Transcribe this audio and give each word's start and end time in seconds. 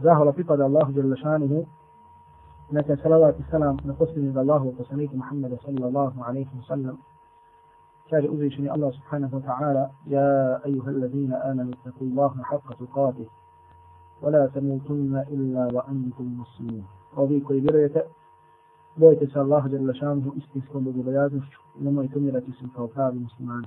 Zahvala 0.00 0.32
pripada 0.32 0.64
Allahu 0.64 0.92
Đelešanuhu. 0.92 1.64
Neka 2.70 2.96
salavat 2.96 3.38
i 3.40 3.44
salam 3.50 3.76
na 3.84 3.94
posljednjeg 3.94 4.36
Allahu 4.36 4.74
poslaniku 4.76 5.16
Muhammeda 5.16 5.56
sallallahu 5.64 6.20
alaihi 6.20 6.50
wa 6.52 6.64
sallam. 6.68 6.98
Kaže 8.10 8.28
uzvišeni 8.28 8.68
Allah 8.68 8.92
subhanahu 8.92 9.36
wa 9.36 9.42
ta'ala 9.48 9.90
Ja 10.06 10.60
ayuha 10.64 10.90
alladhina 10.90 11.40
amanu 11.50 11.72
taku 11.84 12.04
Allahu 12.04 12.42
haqqa 12.42 12.76
tuqatih 12.78 13.28
ولا 14.22 14.46
تموتن 14.46 15.24
إلا 15.28 15.68
وأنتم 15.74 16.40
مسلمون 16.40 16.84
ovi 17.16 17.44
koji 17.44 17.60
vjerujete, 17.60 18.00
bojite 18.96 19.26
se 19.26 19.38
Allaha 19.38 19.68
jalla 19.68 19.94
šanuhu 19.94 20.32
istinskom 20.36 20.84
bogobojaznošću 20.84 21.60
nemojte 21.78 22.18
umirati 22.18 22.52
se 22.52 22.64
kao 22.74 22.86
pravi 22.88 23.18
muslimani. 23.18 23.66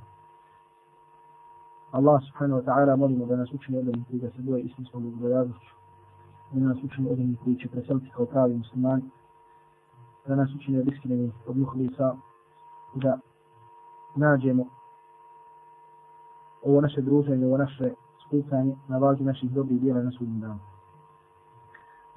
Allah 1.91 2.21
subhanahu 2.27 2.61
wa 2.61 2.65
ta'ala 2.65 2.95
molimo 2.95 3.25
da 3.25 3.35
nas 3.35 3.53
učini 3.53 3.77
od 3.77 3.87
onih 3.87 4.05
koji 4.07 4.19
ga 4.19 4.29
se 4.29 4.41
boje 4.41 4.61
istinskom 4.61 5.03
bogobojaznošću 5.03 5.78
da 6.51 6.67
nas 6.67 6.77
učini 6.83 7.09
od 7.09 7.19
onih 7.19 7.39
koji 7.43 7.55
će 7.55 7.67
preseliti 7.67 8.11
kao 8.15 8.25
pravi 8.25 8.57
muslimani 8.57 9.03
da 10.27 10.35
nas 10.35 10.49
učini 10.55 10.79
od 10.79 10.87
iskreni 10.87 11.31
od 11.47 11.57
muhlisa 11.57 12.15
da 12.95 13.19
nađemo 14.15 14.65
ovo 16.63 16.81
naše 16.81 17.01
druženje, 17.01 17.45
ovo 17.45 17.57
naše 17.57 17.93
skupljanje 18.25 18.75
na 18.87 18.97
vagi 18.97 19.23
naših 19.23 19.51
dobrih 19.51 19.81
dijela 19.81 20.01
na 20.01 20.11
sudnjem 20.11 20.39
danu. 20.39 20.59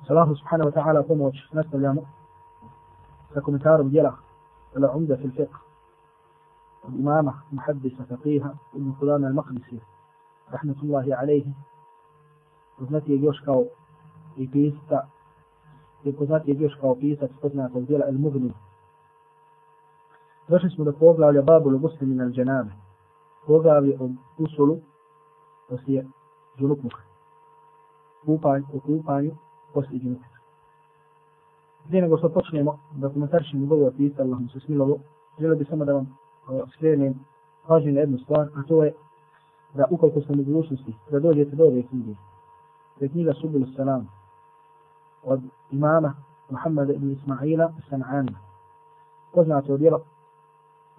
Salahu 0.07 0.35
subhanahu 0.35 0.71
wa 0.71 0.75
ta'ala 0.75 1.07
pomoć 1.07 1.35
nastavljamo 1.53 2.03
sa 3.35 3.41
komentarom 3.41 3.91
dijela 3.91 4.17
ala 4.77 4.97
umda 4.97 5.17
fil 5.17 5.31
fiqh 5.31 5.57
od 6.83 6.95
imama 6.95 7.43
muhaddisa 7.51 8.05
faqiha 8.11 8.51
ibn 8.75 8.93
Qudana 9.01 9.27
al-Maqdisi 9.31 9.79
rahmatullahi 10.51 11.13
alaihi 11.13 11.55
poznati 12.79 13.13
je 13.13 13.21
još 13.21 13.41
kao 13.45 13.65
i 14.37 14.51
pisca, 14.51 15.07
i 16.05 16.13
poznat 16.13 16.49
je 16.49 16.57
još 16.59 16.75
kao 16.81 16.95
pisac 16.95 17.31
poznat 17.43 17.75
od 17.75 17.83
djela 17.83 18.07
El 18.09 18.19
Mugni. 18.19 18.53
Došli 20.49 20.71
smo 20.71 20.85
do 20.85 20.93
poglavlja 20.93 21.43
Babulu 21.43 21.79
muslimin 21.79 22.21
al 22.21 22.31
Dženabe, 22.31 22.71
poglavlje 23.47 23.97
o 24.01 24.09
usulu 24.39 24.79
poslije 25.69 26.07
džunupnuka. 26.59 27.03
Kupanj, 28.25 28.63
u 28.73 28.81
kupanju 28.81 29.33
poslije 29.75 30.01
džunupnuka. 30.01 30.39
Prije 31.89 32.03
nego 32.03 32.19
što 32.19 32.29
počnemo 32.29 32.79
da 32.93 33.09
komentarišemo 33.09 33.67
govor 33.67 33.93
pisa, 33.97 34.23
Allah 34.23 34.41
mu 34.41 34.49
se 34.49 34.61
smilovo, 34.61 34.99
želio 35.39 35.57
bi 35.57 35.65
samo 35.65 35.85
da 35.85 35.93
vam 35.93 36.19
skrenem 36.75 37.15
pažnju 37.67 37.93
na 37.93 38.01
jednu 38.01 38.19
stvar, 38.19 38.49
a 38.55 38.63
to 38.69 38.85
je 38.85 38.95
da 39.75 39.87
ukoliko 39.91 40.21
ste 40.21 40.33
u 40.33 40.37
mogućnosti 40.37 40.95
da 41.11 41.21
dođete 41.21 41.57
do 41.57 41.65
ove 41.65 41.83
knjige, 41.83 42.15
da 42.99 43.05
je 43.05 43.09
knjiga 43.09 43.33
Subilu 43.41 43.67
Salam 43.77 44.09
od 45.23 45.41
imama 45.71 46.15
Muhammada 46.51 46.93
ibn 46.93 47.11
Ismaila 47.11 47.73
San'ana. 47.91 48.35
Poznato 49.35 49.77
djelo, 49.77 50.01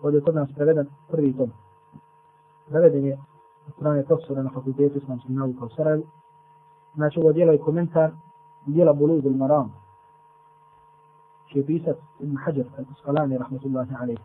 ovdje 0.01 0.17
je 0.17 0.23
kod 0.23 0.35
nas 0.35 0.49
preveden 0.55 0.87
prvi 1.11 1.33
tom. 1.33 1.51
Preveden 2.69 3.05
je 3.05 3.17
strane 3.77 4.03
profesora 4.03 4.43
na 4.43 4.49
fakultetu 4.49 4.97
islamskih 4.97 5.31
nauka 5.31 5.65
u 5.65 5.69
Sarajevu. 5.69 6.03
Znači 6.95 7.19
ovo 7.19 7.33
dijelo 7.33 7.51
je 7.51 7.57
komentar 7.57 8.11
dijela 8.65 8.93
Bulud 8.93 9.25
al-Maram, 9.25 9.69
će 11.51 11.59
je 11.59 11.65
pisat 11.65 11.97
Ibn 12.19 12.37
Hajar 12.37 12.65
al-Isqalani, 12.77 13.37
rahmatullahi 13.37 13.95
alaihi. 14.01 14.21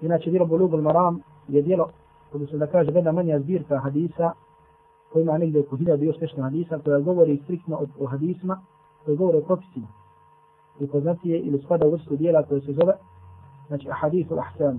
Inače, 0.00 0.30
dijelo 0.30 0.46
Bulud 0.46 0.70
al-Maram 0.70 1.18
je 1.48 1.62
dijelo, 1.62 1.88
kada 2.32 2.46
se 2.46 2.58
da 2.58 2.66
kaže, 2.66 2.92
jedna 2.92 3.12
manja 3.12 3.40
zbirka 3.40 3.78
hadisa, 3.78 4.32
koji 5.12 5.22
ima 5.22 5.38
negdje 5.38 5.60
oko 5.60 5.76
hiljada 5.76 6.04
još 6.04 6.20
nešto 6.20 6.42
hadisa, 6.42 6.78
koja 6.84 7.00
govori 7.00 7.40
striktno 7.44 7.80
o 8.00 8.06
hadisma, 8.06 8.60
koji 9.04 9.16
govore 9.16 9.38
o 9.38 9.40
propisima. 9.40 9.86
I 10.80 10.86
poznatije 10.86 11.40
ili 11.40 11.62
spada 11.62 11.86
u 11.86 11.90
vrstu 11.90 12.16
dijela 12.16 12.42
koje 12.42 12.60
se 12.60 12.72
zove, 12.72 12.92
znači, 13.68 13.90
ahadithu 13.90 14.34
al-Ahsan. 14.34 14.78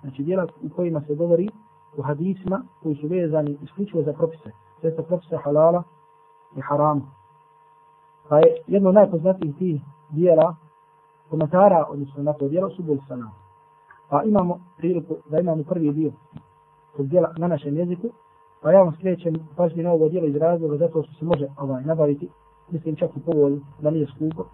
Znači, 0.00 0.22
dijela 0.22 0.46
u 0.62 0.68
kojima 0.76 1.00
se 1.00 1.14
govori 1.14 1.48
u 1.96 2.02
hadisima 2.02 2.62
koji 2.82 2.94
su 2.94 3.06
vezani 3.08 3.58
isključivo 3.62 4.02
za 4.02 4.12
propise. 4.12 4.50
Sve 4.80 4.90
sa 4.90 5.02
propise 5.02 5.36
halala 5.36 5.82
i 6.56 6.60
harama. 6.60 7.10
Pa 8.28 8.38
je 8.38 8.56
jedno 8.66 8.92
najpoznatijih 8.92 9.56
tih 9.56 9.80
dijela 10.10 10.56
komentara, 11.30 11.86
odnosno 11.88 12.22
na 12.22 12.32
to 12.32 12.48
dijelo, 12.48 12.70
su 12.70 12.82
bol 12.82 12.96
sanam 13.08 13.30
Pa 14.08 14.22
imamo 14.22 14.60
priliku 14.76 15.16
da 15.30 15.40
imamo 15.40 15.62
prvi 15.62 15.92
dio 15.92 16.12
tog 16.96 17.06
dijela 17.06 17.34
na 17.36 17.46
našem 17.46 17.76
jeziku, 17.76 18.08
pa 18.62 18.72
ja 18.72 18.82
vam 18.82 18.94
skrećem 18.94 19.34
pažnje 19.56 19.82
na 19.82 19.92
ovo 19.92 20.08
dijelo 20.08 20.26
iz 20.26 20.36
razloga 20.36 20.76
zato 20.76 21.02
što 21.02 21.12
se 21.12 21.24
može 21.24 21.46
ovaj 21.56 21.84
nabaviti, 21.84 22.28
mislim 22.70 22.96
čak 22.96 23.10
i 23.16 23.20
povolj 23.20 23.60
da 23.80 23.90
nije 23.90 24.06
skupo, 24.06 24.44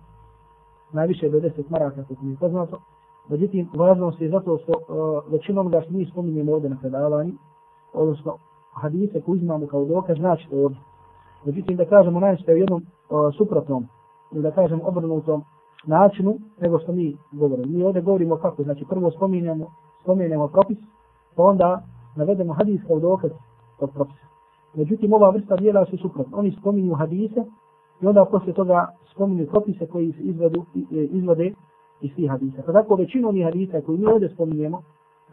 najviše 0.92 1.28
do 1.28 1.38
10 1.40 1.62
maraka, 1.70 2.02
kako 2.02 2.24
mi 2.24 2.30
je 2.30 2.36
poznato, 2.36 2.78
Međutim, 3.28 3.68
važno 3.74 4.12
se 4.12 4.28
zato 4.28 4.58
što 4.58 4.72
uh, 4.72 5.32
većinom 5.32 5.70
da 5.70 5.82
mi 5.90 6.06
spominjemo 6.06 6.52
ovdje 6.52 6.70
na 6.70 6.76
predavanju, 6.80 7.32
odnosno 7.92 8.36
hadise 8.72 9.20
koji 9.20 9.36
uzimamo 9.36 9.66
kao 9.66 9.84
dokaz, 9.84 10.16
znači 10.16 10.48
to 10.50 10.56
ovdje. 10.56 10.78
Međutim, 11.44 11.76
da 11.76 11.84
kažemo 11.84 12.20
najšte 12.20 12.54
u 12.54 12.56
jednom 12.56 12.82
uh, 12.82 13.34
suprotnom, 13.36 13.86
ili 14.32 14.42
da 14.42 14.50
kažemo 14.50 14.82
obrnutom 14.84 15.44
načinu, 15.86 16.38
nego 16.60 16.78
što 16.78 16.92
mi 16.92 17.16
govorimo. 17.32 17.72
Mi 17.72 17.84
ovdje 17.84 18.02
govorimo 18.02 18.36
kako, 18.36 18.62
znači 18.62 18.84
prvo 18.88 19.10
spominjamo, 19.10 19.66
spominjamo 20.02 20.48
propis, 20.48 20.78
pa 21.36 21.42
onda 21.42 21.82
navedemo 22.16 22.52
hadis 22.52 22.80
kao 22.86 23.00
dokaz 23.00 23.30
od 23.78 23.90
propisa. 23.90 24.26
Međutim, 24.74 25.12
ova 25.12 25.30
vrsta 25.30 25.56
dijela 25.56 25.84
su 25.84 25.96
suprotno. 25.96 26.38
Oni 26.38 26.56
spominju 26.60 26.94
hadise 26.94 27.44
i 28.04 28.06
onda 28.06 28.24
poslije 28.24 28.54
toga 28.54 28.86
spominju 29.12 29.46
propise 29.46 29.86
koji 29.86 30.12
se 30.12 30.22
izvedu, 30.22 30.64
e, 30.76 31.04
izvode 31.04 31.52
iz 32.00 32.14
tih 32.16 32.30
hadisa. 32.30 32.62
Pa 32.66 32.72
tako 32.72 32.94
većinu 32.94 33.28
onih 33.28 33.44
hadisa 33.44 33.80
koji 33.80 33.98
mi 33.98 34.06
ovdje 34.06 34.28
spominjemo, 34.28 34.82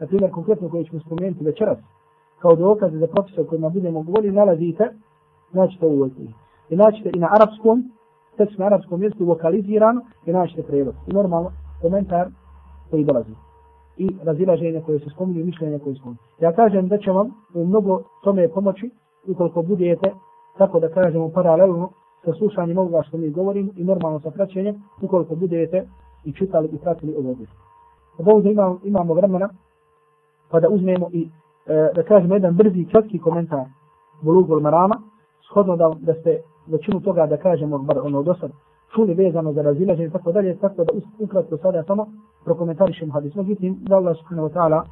na 0.00 0.06
primjer 0.06 0.30
konkretno 0.30 0.68
koje 0.68 0.84
ćemo 0.84 1.00
spomenuti 1.00 1.44
večeras, 1.44 1.78
kao 2.38 2.56
dokaze 2.56 2.98
za 2.98 3.06
propise 3.06 3.40
o 3.40 3.44
kojima 3.44 3.68
budemo 3.68 4.02
govorili, 4.02 4.34
nalazite, 4.34 4.90
naćete 5.52 5.86
u 5.86 5.92
ovoj 5.92 6.10
I 6.70 6.76
naćete 6.76 7.10
i 7.14 7.18
na 7.18 7.28
arapskom, 7.30 7.84
tekst 8.36 8.58
na 8.58 8.66
arapskom 8.66 9.00
mjestu 9.00 9.24
lokalizirano 9.24 10.00
i 10.26 10.32
naćete 10.32 10.62
prevod. 10.62 10.94
I 11.06 11.14
normalno 11.14 11.52
komentar 11.82 12.28
koji 12.90 13.04
dolazi. 13.04 13.32
I 13.96 14.08
razilaženje 14.22 14.82
koje 14.86 14.98
se 14.98 15.10
spominju 15.10 15.44
mišljenje 15.44 15.78
koje 15.78 15.94
se 15.94 16.00
spominju. 16.00 16.18
Ja 16.40 16.52
kažem 16.52 16.88
da 16.88 16.98
će 16.98 17.10
vam 17.10 17.30
mnogo 17.54 18.02
tome 18.24 18.48
pomoći 18.48 18.90
ukoliko 19.28 19.62
budete, 19.62 20.12
tako 20.58 20.80
da 20.80 20.88
kažemo 20.88 21.28
paralelno 21.28 21.90
sa 22.24 22.32
slušanjem 22.32 22.78
ovoga 22.78 23.02
što 23.02 23.16
mi 23.16 23.30
govorim 23.30 23.70
i 23.76 23.84
normalno 23.84 24.20
sa 24.20 24.30
praćenjem, 24.30 24.82
ukoliko 25.02 25.34
budete 25.34 25.86
i 26.24 26.32
čitali 26.32 26.68
i 26.72 26.78
pratili 26.78 27.14
ovo 27.14 27.34
djelo. 27.34 27.52
Od 28.18 28.28
ovdje 28.28 28.52
imamo, 28.52 28.78
imamo 28.84 29.14
vremena 29.14 29.48
pa 30.50 30.60
da 30.60 30.68
uzmemo 30.68 31.08
i 31.12 31.28
e, 31.66 31.90
da 31.94 32.02
kažemo 32.02 32.34
jedan 32.34 32.56
brzi 32.56 32.86
kratki 32.90 33.18
komentar 33.18 33.64
Bulugul 34.22 34.60
Marama, 34.60 34.94
shodno 35.50 35.76
da, 35.76 35.92
da 36.00 36.14
ste 36.14 36.40
većinu 36.66 37.00
toga 37.00 37.26
da 37.26 37.36
kažemo 37.36 37.78
bar 37.78 37.98
ono 37.98 38.22
do 38.22 38.34
sad 38.34 38.50
čuli 38.94 39.14
vezano 39.14 39.52
za 39.52 39.62
razilaženje 39.62 40.06
i 40.06 40.10
tako 40.10 40.32
dalje, 40.32 40.58
tako 40.58 40.84
da 40.84 40.92
ukratko 41.18 41.56
sada 41.56 41.84
samo 41.84 42.06
prokomentarišemo 42.44 43.12
hadis. 43.12 43.34
Međutim, 43.34 43.78
da 43.80 43.96
Allah 43.96 44.16
subhanahu 44.16 44.48
wa 44.48 44.52
ta'ala 44.54 44.82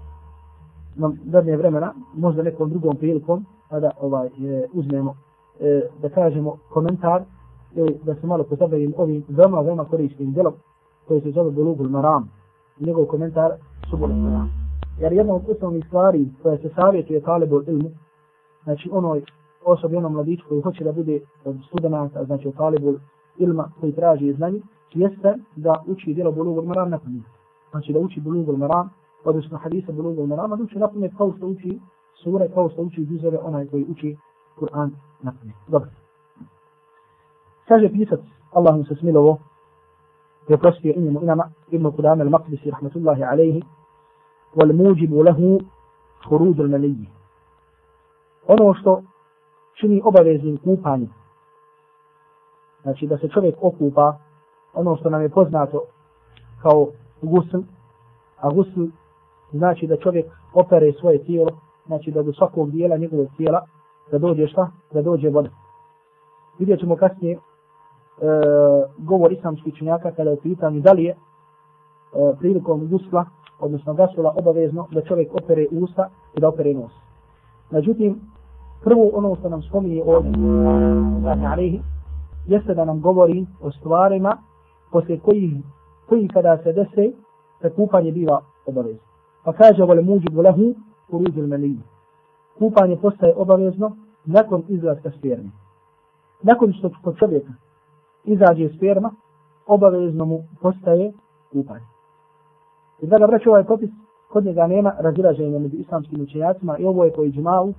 nam 0.96 1.18
dadne 1.24 1.56
vremena, 1.56 1.94
možda 2.14 2.42
nekom 2.42 2.70
drugom 2.70 2.96
prilikom, 2.96 3.46
pa 3.70 3.80
da 3.80 3.90
ovaj, 4.00 4.26
e, 4.26 4.66
uzmemo, 4.72 5.14
e, 5.60 5.88
da 6.02 6.08
kažemo 6.08 6.56
komentar, 6.70 7.22
e, 7.76 7.86
da 8.04 8.14
se 8.14 8.26
malo 8.26 8.44
pozabavim 8.44 8.94
ovim 8.96 9.24
veoma, 9.28 9.60
veoma 9.60 9.84
korisnim 9.84 10.32
djelom, 10.32 10.54
koji 11.08 11.20
se 11.20 11.30
zove 11.30 11.50
Bulugul 11.50 11.88
Maram, 11.88 12.30
i 12.80 12.84
njegov 12.84 13.06
komentar 13.06 13.52
Subul 13.90 14.08
Maram. 14.08 14.50
Jer 15.00 15.12
jedna 15.12 15.34
od 15.34 15.42
osnovnih 15.48 15.84
stvari 15.86 16.28
koja 16.42 16.58
se 16.58 16.70
savjetuje 16.74 17.20
Talibu 17.20 17.62
ilmu, 17.66 17.90
znači 18.64 18.88
onoj 18.92 19.22
osobi, 19.64 19.96
onom 19.96 20.12
mladiću 20.12 20.44
koji 20.48 20.60
hoće 20.60 20.84
da 20.84 20.92
bude 20.92 21.20
od 21.44 21.56
znači 22.26 22.48
o 22.48 22.52
Talibu 22.52 22.94
ilma 23.38 23.70
koji 23.80 23.92
traži 23.92 24.32
znanje, 24.32 24.60
jeste 24.94 25.34
da 25.56 25.84
uči 25.86 26.14
djelo 26.14 26.32
Bulugul 26.32 26.64
Maram 26.64 26.90
na 26.90 26.98
pamet. 26.98 27.22
Znači 27.70 27.92
da 27.92 27.98
uči 27.98 28.20
Bulugul 28.20 28.56
Maram, 28.56 28.90
odnosno 29.24 29.58
hadisa 29.58 29.92
Bulugul 29.92 30.26
Maram, 30.26 30.50
da 30.50 30.64
uči 30.64 30.78
na 30.78 30.88
pamet 30.88 31.12
kao 31.16 31.32
što 31.36 31.46
uči 31.46 31.80
sure, 32.22 32.48
kao 32.54 32.68
što 32.70 32.82
uči 32.82 33.06
džuzere 33.06 33.38
onaj 33.42 33.66
koji 33.66 33.86
uči 33.88 34.16
Kur'an 34.60 34.90
na 35.22 35.32
pamet. 35.32 35.56
Dobro. 35.68 35.90
Kaže 37.68 37.88
pisac, 37.88 38.20
Allah 38.52 38.76
mu 38.76 38.84
se 38.84 38.94
smilovo, 38.94 39.38
يقصي 40.50 40.96
إنه 40.96 41.20
إنما 41.22 41.50
ابن 41.72 41.90
قدام 41.90 42.20
المقدسي 42.20 42.70
رحمة 42.70 42.90
الله 42.96 43.26
عليه 43.26 43.62
والموجب 44.56 45.14
له 45.14 45.58
خروج 46.20 46.60
المني 46.60 47.08
ono 48.48 48.74
što 48.74 49.02
čini 49.74 50.02
obaveznim 50.04 50.56
kupanje 50.56 51.08
znači 52.82 53.06
da 53.06 53.18
se 53.18 53.28
čovjek 53.28 53.54
okupa 53.62 54.18
ono 54.74 54.96
što 54.96 55.10
nam 55.10 55.22
je 55.22 55.28
poznato 55.28 55.82
kao 56.62 56.88
gusl 57.22 57.58
a 58.36 58.50
gusl 58.50 58.84
znači 59.52 59.86
da 59.86 59.96
čovjek 59.96 60.26
opere 60.54 60.92
svoje 60.92 61.24
tijelo 61.24 61.50
znači 61.86 62.10
da 62.10 62.22
do 62.22 62.32
svakog 62.32 62.70
dijela 62.70 62.96
njegovog 62.96 63.28
tijela 63.36 63.66
da 64.12 64.18
dođe 64.18 64.46
šta? 64.46 64.70
da 64.92 65.02
dođe 65.02 65.28
voda 65.28 65.50
vidjet 66.60 66.80
ćemo 66.80 66.96
kasnije 66.96 67.34
e, 67.34 67.38
govor 68.98 69.32
islamskih 69.32 69.74
činjaka 69.74 70.12
kada 70.12 70.30
je 70.30 70.40
pitan 70.40 70.80
da 70.80 70.92
li 70.92 71.04
je 71.04 71.10
e, 71.10 71.16
prilikom 72.38 72.88
gusla, 72.88 73.24
odnosno 73.60 73.94
gasula 73.94 74.34
obavezno 74.36 74.86
da 74.90 75.02
čovjek 75.02 75.34
opere 75.42 75.66
usta 75.70 76.08
i 76.36 76.40
da 76.40 76.48
opere 76.48 76.74
nos. 76.74 76.92
Međutim, 77.70 78.20
prvo 78.84 79.10
ono 79.12 79.36
što 79.36 79.48
nam 79.48 79.62
spominje 79.62 80.02
ovdje, 80.06 80.32
znači 81.20 81.80
jeste 82.46 82.74
da 82.74 82.84
nam 82.84 83.00
govori 83.00 83.46
o 83.62 83.70
stvarima 83.70 84.36
poslije 84.92 85.20
kojih, 85.20 85.52
koji 86.08 86.28
kada 86.28 86.58
se 86.62 86.72
dese, 86.72 87.12
da 87.62 87.70
kupanje 87.70 88.12
biva 88.12 88.40
obavezno. 88.66 89.00
Pa 89.44 89.52
kaže 89.52 89.82
vole 89.82 90.02
muđu 90.02 90.30
bulehu 90.30 90.74
u 91.08 91.18
ruzil 91.18 91.46
meliju. 91.46 91.78
Kupanje 92.60 92.96
postaje 92.96 93.34
obavezno 93.36 93.96
nakon 94.24 94.62
izlaska 94.68 95.10
sperme. 95.18 95.50
Nakon 96.42 96.72
što 96.72 96.90
kod 97.04 97.16
čovjeka 97.18 97.52
izađe 98.24 98.68
sperma, 98.76 99.10
obavezno 99.66 100.24
mu 100.24 100.42
postaje 100.60 101.12
kupanje. 101.52 101.86
I 103.02 103.06
da 103.06 103.26
braći 103.26 103.48
ovaj 103.48 103.64
propis 103.64 103.90
kod 104.32 104.44
njega 104.44 104.66
nema 104.66 104.92
razilaženja 104.98 105.58
među 105.58 105.76
islamskim 105.76 106.22
učenjacima 106.22 106.78
i 106.78 106.84
ovo 106.84 107.04
je 107.04 107.12
po 107.12 107.24
iđmalu, 107.24 107.74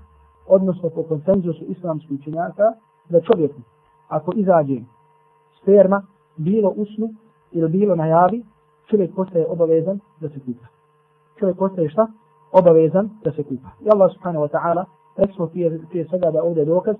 odnosno 0.47 0.89
po 0.89 1.03
konsenzusu 1.03 1.65
islamskih 1.65 2.19
učenjaka, 2.19 2.73
da 3.09 3.21
čovjeku, 3.21 3.61
ako 4.07 4.31
izađe 4.35 4.81
sperma, 5.61 6.01
bilo 6.37 6.69
usnu 6.69 7.09
ili 7.51 7.69
bilo 7.69 7.95
na 7.95 8.05
javi, 8.05 8.43
čovjek 8.89 9.15
postaje 9.15 9.45
obavezan 9.47 9.99
da 10.19 10.29
se 10.29 10.39
kupa. 10.39 10.65
Čovjek 11.39 11.57
postaje 11.57 11.89
šta? 11.89 12.07
Obavezan 12.51 13.09
da 13.23 13.31
se 13.31 13.43
kupa. 13.43 13.69
I 13.85 13.89
Allah 13.89 14.11
subhanahu 14.13 14.45
wa 14.45 14.51
ta'ala, 14.51 14.85
reksmo 15.17 15.47
prije, 15.47 15.79
prije 15.89 16.05
svega 16.05 16.31
da 16.31 16.43
ovdje 16.43 16.65
dokaz, 16.65 16.95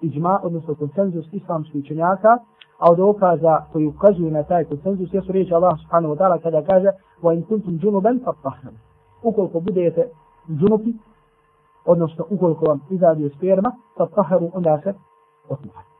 iđma, 0.00 0.40
odnosno 0.42 0.74
konsenzus 0.74 1.26
islamskih 1.32 1.84
učenjaka, 1.84 2.38
a 2.78 2.90
od 2.90 2.96
dokaza 2.96 3.64
koji 3.72 3.86
ukazuju 3.86 4.30
na 4.30 4.42
taj 4.42 4.64
konsenzus 4.64 5.14
jesu 5.14 5.32
riječi 5.32 5.54
Allah 5.54 5.78
subhanahu 5.82 6.14
wa 6.14 6.18
ta'ala 6.18 6.42
kada 6.42 6.62
kaže 6.62 6.88
wa 7.22 7.34
in 7.34 7.42
kuntum 7.42 7.78
junuban 7.82 8.20
fatahran. 8.24 8.74
Ukoliko 9.22 9.60
budete 9.60 10.08
džunupi, 10.48 10.92
odnosno 11.84 12.24
ukoliko 12.30 12.64
vam 12.64 12.80
izađe 12.90 13.28
sperma, 13.36 13.72
fatahru 13.96 14.50
onda 14.54 14.80
se 14.82 14.94
otmuhate. 15.48 15.94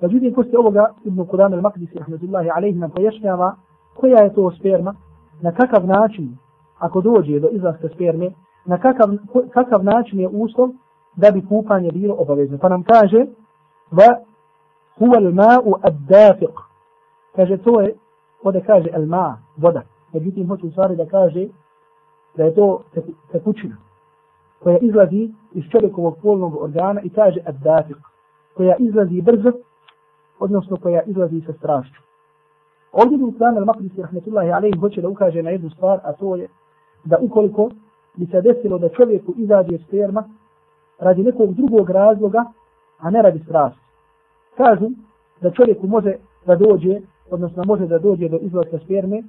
Međutim, 0.00 0.34
poslije 0.34 0.58
ovoga 0.58 0.86
Ibn 1.04 1.20
Qudam 1.20 1.52
al-Maqdisi, 1.52 1.98
rahmatullahi 1.98 2.50
alaihi, 2.56 2.78
nam 2.78 2.90
pojašnjava 2.90 3.54
koja 3.94 4.22
je 4.22 4.34
to 4.34 4.50
sperma, 4.50 4.94
na 5.42 5.52
kakav 5.52 5.86
način, 5.86 6.36
ako 6.80 7.00
dođe 7.00 7.40
do 7.40 7.48
izlaska 7.52 7.88
sperme, 7.94 8.30
na 8.64 8.78
kakav, 8.78 9.08
kakav 9.50 9.84
način 9.84 10.20
je 10.20 10.28
uslov 10.28 10.68
da 11.16 11.30
bi 11.30 11.46
kupanje 11.46 11.90
bilo 11.92 12.14
obavezno. 12.18 12.58
Pa 12.58 12.68
nam 12.68 12.82
kaže, 12.82 13.26
va 13.90 14.08
huwa 14.98 15.16
al-ma'u 15.16 15.72
ad-dafiq. 15.82 16.54
Kaže, 17.36 17.56
to 17.56 17.80
je, 17.80 17.94
ovdje 18.42 18.64
kaže 18.66 18.88
al-ma, 18.94 19.38
voda. 19.56 19.82
Međutim, 20.12 20.48
hoće 20.48 20.66
u 20.66 20.70
stvari 20.70 20.96
da 20.96 21.06
kaže 21.06 21.46
da 22.36 22.44
je 22.44 22.54
to 22.54 22.82
tekućina 23.32 23.76
koja 24.62 24.78
izlazi 24.78 25.30
iz 25.52 25.64
čovjekovog 25.72 26.18
polnog 26.22 26.62
organa 26.62 27.00
i 27.00 27.10
kaže 27.10 27.40
ad-dafiq, 27.46 27.96
koja 28.54 28.76
izlazi 28.76 29.22
brzo 29.22 29.52
odnosno 30.38 30.76
koja 30.76 31.02
izlazi 31.02 31.40
sa 31.46 31.52
strašću. 31.52 32.00
Ovdje 32.92 33.18
bi 33.18 33.24
Usman 33.24 33.54
al-Maqdisi 33.54 34.02
rahmetullahi 34.02 34.50
alaihi 34.50 34.78
hoće 34.80 35.00
da 35.00 35.08
ukaže 35.08 35.42
na 35.42 35.50
jednu 35.50 35.70
stvar, 35.70 36.00
a 36.04 36.12
to 36.12 36.36
je 36.36 36.48
da 37.04 37.18
ukoliko 37.20 37.70
bi 38.16 38.26
se 38.26 38.40
desilo 38.40 38.78
da 38.78 38.88
čovjeku 38.88 39.34
izađe 39.36 39.78
sperma 39.78 40.24
radi 40.98 41.22
nekog 41.22 41.54
drugog 41.54 41.90
razloga, 41.90 42.44
a 42.98 43.10
ne 43.10 43.22
radi 43.22 43.38
strasti. 43.38 43.80
Kažu 44.56 44.90
da 45.40 45.50
čovjeku 45.50 45.86
može 45.86 46.14
da 46.46 46.56
dođe, 46.56 47.00
odnosno 47.30 47.64
može 47.66 47.86
da 47.86 47.98
dođe 47.98 48.28
do 48.28 48.38
izlaska 48.40 48.78
sperme 48.84 49.22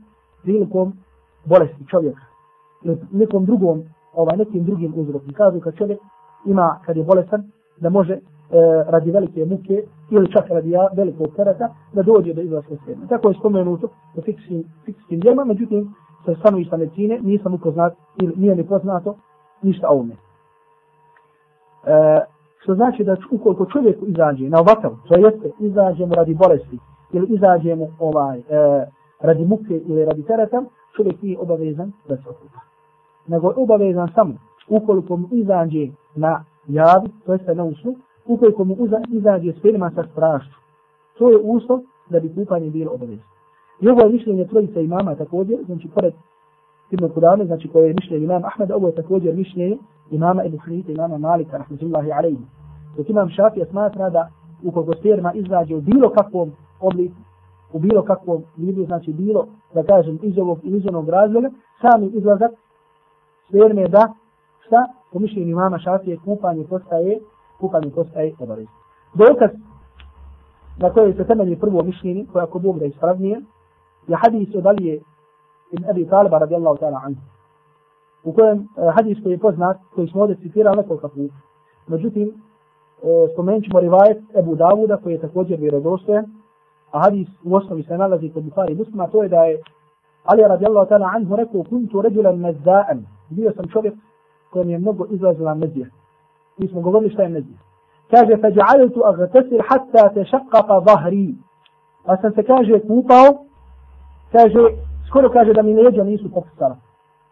prilikom 0.43 0.93
bolesti 1.45 1.87
čovjeka 1.87 2.21
ili 2.83 2.97
nekom 3.11 3.45
drugom, 3.45 3.83
ovaj, 4.13 4.37
nekim 4.37 4.65
drugim 4.65 4.93
uzrokom. 4.95 5.33
Kažu 5.33 5.59
kad 5.59 5.75
čovjek 5.75 5.99
ima, 6.45 6.79
kad 6.85 6.97
je 6.97 7.03
bolestan, 7.03 7.43
da 7.77 7.89
može 7.89 8.19
E, 8.51 8.83
radi 8.87 9.11
velike 9.11 9.45
muke 9.45 9.83
ili 10.09 10.31
čak 10.31 10.49
radi 10.49 10.73
velikog 10.95 11.27
tereta 11.35 11.75
da 11.93 12.01
dođe 12.01 12.33
do 12.33 12.41
izlaska 12.41 12.75
sperme. 12.83 13.07
Tako 13.09 13.29
je 13.29 13.35
spomenuto 13.39 13.87
u 14.15 14.21
fikskim, 14.21 14.63
fikskim 14.85 15.19
djema, 15.19 15.45
međutim, 15.45 15.93
sa 16.25 16.35
stanovišta 16.35 16.77
medicine 16.77 17.19
nisam 17.21 17.53
upoznat 17.53 17.93
ili 18.21 18.33
nije 18.35 18.55
mi 18.55 18.67
poznato 18.67 19.15
ništa 19.61 19.89
o 19.89 19.93
ovome. 19.93 20.13
E, 20.13 20.17
što 22.61 22.75
znači 22.75 23.03
da 23.03 23.15
ukoliko 23.31 23.65
čovjek 23.65 23.97
izađe 24.01 24.49
na 24.49 24.59
ovakav, 24.59 24.91
to 25.07 25.15
jeste 25.15 25.51
izađemo 25.59 26.15
radi 26.15 26.35
bolesti 26.35 26.79
ili 27.13 27.27
izađemo 27.29 27.87
ovaj, 27.99 28.39
e, 28.39 28.43
radi 29.19 29.45
muke 29.45 29.81
ili 29.85 30.05
radi 30.05 30.23
tereta, 30.23 30.63
čovjek 30.95 31.21
nije 31.21 31.39
obavezan 31.39 31.91
da 32.07 32.17
se 32.17 32.29
okupa. 32.29 32.59
Nego 33.27 33.47
je 33.47 33.53
obavezan 33.57 34.09
samo 34.15 34.33
ukoliko 34.69 35.17
mu 35.17 35.27
izađe 35.31 35.87
na 36.15 36.43
javi, 36.67 37.09
to 37.25 37.33
jeste 37.33 37.55
na 37.55 37.63
usnu, 37.63 37.95
ukoliko 38.25 38.63
mu 38.63 38.77
izađe 39.09 39.53
sperma 39.59 39.91
sa 39.95 40.03
strašću. 40.11 40.57
To 41.17 41.29
je 41.29 41.37
uslov 41.37 41.79
da 42.09 42.19
bi 42.19 42.35
kupanje 42.35 42.69
bilo 42.69 42.91
obavezno. 42.91 43.30
I 43.81 43.89
ovo 43.89 44.01
je 44.01 44.09
mišljenje 44.09 44.47
trojica 44.47 44.79
imama 44.79 45.15
također, 45.15 45.57
znači 45.65 45.87
pored 45.87 46.13
Ibn 46.91 47.09
Kudame, 47.09 47.45
znači 47.45 47.67
koje 47.67 47.87
je 47.87 47.93
mišljenje 47.93 48.25
imama 48.25 48.47
Ahmeda, 48.47 48.75
ovo 48.75 48.87
je 48.87 48.95
također 48.95 49.35
mišljenje 49.35 49.77
imama 50.11 50.43
Ibn 50.43 50.57
Hrvita, 50.57 50.91
imama 50.91 51.17
Malika, 51.17 51.57
rahmatullahi 51.57 52.11
alaihi. 52.11 52.45
Dok 52.97 53.09
imam 53.09 53.29
Šafija 53.29 53.65
smatra 53.65 54.09
da 54.09 54.29
ukoliko 54.63 54.93
sperma 54.93 55.33
izađe 55.33 55.75
u 55.75 55.81
bilo 55.81 56.09
kakvom 56.09 56.51
obliku, 56.79 57.15
u 57.73 57.79
bilo 57.79 58.03
kakvom 58.03 58.43
vidu, 58.57 58.85
znači 58.85 59.13
bilo, 59.13 59.47
da 59.73 59.83
kažem, 59.83 60.19
iz 60.21 60.37
ovog 60.37 60.59
ili 60.63 60.77
iz 60.77 60.87
onog 60.87 61.09
razloga, 61.09 61.49
sami 61.81 62.07
izlazak 62.07 62.51
sperme 63.47 63.87
da, 63.87 64.13
šta, 64.65 64.87
po 65.13 65.19
mišljenju 65.19 65.49
imama 65.49 65.79
Šafije, 65.79 66.17
kupanje 66.25 66.65
postaje 66.69 67.19
kupanje 67.61 67.89
postaje 67.95 68.33
obavezno. 68.39 68.73
Dokaz 69.13 69.49
na 70.77 70.89
koje 70.89 71.13
se 71.13 71.27
temelji 71.27 71.59
prvo 71.59 71.83
mišljenje, 71.83 72.25
koje 72.31 72.43
ako 72.43 72.59
Bog 72.59 72.79
da 72.79 72.85
ispravnije, 72.85 73.41
لحديث 74.09 74.57
دلي 74.57 75.01
ابن 75.73 75.85
أبي 75.85 76.05
طالب 76.05 76.33
رضي 76.33 76.55
الله 76.55 76.75
تعالى 76.75 76.97
عنه. 76.97 77.15
وكان 78.25 78.65
آه، 78.77 78.91
حديث 78.91 79.17
في 79.19 79.29
يفوز 79.29 79.53
في 79.55 79.75
كي 79.95 80.01
يسمو 80.01 80.25
ده 80.25 80.33
سفير 80.33 80.67
على 80.67 80.83
كل 80.83 80.97
خطوط 80.97 81.29
مجدتين 81.87 82.31
آه، 83.05 83.27
سمينش 83.37 83.69
مرواية 83.73 84.21
أبو 84.35 84.53
داود 84.55 84.93
كي 84.93 85.11
يتكوجر 85.11 85.55
بيرزوسته 85.55 86.23
حديث 86.93 87.27
وصف 87.45 87.85
سنة 87.89 88.05
الذي 88.05 88.29
كان 88.29 88.43
بخاري 88.43 88.73
مسمع 88.73 89.05
توي 89.05 89.27
ده 89.27 89.59
علي 90.31 90.43
رضي 90.43 90.65
الله 90.65 90.83
تعالى 90.83 91.05
عنه 91.05 91.35
ركو 91.35 91.63
كنت 91.63 91.95
رجلا 91.95 92.31
مزاء 92.31 93.01
بيه 93.31 93.49
سم 93.49 93.69
شغف 93.73 93.93
كان 94.53 94.69
ينبو 94.69 95.05
إزاز 95.15 95.41
لنزيه 95.41 95.91
اسمه 96.63 96.91
قبل 96.91 97.05
إشتاء 97.05 97.25
النزيه 97.25 97.57
كاجة 98.11 98.35
فجعلت 98.35 98.97
أغتسل 98.97 99.61
حتى 99.61 100.09
تشقق 100.15 100.79
ظهري. 100.79 101.35
أسنسكاجة 102.07 102.77
كوطاو 102.77 103.45
kaže, 104.32 104.60
skoro 105.08 105.30
kaže 105.30 105.52
da 105.52 105.62
mi 105.62 105.82
leđa 105.82 106.04
nisu 106.04 106.30
popustala. 106.30 106.76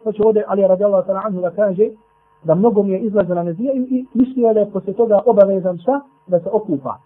Znači 0.03 0.21
ovdje 0.25 0.43
Ali 0.47 0.67
radijallahu 0.67 1.07
ta'ala 1.07 1.21
anhu 1.25 1.41
da 1.41 1.51
kaže 1.51 1.89
da 2.43 2.55
mnogo 2.55 2.83
mi 2.83 2.91
je 2.91 2.99
izlazila 2.99 3.43
mezija 3.43 3.73
i, 3.73 3.77
i 3.77 4.05
mislio 4.13 4.53
da 4.53 4.59
je 4.59 4.71
posle 4.71 4.93
toga 4.93 5.19
obavezan 5.25 5.77
šta? 5.77 6.01
Da 6.27 6.39
se 6.39 6.49
okupa. 6.51 6.97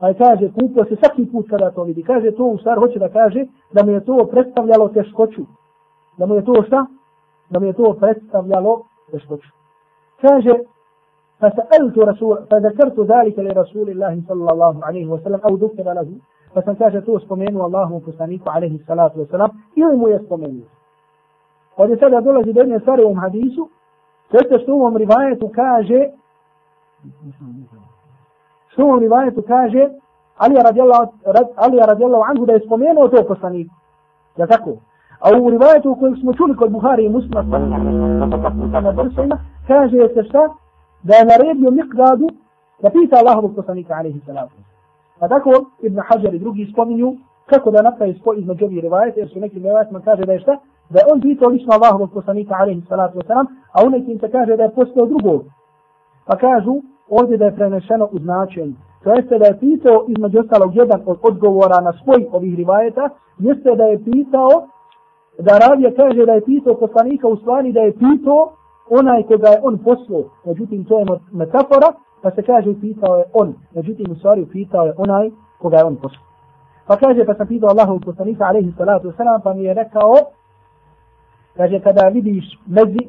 Pa 0.00 0.08
je 0.08 0.14
kaže, 0.14 0.48
kupio 0.48 0.84
se 0.84 0.96
svaki 0.96 1.26
put 1.32 1.46
kada 1.50 1.70
to 1.70 1.82
vidi. 1.82 2.02
Kaže, 2.02 2.30
to 2.30 2.44
u 2.44 2.58
stvar 2.58 2.78
hoće 2.78 2.98
da 2.98 3.08
kaže 3.08 3.46
da 3.72 3.82
mi 3.82 3.92
je 3.92 4.04
to 4.04 4.28
predstavljalo 4.30 4.88
teškoću. 4.88 5.42
Da 6.18 6.26
mu 6.26 6.34
je 6.34 6.44
to 6.44 6.62
šta? 6.66 6.86
Da 7.50 7.60
mi 7.60 7.66
je 7.66 7.72
to 7.72 7.96
predstavljalo 8.00 8.82
teškoću. 9.10 9.48
Kaže, 10.20 10.52
فسألت 11.40 11.98
رسول 11.98 12.46
فذكرت 12.50 13.00
ذلك 13.00 13.38
لرسول 13.38 13.90
الله 13.90 14.22
صلى 14.28 14.52
الله 14.52 14.84
عليه 14.84 15.06
وسلم 15.06 15.40
أو 15.48 15.54
ذكر 15.56 15.92
له 15.92 16.08
Pa 16.53 16.61
sam 16.61 16.75
kaže 16.75 17.01
to 17.01 17.19
spomenuo 17.19 17.63
Allahom 17.63 18.01
poslaniku 18.01 18.49
alaihi 18.49 18.83
salatu 18.87 19.19
wa 19.19 19.29
salam 19.31 19.49
ili 19.75 19.97
mu 19.97 20.07
je 20.07 20.19
spomenuo. 20.25 20.67
Ovdje 21.77 21.97
sada 21.97 22.21
dolazi 22.21 22.53
do 22.53 22.59
jedne 22.59 22.79
stvari 22.79 23.03
u 23.03 23.05
ovom 23.05 23.19
hadisu, 23.19 23.69
to 24.31 24.37
je 24.37 24.59
što 24.63 24.75
u 24.75 24.79
ovom 24.79 24.97
rivajetu 24.97 25.51
kaže, 25.55 26.09
što 28.67 28.85
u 28.85 28.87
ovom 28.87 28.99
rivajetu 28.99 29.41
kaže, 29.47 29.89
Ali 30.37 30.55
je 31.77 31.85
radijallahu 31.85 32.23
anhu 32.29 32.45
da 32.45 32.53
je 32.53 32.65
spomenuo 32.65 33.07
to 33.07 33.23
poslaniku. 33.27 33.75
Ja 34.37 34.47
tako? 34.47 34.71
A 35.19 35.29
u 35.41 35.49
rivajetu 35.49 35.91
u 35.91 35.95
kojem 35.95 36.15
smo 36.15 36.33
čuli 36.33 36.55
kod 36.55 36.71
Buhari 36.71 37.05
i 37.05 37.09
Muslima 37.09 37.43
kaže 39.67 40.09
se 40.13 40.23
šta? 40.29 40.49
Da 41.03 41.15
je 41.15 41.25
naredio 41.25 41.71
miqdadu 41.71 42.27
da 42.81 42.89
pita 42.89 43.15
Allahovu 43.17 43.53
poslanika 43.55 43.93
alaihi 43.93 44.21
salatu. 44.25 44.55
Pa 45.19 45.27
tako 45.27 45.51
Ibn 45.81 45.99
Hajar 46.07 46.33
i 46.33 46.39
drugi 46.39 46.69
spominju 46.73 47.15
kako 47.45 47.71
da 47.71 47.81
napravi 47.81 48.13
spoj 48.13 48.39
između 48.39 48.65
ovih 48.65 48.79
rivajeta, 48.79 49.19
jer 49.19 49.29
su 49.29 49.39
neki 49.39 49.59
rivajetima 49.59 50.01
kaže 50.01 50.25
da 50.25 50.33
je 50.33 50.39
šta? 50.39 50.57
Da 50.89 50.99
je 50.99 51.05
on 51.13 51.21
pitao 51.21 51.49
lično 51.49 51.73
Allahovog 51.73 52.11
poslanika 52.13 52.55
alaihi 52.59 52.81
salatu 52.89 53.19
wasalam, 53.19 53.45
a 53.73 53.85
u 53.85 53.89
nekim 53.89 54.19
se 54.19 54.31
kaže 54.31 54.57
da 54.57 54.63
je 54.63 54.75
postao 54.75 55.05
drugog. 55.05 55.43
Pa 56.27 56.37
kažu 56.37 56.75
ovdje 57.09 57.37
da 57.37 57.45
je 57.45 57.55
prenešeno 57.55 58.09
u 58.11 58.19
značenju. 58.19 58.73
To 59.03 59.13
jeste 59.13 59.37
da 59.39 59.45
je 59.45 59.59
pitao 59.59 60.05
između 60.07 60.39
ostalog 60.39 60.75
jedan 60.75 61.01
od 61.05 61.17
odgovora 61.21 61.81
na 61.81 61.93
svoj 62.03 62.27
ovih 62.31 62.55
rivajeta, 62.55 63.09
jeste 63.39 63.75
da 63.75 63.83
je 63.83 64.03
pitao, 64.03 64.49
da 65.39 65.57
Ravija 65.57 65.91
kaže 65.95 66.25
da 66.25 66.33
je 66.33 66.45
pitao 66.45 66.75
poslanika 66.75 67.27
u 67.27 67.37
stvari 67.37 67.71
da 67.71 67.79
je 67.79 67.93
pitao 67.93 68.51
onaj 68.89 69.23
koga 69.23 69.49
je 69.49 69.59
on 69.63 69.77
poslao. 69.77 70.23
Međutim, 70.45 70.85
to 70.85 70.99
je 70.99 71.05
metafora, 71.31 71.89
pa 72.23 72.31
se 72.31 72.41
kaže 72.41 72.73
pitao 72.81 73.17
je 73.17 73.23
on. 73.33 73.53
Međutim, 73.75 74.11
u 74.11 74.15
stvari 74.15 74.45
pitao 74.51 74.85
je 74.85 74.93
onaj 74.97 75.31
koga 75.57 75.77
je 75.77 75.83
on 75.83 75.95
poslao. 75.95 76.23
Pa 76.87 76.97
kaže, 76.97 77.25
pa 77.25 77.33
sam 77.33 77.47
pitao 77.47 77.69
Allahu 77.69 77.99
poslanika, 77.99 78.45
alaihi 78.45 78.73
salatu 78.77 79.11
wasalam, 79.11 79.41
pa 79.43 79.53
mi 79.53 79.63
je 79.63 79.73
rekao, 79.73 80.13
kaže, 81.57 81.79
kada 81.79 82.07
vidiš 82.07 82.45
mezi, 82.67 83.03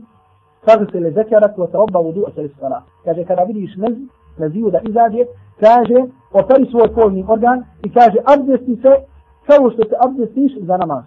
kaže 0.64 0.87
se 0.92 1.00
le 1.00 1.11
zekarat, 1.11 1.56
wa 1.56 1.71
tarobba 1.71 2.00
vudu, 2.00 2.25
a 2.26 2.30
sala. 2.61 2.83
Kaže, 3.04 3.25
kada 3.25 3.42
vidiš 3.42 3.76
mezi, 3.76 4.06
meziju 4.38 4.71
da 4.71 4.80
izađe, 4.88 5.26
kaže, 5.61 6.04
operi 6.33 6.66
svoj 6.71 6.94
polni 6.94 7.25
organ 7.28 7.64
i 7.83 7.92
kaže, 7.92 8.18
abdesti 8.25 8.76
se 8.76 8.92
kao 9.47 9.71
što 9.71 9.83
se 9.88 9.97
abdestiš 10.06 10.52
za 10.61 10.76
namaz. 10.76 11.04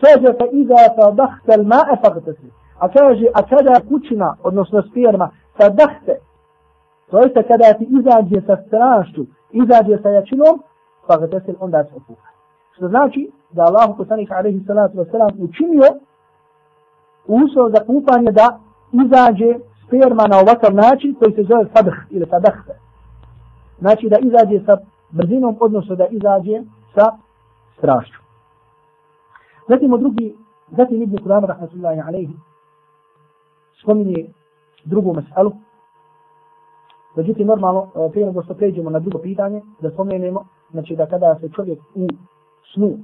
Kaže, 0.00 0.28
fa 0.38 0.46
iza 0.52 0.74
fa 0.96 1.10
dahtel 1.10 1.64
ma'e 1.64 1.96
fagtesi. 2.02 2.50
A 2.78 2.88
kaže, 2.88 3.26
a 3.34 3.42
kada 3.42 3.80
kućina, 3.88 4.36
odnosno 4.42 4.82
sperma, 4.82 5.30
fa 5.56 5.68
dahte, 5.68 6.18
to 7.10 7.18
jeste 7.18 7.42
kada 7.42 7.78
ti 7.78 7.84
izađe 7.98 8.46
sa 8.46 8.56
strašću, 8.66 9.26
izađe 9.52 10.02
sa 10.02 10.08
jačinom, 10.08 10.62
pa 11.06 11.18
fagtesi, 11.18 11.54
onda 11.60 11.84
se 11.84 11.90
opuha. 11.96 12.28
Što 12.76 12.88
znači 12.88 13.30
da 13.50 13.62
Allah 13.62 13.94
poslanik 13.96 14.30
alaihi 14.30 14.64
salatu 14.66 14.98
wasalam 14.98 15.44
učinio 15.48 15.88
uslov 17.26 17.70
za 17.70 17.84
kupanje 17.86 18.32
da 18.32 18.58
izađe 19.04 19.58
sperma 19.86 20.26
na 20.26 20.36
ovakav 20.36 20.74
način 20.74 21.14
koji 21.14 21.32
se 21.34 21.42
zove 21.42 21.64
sadh 21.74 21.96
ili 22.10 22.26
fadahte. 22.26 22.74
Znači 23.78 24.08
da 24.08 24.18
izađe 24.18 24.64
sa 24.66 24.76
brzinom, 25.10 25.56
odnosno 25.60 25.96
da 25.96 26.06
izađe 26.06 26.62
sa 26.94 27.06
strašću. 27.78 28.18
Zatim 29.68 29.92
u 29.92 29.98
drugi, 29.98 30.36
zatim 30.76 31.02
Ibn 31.02 31.16
Kudama 31.22 31.46
rahmatullahi 31.46 32.00
alaihi 32.00 32.34
spominje 33.82 34.26
drugu 34.84 35.14
meselu. 35.14 35.52
Međutim, 37.16 37.46
normalno, 37.46 37.86
e, 37.94 38.10
prije 38.10 38.26
nego 38.26 38.42
što 38.42 38.54
pređemo 38.54 38.90
na 38.90 38.98
drugo 38.98 39.18
pitanje, 39.18 39.62
da 39.80 39.90
spomenemo, 39.90 40.44
znači 40.70 40.96
da 40.96 41.06
kada 41.06 41.38
se 41.40 41.48
čovjek 41.48 41.78
u 41.94 42.06
snu 42.74 42.98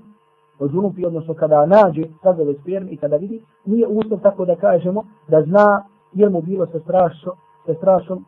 odzunupi, 0.59 1.07
odnosno 1.07 1.35
kada 1.35 1.67
nađe 1.67 2.03
sazove 2.23 2.55
sperme 2.55 2.91
i 2.91 2.97
kada 2.97 3.17
vidi, 3.17 3.45
nije 3.65 3.87
uslov 3.87 4.21
tako 4.21 4.45
da 4.45 4.57
kažemo 4.57 5.05
da 5.29 5.43
zna 5.43 5.85
je 6.13 6.29
mu 6.29 6.43
bilo 6.43 6.67
sa 6.67 6.81
strašom, 6.81 7.33
sa 7.67 7.75
strašom, 7.75 8.25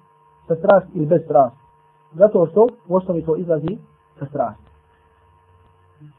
sa 0.48 0.54
strast 0.56 0.86
ili 0.94 1.06
bez 1.06 1.22
strast. 1.24 1.56
Zato 2.14 2.46
što 2.46 2.66
u 2.88 2.96
osnovi 2.96 3.24
to 3.24 3.36
izlazi 3.36 3.78
sa 4.18 4.26
strast. 4.26 4.62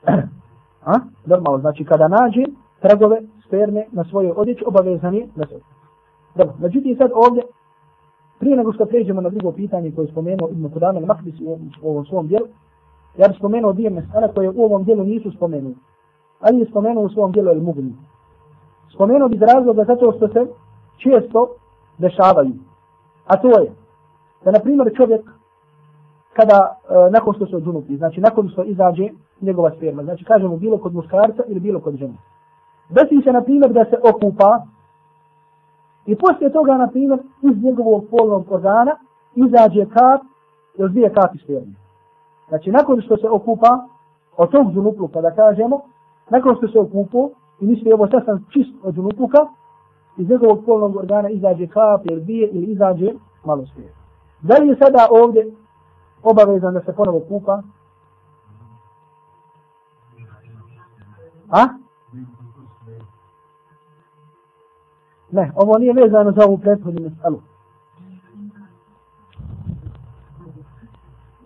A? 0.86 0.94
Normalno, 1.26 1.60
znači 1.60 1.86
kada 1.86 2.08
nađe 2.08 2.44
tragove 2.82 3.22
sperme 3.48 3.86
na 3.92 4.04
svojoj 4.04 4.34
odjeći, 4.36 4.64
obavezan 4.68 5.14
je 5.14 5.28
da 5.36 5.46
se 5.46 5.60
Dobro, 6.36 6.54
međutim 6.60 6.98
sad 6.98 7.12
ovdje, 7.16 7.44
prije 8.44 8.58
nego 8.58 8.74
što 8.74 8.86
pređemo 8.86 9.22
na 9.22 9.30
drugo 9.30 9.52
pitanje 9.52 9.92
koje 9.92 10.06
je 10.06 10.12
spomenuo 10.12 10.50
Ibn 10.52 10.70
Kudame 10.70 11.00
Makbis 11.00 11.36
u, 11.40 11.60
u 11.82 11.90
ovom 11.90 12.06
svom 12.06 12.28
dijelu, 12.28 12.48
ja 13.18 13.28
bih 13.28 13.38
spomenuo 13.38 13.74
dvije 13.74 13.90
mesele 13.90 14.28
koje 14.36 14.50
u 14.50 14.64
ovom 14.64 14.84
dijelu 14.84 15.04
nisu 15.04 15.32
spomenuli. 15.32 15.76
Ali 16.40 16.60
je 16.60 16.66
spomenuo 16.66 17.04
u 17.04 17.10
svom 17.10 17.32
dijelu 17.32 17.50
El 17.50 17.62
Mugni. 17.62 17.94
Spomenuo 18.94 19.28
bi 19.30 19.38
razloga 19.38 19.84
zato 19.84 20.12
što 20.12 20.28
se 20.28 20.48
često 20.98 21.48
dešavaju. 21.98 22.54
A 23.26 23.38
to 23.42 23.48
je 23.60 23.72
da, 24.44 24.52
na 24.52 24.60
primjer, 24.60 24.94
čovjek 24.98 25.22
kada, 26.34 26.58
e, 26.90 27.12
nakon 27.12 27.34
što 27.34 27.46
se 27.46 27.56
odunuti, 27.56 27.98
znači 27.98 28.22
nakon 28.22 28.50
što 28.50 28.64
izađe 28.64 29.10
njegova 29.42 29.72
sperma, 29.78 30.04
znači 30.04 30.26
kažemo 30.26 30.58
bilo 30.58 30.78
kod 30.78 30.94
muskarca 30.94 31.44
ili 31.48 31.60
bilo 31.60 31.80
kod 31.80 31.96
žene. 31.96 32.18
Desi 32.90 33.24
se, 33.24 33.32
na 33.32 33.42
primjer, 33.42 33.74
da 33.74 33.86
se 33.86 33.98
okupa 34.04 34.64
i 36.06 36.16
poslije 36.16 36.52
toga, 36.52 36.78
na 36.78 36.88
primjer, 36.88 37.20
iz 37.42 37.64
njegovog 37.64 38.06
polnog 38.12 38.52
organa 38.52 38.92
izađe 39.36 39.86
kap 39.86 40.22
ili 40.78 40.90
dvije 40.90 41.14
kapi 41.14 41.38
sperme. 41.38 41.74
Znači, 42.50 42.72
nakon 42.72 43.02
što 43.02 43.18
se 43.18 43.30
okupa 43.30 43.88
od 44.38 44.52
tog 44.52 44.74
džunupluka, 44.74 45.14
pa 45.14 45.22
da 45.22 45.36
kažemo, 45.36 45.82
nakon 46.30 46.56
što 46.56 46.68
se 46.68 46.80
okupo 46.80 47.30
i 47.60 47.66
misli 47.66 47.94
ovo 47.94 48.08
sad 48.08 48.26
sam 48.26 48.46
čist 48.54 48.76
od 48.84 48.96
džunupluka, 48.96 49.38
iz 50.18 50.30
njegovog 50.30 50.66
polnog 50.66 50.96
organa 50.96 51.30
izađe 51.30 51.68
kap 51.68 52.02
ili 52.06 52.22
dvije 52.22 52.48
ili 52.48 52.66
izađe 52.66 53.14
malo 53.44 53.66
sperme. 53.66 53.92
Da 54.42 54.58
li 54.58 54.68
je 54.68 54.76
sada 54.76 55.08
ovdje 55.12 55.52
obavezan 56.24 56.74
da 56.74 56.82
se 56.82 56.94
ponovo 56.96 57.20
kupa? 57.20 57.62
A? 61.50 61.83
Ne, 65.34 65.52
ovo 65.56 65.78
nije 65.78 65.94
vezano 65.94 66.32
za 66.32 66.46
ovu 66.48 66.58
prethodnu 66.58 67.02
meselu. 67.02 67.40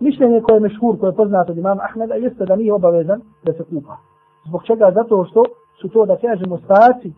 Mišljenje 0.00 0.42
koje 0.42 0.56
je 0.56 0.60
mešhur, 0.60 0.98
koje 1.00 1.10
je 1.10 1.16
poznato 1.16 1.52
od 1.52 1.58
imama 1.58 1.82
Ahmeda, 1.82 2.14
jeste 2.14 2.46
da 2.46 2.56
nije 2.56 2.72
obavezan 2.72 3.20
da 3.44 3.52
se 3.52 3.64
kupa. 3.64 3.96
Zbog 4.46 4.64
čega? 4.64 4.90
Zato 4.94 5.24
što 5.24 5.42
su 5.80 5.88
to, 5.88 6.06
da 6.06 6.16
kažemo, 6.16 6.58
staci 6.58 7.12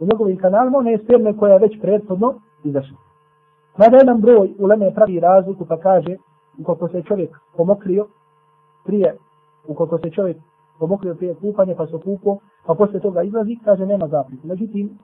u 0.00 0.04
njegovim 0.04 0.36
kanalima, 0.38 0.78
one 0.78 0.92
je 0.92 0.98
sperme 0.98 1.36
koja 1.36 1.52
je 1.52 1.58
već 1.58 1.80
prethodno 1.80 2.34
izašla. 2.64 2.96
Mada 3.78 3.96
jedan 3.96 4.20
broj 4.20 4.54
u 4.58 4.66
Leme 4.66 4.94
pravi 4.94 5.20
razliku 5.20 5.64
pa 5.64 5.76
kaže, 5.76 6.16
ukoliko 6.58 6.88
se 6.88 7.02
čovjek 7.02 7.38
pomokrio 7.56 8.06
prije, 8.84 9.16
ukoliko 9.68 9.98
se 9.98 10.10
čovjek 10.10 10.36
pomokrio 10.78 11.14
prije 11.14 11.34
kupanje 11.34 11.74
pa 11.76 11.86
se 11.86 11.98
kupo, 12.04 12.38
pa 12.66 12.74
posle 12.74 13.00
toga 13.00 13.22
izlazi, 13.22 13.58
kaže 13.64 13.86
nema 13.86 14.08
zapriku. 14.08 14.46
Međutim, 14.46 14.98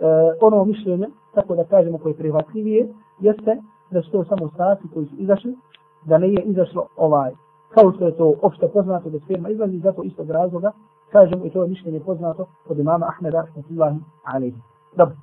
Eh, 0.00 0.36
ono 0.40 0.64
mišljenje, 0.64 1.08
tako 1.34 1.56
da 1.56 1.64
kažemo 1.64 1.98
koje 1.98 2.10
je 2.10 2.16
prihvatljivije, 2.16 2.88
jeste 3.20 3.56
da 3.90 4.02
su 4.02 4.10
to 4.10 4.24
samo 4.24 4.48
stasi 4.48 4.82
koji 4.94 5.06
su 5.06 5.14
izašli, 5.18 5.56
da 6.04 6.18
ne 6.18 6.32
je 6.32 6.42
izašlo 6.42 6.86
ovaj, 6.96 7.32
kao 7.74 7.92
što 7.92 8.06
je 8.06 8.16
to 8.16 8.34
opšte 8.42 8.68
poznato 8.68 9.10
da 9.10 9.18
sperma 9.18 9.48
izlazi, 9.48 9.78
zato 9.78 10.02
istog 10.02 10.30
razloga 10.30 10.72
kažemo 11.12 11.46
i 11.46 11.50
to 11.50 11.62
je 11.62 11.68
mišljenje 11.68 12.00
poznato 12.00 12.46
od 12.68 12.78
imama 12.78 13.06
Ahmeda 13.06 13.42
rahmatullahi 13.42 13.98
alaihi. 14.24 14.56
Dobro. 14.96 15.16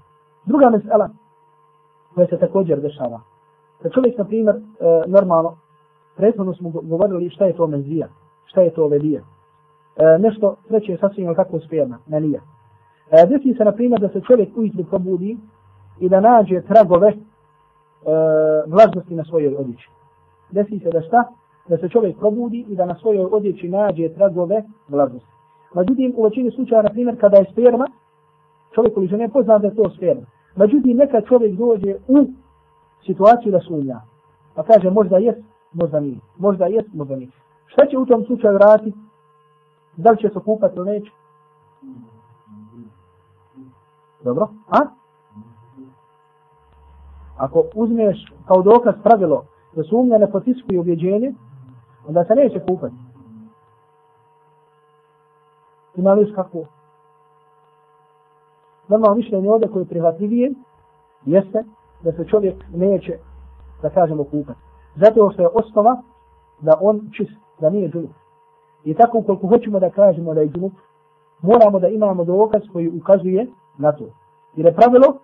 Druga 0.46 0.70
mesela 0.70 1.10
koja 2.16 2.28
se 2.28 2.38
također 2.38 2.82
dešava. 2.82 3.22
Da 3.84 3.90
čovjek, 3.90 4.18
na 4.18 4.26
primjer, 4.26 4.56
e, 4.56 4.62
normalno, 5.08 5.58
prethodno 6.16 6.54
smo 6.54 6.70
govorili 6.70 7.30
šta 7.30 7.46
je 7.46 7.56
to 7.56 7.68
menzija, 7.68 8.08
šta 8.46 8.62
je 8.62 8.74
to 8.74 8.88
velija. 8.88 9.22
E, 9.22 10.04
eh, 10.04 10.20
nešto 10.20 10.56
treće 10.68 10.92
je 10.92 10.98
sasvim 10.98 11.36
kako 11.36 11.60
sperma, 11.60 11.98
ne 12.08 12.20
E, 13.12 13.26
desi 13.26 13.54
se, 13.58 13.64
na 13.64 13.72
primjer, 13.72 14.02
da 14.02 14.10
se 14.10 14.22
čovjek 14.22 14.58
ujutru 14.58 14.84
probudi 14.84 15.38
i 16.00 16.10
da 16.10 16.20
nađe 16.20 16.62
tragove 16.62 17.08
e, 17.08 17.16
vlažnosti 18.68 19.16
na 19.16 19.24
svojoj 19.24 19.56
odjeći. 19.56 19.90
Desi 20.52 20.80
se 20.80 20.90
da 20.90 21.02
šta? 21.02 21.24
Da 21.70 21.78
se 21.78 21.90
čovjek 21.90 22.18
probudi 22.18 22.66
i 22.70 22.76
da 22.76 22.86
na 22.86 22.96
svojoj 22.96 23.26
odjeći 23.32 23.70
nađe 23.70 24.10
tragove 24.10 24.64
vlažnosti. 24.88 25.30
Međutim, 25.76 26.14
u 26.18 26.24
većini 26.24 26.52
slučaja, 26.52 26.82
na 26.82 26.90
primjer, 26.90 27.20
kada 27.20 27.38
je 27.38 27.46
sperma, 27.52 27.88
čovjek 28.76 28.94
koji 28.94 29.08
žene 29.08 29.30
pozna 29.30 29.58
da 29.58 29.68
je 29.68 29.76
to 29.76 29.90
sperma. 29.90 30.26
Međutim, 30.56 30.98
neka 30.98 31.22
čovjek 31.22 31.56
dođe 31.56 31.96
u 32.08 32.26
situaciju 33.06 33.52
da 33.52 33.60
sumnja. 33.60 34.02
Pa 34.56 34.64
kaže, 34.64 34.90
možda 34.90 35.18
jest, 35.18 35.40
možda 35.74 36.00
nije. 36.00 36.20
Možda 36.38 36.66
jest, 36.66 36.94
možda 36.94 37.16
nije. 37.16 37.30
Šta 37.66 37.86
će 37.86 37.98
u 37.98 38.06
tom 38.06 38.26
slučaju 38.26 38.58
raditi? 38.58 38.98
Da 39.98 40.12
li 40.12 40.18
će 40.18 40.30
se 40.30 40.40
kupati 40.46 40.78
ili 40.78 40.90
neće? 40.90 41.12
Dobro. 44.26 44.48
A? 44.70 44.80
Ako 47.38 47.64
uzmeš 47.76 48.34
kao 48.48 48.62
dokaz 48.62 48.96
pravilo 49.04 49.46
da 49.76 49.84
sumnja 49.84 50.18
ne 50.18 50.32
potiskuje 50.32 50.80
objeđenje, 50.80 51.34
onda 52.08 52.26
se 52.26 52.36
neće 52.36 52.60
kupati. 52.60 52.96
Ima 55.96 56.14
li 56.14 56.34
kako? 56.34 56.66
Normalno 58.88 59.16
mišljenje 59.16 59.50
ovdje 59.50 59.68
koje 59.72 59.82
je 59.82 59.88
prihvatljivije 59.88 60.54
jeste 61.26 61.64
da 62.04 62.12
se 62.12 62.28
čovjek 62.28 62.56
neće, 62.74 63.18
da 63.82 63.90
kažemo, 63.90 64.24
kupati. 64.24 64.60
Zato 64.96 65.32
što 65.34 65.42
je 65.42 65.50
osnova 65.54 66.02
da 66.60 66.78
on 66.82 67.10
čist, 67.18 67.38
da 67.60 67.70
nije 67.70 67.90
džunup. 67.90 68.12
I 68.84 68.94
tako 68.94 69.18
ukoliko 69.18 69.48
hoćemo 69.48 69.80
da 69.80 69.90
kažemo 69.90 70.34
da 70.34 70.42
je 70.42 70.50
džunup, 70.50 70.74
moramo 71.42 71.80
da 71.80 71.88
imamo 71.88 72.24
dokaz 72.24 72.62
koji 72.74 72.90
ukazuje 72.90 73.48
na 73.78 73.92
to. 73.92 74.06
Jer 74.56 74.66
je 74.66 74.76
pravilo, 74.76 75.18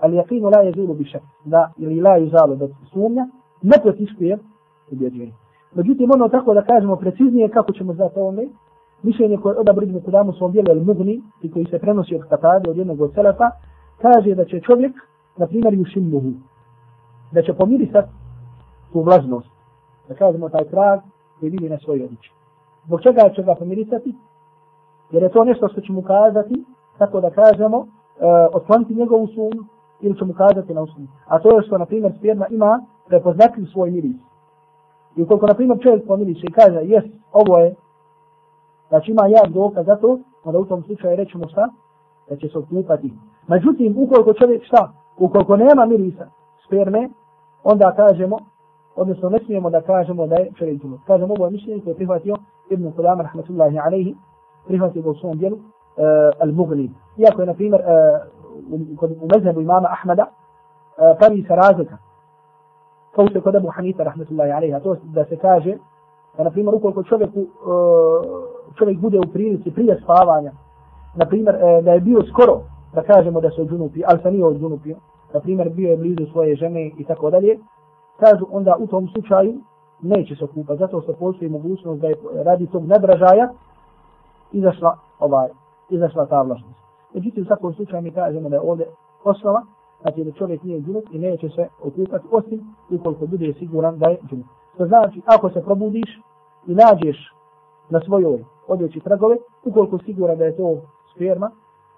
ali 0.00 0.16
jakinu 0.16 0.50
la 0.50 0.60
je 0.60 0.72
zulu 0.72 0.94
bišak, 0.94 1.22
da 1.44 1.72
ili 1.78 2.00
la 2.00 2.16
je 2.16 2.28
zalo 2.28 2.56
da 2.56 2.66
sumnja, 2.92 3.26
ne 3.62 3.76
protiskuje 3.82 4.38
ubjeđenje. 4.92 5.32
Međutim, 5.74 6.10
ono 6.14 6.28
tako 6.28 6.54
da 6.54 6.62
kažemo 6.62 6.96
preciznije 6.96 7.48
kako 7.48 7.72
ćemo 7.72 7.92
znati 7.92 8.18
ovome, 8.18 8.48
mišljenje 9.02 9.36
koje 9.36 9.56
odabri 9.56 9.86
Ibn 9.86 10.00
Kudamu 10.00 10.32
svom 10.32 10.52
dijelu 10.52 10.70
El 10.70 10.84
Mugni, 10.84 11.22
i 11.42 11.50
koji 11.50 11.64
se 11.64 11.78
prenosi 11.78 12.14
od 12.14 12.28
Katade, 12.28 12.70
od 12.70 12.76
jednog 12.76 13.00
od 13.00 13.14
Selefa, 13.14 13.50
kaže 14.02 14.34
da 14.34 14.44
će 14.44 14.60
čovjek, 14.60 14.92
na 15.36 15.46
primjer, 15.46 15.74
yushimmuhu, 15.74 16.32
da 17.32 17.42
će 17.42 17.52
pomirisati 17.52 18.08
tu 18.92 19.00
vlažnost. 19.00 19.48
Da 20.08 20.14
kažemo 20.14 20.48
taj 20.48 20.64
trag 20.64 21.00
koji 21.40 21.50
vidi 21.50 21.68
na 21.68 21.78
svoj 21.78 22.02
odliči. 22.04 22.32
Zbog 22.86 23.02
čega 23.02 23.30
će 23.34 23.42
ga 23.42 23.54
pomirisati? 23.54 24.14
Jer 25.10 25.22
je 25.22 25.28
to 25.28 25.44
nešto 25.44 25.68
što 25.68 25.80
će 25.80 25.92
mu 25.92 26.02
kazati, 26.02 26.64
tako 26.98 27.20
da 27.20 27.30
kažemo, 27.30 27.78
uh, 27.78 27.86
otkloniti 28.52 28.94
njegovu 28.94 29.26
sumnju 29.26 29.64
ili 30.00 30.18
će 30.18 30.24
mu 30.24 30.34
kazati 30.34 30.74
na 30.74 30.82
usnu. 30.82 31.06
A 31.26 31.38
to 31.38 31.56
je 31.56 31.62
što, 31.62 31.78
na 31.78 31.86
primjer, 31.86 32.12
sperma 32.18 32.46
ima 32.50 32.80
prepoznatljiv 33.06 33.66
svoj 33.66 33.90
miris. 33.90 34.16
I 35.16 35.22
ukoliko, 35.22 35.46
na 35.46 35.54
primjer, 35.54 35.78
čovjek 35.82 36.06
pomiriše 36.06 36.46
i 36.46 36.52
kaže, 36.52 36.80
jes, 36.82 37.04
ovo 37.32 37.58
je, 37.58 37.74
znači 38.88 39.10
ima 39.10 39.26
jak 39.26 39.48
dokaz 39.48 39.86
za 39.86 39.96
to, 39.96 40.18
onda 40.44 40.58
u 40.58 40.64
tom 40.64 40.82
slučaju 40.82 41.16
rećemo 41.16 41.48
šta? 41.48 41.68
Da 42.28 42.36
će 42.36 42.48
se 42.48 42.58
okupati. 42.58 43.12
Međutim, 43.46 43.94
ukoliko 43.98 44.32
čovjek 44.32 44.64
šta? 44.64 44.92
Ukoliko 45.18 45.56
nema 45.56 45.86
mirisa 45.86 46.26
sperme, 46.66 47.08
onda 47.64 47.94
kažemo, 47.96 48.36
odnosno 48.96 49.28
ne 49.28 49.38
smijemo 49.44 49.70
da 49.70 49.80
kažemo 49.80 50.26
da 50.26 50.34
je 50.34 50.52
čovjek 50.58 50.82
džunub. 50.82 50.98
Kažemo, 51.06 51.34
ovo 51.34 51.46
je 51.46 51.50
mišljenje 51.50 51.82
koje 51.82 51.90
je 51.90 51.96
prihvatio 51.96 52.36
Ibn 52.70 52.84
Qudama, 52.92 53.22
rahmatullahi 53.22 53.78
alaihi, 53.78 54.16
prihvatio 54.66 55.02
ga 55.02 55.10
u 55.10 55.14
svom 55.14 55.38
dijelu, 55.38 55.58
Eh, 55.98 56.30
al-Mughni. 56.40 56.90
Iako 57.16 57.42
je, 57.42 57.46
na 57.46 57.54
primjer, 57.54 57.80
uh, 57.80 59.22
u, 59.22 59.26
mezhebu 59.34 59.60
imama 59.60 59.88
Ahmeda 59.90 60.26
uh, 60.26 61.18
pravi 61.18 61.44
se 61.48 61.56
razlika. 61.56 61.96
Kao 63.14 63.26
što 63.26 63.38
je 63.38 63.42
kod 63.42 63.56
Abu 63.56 63.68
Hanifa, 63.68 64.02
rahmetullahi 64.02 64.50
alaihi, 64.50 64.82
to 64.82 64.96
da 65.02 65.24
se 65.24 65.36
kaže, 65.36 65.76
da, 66.36 66.44
na 66.44 66.50
primjer, 66.50 66.74
ukoliko 66.74 67.02
čovjek, 67.02 67.30
čovjek 68.78 68.98
bude 68.98 69.18
u 69.18 69.32
prilici 69.32 69.70
prije 69.70 70.00
spavanja, 70.02 70.52
na 71.16 71.26
primjer, 71.26 71.56
da 71.82 71.92
je 71.92 72.00
bio 72.00 72.22
skoro, 72.22 72.60
da 72.94 73.02
kažemo 73.02 73.40
da 73.40 73.50
se 73.50 73.62
odžunupi, 73.62 74.02
ali 74.06 74.22
se 74.22 74.30
nije 74.30 74.44
odžunupio, 74.44 74.96
na 75.34 75.40
primjer, 75.40 75.68
bio 75.68 75.90
je 75.90 75.96
blizu 75.96 76.32
svoje 76.32 76.56
žene 76.56 76.90
i 76.98 77.04
tako 77.04 77.30
dalje, 77.30 77.58
kažu 78.20 78.46
onda 78.50 78.76
u 78.78 78.86
tom 78.86 79.08
slučaju 79.08 79.54
neće 80.02 80.36
se 80.36 80.44
okupati, 80.44 80.78
zato 80.78 81.00
što 81.00 81.12
postoji 81.12 81.50
mogućnost 81.50 82.00
da 82.00 82.08
je 82.08 82.16
radi 82.44 82.66
tog 82.66 82.86
nedražaja 82.86 83.48
izašla 84.52 84.96
ovaj, 85.18 85.48
izašla 85.89 86.25
ta 86.25 86.41
vlažnost. 86.41 86.79
Međutim, 87.13 87.43
u 87.43 87.45
svakom 87.45 87.73
slučaju 87.73 88.01
mi 88.01 88.11
kažemo 88.11 88.49
da 88.49 88.55
je 88.55 88.61
ovdje 88.61 88.85
osnova, 89.23 89.61
znači 90.01 90.23
da 90.23 90.31
čovjek 90.31 90.63
nije 90.63 90.81
džunup 90.81 91.03
i 91.11 91.19
neće 91.19 91.49
se 91.49 91.67
okupati, 91.81 92.27
osim 92.31 92.75
ukoliko 92.91 93.27
bude 93.27 93.53
siguran 93.59 93.97
da 93.97 94.09
je 94.09 94.17
džunup. 94.29 94.45
To 94.77 94.85
znači, 94.85 95.21
ako 95.25 95.49
se 95.49 95.61
probudiš 95.61 96.21
i 96.67 96.75
nađeš 96.75 97.33
na 97.89 97.99
svojoj 98.05 98.43
odjeći 98.67 98.99
tragove, 98.99 99.37
ukoliko 99.65 99.97
siguran 99.97 100.37
da 100.37 100.45
je 100.45 100.57
to 100.57 100.81
sperma, 101.15 101.51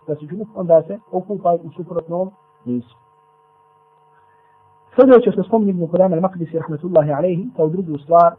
da 0.08 0.16
si 0.16 0.28
džunup, 0.28 0.48
onda 0.56 0.84
se 0.84 1.00
okupaj 1.12 1.56
u 1.56 1.72
suprotnom 1.78 2.32
nisu. 2.66 2.96
Sljedeće 4.96 5.32
što 5.32 5.44
spominjem 5.44 5.84
u 5.84 5.88
Kur'anu 5.88 6.16
al-Maqdisi 6.16 6.60
rahmetullahi 6.60 7.12
alejhi 7.12 7.50
kao 7.56 7.70
drugu 7.70 7.98
stvar 7.98 8.36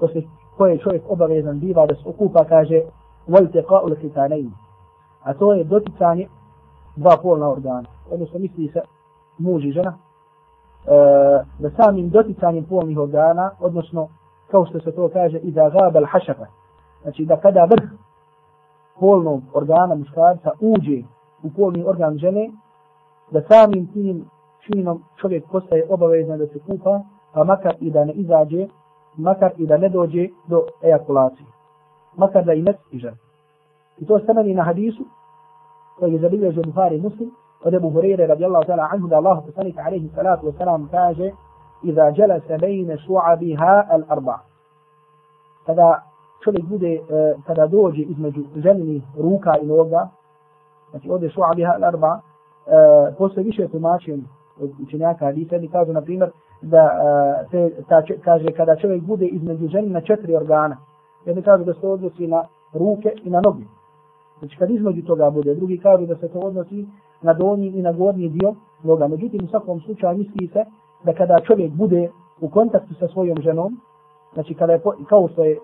posle 0.00 0.22
koje 0.56 0.78
čovjek 0.78 1.02
obavezan 1.08 1.60
biva 1.60 1.86
da 1.86 1.94
se 1.94 2.02
okupa 2.08 2.44
kaže 2.44 2.82
والتقاء 3.28 3.86
الختانين 3.86 4.52
a 5.23 5.33
to 5.33 5.53
je 5.53 5.63
doticanje 5.63 6.27
dva 6.95 7.17
polna 7.21 7.49
organa 7.49 7.87
odnosno 8.11 8.39
misli 8.39 8.67
se 8.67 8.81
muž 9.37 9.65
i 9.65 9.71
žena 9.71 9.93
e, 9.93 9.97
da 11.59 11.69
samim 11.69 12.09
doticanjem 12.09 12.65
polnih 12.65 12.97
organa 12.97 13.51
odnosno 13.59 14.07
kao 14.51 14.65
što 14.65 14.79
se 14.79 14.91
to 14.91 15.09
kaže 15.13 15.37
i 15.37 15.51
da 15.51 15.69
gabel 15.69 16.05
hašara, 16.05 16.47
znači 17.01 17.25
da 17.25 17.37
kada 17.37 17.65
vrh 17.65 17.89
polnog 18.99 19.41
organa 19.53 19.95
muškarca 19.95 20.51
uđe 20.59 21.03
u 21.43 21.49
polni 21.55 21.83
organ 21.83 22.17
žene 22.17 22.51
da 23.31 23.41
samim 23.41 23.87
tim 23.93 24.29
činom 24.59 25.03
čovjek 25.21 25.43
postaje 25.51 25.87
obavezan 25.89 26.39
da 26.39 26.47
se 26.47 26.59
kupa, 26.59 27.01
pa 27.33 27.43
makar 27.43 27.75
i 27.79 27.91
da 27.91 28.05
ne 28.05 28.13
izađe, 28.13 28.67
makar 29.17 29.51
i 29.57 29.67
da 29.67 29.77
ne 29.77 29.89
dođe 29.89 30.27
do 30.47 30.65
ejakulacije. 30.81 31.47
Makar 32.15 32.45
da 32.45 32.53
i 32.53 32.61
ne 32.61 32.73
stiže. 32.73 33.13
I 33.99 34.05
to 34.05 34.19
se 34.19 34.33
meni 34.33 34.53
na 34.53 34.63
hadisu, 34.63 35.03
koji 35.99 36.13
je 36.13 36.19
zabilježio 36.19 36.63
Buhari 36.63 37.01
muslim, 37.01 37.31
od 37.63 37.73
Ebu 37.73 37.89
Hureyre 37.89 38.27
radijallahu 38.27 38.65
ta'ala 38.65 38.89
anhu 38.91 39.07
da 39.07 39.17
Allah 39.17 39.43
poslanika 39.45 39.81
alaihi 39.85 40.09
salatu 40.15 40.47
wa 40.47 40.57
salam 40.57 40.87
kaže 40.91 41.31
Iza 41.83 42.13
jalasa 42.15 42.57
bejne 42.57 42.97
šu'abiha 42.97 43.85
al 43.89 44.03
arba. 44.09 44.39
Kada 45.65 46.03
čovjek 46.43 46.65
bude, 46.65 46.93
e, 46.93 47.35
kada 47.47 47.67
dođe 47.67 48.01
između 48.01 48.43
ženinih 48.55 49.03
ruka 49.17 49.57
i 49.61 49.65
noga, 49.65 50.07
znači 50.89 51.09
ovdje 51.09 51.29
šu'abiha 51.29 51.75
al 51.75 51.83
arba, 51.83 52.19
e, 52.19 53.15
postoje 53.17 53.43
više 53.43 53.67
tumačenja 53.67 54.23
učenjaka 54.83 55.25
hadisa, 55.25 55.55
jedni 55.55 55.69
kažu, 55.69 55.93
na 55.93 56.01
primjer, 56.01 56.31
da 56.61 56.89
se, 57.51 57.71
ta, 57.89 58.01
kaže, 58.23 58.51
kada 58.51 58.75
čovjek 58.75 59.03
bude 59.03 59.25
između 59.25 59.67
ženi 59.67 59.89
na 59.89 60.01
četiri 60.01 60.35
organa, 60.35 60.77
jedni 61.25 61.43
kažu 61.43 61.63
da 61.63 61.73
se 61.73 61.87
odnosi 61.87 62.27
na 62.27 62.43
ruke 62.73 63.13
i 63.23 63.29
na 63.29 63.41
noge. 63.41 63.63
Znači, 64.39 64.57
kad 64.57 64.69
između 64.69 65.01
toga 65.01 65.29
bude, 65.29 65.55
drugi 65.55 65.77
kažu 65.77 66.05
da 66.05 66.15
se 66.15 66.27
to 66.27 66.39
odnosi 66.39 66.87
na 67.21 67.33
donji 67.33 67.67
i 67.67 67.81
na 67.81 67.91
gornji 67.91 68.29
dio 68.29 68.55
noga. 68.83 69.07
Međutim, 69.07 69.45
u 69.45 69.47
svakom 69.47 69.81
slučaju 69.81 70.17
misli 70.17 70.47
se 70.47 70.65
da 71.03 71.13
kada 71.13 71.39
čovjek 71.39 71.71
bude 71.71 72.09
u 72.41 72.49
kontaktu 72.49 72.93
sa 72.93 73.07
svojom 73.07 73.41
ženom, 73.41 73.81
znači 74.33 74.53
kada 74.53 74.73
je, 74.73 74.81
kao 75.09 75.27
što 75.27 75.43
je 75.43 75.51
e, 75.51 75.57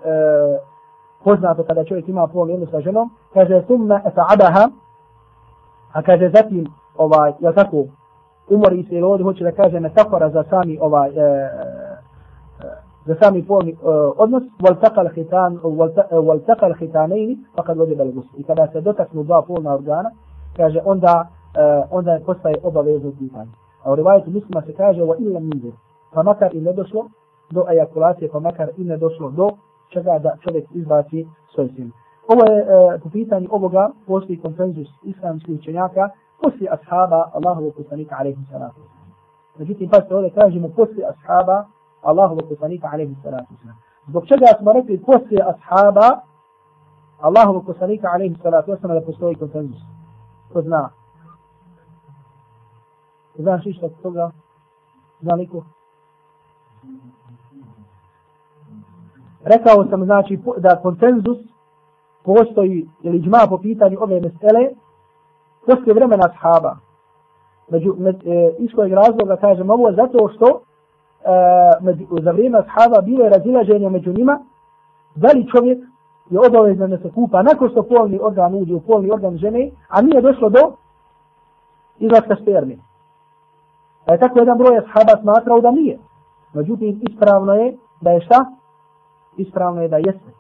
poznato 1.23 1.63
kada 1.63 1.83
čovjek 1.83 2.07
ima 2.07 2.27
polni 2.27 2.53
odnos 2.53 2.69
sa 2.69 2.81
ženom, 2.81 3.09
kaže, 3.33 3.63
summa 3.67 4.01
eta'adaha, 4.05 4.69
a 5.93 6.01
kaže 6.01 6.31
zatim, 6.33 6.67
ovaj, 6.97 7.31
ja 7.39 7.53
tako, 7.53 7.85
umori 8.49 8.83
se 8.83 8.95
ili 8.95 9.03
ovdje 9.03 9.23
hoće 9.23 9.43
da 9.43 9.51
kaže 9.51 9.79
metafora 9.79 10.29
za 10.29 10.43
sami 10.49 10.77
ovaj 10.81 11.09
e, 11.09 11.49
za 13.05 13.15
sami 13.21 13.43
polni 13.43 13.71
e, 13.71 13.75
odnos 14.17 14.43
wal 14.59 14.79
taqal 14.81 15.09
khitan 15.13 15.57
wal 16.27 16.37
e, 16.37 16.45
taqal 16.45 16.73
khitanain 16.79 17.37
faqad 17.55 17.77
wajib 17.77 18.23
i 18.37 18.43
kada 18.43 18.67
se 18.67 18.81
dotaknu 18.81 19.23
dva 19.23 19.41
polna 19.41 19.73
organa 19.73 20.09
kaže 20.57 20.81
onda 20.85 21.27
e, 21.55 21.83
onda 21.91 22.19
postaje 22.25 22.55
obavezno 22.63 23.11
kupanje 23.11 23.51
a 23.83 23.91
u 23.91 23.95
rivajetu 23.95 24.31
muslima 24.31 24.61
se 24.61 24.73
kaže 24.73 25.01
wa 25.01 25.15
illa 25.19 25.39
minzir 25.39 25.73
pa 26.13 26.23
makar 26.23 26.55
i 26.55 26.61
ne 26.61 26.73
došlo 26.73 27.05
do 27.51 27.65
ejakulacije 27.71 28.29
pa 28.31 28.39
makar 28.39 28.69
i 28.77 28.83
ne 28.83 28.97
došlo 28.97 29.29
do 29.29 29.49
čega 29.93 30.19
da 30.19 30.35
čovjek 30.43 30.65
izbaci 30.73 31.27
svoj 31.53 31.67
sin. 31.75 31.91
Ovo 32.27 32.53
je 32.53 32.59
e, 32.59 32.99
po 33.03 33.09
pitanju 33.09 33.47
ovoga 33.51 33.89
postoji 34.07 34.41
konsenzus 34.41 34.87
islamskih 35.03 35.55
učenjaka 35.59 36.09
poslije 36.41 36.69
ashaba 36.71 37.31
Allahovog 37.33 37.73
poslanika 37.77 38.15
alaihi 38.19 38.45
salatu 38.51 38.81
Međutim, 39.57 39.89
pa 39.89 40.01
se 40.01 40.15
ovdje 40.15 40.29
kažemo 40.29 40.67
poslije 40.75 41.07
ashaba 41.07 41.65
Allahovog 42.03 42.49
poslanika 42.49 42.89
alaihi 42.93 43.15
salatu 43.23 43.53
Zbog 44.07 44.27
čega 44.27 44.45
smo 44.59 44.73
rekli 44.73 45.01
poslije 45.01 45.43
ashaba 45.43 46.21
Allahovog 47.19 47.65
poslanika 47.65 48.07
alaihi 48.13 48.35
salatu 48.43 48.71
wasalam 48.71 48.99
da 48.99 49.05
postoji 49.05 49.35
konsenzus? 49.35 49.81
Ko 50.53 50.61
zna? 50.61 50.89
Znaš 53.35 53.65
išta 53.65 53.85
od 53.85 54.01
toga? 54.01 54.31
Zna 55.21 55.35
liko? 55.35 55.63
Rekao 59.43 59.85
sam 59.89 60.03
znači 60.03 60.39
da 60.57 60.81
konsenzus 60.81 61.37
postoji 62.23 62.89
ili 63.01 63.19
džma 63.19 63.47
po 63.49 63.57
pitanju 63.57 63.97
ove 64.01 64.21
mesele 64.21 64.69
poslije 65.65 65.93
vremena 65.93 66.23
ashaba. 66.29 66.77
Među, 67.69 67.95
med, 67.97 68.15
e, 68.15 68.55
iz 68.59 68.71
kojeg 68.75 68.93
razloga 68.93 69.35
kažem 69.35 69.69
ovo 69.69 69.91
zato 69.91 70.29
što 70.35 70.61
Eh, 71.25 71.77
među, 71.81 72.05
za 72.23 72.31
vrijeme 72.31 72.59
ashaba 72.59 73.01
bilo 73.01 73.23
je 73.23 73.29
razilaženje 73.29 73.89
među 73.89 74.13
njima 74.13 74.39
da 75.15 75.27
li 75.27 75.49
čovjek 75.55 75.79
je 76.29 76.39
obavezan 76.39 76.89
da 76.89 76.97
se 76.97 77.11
kupa 77.11 77.43
nakon 77.43 77.69
što 77.69 77.83
polni 77.83 78.19
organ 78.21 78.55
uđe 78.55 78.75
u 78.75 78.81
polni 78.81 79.11
organ 79.11 79.37
žene, 79.37 79.71
a 79.89 80.01
nije 80.01 80.21
došlo 80.21 80.49
do 80.49 80.59
izlaska 81.99 82.35
spermi. 82.41 82.79
Pa 84.05 84.13
je 84.13 84.19
tako 84.19 84.39
jedan 84.39 84.57
broj 84.57 84.77
ashaba 84.77 85.21
smatrao 85.21 85.61
da 85.61 85.71
nije. 85.71 85.99
Međutim, 86.53 87.01
ispravno 87.09 87.53
je 87.53 87.77
da 88.01 88.11
je 88.11 88.21
šta? 88.21 88.45
Ispravno 89.37 89.81
je 89.81 89.87
da 89.87 89.97
jeste. 89.97 90.31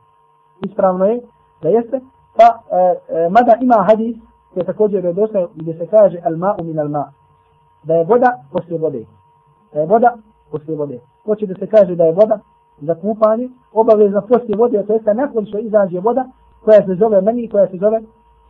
Ispravno 0.65 1.05
je 1.05 1.21
da 1.61 1.69
jeste. 1.69 1.99
Pa, 2.37 2.77
e, 2.77 2.95
e, 3.09 3.29
mada 3.29 3.55
ima 3.61 3.85
hadis 3.87 4.17
je 4.55 4.63
također 4.63 5.05
je 5.05 5.13
gdje 5.55 5.73
se 5.73 5.87
kaže 5.87 6.17
al 6.25 6.33
ma'u 6.33 6.63
min 6.63 6.79
al 6.79 6.89
ma. 6.89 7.11
Da 7.83 7.93
je 7.93 8.05
voda 8.05 8.31
poslije 8.51 8.79
vode. 8.79 9.05
Da 9.73 9.79
je 9.79 9.85
voda 9.85 10.17
poslije 10.53 10.77
vode. 10.77 10.99
Hoće 11.25 11.45
da 11.45 11.55
se 11.59 11.67
kaže 11.67 11.95
da 11.95 12.03
je 12.03 12.17
voda 12.21 12.39
za 12.81 12.95
kupanje 12.95 13.49
obavezna 13.73 14.21
poslije 14.21 14.57
vode, 14.57 14.83
to 14.87 14.93
jeste 14.93 15.13
nakon 15.13 15.45
što 15.45 15.57
izađe 15.59 15.99
voda 15.99 16.23
koja 16.65 16.85
se 16.85 16.95
zove 16.95 17.21
meni, 17.21 17.49
koja 17.49 17.67
se 17.67 17.77
zove 17.77 18.01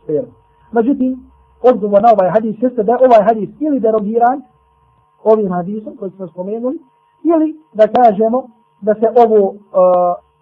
sperma. 0.02 0.34
Međutim, 0.72 1.10
odgovor 1.70 2.02
na 2.02 2.08
ovaj 2.14 2.30
hadis 2.30 2.56
jeste 2.62 2.82
da 2.82 2.98
ovaj 3.06 3.22
hadis 3.28 3.50
ili 3.60 3.80
derogiran 3.80 4.42
ovim 5.24 5.52
hadisom 5.52 5.96
koji 5.96 6.10
smo 6.10 6.26
spomenuli, 6.28 6.78
ili 7.24 7.48
da 7.72 7.86
kažemo 7.88 8.48
da 8.80 8.94
se 8.94 9.06
ovo, 9.24 9.48
uh, 9.48 9.56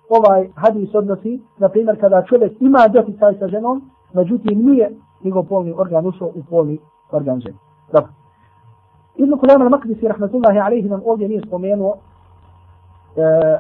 ovaj 0.08 0.48
hadis 0.54 0.94
odnosi, 0.94 1.40
na 1.58 1.68
primjer, 1.68 2.00
kada 2.00 2.24
čovjek 2.28 2.52
ima 2.60 2.88
doticaj 2.88 3.34
sa 3.38 3.48
ženom, 3.48 3.82
međutim 4.14 4.66
nije 4.66 4.90
njegov 5.24 5.44
polni 5.44 5.74
organ 5.76 6.06
ušao 6.06 6.28
u 6.28 6.42
polni 6.50 6.78
organ 7.12 7.40
žene. 7.40 7.58
Dobro. 7.92 8.21
Ibn 9.16 9.38
Kulama 9.38 9.64
al-Maqdisi, 9.64 10.08
rahmatullahi 10.08 10.58
alaihi, 10.58 10.88
nam 10.88 11.02
ovdje 11.04 11.28
nije 11.28 11.42
spomenuo 11.46 11.96
e, 13.16 13.58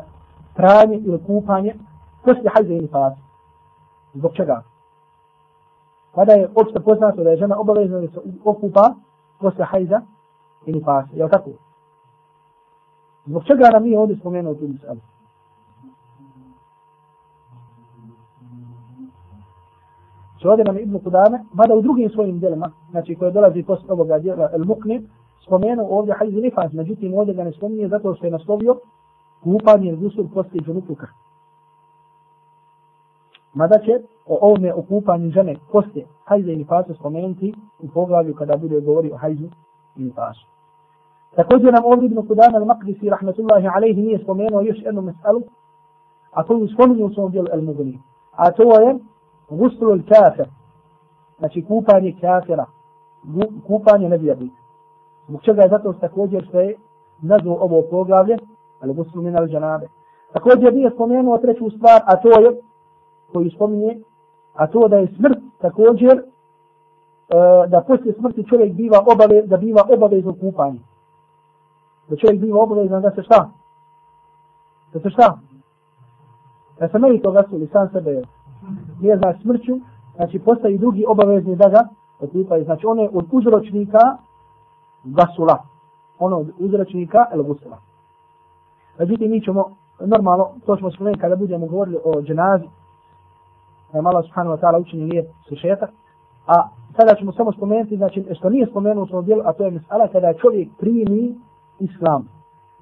pranje 0.54 0.96
ili 0.96 1.24
kupanje 1.26 1.74
poslije 2.24 2.50
hajza 2.54 2.72
i 2.72 2.80
nifasa. 2.80 3.16
Zbog 4.14 4.32
čega? 4.34 4.62
Kada 6.14 6.32
je 6.32 6.48
opšte 6.54 6.80
poznato 6.80 7.24
da 7.24 7.30
je 7.30 7.36
žena 7.36 7.58
obavezna 7.58 8.00
da 8.00 8.08
se 8.08 8.20
okupa 8.44 8.94
poslije 9.40 9.64
hajza 9.64 10.00
i 10.66 10.72
nifasa. 10.72 11.08
Je 11.12 11.24
li 11.24 11.30
tako? 11.30 11.50
Zbog 13.26 13.44
čega 13.44 13.70
nam 13.72 13.82
nije 13.82 13.98
ovdje 13.98 14.16
spomenuo 14.16 14.54
tu 14.54 14.68
misali? 14.68 15.00
Znači 20.42 20.48
ovdje 20.48 20.64
nam 20.64 20.78
Ibn 20.78 20.98
Kudame, 20.98 21.44
mada 21.52 21.74
u 21.74 21.82
drugim 21.82 22.10
svojim 22.10 22.38
djelima, 22.38 22.70
znači 22.90 23.14
koje 23.14 23.30
dolazi 23.30 23.62
posle 23.62 23.92
ovoga 23.92 24.18
djela 24.18 24.50
El 24.52 24.64
Mukni, 24.64 25.08
spomenuo 25.46 25.98
ovdje 25.98 26.14
hajz 26.18 26.34
i 26.34 26.40
nifas, 26.40 26.72
međutim 26.72 27.14
ovdje 27.14 27.34
ga 27.34 27.44
ne 27.44 27.52
spominje 27.52 27.88
zato 27.88 28.14
što 28.14 28.26
je 28.26 28.32
naslovio 28.32 28.76
kupanje 29.42 29.96
gusul 29.96 30.28
poslije 30.34 30.62
džunupuka. 30.64 31.06
Mada 33.54 33.78
će 33.78 34.00
o 34.26 34.38
ovome 34.40 34.74
okupanju 34.74 35.30
žene 35.30 35.56
poslije 35.72 36.06
hajza 36.24 36.52
i 36.52 36.56
nifasa 36.56 36.94
spomenuti 36.94 37.54
u 37.78 37.88
poglavlju 37.88 38.34
kada 38.34 38.56
bude 38.56 38.80
govori 38.80 39.12
o 39.12 39.16
hajzu 39.16 39.46
i 39.96 40.02
nifasu. 40.02 40.46
Također 41.36 41.72
nam 41.72 41.84
ovdje 41.84 42.06
Ibn 42.06 42.26
Kudame 42.26 42.58
al-Maqdisi 42.58 43.10
rahmetullahi 43.10 43.68
alaihi 43.74 44.02
nije 44.02 44.18
spomenuo 44.18 44.60
još 44.60 44.76
jednu 44.82 45.02
mesalu, 45.02 45.42
a 46.30 46.42
to 46.42 46.58
je 46.58 46.68
spominio 46.74 47.06
u 47.06 47.14
svom 47.14 47.30
dijelu 47.30 47.46
El 47.52 47.62
Mugni. 47.62 47.98
A 48.32 48.50
to 48.50 48.80
je 48.80 48.98
guslu 49.50 49.98
kafir, 50.08 50.46
znači 51.38 51.64
kupanje 51.64 52.16
kafira, 52.20 52.66
kupanje 53.66 54.08
nevjernika. 54.08 54.61
Zbog 55.28 55.42
čega 55.42 55.62
je 55.62 55.68
zato 55.68 55.92
također 55.92 56.44
što 56.48 56.60
je 56.60 56.76
nazvao 57.22 57.56
ovo 57.60 57.82
poglavlje, 57.90 58.38
ali 58.80 58.94
guslu 58.94 59.22
min 59.22 59.36
al 59.36 59.46
džanabe. 59.46 59.86
Također 60.32 60.74
nije 60.74 60.90
spomenuo 60.90 61.38
treću 61.38 61.70
stvar, 61.70 62.02
a 62.06 62.16
to 62.16 62.28
je, 62.40 62.60
koju 63.32 63.50
spominje, 63.50 64.00
a 64.54 64.66
to 64.66 64.88
da 64.88 64.96
je 64.96 65.14
smrt 65.16 65.38
također, 65.58 66.12
e, 66.12 66.22
da 67.68 67.80
poslije 67.80 68.14
smrti 68.14 68.48
čovjek 68.48 68.72
biva 68.72 69.04
obave, 69.12 69.42
da 69.42 69.56
biva 69.56 69.82
obavezno 69.94 70.34
kupanje. 70.40 70.80
Da 72.08 72.16
čovjek 72.16 72.40
biva 72.40 72.62
obavezan 72.62 73.02
da 73.02 73.10
se 73.10 73.22
šta? 73.22 73.50
Da 74.92 75.00
se 75.00 75.10
šta? 75.10 75.38
Da 76.78 76.88
se 76.88 76.98
meni 76.98 77.22
to 77.22 77.32
gasuli, 77.32 77.66
sam 77.66 77.88
sebe 77.92 78.10
je 78.10 78.22
nije 79.00 79.16
znači 79.16 79.42
smrću, 79.42 79.72
znači 80.16 80.38
postaju 80.38 80.78
drugi 80.78 81.04
obavezni 81.08 81.56
da 81.56 81.68
ga 81.68 81.88
okupaju. 82.20 82.64
Znači 82.64 82.86
one 82.86 83.08
od 83.12 83.26
uzročnika 83.32 84.16
gasula. 85.04 85.58
Ono 86.18 86.36
od 86.38 86.50
uzračnika 86.58 87.26
el 87.32 87.42
gusula. 87.42 87.78
Međutim, 88.98 89.30
mi 89.30 89.40
ćemo, 89.40 89.76
normalno, 90.00 90.48
to 90.66 90.76
ćemo 90.76 90.90
spomenuti 90.90 91.20
kada 91.20 91.36
budemo 91.36 91.66
govorili 91.66 91.98
o 92.04 92.22
dženazi, 92.22 92.64
da 93.92 93.98
je 93.98 94.22
subhanahu 94.22 94.56
wa 94.56 94.60
ta'ala 94.60 94.80
učenje 94.80 95.04
nije 95.04 95.24
sušetak, 95.48 95.90
a 96.46 96.68
sada 96.96 97.14
ćemo 97.14 97.32
samo 97.32 97.52
spomenuti, 97.52 97.96
znači, 97.96 98.24
što 98.38 98.50
nije 98.50 98.66
spomenuto 98.66 99.18
u 99.18 99.22
dijelu, 99.22 99.42
a 99.44 99.52
to 99.52 99.64
je 99.64 99.70
mesela 99.70 100.08
kada 100.12 100.34
čovjek 100.34 100.68
primi 100.78 101.34
islam. 101.78 102.28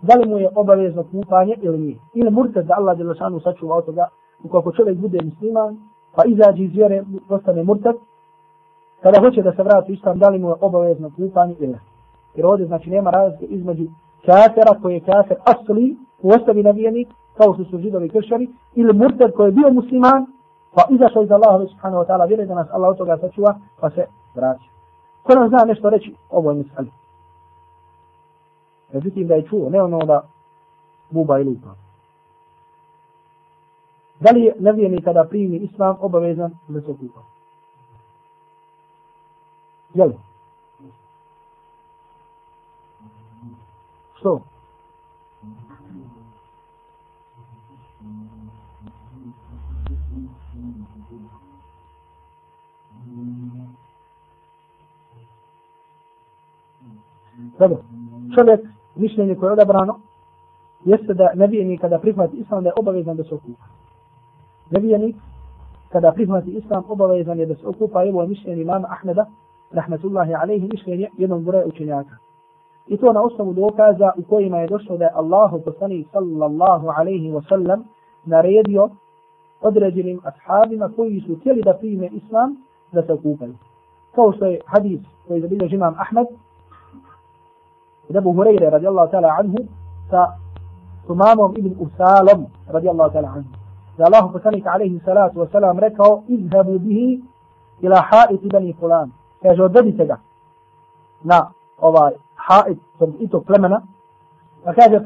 Da 0.02 0.14
li 0.14 0.28
mu 0.28 0.38
je 0.38 0.48
obavezno 0.54 1.04
kupanje 1.12 1.54
ili 1.62 1.78
nije? 1.78 1.98
Ili 2.14 2.30
murtad 2.30 2.66
da 2.66 2.74
Allah 2.76 2.98
je 2.98 3.04
lešanu 3.04 3.40
sačuva 3.40 3.76
od 3.76 3.84
toga 3.84 4.08
ukoliko 4.44 4.72
čovjek 4.72 4.98
bude 4.98 5.18
musliman, 5.24 5.76
pa 6.14 6.22
izađe 6.24 6.62
iz 6.62 6.72
vjere, 6.72 7.04
postane 7.28 7.62
murtad, 7.62 7.94
kada 9.02 9.20
hoće 9.20 9.42
da 9.42 9.52
se 9.52 9.62
vrati 9.62 9.92
islam, 9.92 10.18
da 10.18 10.28
li 10.28 10.38
mu 10.38 10.48
je 10.48 10.54
obavezno 10.60 11.10
kupanje 11.16 11.54
ili 11.58 11.68
ne. 11.68 11.80
Jer 12.34 12.46
ovdje 12.46 12.66
znači 12.66 12.90
nema 12.90 13.10
razlike 13.10 13.44
između 13.44 13.84
kafera 14.26 14.80
koji 14.82 14.94
je 14.94 15.00
kafer 15.00 15.36
asli, 15.44 15.96
u 16.22 16.28
ostavi 16.28 16.62
navijenik, 16.62 17.08
kao 17.36 17.54
što 17.54 17.64
su 17.64 17.78
židovi 17.78 18.08
kršćani, 18.08 18.48
ili 18.74 18.92
murted 18.92 19.32
koji 19.32 19.48
je 19.48 19.52
bio 19.52 19.72
musliman, 19.72 20.26
pa 20.74 20.82
izašao 20.90 21.22
iz 21.22 21.30
Allaha 21.30 21.66
subhanahu 21.66 22.02
wa 22.02 22.06
ta'ala, 22.06 22.28
vjeruje 22.28 22.46
da 22.46 22.54
nas 22.54 22.68
Allah 22.70 22.90
od 22.90 22.96
toga 22.96 23.18
sačuva, 23.18 23.58
pa 23.80 23.90
se 23.90 24.06
vraća. 24.34 24.70
Ko 25.22 25.34
nam 25.34 25.48
zna 25.48 25.64
nešto 25.64 25.90
reći, 25.90 26.14
ovo 26.30 26.50
je 26.50 26.56
misali. 26.56 26.90
Međutim 28.92 29.26
da 29.26 29.34
je 29.34 29.46
čuo, 29.46 29.70
ne 29.70 29.82
ono 29.82 29.98
da 29.98 30.22
buba 31.10 31.38
i 31.38 31.44
lupa. 31.44 31.74
Da 34.20 34.30
li 34.30 34.42
je 34.42 34.54
nevjerni 34.58 35.02
kada 35.02 35.24
primi 35.24 35.56
islam 35.56 35.96
obavezan 36.00 36.50
da 36.68 36.80
se 36.80 36.90
okupa? 36.90 37.20
Jel? 39.94 40.10
Što? 44.20 44.40
Dobro, 57.58 57.78
čovjek, 58.34 58.60
mišljenje 58.96 59.34
koje 59.34 59.48
je 59.48 59.52
odabrano, 59.52 60.00
jeste 60.84 61.14
da 61.14 61.32
nevijenik 61.34 61.80
kada 61.80 61.98
prihvati 61.98 62.36
islam 62.36 62.62
da 62.62 62.68
je 62.68 62.74
obavezan 62.78 63.16
da 63.16 63.24
se 63.24 63.34
okupa 63.34 63.64
nevijenik, 64.70 65.16
kada 65.92 66.12
prihvati 66.12 66.50
islam, 66.50 66.84
obavezan 66.88 67.38
je 67.38 67.46
da 67.46 67.54
se 67.54 67.66
okupa 67.66 68.04
evo 68.04 68.26
mišljenje 68.26 68.62
imama 68.62 68.88
Ahmeda, 68.90 69.26
rahmetullahi 69.70 70.34
alaihi, 70.34 70.68
mišljenje 70.72 71.08
jednog 71.18 71.44
broja 71.44 71.66
učenjaka. 71.66 72.29
I 72.86 72.96
to 72.96 73.12
na 73.12 73.22
osnovu 73.22 73.52
dokaza 73.52 74.12
u 74.16 74.22
kojima 74.22 74.58
je 74.58 74.66
došlo 74.66 74.96
da 74.96 75.04
je 75.04 75.10
Allahu 75.14 75.60
poslani 75.64 76.06
sallallahu 76.12 76.88
alaihi 76.96 77.32
wa 77.32 77.48
sallam 77.48 77.84
naredio 78.24 78.88
određenim 79.60 80.20
ashabima 80.24 80.90
koji 80.96 81.20
su 81.20 81.36
htjeli 81.36 81.62
da 81.62 81.74
prime 81.74 82.08
islam 82.12 82.56
da 82.92 83.02
se 83.02 83.12
okupaju. 83.12 83.54
Kao 84.14 84.32
što 84.32 84.46
je 84.46 84.60
hadis 84.66 85.00
koji 85.28 85.36
je 85.36 85.42
zabilježi 85.42 85.74
imam 85.74 85.94
Ahmed, 85.98 86.26
od 88.08 88.16
Abu 88.16 88.32
Hureyre 88.32 88.70
radijallahu 88.70 89.10
ta'ala 89.12 89.36
anhu, 89.38 89.56
sa 90.10 90.26
Tumamom 91.06 91.54
ibn 91.56 91.74
Usalom 91.78 92.46
radijallahu 92.68 93.12
ta'ala 93.12 93.28
anhu 93.28 93.60
da 94.00 94.06
Allah 94.06 94.32
poslanik 94.32 94.66
alaihi 94.66 95.00
salatu 95.04 95.40
wa 95.40 95.52
salam 95.52 95.78
rekao 95.78 96.22
izhebu 96.28 96.78
bihi 96.78 97.20
ila 97.80 98.00
haiti 98.00 98.48
bani 98.48 98.72
fulan. 98.80 99.10
Kaže, 99.42 99.62
odvedite 99.62 100.06
ga 100.06 100.16
na 101.24 101.50
ovaj 101.78 102.12
hait 102.50 102.78
tog 102.98 103.10
i 103.18 103.28
tog 103.28 103.44
plemena. 103.44 103.82
Pa 104.64 104.74
kaže, 104.74 105.00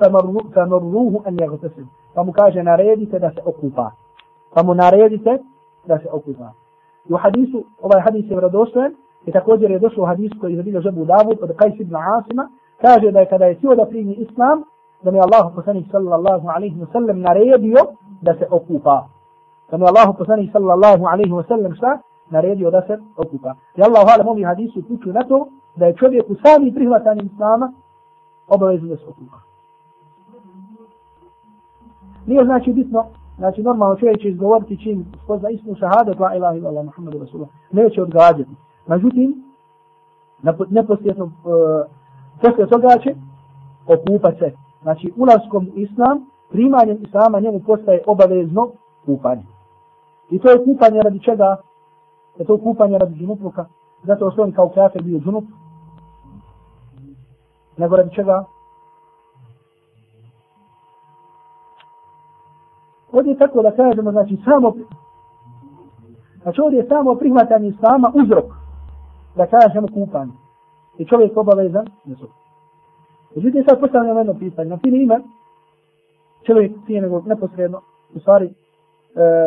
famurruhu 0.54 1.22
an 1.26 1.38
jagtasim. 1.38 1.88
Pa 2.14 2.22
mu 2.22 2.33
kaže, 2.33 2.62
naredite 2.62 3.18
da 3.18 3.30
se 3.30 3.40
okupa. 3.44 3.90
Pa 4.54 4.62
mu 4.62 4.74
naredite 4.74 5.38
da 5.87 5.98
se 5.98 6.09
okupa. 6.12 6.52
I 7.09 7.12
u 7.12 7.16
hadisu, 7.16 7.64
ovaj 7.83 8.00
hadis 8.00 8.30
je 8.30 8.37
vradostojen, 8.37 8.94
i 9.26 9.33
također 9.33 9.70
je 9.70 9.78
došlo 9.78 10.02
u 10.02 10.07
hadisu 10.07 10.40
koji 10.40 10.52
je 10.52 10.57
zabilio 10.57 10.80
žebu 10.80 11.04
Davud 11.04 11.38
od 11.42 11.50
Qais 11.50 11.80
ibn 11.80 11.96
Asima, 11.96 12.48
kaže 12.80 13.11
da 13.11 13.20
je 13.20 13.26
kada 13.26 13.44
je 13.44 13.54
htio 13.54 13.74
da 13.74 13.87
primi 13.87 14.12
islam, 14.12 14.64
da 15.02 15.11
mi 15.11 15.18
Allah 15.20 15.52
poslanik 15.54 15.87
sallallahu 15.92 16.48
alaihi 16.48 16.80
wa 16.80 16.92
sallam 16.92 17.20
naredio 17.20 17.78
da 18.22 18.35
se 18.35 18.46
okupa. 18.50 19.07
Da 19.70 19.76
mi 19.76 19.85
Allah 19.85 20.14
poslanik 20.18 20.52
sallallahu 20.52 21.04
alaihi 21.07 21.33
wa 21.33 21.48
sallam 21.48 21.74
šta? 21.74 21.98
Naredio 22.30 22.70
da 22.70 22.83
se 22.87 22.98
okupa. 23.16 23.54
I 23.76 23.83
Allah 23.83 24.02
hvala 24.04 24.24
movi 24.24 24.42
hadisu 24.42 24.83
kuću 24.88 25.12
na 25.12 25.22
to 25.22 25.48
da 25.76 25.87
je 25.87 25.96
čovjek 25.96 26.30
u 26.30 26.34
sami 26.34 26.74
prihvatanju 26.74 27.22
islama 27.22 27.72
obavezno 28.48 28.88
da 28.88 28.96
se 28.96 29.06
okupa. 29.08 29.37
Nije 32.26 32.44
znači 32.44 32.72
bitno, 32.72 33.04
znači 33.38 33.62
normalno 33.62 33.96
čovjek 33.96 34.20
će 34.20 34.28
izgovoriti 34.28 34.82
čim 34.82 35.04
spozna 35.24 35.50
istinu 35.50 35.76
šahade, 35.76 36.12
la 36.18 36.34
ilaha 36.37 36.56
ila 36.56 36.68
Allah, 36.68 36.84
Muhammadu 36.84 37.18
Rasulullah, 37.18 37.50
neće 37.72 38.02
odgađati. 38.02 38.50
Međutim, 38.87 39.44
neposljedno, 40.70 41.24
uh, 41.24 41.30
e, 41.32 41.88
poslije 42.42 42.66
toga 42.66 42.88
će 43.02 43.14
okupat 43.87 44.38
se 44.38 44.52
znači 44.82 45.12
ulaskom 45.16 45.66
u 45.76 45.78
islam, 45.78 46.26
primanjem 46.50 46.98
islama 47.02 47.40
njemu 47.40 47.60
postaje 47.66 48.02
obavezno 48.06 48.70
kupanje. 49.06 49.42
I 50.30 50.38
to 50.38 50.50
je 50.50 50.64
kupanje 50.64 51.02
radi 51.02 51.20
čega? 51.20 51.56
Je 52.38 52.44
to 52.44 52.58
kupanje 52.58 52.98
radi 52.98 53.14
džunupluka? 53.14 53.66
Zato 54.02 54.30
što 54.30 54.42
on 54.42 54.52
kao 54.52 54.68
kafir 54.68 55.02
bio 55.02 55.18
džunup? 55.18 55.44
Nego 57.76 57.96
radi 57.96 58.14
čega? 58.14 58.44
Ovdje 63.12 63.30
je 63.30 63.38
tako 63.38 63.62
da 63.62 63.76
kažemo, 63.76 64.10
znači 64.10 64.37
samo 64.44 64.72
Znači 66.44 66.60
ovdje 66.60 66.78
je 66.78 66.88
samo 66.88 67.14
prihvatanje 67.14 67.68
islama 67.68 68.12
uzrok 68.14 68.44
da 69.37 69.46
kažemo 69.46 69.88
kupanje. 69.94 70.32
I 70.98 71.04
čovjek 71.04 71.37
obavezan, 71.37 71.87
ne 72.04 72.14
su. 72.14 72.28
Međutim, 73.34 73.64
sad 73.68 73.80
postavljamo 73.80 74.20
jedno 74.20 74.34
pitanje. 74.34 74.70
Na 74.70 74.78
fini 74.78 75.02
ime, 75.02 75.20
čovjek 76.46 76.72
prije 76.84 77.02
nego, 77.02 77.22
neposredno, 77.26 77.80
u 78.14 78.20
stvari, 78.20 78.46
e, 78.46 78.52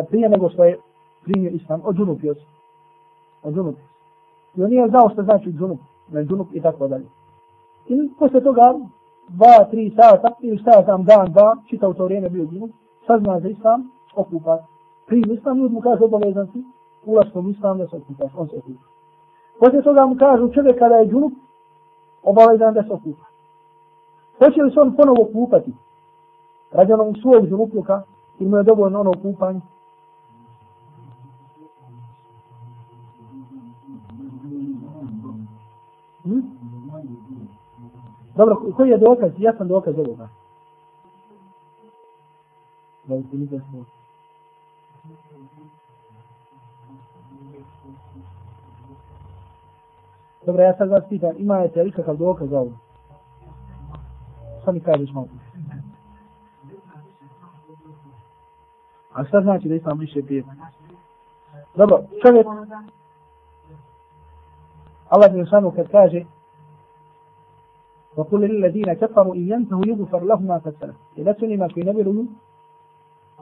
prije 0.08 0.28
nego 0.28 0.50
što 0.50 0.64
je 0.64 0.78
primio 1.24 1.50
islam, 1.50 1.80
od 1.84 1.96
džunup 1.96 2.22
još. 2.22 2.38
Od 3.42 3.54
džunup. 3.54 3.76
I 4.56 4.62
on 4.62 4.70
nije 4.70 4.88
znao 4.88 5.10
što 5.12 5.22
znači 5.22 5.52
džunup, 5.52 5.80
ne 6.12 6.24
džunup 6.24 6.48
i 6.52 6.60
tako 6.60 6.88
dalje. 6.88 7.04
I 7.88 8.10
posle 8.18 8.40
toga, 8.40 8.74
dva, 9.28 9.64
tri 9.70 9.90
sata, 9.96 10.28
ili 10.40 10.58
šta 10.58 10.82
tam, 10.86 11.04
dan, 11.04 11.32
dva, 11.32 11.56
čita 11.66 11.88
u 11.88 11.94
to 11.94 12.04
vrijeme 12.04 12.28
bio 12.28 12.46
džunup, 12.46 12.70
sazna 13.06 13.40
za 13.40 13.48
islam, 13.48 13.90
okupa. 14.14 14.58
Primi 15.06 15.34
islam, 15.34 15.58
ljudi 15.58 15.74
mu 15.74 15.80
kaže 15.80 16.04
obavezan 16.04 16.46
si, 16.52 16.64
ulaskom 17.04 17.50
islam 17.50 17.78
da 17.78 17.86
se 17.86 17.96
okupaš, 17.96 18.32
on 18.36 18.48
se 18.48 18.56
okupa. 18.56 18.84
Posle 19.60 19.82
toga 19.82 20.06
mu 20.06 20.16
kažu 20.16 20.52
čovjek 20.52 20.78
kada 20.78 20.94
je 20.94 21.08
džunup, 21.08 21.32
obavezan 22.22 22.74
da 22.74 22.82
se 22.82 22.92
okupa. 22.92 23.24
Hoće 24.38 24.62
li 24.62 24.70
se 24.70 24.80
on 24.80 24.96
ponovo 24.96 25.28
kupati? 25.32 25.72
Radi 26.72 26.92
onog 26.92 27.16
svog 27.22 27.46
džunupluka, 27.48 28.02
ili 28.38 28.50
mu 28.50 28.56
je 28.56 28.62
dovoljno 28.62 29.00
ono 29.00 29.12
kupanje? 29.22 29.60
Hmm? 36.24 36.77
Dobro, 38.38 38.72
koji 38.76 38.90
je 38.90 38.98
dokaz? 38.98 39.32
Ja 39.38 39.52
sam 39.56 39.68
dokaz 39.68 39.94
ovoga. 39.98 40.28
Dobro, 50.46 50.62
ja 50.62 50.76
sad 50.76 50.88
vas 50.88 51.04
pitan, 51.08 51.34
imate 51.38 51.82
li 51.82 51.92
kakav 51.92 52.16
dokaz 52.16 52.48
za 52.48 52.58
ovo? 52.58 52.70
Šta 54.62 54.72
mi 54.72 54.80
kažeš 54.80 55.10
malo? 55.12 55.28
A 59.12 59.24
šta 59.24 59.40
znači 59.40 59.68
da 59.68 59.74
islam 59.74 59.98
više 59.98 60.22
pije? 60.26 60.44
Dobro, 61.74 62.02
čovjek, 62.26 62.46
Allah 65.08 65.34
je 65.34 65.46
samo 65.46 65.70
kad 65.70 65.90
kaže 65.90 66.24
وقل 68.17 68.41
للذين 68.41 68.93
كفروا 68.93 69.35
إن 69.35 69.51
ينتهوا 69.51 69.87
يغفر 69.87 70.23
لهم 70.23 70.47
ما 70.47 70.57
قد 70.57 70.73
سلف 70.79 70.95
إذا 71.17 71.33
سنما 71.33 71.67
في 71.67 71.81
نبي 71.81 72.27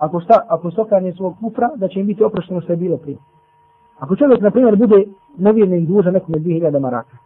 ako 0.02 0.20
šta, 0.20 0.46
ako 0.48 0.72
sokanje 0.72 1.14
svog 1.14 1.36
kufra, 1.40 1.70
da 1.76 1.88
će 1.88 2.00
im 2.00 2.08
biti 2.08 2.24
oprošteno 2.24 2.62
što 2.62 2.74
je 2.74 2.78
bilo 2.78 2.98
prije. 2.98 3.18
Ako 4.00 4.16
čovjek, 4.16 4.42
na 4.42 4.52
primjer, 4.52 4.76
bude 4.76 5.06
nevjernik 5.38 5.88
dužan 5.88 6.14
nekome 6.14 6.38
2000 6.38 6.80
maraka, 6.80 7.18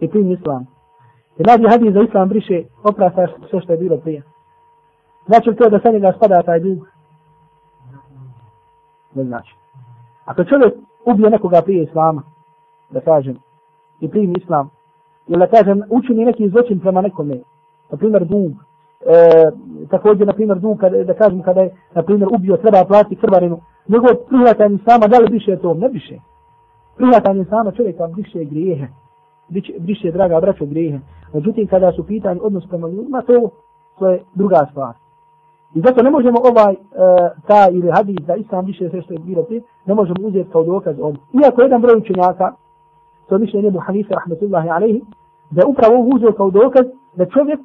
i 0.00 0.08
primi 0.08 0.32
islam, 0.32 0.66
i 1.38 1.42
radi 1.42 1.64
hadis 1.70 1.92
za 1.92 2.00
islam 2.00 2.28
briše, 2.28 2.62
oprasta 2.84 3.26
sve 3.50 3.60
što 3.60 3.72
je 3.72 3.78
bilo 3.78 3.96
prije. 3.96 4.22
Znači 5.26 5.50
li 5.50 5.56
to 5.56 5.70
da 5.70 5.80
sa 5.80 5.90
njega 5.90 6.12
spada 6.16 6.42
taj 6.42 6.60
dug? 6.60 6.78
Ne 9.14 9.24
znači. 9.24 9.54
Ako 10.24 10.44
čovjek 10.44 10.74
ubije 11.06 11.30
nekoga 11.30 11.62
prije 11.62 11.82
islama, 11.82 12.22
da 12.90 13.00
kažem, 13.00 13.36
i 14.00 14.10
primi 14.10 14.34
islam, 14.36 14.70
ili 15.29 15.39
da 15.39 15.47
kažem, 15.47 15.81
učini 15.89 16.25
neki 16.25 16.49
zločin 16.49 16.79
prema 16.79 17.01
nekome, 17.01 17.39
na 17.91 17.97
primjer 17.97 18.25
dug, 18.25 18.51
e, 19.05 19.51
također, 19.89 20.27
na 20.27 20.33
primjer 20.33 20.59
dug, 20.59 20.77
kada, 20.79 21.03
da 21.03 21.13
kažem, 21.13 21.41
kada 21.41 21.61
je, 21.61 21.75
na 21.95 22.03
primjer, 22.03 22.29
ubio, 22.31 22.57
treba 22.57 22.85
platiti 22.85 23.15
krvarinu, 23.15 23.59
njegov 23.87 24.09
prihvatanje 24.29 24.77
sama, 24.85 25.07
da 25.07 25.17
li 25.19 25.31
više 25.31 25.57
to? 25.57 25.73
Ne 25.73 25.87
više. 25.87 26.15
Prihvatanje 26.97 27.45
sama 27.45 27.71
čovjeka 27.71 28.05
više 28.05 28.43
grijehe, 28.43 28.87
više, 29.79 30.11
draga 30.11 30.39
braćo, 30.39 30.65
grijehe. 30.65 30.99
Međutim, 31.33 31.67
kada 31.67 31.91
su 31.91 32.03
pitanje 32.03 32.39
odnos 32.43 32.67
prema 32.69 32.87
ljudima, 32.87 33.21
to, 33.21 33.49
to 33.99 34.09
je 34.09 34.23
druga 34.35 34.67
stvar. 34.71 34.93
I 35.75 35.81
zato 35.81 36.03
ne 36.03 36.11
možemo 36.11 36.39
ovaj, 36.51 36.73
e, 36.73 36.77
ta 37.47 37.67
ili 37.71 37.91
hadis 37.91 38.15
da 38.27 38.35
islam 38.35 38.65
više 38.65 38.89
sve 38.89 39.01
što 39.01 39.13
je 39.13 39.19
bilo 39.19 39.43
prije, 39.43 39.61
ne 39.85 39.93
možemo 39.93 40.27
uzeti 40.27 40.51
kao 40.51 40.63
dokaz 40.63 40.99
ovom. 40.99 41.17
Iako 41.43 41.61
jedan 41.61 41.81
broj 41.81 41.97
učenjaka, 41.97 42.53
to 43.29 43.35
je 43.35 43.39
mišljenje 43.39 43.67
Ebu 43.67 43.79
Hanife, 43.79 44.13
rahmetullahi 44.13 44.69
alaihi, 44.69 45.01
da 45.49 45.61
je 45.61 45.67
upravo 45.67 45.95
ovo 45.95 46.15
uzeo 46.15 46.31
kao 46.31 46.51
dokaz 46.51 46.85
da 47.15 47.25
čovjek, 47.25 47.59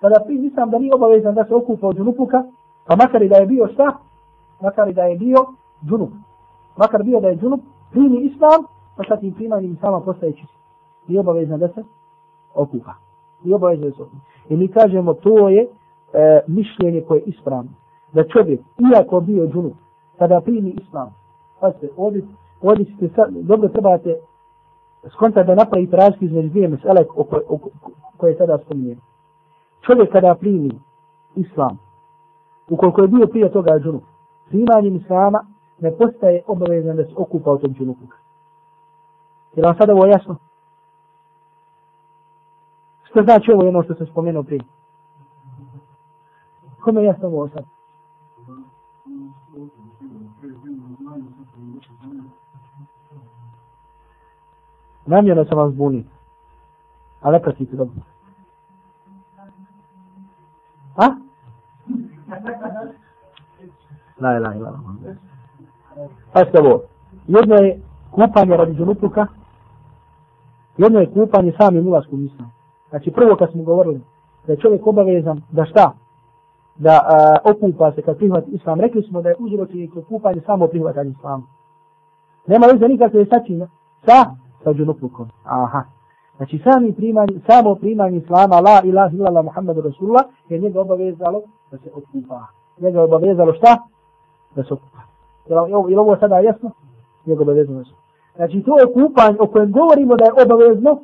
kada 0.00 0.24
prije 0.24 0.46
islam 0.46 0.70
da 0.70 0.78
nije 0.78 0.94
obavezan 0.94 1.34
da 1.34 1.44
se 1.44 1.54
okupa 1.54 1.86
od 1.86 1.96
džunupuka, 1.96 2.44
pa 2.86 2.96
makar 2.96 3.22
i 3.22 3.28
da 3.28 3.36
je 3.36 3.46
bio 3.46 3.68
šta, 3.72 3.98
makar 4.60 4.88
i 4.88 4.92
da 4.92 5.02
je 5.02 5.16
bio 5.16 5.46
džunup, 5.88 6.10
makar 6.76 7.02
bio 7.02 7.20
da 7.20 7.28
je 7.28 7.36
džunup, 7.36 7.60
primi 7.90 8.20
islam, 8.20 8.64
pa 8.96 9.04
sa 9.08 9.16
tim 9.16 9.34
primanjem 9.34 9.72
islama 9.72 10.00
postaje 10.00 10.32
čist. 10.32 10.52
Nije 11.06 11.20
obavezan 11.20 11.60
da 11.60 11.68
se 11.68 11.84
okupa. 12.54 12.94
Nije 13.44 13.56
obavezan 13.56 13.90
da 13.90 13.96
se 13.96 14.02
okupa. 14.02 14.22
I 14.48 14.56
mi 14.56 14.68
kažemo, 14.68 15.14
to 15.14 15.48
je 15.48 15.62
e, 15.62 16.40
mišljenje 16.46 17.00
koje 17.00 17.18
je 17.18 17.24
ispravno. 17.26 17.70
Da 18.12 18.28
čovjek, 18.28 18.60
iako 18.92 19.20
bio 19.20 19.46
džunup, 19.46 19.74
kada 20.18 20.40
primi 20.40 20.70
islam, 20.70 21.14
pazite, 21.60 21.88
ovdje, 21.96 22.22
ovdje 22.62 22.86
ste 22.96 23.08
dobro 23.30 23.68
trebate 23.68 24.16
skonta 25.10 25.42
da 25.42 25.54
napravi 25.54 25.88
razliku 25.92 26.24
između 26.24 26.48
dvije 26.48 26.68
mesele 26.68 27.04
koje 28.16 28.36
sada 28.36 28.58
spominjem. 28.64 29.00
Čovjek 29.86 30.12
kada 30.12 30.34
primi 30.34 30.70
islam, 31.34 31.78
ukoliko 32.68 33.02
je 33.02 33.08
bio 33.08 33.26
prije 33.26 33.52
toga 33.52 33.78
džunup, 33.78 34.02
primanjem 34.48 34.96
islama 34.96 35.44
ne 35.78 35.96
postaje 35.96 36.42
obavezan 36.46 36.96
da 36.96 37.04
se 37.04 37.12
okupa 37.16 37.50
od 37.50 37.60
tog 37.60 37.70
džunupu. 37.70 38.06
Je 39.56 39.62
vam 39.62 39.74
sada 39.78 39.92
ovo 39.92 40.06
jasno? 40.06 40.36
Što 43.10 43.22
znači 43.22 43.52
ovo 43.52 43.64
jedno 43.64 43.82
što 43.82 43.94
sam 43.94 44.06
spomenuo 44.06 44.42
prije? 44.42 44.60
Kome 46.84 47.00
je 47.00 47.06
jasno 47.06 47.28
ovo 47.28 47.48
sad? 47.48 47.64
Namjerno 55.06 55.44
sam 55.44 55.58
vas 55.58 55.72
zbunio. 55.72 56.02
A 57.20 57.30
ne 57.30 57.42
pratite 57.42 57.76
dobro. 57.76 57.94
A? 60.96 61.06
La 64.20 64.36
ilaha 64.36 64.54
illa 64.54 64.68
Allah. 64.68 65.16
Pazite 66.32 66.60
ovo. 66.60 66.82
Jedno 67.26 67.54
je 67.54 67.80
kupanje 68.10 68.56
radi 68.56 68.74
džunupluka. 68.74 69.26
Jedno 70.76 71.00
je 71.00 71.12
kupanje 71.12 71.52
samim 71.58 71.86
ulaskom 71.86 72.24
islam. 72.24 72.52
Znači 72.90 73.10
prvo 73.10 73.36
kad 73.36 73.50
smo 73.52 73.62
govorili 73.62 74.00
da 74.46 74.52
je 74.52 74.58
čovjek 74.58 74.86
obavezan 74.86 75.42
da 75.50 75.64
šta? 75.64 75.92
Da 76.76 77.00
a, 77.04 77.36
okupa 77.44 77.92
se 77.92 78.02
kad 78.02 78.16
prihvati 78.16 78.50
islam. 78.50 78.80
Rekli 78.80 79.02
smo 79.02 79.22
da 79.22 79.28
je 79.28 79.36
uzročnik 79.38 79.90
kupanje 80.08 80.40
samo 80.46 80.66
prihvatanje 80.66 81.10
islama. 81.10 81.42
Nema 82.46 82.66
veze 82.66 82.88
nikakve 82.88 83.26
sačine 83.26 83.66
sa, 84.06 84.36
sa 84.64 84.72
džunuplukom. 84.72 85.28
Aha. 85.44 85.82
Znači 86.36 86.58
sami 86.64 86.92
primanje, 86.92 87.40
samo 87.46 87.74
primanje 87.74 88.16
islama, 88.16 88.60
la 88.60 88.82
ilaha 88.84 89.16
illallah 89.16 89.44
Muhammedu 89.44 89.80
Rasulullah, 89.80 90.24
je 90.48 90.58
njega 90.58 90.80
obavezalo 90.80 91.42
da 91.70 91.78
se 91.78 91.90
okupa. 91.94 92.46
Njega 92.78 92.98
je 92.98 93.04
obavezalo 93.04 93.52
šta? 93.52 93.78
Da 94.56 94.64
se 94.64 94.74
okupa. 94.74 94.98
Je 95.46 95.56
li 95.86 95.96
ovo 95.96 96.16
sada 96.16 96.38
jasno? 96.38 96.70
Njega 97.26 97.42
obavezano 97.42 97.78
da 97.78 97.84
se 97.84 97.90
Znači 98.36 98.62
to 98.62 98.78
je 98.78 98.92
kupanje 98.92 99.36
o 99.40 99.46
kojem 99.46 99.72
govorimo 99.72 100.16
da 100.16 100.24
je 100.24 100.32
obavezno, 100.44 101.00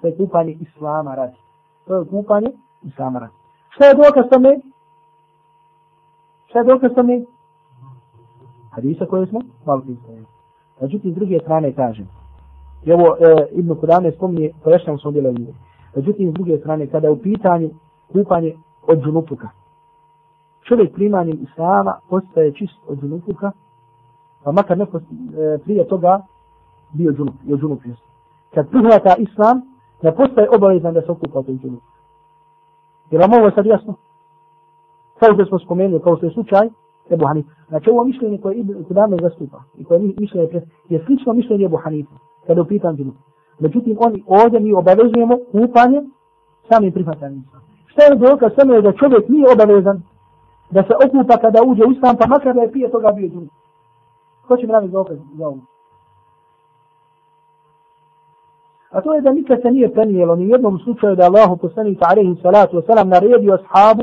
to 0.00 0.06
je 0.06 0.16
kupanje 0.16 0.52
islama 0.60 1.14
radi. 1.14 1.36
To 1.86 1.94
je 1.94 2.04
kupanje 2.04 2.50
islama 2.82 3.18
radi. 3.18 3.32
Šta 3.68 3.84
je 3.84 3.94
dokaz 3.94 4.24
tome? 4.30 4.60
Šta 6.46 6.58
je 6.58 6.64
dokaz 6.64 6.90
tome? 6.94 7.24
Hadisa 8.70 9.06
koje 9.06 9.26
smo 9.26 9.40
malo 9.66 9.80
pisali. 9.80 10.24
Međutim, 10.80 11.12
s 11.12 11.14
druge 11.14 11.38
strane 11.38 11.72
kažem, 11.72 12.08
I 12.84 12.92
ovo 12.92 13.16
e, 13.20 13.46
Ibn 13.52 13.74
Kudane 13.74 14.12
spominje, 14.12 14.50
pojašnjamo 14.64 14.98
smo 14.98 15.10
djela 15.10 15.30
ljudi. 15.30 15.54
Međutim, 15.96 16.30
s 16.30 16.34
druge 16.34 16.58
strane, 16.58 16.86
kada 16.86 17.06
je 17.06 17.12
u 17.12 17.22
pitanju 17.22 17.70
kupanje 18.12 18.54
od 18.86 19.04
džunupuka, 19.04 19.48
čovjek 20.68 20.94
primanjem 20.94 21.38
islama 21.42 21.98
postaje 22.08 22.52
čist 22.52 22.78
od 22.88 23.00
džunupuka, 23.00 23.52
pa 24.44 24.52
makar 24.52 24.78
neko 24.78 24.98
e, 24.98 25.58
prije 25.64 25.88
toga 25.88 26.20
bio 26.92 27.12
džunup, 27.12 27.34
je 27.44 27.56
džunup 27.56 27.84
jest. 27.84 28.02
Kad 28.54 28.70
prihvata 28.70 29.14
islam, 29.18 29.62
ne 30.02 30.14
postaje 30.14 30.48
obavezan 30.56 30.94
da 30.94 31.02
se 31.02 31.12
okupa 31.12 31.38
od 31.38 31.46
džunup. 31.46 31.82
Je 33.10 33.18
vam 33.18 33.32
ovo 33.32 33.50
sad 33.50 33.66
jasno? 33.66 33.94
Kao 35.18 35.34
što 35.34 35.44
smo 35.44 35.58
spomenuli, 35.58 36.02
kao 36.02 36.16
što 36.16 36.26
je 36.26 36.32
slučaj, 36.32 36.68
Ebu 37.10 37.26
Hanif. 37.26 37.46
Znači 37.68 37.90
ovo 37.90 38.04
mišljenje 38.04 38.38
koje 38.38 38.56
Ibn 38.56 38.84
Kudame 38.84 39.16
zastupa 39.20 39.62
i 39.78 39.84
koje 39.84 40.00
mišljenje 40.18 40.48
je 40.88 41.04
slično 41.06 41.32
mišljenje 41.32 41.64
Ebu 41.64 41.76
Hanifa 41.76 42.14
kada 42.46 42.60
je 42.60 42.62
upitan 42.62 42.96
pitanju 42.96 43.12
Međutim, 43.58 43.96
oni 44.00 44.24
ovdje 44.26 44.60
mi 44.60 44.72
obavezujemo 44.72 45.38
kupanje 45.52 46.02
sami 46.68 46.92
prihvatanjem. 46.92 47.44
Šta 47.86 48.02
je 48.02 48.16
dokaz 48.16 48.52
samo 48.58 48.74
je 48.74 48.82
da 48.82 48.92
čovjek 48.92 49.28
nije 49.28 49.46
obavezan 49.52 50.02
da 50.70 50.82
se 50.82 50.94
okupa 51.06 51.36
kada 51.36 51.62
uđe 51.62 51.84
u 51.84 51.92
islam, 51.92 52.16
pa 52.16 52.26
makar 52.26 52.54
da 52.54 52.60
je 52.62 52.70
prije 52.70 52.90
toga 52.90 53.12
bio 53.12 53.28
džunup. 53.28 53.50
Ko 54.48 54.56
će 54.56 54.66
mi 54.66 54.72
naviti 54.72 54.92
dokaz 54.92 55.16
za 55.38 55.46
ovo? 55.46 55.58
A 58.90 59.00
to 59.00 59.14
je 59.14 59.20
da 59.20 59.32
nikad 59.32 59.62
se 59.62 59.70
nije 59.70 59.92
prenijelo 59.92 60.36
ni 60.36 60.48
jednom 60.48 60.78
slučaju 60.78 61.16
da 61.16 61.24
Allahu 61.24 61.56
poslanik 61.56 61.98
alaihi 62.02 62.42
salatu 62.42 62.76
wasalam 62.76 63.08
naredio 63.08 63.54
ashabu, 63.54 64.02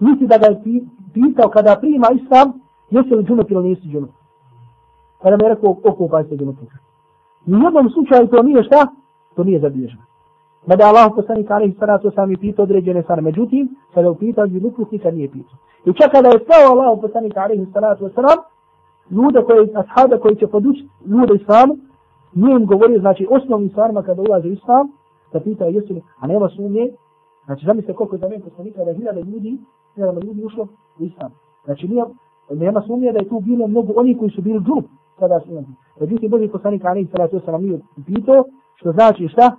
niti 0.00 0.26
da 0.26 0.38
ga 0.38 0.46
je 0.46 0.82
pitao 1.14 1.50
kada 1.50 1.76
prima 1.80 2.06
islam, 2.14 2.52
jesi 2.90 3.14
li 3.14 3.24
džunup 3.24 3.50
ili 3.50 3.68
nisi 3.68 3.88
džunup. 3.88 4.10
Kada 5.22 5.36
mi 5.36 5.44
je 5.44 5.48
rekao 5.48 5.76
okupaj 5.84 6.24
se 6.24 6.36
džunupom. 6.36 6.66
Ni 7.46 7.56
u 7.56 7.62
jednom 7.62 7.90
slučaju 7.90 8.26
to 8.26 8.42
nije 8.42 8.62
šta? 8.62 8.86
To 9.34 9.44
nije 9.44 9.60
zabilježeno. 9.60 10.02
Mada 10.66 10.84
Allah 10.86 11.12
poslanik 11.16 11.50
alaihi 11.50 11.76
salatu 11.78 12.10
sam 12.10 12.32
i 12.32 12.36
pitao 12.36 12.62
određene 12.62 13.02
stvari. 13.02 13.22
Međutim, 13.22 13.68
kada 13.94 14.06
je 14.06 14.10
upitao 14.10 14.46
džunupuk, 14.46 14.90
nikad 14.92 15.14
nije 15.14 15.30
pitao. 15.30 15.56
I 15.84 15.92
čak 15.92 16.10
kada 16.12 16.28
je 16.28 16.44
stao 16.44 16.72
Allah 16.72 16.98
poslanik 17.02 17.36
alaihi 17.36 17.66
salatu 17.72 18.10
sam, 18.14 18.38
ljude 19.10 19.42
koji, 19.42 19.68
ashaba 19.74 20.18
koji 20.18 20.36
će 20.36 20.46
podučiti 20.46 20.88
ljude 21.06 21.34
islamu, 21.34 21.76
nije 22.34 22.56
im 22.56 22.66
govorio, 22.66 23.00
znači, 23.00 23.26
osnovnim 23.30 23.70
stvarima 23.70 24.02
kada 24.02 24.22
ulaze 24.22 24.48
u 24.48 24.52
islam, 24.52 24.86
da 25.32 25.40
pitao 25.40 25.68
jesu 25.68 25.94
li, 25.94 26.02
a 26.20 26.26
nema 26.26 26.48
sumnje, 26.48 26.90
znači, 27.44 27.66
zamislite 27.66 27.92
koliko 27.92 28.14
je 28.14 28.20
za 28.20 28.28
mene 28.28 28.44
poslanika 28.44 28.84
da 28.84 28.90
je 28.90 28.96
hiljada 28.96 29.20
ljudi, 29.20 29.58
hiljada 29.94 30.20
ljudi 30.20 30.44
ušlo 30.44 30.68
u 30.98 31.04
islam. 31.04 31.30
Znači, 31.64 31.88
nije, 31.88 32.04
nema 32.50 32.82
sumnje 32.86 33.12
da 33.12 33.18
je 33.18 33.28
tu 33.28 33.40
bilo 33.40 33.66
mnogo 33.66 33.92
oni 33.96 34.18
koji 34.18 34.30
su 34.30 34.42
bili 34.42 34.60
džup, 34.60 34.84
kada 35.18 35.40
su 35.40 35.50
imali. 35.50 35.66
Međutim, 36.00 36.30
Boži 36.30 36.48
poslanik 36.48 36.84
alaihi 36.84 37.10
salatu 37.10 37.40
sam 37.44 37.62
nije 37.62 37.80
pitao, 38.06 38.44
što 38.74 38.92
znači 38.92 39.28
šta? 39.28 39.56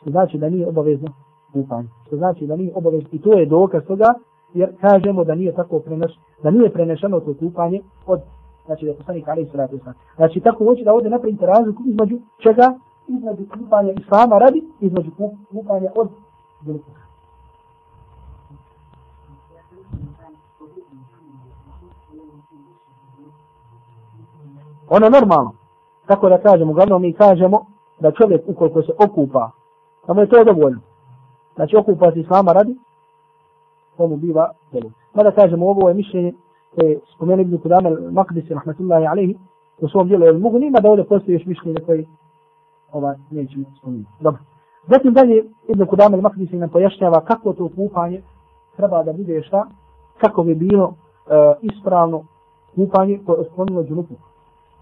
Što 0.00 0.10
znači 0.10 0.38
da 0.38 0.48
nije 0.48 0.68
obavezno 0.68 1.08
kupanje. 1.52 1.88
Što 2.06 2.16
znači 2.16 2.46
da 2.46 2.56
nije 2.56 2.72
obavezno. 2.74 3.08
I 3.12 3.20
to 3.20 3.32
je 3.32 3.46
dokaz 3.46 3.82
toga, 3.86 4.14
jer 4.54 4.70
kažemo 4.80 5.24
da 5.24 5.34
nije 5.34 5.54
tako 5.54 5.78
preneš, 5.78 6.12
da 6.42 6.50
nije 6.50 6.72
prenešeno 6.72 7.20
to 7.20 7.34
kupanje 7.34 7.80
od 8.06 8.20
znači 8.66 8.86
da 8.86 8.94
poslanik 8.94 9.28
Ali 9.28 9.48
Salatu 9.52 9.76
Islam. 9.76 9.94
Znači 10.16 10.40
tako 10.40 10.64
hoće 10.64 10.84
da 10.84 10.92
ovdje 10.92 11.10
napravite 11.10 11.46
razliku 11.46 11.82
između 11.86 12.18
čega? 12.42 12.78
Između 13.08 13.44
kupanja 13.58 13.92
Islama 13.92 14.38
radi, 14.38 14.62
između 14.80 15.10
kupanja 15.52 15.90
od 15.96 16.08
velikog. 16.66 17.09
Ono 24.90 25.08
normalno. 25.08 25.52
Tako 26.06 26.28
da 26.28 26.38
kažemo, 26.38 26.70
uglavnom 26.70 27.02
mi 27.02 27.12
kažemo 27.12 27.66
da 28.00 28.12
čovjek 28.12 28.42
ukoliko 28.46 28.82
se 28.82 28.92
okupa, 28.98 29.50
samo 30.06 30.20
je 30.20 30.28
to 30.28 30.44
dovoljno. 30.44 30.80
Znači 31.54 31.76
okupa 31.76 32.12
se 32.12 32.20
Islama 32.20 32.52
radi, 32.52 32.76
to 33.96 34.06
mu 34.06 34.16
biva 34.16 34.50
veliko. 34.72 34.94
Mada 35.14 35.30
kažemo, 35.30 35.66
ovo 35.66 35.88
je 35.88 35.94
mišljenje 35.94 36.32
koje 36.74 36.98
spomenu 37.14 37.42
Ibn 37.42 37.58
Kudama 37.58 37.88
al-Maqdisi, 37.88 38.54
rahmatullahi 38.54 39.06
alaihi, 39.06 39.36
u 39.78 39.88
svom 39.88 40.08
dijelu 40.08 40.24
je 40.24 40.32
mogu 40.32 40.58
nima 40.58 40.80
da 40.80 40.90
ovdje 40.90 41.04
postoji 41.04 41.34
još 41.34 41.46
mišljenje 41.46 41.80
koje 41.86 42.06
ovaj, 42.92 43.16
nećemo 43.30 43.64
spomenuti. 43.78 44.10
Dobro. 44.20 44.40
Zatim 44.86 45.14
dalje 45.14 45.44
Ibn 45.68 45.86
Kudama 45.86 46.16
al-Maqdisi 46.16 46.58
nam 46.58 46.68
pojašnjava 46.68 47.20
kako 47.20 47.52
to 47.52 47.68
kupanje 47.76 48.22
treba 48.76 49.02
da 49.02 49.12
bude 49.12 49.42
šta, 49.42 49.66
kako 50.20 50.42
bi 50.42 50.54
bilo 50.54 50.84
uh, 50.84 50.94
ispravno 51.62 52.24
kupanje 52.74 53.20
koje 53.26 53.38
je 53.38 53.44
spomenulo 53.52 53.86
džunupu. 53.86 54.14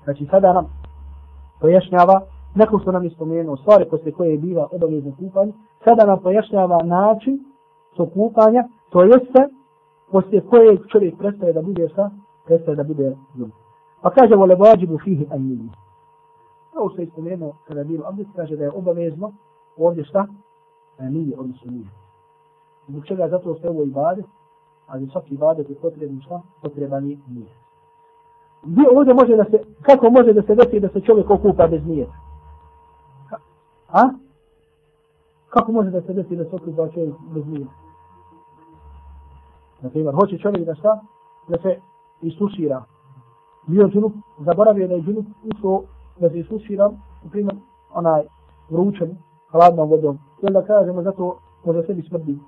Znači 0.09 0.27
sada 0.31 0.53
nam 0.53 0.67
pojašnjava 1.61 2.21
neko 2.55 2.79
što 2.79 2.93
nam 2.93 3.05
je 3.05 3.11
spomenuo 3.11 3.57
stvari 3.57 3.85
posle 3.91 4.13
koje 4.13 4.31
je 4.31 4.39
biva 4.39 4.69
obavezno 4.73 5.13
kupanje, 5.19 5.53
sada 5.85 6.07
nam 6.07 6.23
pojašnjava 6.23 6.83
način 6.83 7.39
to 7.97 8.07
kupanja, 8.07 8.69
to 8.91 9.03
jeste 9.03 9.49
poslije 10.11 10.41
koje 10.51 10.79
čovjek 10.93 11.19
prestaje 11.19 11.53
da 11.53 11.63
bude 11.63 11.89
sa, 11.95 12.11
prestaje 12.47 12.77
da 12.77 12.85
bude 12.85 13.17
zub. 13.37 13.51
Pa 14.03 14.11
kaže, 14.11 14.35
vole 14.35 14.55
vađibu 14.55 14.99
fihi 15.05 15.27
anjini. 15.31 15.71
Ovo 16.77 16.91
što 16.91 17.01
je 17.01 17.07
spomenuo 17.07 17.53
kada 17.67 17.81
je 17.81 17.85
bilo 17.85 18.05
abdest, 18.09 18.31
kaže 18.37 18.57
da 18.57 18.65
je 18.65 18.71
obavezno 18.71 19.33
ovdje 19.77 20.05
šta? 20.05 20.27
E, 20.99 21.11
nije, 21.11 21.39
odnosno 21.39 21.71
nije. 21.71 21.89
Zbog 22.89 23.07
čega 23.07 23.29
zato 23.29 23.55
ste 23.55 23.71
ovo 23.71 23.83
ibadet, 23.83 24.27
ali 24.87 25.09
svaki 25.13 25.35
ibadet 25.35 25.71
je 25.71 25.77
potrebno 25.77 26.21
šta? 26.21 26.41
Potreban 26.63 27.11
je 27.11 27.19
nije. 27.29 27.68
Gdje 28.63 28.89
ovdje 28.97 29.15
može 29.15 29.37
da 29.37 29.45
se, 29.45 29.59
kako 29.83 30.11
može 30.11 30.33
da 30.33 30.43
se 30.43 30.55
desi 30.55 30.81
da 30.81 30.89
se 30.89 31.01
čovjek 31.01 31.31
okupa 31.31 31.67
bez 31.67 31.87
nijeta? 31.87 32.13
A? 33.89 34.03
Kako 35.49 35.73
može 35.73 35.91
da 35.91 36.01
se 36.01 36.13
desi 36.13 36.37
da 36.37 36.45
se 36.45 36.57
okupa 36.57 36.89
čovjek 36.89 37.15
bez 37.35 37.47
nijeta? 37.47 37.73
Na 39.81 39.91
primjer, 39.91 40.15
hoće 40.15 40.39
čovjek 40.39 40.67
da 40.67 40.75
šta? 40.75 41.01
Da 41.49 41.59
se 41.63 41.81
isušira. 42.23 42.85
Bio 43.67 43.89
džunup, 43.89 44.13
zaboravio 44.39 44.89
da 44.89 44.95
je 44.95 45.03
džunup 45.03 45.27
ušao 45.55 45.83
da 46.21 46.31
se 46.31 46.39
isušira, 46.39 46.89
na 47.25 47.31
primjer, 47.31 47.57
onaj 47.95 48.23
vrućan, 48.71 49.09
hladnom 49.51 49.91
vodom. 49.91 50.19
I 50.43 50.47
onda 50.47 50.63
kažemo, 50.63 51.03
zato 51.03 51.39
može 51.65 51.87
sebi 51.87 52.03
smrdi. 52.03 52.39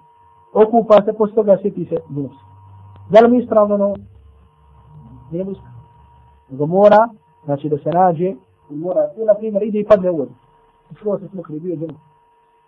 Okupa 0.53 1.03
se, 1.05 1.12
posle 1.12 1.35
toga 1.35 1.59
sjeti 1.62 1.85
se 1.85 1.96
džunup. 2.14 2.33
Da 3.11 3.20
li 3.20 3.31
mi 3.31 3.38
ispravno 3.42 3.77
no? 3.77 3.94
Nije 5.31 5.44
mu 5.44 5.51
ispravno. 5.51 5.69
Nego 6.50 6.66
mora, 6.66 7.08
znači 7.44 7.68
da 7.68 7.78
se 7.78 7.90
nađe, 7.90 8.34
mora, 8.70 9.00
i 9.16 9.24
na 9.24 9.34
primjer, 9.34 9.62
ide 9.62 9.80
i 9.80 9.86
padne 9.86 10.10
u 10.10 10.16
vodu. 10.16 10.32
Ušao 10.90 11.18
se 11.18 11.28
smokri, 11.28 11.60
bio 11.60 11.76
džemu. 11.76 11.98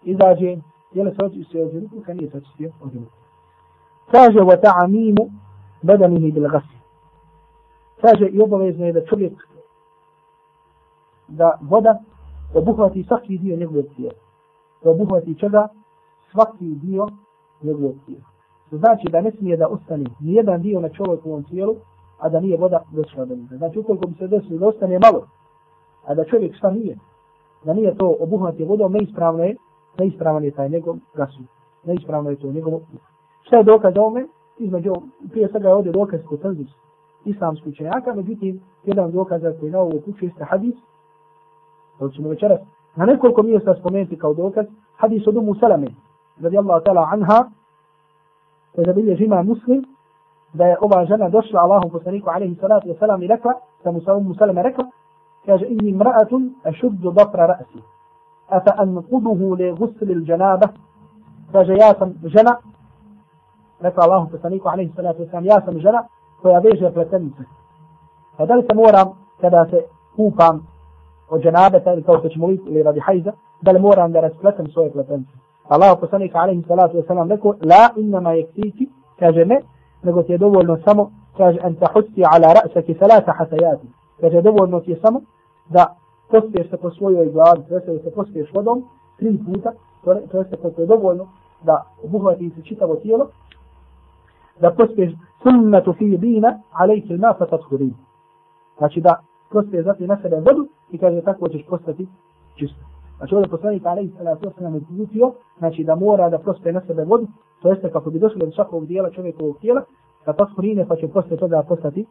Izađe, 0.03 0.57
je 0.93 1.15
se 1.15 1.25
očistio 1.25 1.65
od 1.65 1.73
džunupa, 1.73 1.97
kad 2.07 2.17
nije 2.17 2.31
se 2.31 2.37
očistio 2.37 2.71
od 2.81 2.93
džunupa 2.93 3.23
kaže 4.13 4.41
wa 4.45 4.57
ta'amimu 4.57 5.31
badanihi 5.83 6.33
bil 6.33 6.49
gasi. 6.49 6.77
kaže 8.01 8.27
i 8.27 8.41
obavezno 8.41 8.87
je 8.87 8.93
da 8.93 9.05
čovjek 9.05 9.33
da 11.29 11.59
voda 11.63 11.99
obuhvati 12.55 13.05
svaki 13.05 13.39
dio 13.39 13.57
njegovog 13.57 13.85
tijela 13.97 14.15
da 14.85 14.91
obuhvati 14.91 15.39
čega 15.39 15.69
svaki 16.31 16.75
dio 16.75 17.09
njegovog 17.63 17.95
tijela 18.07 18.25
to 18.71 18.77
znači 18.77 19.09
da 19.11 19.21
ne 19.21 19.31
smije 19.31 19.57
da 19.57 19.69
ostane 19.69 20.05
nijedan 20.21 20.63
dio 20.63 20.81
na 20.81 20.89
čovjekovom 20.89 21.45
tijelu 21.45 21.77
a 22.23 22.29
da 22.29 22.41
nije 22.41 22.57
voda 22.57 22.83
došla 22.91 23.25
do 23.25 23.35
njega 23.35 23.57
znači 23.57 23.79
ukoliko 23.79 24.07
bi 24.07 24.15
se 24.15 24.29
desilo 24.29 24.59
da 24.59 24.67
ostane 24.67 24.99
malo 24.99 25.27
a 26.07 26.15
da 26.15 26.25
čovjek 26.25 26.57
šta 26.57 26.71
nije 26.71 26.97
da 27.65 27.75
nije 27.75 27.97
to 27.97 28.17
obuhvati 28.21 28.65
vodom 28.65 28.93
neispravno 28.93 29.45
je 29.45 29.57
neispravan 29.99 30.45
je 30.45 30.51
taj 30.51 30.69
njegov 30.69 30.97
gasu 31.15 31.43
neispravno 31.85 32.31
je 32.31 32.37
to 32.37 32.53
njegov 32.53 32.81
Šta 33.43 33.57
je 33.57 33.65
dokaz 33.65 33.95
ovome? 33.97 34.27
Između, 34.59 34.95
prije 35.31 35.49
svega 35.49 35.69
je 35.69 35.75
ovdje 35.75 35.93
dokaz 35.93 36.21
kod 36.29 36.43
tazis 36.43 36.69
islamski 37.25 37.69
učenjaka, 37.69 38.15
međutim, 38.15 38.61
jedan 38.85 39.11
dokaz 39.11 39.43
koji 39.61 39.73
na 39.73 39.79
ovo 39.79 40.01
kuću 40.05 40.25
jeste 40.25 40.45
hadis, 40.45 40.75
to 41.99 42.09
ćemo 42.09 42.29
večeras 42.29 42.61
na 42.97 43.07
nekoliko 43.07 43.43
mjesta 43.43 43.75
spomenuti 43.75 44.19
kao 44.19 44.35
dokaz, 44.35 44.67
hadis 44.97 45.27
od 45.27 45.37
Umu 45.37 45.55
Salame, 45.55 45.87
radijallahu 46.41 46.85
ta'ala 46.85 47.09
anha, 47.13 47.51
koji 48.75 48.85
zabilje 48.87 49.17
žima 49.17 49.43
muslim, 49.43 49.85
da 50.53 50.67
je 50.67 50.77
ova 50.81 51.05
žena 51.05 51.29
došla 51.29 51.61
Allahom 51.61 51.91
poslaniku 51.91 52.31
alaihi 52.31 52.57
salatu 52.61 52.89
wa 52.89 52.99
salam 52.99 53.23
i 53.23 53.27
rekla, 53.27 53.53
da 53.85 53.91
mu 53.91 54.01
sa 54.01 54.15
Umu 54.15 54.35
Salame 54.35 54.63
rekla, 54.63 54.85
kaže, 55.47 55.67
inni 55.67 55.93
mra'atun 55.93 56.51
ašuddu 56.65 57.13
dafra 57.13 57.47
ra'si, 57.47 57.83
afa 58.49 58.75
anquduhu 58.79 59.55
li 59.59 59.73
gusli 59.73 60.13
il 60.13 60.25
janaba, 60.29 60.69
kaže, 61.53 61.73
ja 61.73 61.95
sam 61.99 62.15
žena, 62.25 62.57
rekao 63.81 64.05
Allahu 64.05 64.31
poslaniku 64.31 64.69
alejhi 64.69 64.93
salatu 64.97 65.23
vesselam 65.23 65.45
ja 65.45 65.61
sam 65.65 65.79
žena 65.79 66.05
koja 66.43 66.59
veže 66.59 66.93
pletenice. 66.95 67.43
Pa 68.37 68.47
da 68.47 68.55
li 68.55 68.63
se 68.71 68.75
moram 68.75 69.09
kada 69.41 69.67
se 69.71 69.85
kupam 70.17 70.67
od 71.31 71.43
dženabeta 71.43 71.93
ili 71.93 72.03
kao 72.03 72.19
što 72.19 72.29
ćemo 72.29 72.47
vidjeti 72.47 72.71
ili 72.71 72.83
radi 72.83 73.01
hajza, 73.01 73.33
da 73.63 73.73
li 73.73 73.81
moram 73.81 74.13
da 74.13 74.21
raspletem 74.21 74.67
svoje 74.67 74.93
pletenice. 74.93 75.33
Allahu 75.69 76.01
poslanik 76.01 76.35
alejhi 76.35 76.63
salatu 76.69 76.97
vesselam 76.97 77.31
rekao 77.31 77.51
la 77.51 77.89
innama 77.97 78.31
yaktiki 78.31 78.89
kaže 79.19 79.45
ne, 79.45 79.61
nego 80.03 80.23
ti 80.23 80.33
je 80.33 80.39
dovoljno 80.39 80.79
samo 80.85 81.11
kaže 81.37 81.59
an 81.63 81.75
tahussi 81.75 82.23
ala 82.25 82.55
ra'saki 82.55 82.99
thalatha 82.99 83.33
hasayati. 83.33 83.87
Kaže 84.21 84.43
dovoljno 84.43 84.81
ti 84.81 84.91
je 84.91 85.01
samo 85.03 85.21
da 85.69 85.97
pospiješ 86.31 86.71
se 86.71 86.77
po 86.77 86.91
svojoj 86.91 87.31
glavi, 87.33 87.63
to 87.69 87.75
je 87.75 87.99
se 87.99 88.11
pospiješ 88.11 88.53
vodom 88.55 88.85
tri 89.19 89.39
puta, 89.47 89.73
to 90.05 90.39
je 90.39 90.45
se 90.51 90.57
koliko 90.57 90.81
je 90.81 90.87
dovoljno 90.87 91.27
da 91.63 91.87
obuhvati 92.05 92.51
se 92.51 92.63
čitavo 92.63 92.97
tijelo, 92.97 93.29
da 94.61 94.71
pospiješ 94.71 95.13
dina, 96.19 96.59
alejke 96.73 97.17
ma 97.17 97.35
fa 97.39 97.47
tathurin. 97.47 97.95
Znači 98.79 99.01
da 99.01 99.21
pospiješ 99.53 99.85
zati 99.85 100.07
na 100.07 100.19
sebe 100.23 100.37
vodu 100.37 100.69
i 100.91 100.99
kaže 100.99 101.21
tako 101.21 101.49
ćeš 101.49 101.67
postati 101.67 102.09
čisto. 102.55 102.81
Znači 103.17 103.35
ovdje 103.35 103.51
poslanik 103.51 103.87
alejhi 103.87 104.13
salatu 104.19 104.47
wasalam 104.47 104.75
je 104.75 105.33
znači 105.59 105.85
da 105.85 105.95
mora 105.95 106.29
da 106.29 106.39
pospije 106.39 106.73
na 106.73 106.81
sebe 106.87 107.05
vodu, 107.05 107.27
to 107.63 107.69
jeste 107.69 107.91
kako 107.91 108.11
bi 108.11 108.19
došli 108.19 108.41
do 108.41 108.51
svakog 108.51 108.87
dijela 108.87 109.11
čovjekovog 109.11 109.59
tijela, 109.59 109.83
da 110.27 110.33
tathurine 110.33 110.89
pa 110.89 110.97
će 110.97 111.09
poslije 111.09 111.37
toga 111.37 111.63
postati 111.69 112.07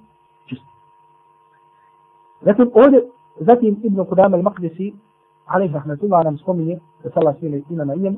čist. 0.49 0.61
Zatim 2.41 2.71
ovdje, 2.73 3.09
zatim 3.39 3.79
Ibn 3.83 4.05
Kudam 4.05 4.33
al-Maqdisi, 4.33 4.93
alaih 5.45 5.73
rahmatullah, 5.73 6.25
nam 6.25 6.37
spominje, 6.37 6.79
da 7.03 7.09
se 7.09 7.19
Allah 7.19 7.35
svile 7.39 7.61
ima 7.69 7.83
na 7.83 7.95
njemu, 7.95 8.17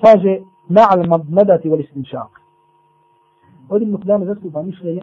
kaže, 0.00 0.40
ma'al 0.68 1.08
madmadati 1.08 1.70
wal 1.70 1.80
istinšaq. 1.80 2.30
Ovdje 3.68 3.88
Ibn 3.88 3.96
Kudam 3.96 4.24
zastupa 4.24 4.62
mišljenje 4.62 5.02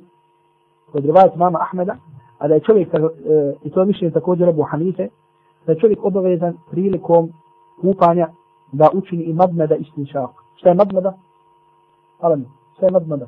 kod 0.92 1.06
rivajat 1.06 1.36
mama 1.36 1.60
Ahmeda, 1.62 1.96
a 2.38 2.48
da 2.48 2.54
je 2.54 2.60
čovjek, 2.60 2.94
e, 2.94 3.00
i 3.64 3.70
to 3.72 3.86
mišljenje 3.86 4.14
također 4.14 4.50
Abu 4.50 4.62
Hanife, 4.62 5.08
da 5.66 5.72
je 5.72 5.80
čovjek 5.80 6.06
obavezan 6.06 6.58
prilikom 6.72 7.30
kupanja 7.82 8.28
da 8.72 8.90
učini 8.94 9.24
i 9.24 9.34
madmeda 9.34 9.76
istinšak. 9.76 10.43
Šta 10.64 10.70
je 10.70 10.76
madmada? 10.76 11.14
Hvala. 12.20 12.38
Šta 12.78 12.86
je 12.86 12.92
madmada? 12.92 13.28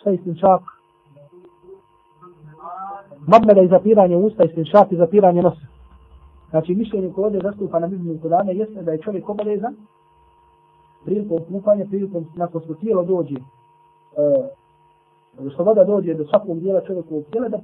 Šta 0.00 0.10
je 0.10 0.16
istinčak? 0.16 0.62
Madmada 3.26 3.60
je 3.60 3.68
zapiranje 3.68 4.16
usta, 4.16 4.44
istinčak 4.44 4.92
je 4.92 4.98
zapiranje 4.98 5.42
nosa. 5.42 5.66
Znači, 6.50 6.74
mišljenje 6.74 7.12
koje 7.12 7.26
ovdje 7.26 7.40
zastupa 7.44 7.78
na 7.78 7.86
Bibliju 7.86 8.18
Kur'ana 8.22 8.50
jeste 8.50 8.82
da 8.82 8.92
je 8.92 9.02
čovjek 9.02 9.28
obavezan 9.28 9.76
prilikom 11.04 11.38
kupanja, 11.52 11.84
prilikom 11.84 12.26
nakon 12.36 12.62
što 12.64 12.74
tijelo 12.74 13.04
dođe, 13.04 13.36
e, 13.36 13.40
što 15.54 15.64
voda 15.64 15.84
dođe 15.84 16.14
do 16.14 16.24
svakog 16.24 16.60
dijela 16.60 16.80
čovjekovog 16.80 17.24
tijela, 17.30 17.48
da 17.48 17.58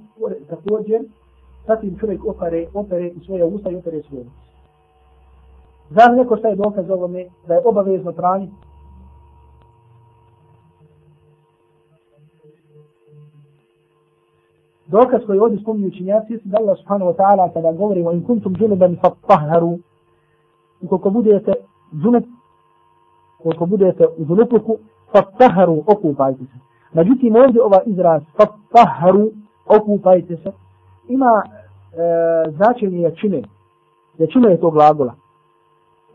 također 0.48 1.00
zatim 1.66 1.98
čovjek 1.98 2.24
opere, 2.24 2.66
opere 2.74 3.12
svoje 3.26 3.44
usta 3.44 3.70
i 3.70 3.76
opere 3.76 4.02
svoje 4.02 4.22
usta. 4.22 4.47
Znam 5.90 6.16
neko 6.16 6.36
šta 6.36 6.48
je 6.48 6.56
dokaz 6.56 6.90
ovome 6.90 7.26
da 7.46 7.54
je 7.54 7.60
obavezno 7.64 8.12
pranje? 8.12 8.48
Dokaz 14.86 15.20
koji 15.26 15.38
ovdje 15.38 15.58
spominju 15.58 15.90
činjaci 15.90 16.32
jeste 16.32 16.48
da 16.48 16.58
Allah 16.60 16.78
subhanahu 16.78 17.10
wa 17.10 17.16
ta'ala 17.16 17.52
kada 17.52 17.72
govori 17.72 18.02
o 18.02 18.12
in 18.12 18.26
kuntum 18.26 18.54
džunuban 18.54 18.96
fattaharu 19.02 19.78
ukoliko 20.82 21.10
budete 21.10 21.52
džunup 22.02 22.24
ukoliko 23.40 23.66
budete 23.66 24.06
u 24.18 24.24
džunupluku 24.24 24.76
fattaharu 25.12 25.82
okupajte 25.86 26.44
se. 26.44 26.58
Međutim 26.92 27.36
ovdje 27.36 27.62
ova 27.62 27.82
izraz 27.86 28.22
fattaharu 28.36 29.30
okupajte 29.66 30.36
se 30.36 30.52
ima 31.08 31.42
e, 31.44 32.50
značenje 32.50 33.00
jačine. 33.00 33.42
Jačina 34.18 34.48
je 34.48 34.60
to 34.60 34.70
glagola. 34.70 35.14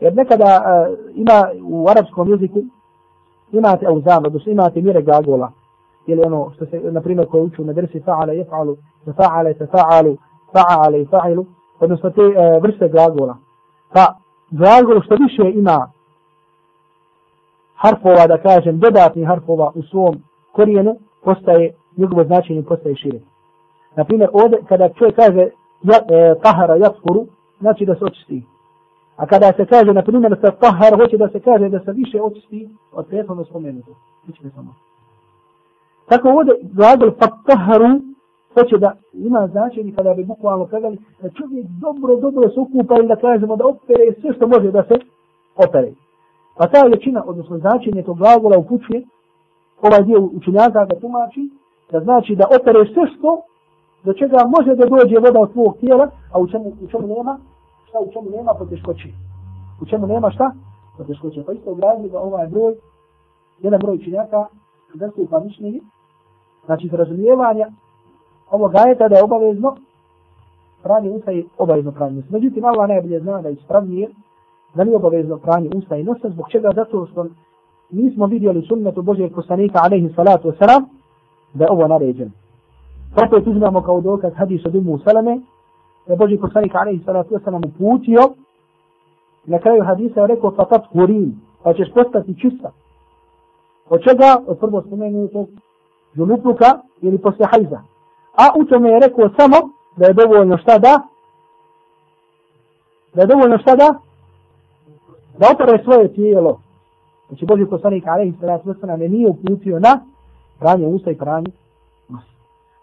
Jer 0.04 0.14
nekada 0.14 0.44
uh, 0.44 0.98
ima 1.14 1.38
u 1.64 1.88
arapskom 1.88 2.28
jeziku 2.28 2.60
imate 3.52 3.86
auzam, 3.86 4.24
odnosno 4.26 4.52
imate 4.52 4.82
mire 4.82 5.02
glagola. 5.02 5.52
Ili 6.06 6.22
ono 6.26 6.50
što 6.54 6.66
se, 6.66 6.80
na 6.80 7.00
primjer, 7.00 7.28
koje 7.28 7.42
uču 7.42 7.64
na 7.64 7.72
dresi 7.72 8.00
fa'ala, 8.00 8.32
jef'alu, 8.32 8.76
tefa'ale, 9.06 9.54
tefa'alu, 9.58 10.16
fa'ale 10.54 11.02
i 11.02 11.06
fa'ilu, 11.06 11.46
odnosno 11.80 12.10
te 12.10 12.22
uh, 12.22 12.62
vrste 12.62 12.88
glagola. 12.88 13.36
Pa 13.92 14.14
glagol 14.50 15.00
što 15.02 15.14
više 15.14 15.58
ima 15.58 15.90
harfova, 17.76 18.26
da 18.26 18.38
kažem, 18.38 18.78
dodatni 18.78 19.24
harfova 19.24 19.72
u 19.74 19.82
svom 19.82 20.22
korijenu, 20.52 20.96
postaje, 21.24 21.74
njegovo 21.96 22.24
značenje 22.24 22.62
postaje 22.62 22.96
šire. 22.96 23.20
Na 23.96 24.04
primjer, 24.04 24.30
ovdje, 24.32 24.58
kada 24.68 24.88
čovjek 24.88 25.16
kaže 25.16 25.48
ja, 25.82 25.98
e, 26.08 26.34
tahara, 26.42 26.76
jaskuru, 26.76 27.26
znači 27.60 27.86
da 27.86 27.94
se 27.94 28.04
očisti. 28.04 28.53
A 29.16 29.26
kada 29.26 29.52
se 29.56 29.66
kaže, 29.66 29.92
na 29.92 30.02
primjer, 30.02 30.30
da 30.30 30.36
se 30.36 30.56
tahar, 30.60 30.96
hoće 30.96 31.16
da 31.16 31.28
se 31.28 31.40
kaže 31.40 31.68
da 31.68 31.80
se 31.80 31.92
više 31.92 32.22
očisti 32.22 32.68
od 32.92 33.06
prethodno 33.06 33.44
spomenuto. 33.44 33.92
Biće 34.26 34.50
samo. 34.54 34.74
Tako 36.08 36.28
ovdje 36.28 36.54
glagol 36.62 37.10
fataharu 37.10 38.00
hoće 38.54 38.78
da 38.78 38.92
ima 39.12 39.48
značenje 39.52 39.92
kada 39.96 40.14
bi 40.14 40.24
bukvalno 40.24 40.66
kazali 40.66 40.98
da 41.22 41.30
čovjek 41.30 41.66
dobro, 41.66 42.16
dobro 42.16 42.48
se 42.50 42.60
okupa 42.60 42.94
ili 42.98 43.08
da 43.08 43.16
kažemo 43.16 43.56
da 43.56 43.66
opere 43.66 44.04
sve 44.20 44.34
što 44.36 44.46
može 44.46 44.70
da 44.70 44.82
se 44.82 44.94
opere. 45.56 45.92
Pa 46.56 46.66
ta 46.66 46.82
većina, 46.82 47.24
odnosno 47.26 47.58
značenje 47.58 48.02
tog 48.02 48.18
glagola 48.18 48.58
upućuje, 48.58 49.02
ovaj 49.82 50.02
dio 50.02 50.20
učenjaka 50.20 50.84
ga 50.84 51.00
tumači, 51.00 51.50
da 51.92 52.00
znači 52.00 52.36
da 52.36 52.44
opere 52.60 52.80
sve 52.94 53.04
što 53.16 53.42
do 54.04 54.12
čega 54.12 54.38
može 54.56 54.74
da 54.76 54.86
dođe 54.86 55.18
voda 55.18 55.40
od 55.40 55.52
tvojeg 55.52 55.74
tijela, 55.80 56.10
a 56.32 56.38
u 56.38 56.46
čemu, 56.46 56.64
u 56.84 56.86
čemu 56.90 57.06
nema, 57.06 57.38
šta 57.94 58.00
u 58.00 58.12
čemu 58.12 58.30
nema 58.36 58.54
poteškoće. 58.54 59.08
U 59.82 59.86
čemu 59.86 60.06
nema 60.06 60.30
šta? 60.30 60.52
Poteškoće. 60.98 61.44
Pa 61.46 61.52
isto 61.52 61.70
u 61.70 61.80
razloga 61.80 62.18
ovaj 62.18 62.46
broj, 62.46 62.74
jedan 63.58 63.80
broj 63.80 63.98
činjaka, 63.98 64.46
zastupa 64.94 65.40
mišljenje, 65.40 65.80
znači 66.66 66.88
razumijevanja 66.92 67.66
ovog 68.50 68.74
ajeta 68.74 69.08
da 69.08 69.16
je 69.16 69.24
obavezno 69.24 69.76
pranje 70.82 71.10
usta 71.10 71.30
je 71.30 71.44
obavezno 71.58 71.92
pranje 71.92 72.18
usta. 72.18 72.32
Međutim, 72.32 72.64
Allah 72.64 72.88
najbolje 72.88 73.20
zna 73.20 73.42
da 73.42 73.48
je 73.48 73.54
ispravnije 73.54 74.08
da 74.74 74.84
nije 74.84 74.96
obavezno 74.96 75.38
pranje 75.38 75.70
usta 75.74 75.96
i 75.96 76.04
nosa, 76.04 76.28
zbog 76.30 76.46
čega 76.50 76.70
zato 76.74 77.06
što 77.06 77.26
nismo 77.90 78.26
vidjeli 78.26 78.66
sunnetu 78.68 79.02
Božijeg 79.02 79.34
poslanika, 79.34 79.78
alaihi 79.82 80.12
salatu 80.16 80.48
wasalam, 80.48 80.82
da 81.54 81.64
je 81.64 81.70
ovo 81.70 81.88
naređeno. 81.88 82.30
Opet 83.26 83.46
uzmemo 83.46 83.82
kao 83.82 84.00
dokaz 84.00 84.32
hadis 84.36 84.66
od 84.66 84.74
Umu 84.74 84.98
Salame, 84.98 85.40
Boži 86.06 86.36
poslanik 86.38 86.74
alaihi 86.74 87.04
salatu 87.04 87.34
wasalam 87.34 87.66
uputio, 87.66 88.34
na 89.44 89.58
kraju 89.58 89.84
hadisa 89.84 90.20
je 90.20 90.26
rekao 90.26 90.50
fatat 90.50 90.84
hurin, 90.92 91.34
pa 91.62 91.74
ćeš 91.74 91.92
postati 91.94 92.40
čista. 92.40 92.70
Od 93.88 94.00
čega? 94.02 94.36
Od 94.46 94.58
prvo 94.58 94.82
spomenutog 94.82 95.48
žulupluka 96.16 96.80
ili 97.00 97.18
posle 97.18 97.46
hajza. 97.50 97.80
A 98.36 98.48
u 98.60 98.64
tome 98.64 98.90
je 98.90 99.00
rekao 99.00 99.30
samo 99.36 99.56
da 99.96 100.06
je 100.06 100.12
dovoljno 100.12 100.58
šta 100.58 100.78
da? 100.78 101.02
Da 103.14 103.20
je 103.20 103.26
dovoljno 103.26 103.58
šta 103.58 103.76
da? 103.76 103.94
Da 105.38 105.46
opere 105.54 105.84
svoje 105.84 106.14
tijelo. 106.14 106.60
Znači 107.28 107.46
Boži 107.46 107.66
poslanik 107.66 108.06
alaihi 108.06 108.36
salatu 108.40 108.68
wasalam 108.68 109.00
je 109.02 109.08
nije 109.08 109.28
uputio 109.28 109.80
na 109.80 110.00
pranje 110.58 110.86
usta 110.86 111.10
i 111.10 111.16
pranje 111.16 111.50
nosa. 112.08 112.26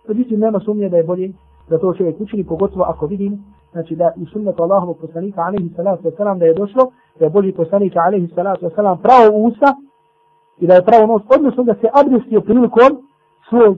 Međutim, 0.08 0.40
nema 0.40 0.60
sumnje 0.60 0.90
da 0.90 0.98
je 0.98 1.04
bolje 1.04 1.34
da 1.70 1.78
to 1.78 1.94
čovjek 1.94 2.22
učini, 2.22 2.44
pogotovo 2.44 2.84
ako 2.84 3.06
vidim, 3.08 3.44
znači 3.72 3.96
da 3.96 4.12
u 4.16 4.26
sunnetu 4.26 4.64
Allahovog 4.64 4.98
poslanika, 4.98 5.42
alaihi 5.42 5.74
salatu 5.76 6.04
wasalam, 6.04 6.40
da 6.40 6.46
je 6.46 6.54
došlo, 6.54 6.92
da 7.20 7.26
je 7.26 7.30
Boži 7.30 7.52
poslanik, 7.52 7.94
alaihi 7.96 8.28
salatu 8.36 8.66
wasalam, 8.66 8.98
pravo 9.02 9.38
u 9.38 9.46
usta 9.46 9.76
i 10.60 10.68
da 10.68 10.74
je 10.74 10.86
pravo 10.86 11.08
nos, 11.08 11.22
odnosno 11.38 11.64
da 11.64 11.74
se 11.74 11.88
abdestio 11.94 12.42
prilikom 12.42 12.92
svog 13.50 13.78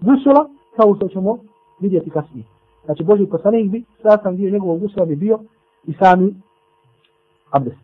gusula, 0.00 0.48
kao 0.76 0.94
što 0.94 1.08
ćemo 1.08 1.38
vidjeti 1.80 2.10
kasnije. 2.10 2.44
Znači, 2.84 3.04
Boži 3.04 3.26
poslanik 3.26 3.70
bi, 3.70 3.84
sam 4.22 4.36
dio 4.36 4.50
njegovog 4.50 4.80
gusula 4.80 5.06
bi 5.06 5.16
bio 5.16 5.38
i 5.84 5.92
sami 5.92 6.34
abdes. 7.50 7.74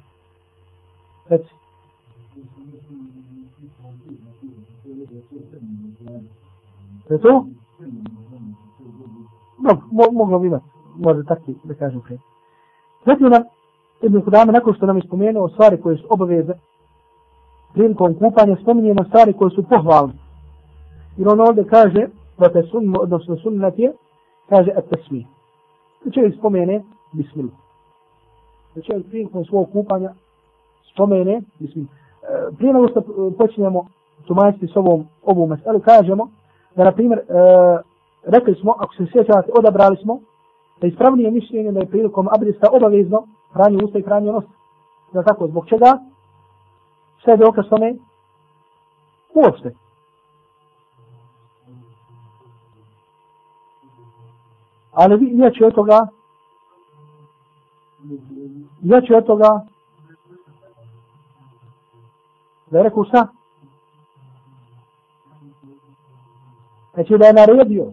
Reci. 1.28 1.58
Je 7.10 7.18
to? 7.18 7.46
No, 9.68 10.06
moglo 10.12 10.38
bi 10.38 10.46
imati, 10.46 10.64
možda 10.96 11.22
takvi, 11.22 11.54
da 11.64 11.74
kažem 11.74 12.00
prije. 12.00 12.18
Zatim 13.06 13.28
nam, 13.28 13.42
Ibn 14.02 14.20
Kudame, 14.20 14.52
nakon 14.52 14.74
što 14.74 14.86
nam 14.86 14.96
je 14.96 15.02
spomenuo 15.02 15.48
stvari 15.48 15.80
koje 15.80 15.96
su 15.96 16.06
obaveze, 16.10 16.52
prilikom 17.72 18.14
kupanja, 18.14 18.56
spominjemo 18.62 19.04
stvari 19.04 19.32
koje 19.32 19.50
su 19.50 19.62
pohvalne. 19.62 20.12
Jer 21.16 21.28
on 21.28 21.40
ovdje 21.40 21.64
kaže, 21.64 22.06
da 22.38 22.52
te 22.52 22.62
sun, 22.62 22.94
odnosno 23.00 23.36
sunnat 23.36 23.78
je, 23.78 23.92
kaže, 24.48 24.70
et 24.76 24.88
tesmi. 24.90 25.26
Da 26.04 26.10
čovjek 26.10 26.34
spomene, 26.38 26.82
bismillah. 27.12 27.54
Da 28.74 28.82
čovjek 28.82 29.06
prilikom 29.06 29.44
svog 29.44 29.72
kupanja, 29.72 30.10
spomene, 30.92 31.40
bismillah. 31.58 31.90
E, 32.22 32.56
prije 32.56 32.72
nego 32.72 32.88
što 32.88 33.02
počinjemo 33.38 33.86
tumačiti 34.26 34.66
s 34.66 34.76
ovom, 34.76 35.06
ovu 35.22 35.46
meselu, 35.46 35.80
kažemo, 35.80 36.28
da 36.76 36.84
na 36.84 36.92
primjer, 36.92 37.18
e, 37.18 37.22
rekli 38.28 38.54
smo, 38.54 38.74
ako 38.78 38.94
se 38.94 39.06
sjećate, 39.12 39.50
odabrali 39.58 39.96
smo 39.96 40.20
da 40.80 40.86
ispravnije 40.86 41.30
mišljenje 41.30 41.72
da 41.72 41.80
je 41.80 41.90
prilikom 41.90 42.28
abdesta 42.28 42.68
obavezno 42.72 43.26
pranje 43.52 43.84
usta 43.84 43.98
i 43.98 44.02
pranje 44.02 44.32
nosa. 44.32 44.48
Da 45.12 45.22
tako, 45.22 45.46
zbog 45.46 45.68
čega? 45.68 45.98
Šta 47.18 47.30
je 47.30 47.36
dokaz 47.36 47.64
tome? 47.70 47.94
Uopšte. 49.34 49.74
Ali 54.92 55.16
vi, 55.16 55.38
ja 55.38 55.50
ću 55.50 55.64
od 55.64 55.74
toga, 55.74 56.06
ja 58.82 59.00
ću 59.00 59.16
od 59.16 59.26
toga, 59.26 59.66
da 62.70 62.78
je 62.78 62.84
rekao 62.84 63.04
šta? 63.04 63.28
Znači 66.94 67.18
da 67.18 67.26
je 67.26 67.32
naredio, 67.32 67.92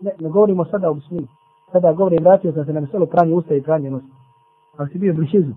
ne, 0.00 0.12
ne 0.20 0.28
govorimo 0.28 0.64
sada 0.64 0.90
o 0.90 0.94
bismi, 0.94 1.26
sada 1.72 1.92
govorim, 1.92 2.24
vratio 2.24 2.52
sam 2.52 2.64
se 2.64 2.72
na 2.72 2.80
meselu 2.80 3.06
pranje 3.06 3.34
usta 3.34 3.54
i 3.54 3.62
pranje 3.62 3.90
nosa. 3.90 4.06
Ali 4.76 4.90
si 4.90 4.98
bio 4.98 5.14
blizu. 5.14 5.52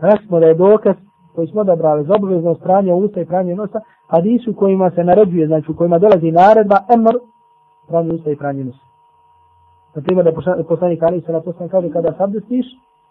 Rekli 0.00 0.26
smo 0.26 0.40
da 0.40 0.46
je 0.46 0.54
dokaz 0.54 0.96
koji 1.34 1.46
smo 1.46 1.60
odabrali 1.60 2.04
za 2.04 2.14
obavezno 2.14 2.54
pranje 2.54 2.92
usta 2.92 3.20
i 3.20 3.26
pranje 3.26 3.54
nosa, 3.54 3.80
a 4.08 4.20
nisu 4.20 4.54
kojima 4.54 4.90
se 4.90 5.04
naređuje, 5.04 5.46
znači 5.46 5.70
u 5.70 5.76
kojima 5.76 5.98
dolazi 5.98 6.30
naredba, 6.30 6.76
emr, 6.94 7.14
pranje 7.88 8.14
usta 8.14 8.30
i 8.30 8.36
pranje 8.36 8.64
nosa. 8.64 8.84
Na 9.94 10.02
primjer 10.02 10.24
da 10.24 10.64
poslanik 10.68 11.02
Ali 11.02 11.20
se 11.20 11.32
na 11.32 11.40
poslanik 11.40 11.72
kaže 11.72 11.90
kada 11.90 12.12
se 12.12 12.22
abdestiš, 12.22 12.66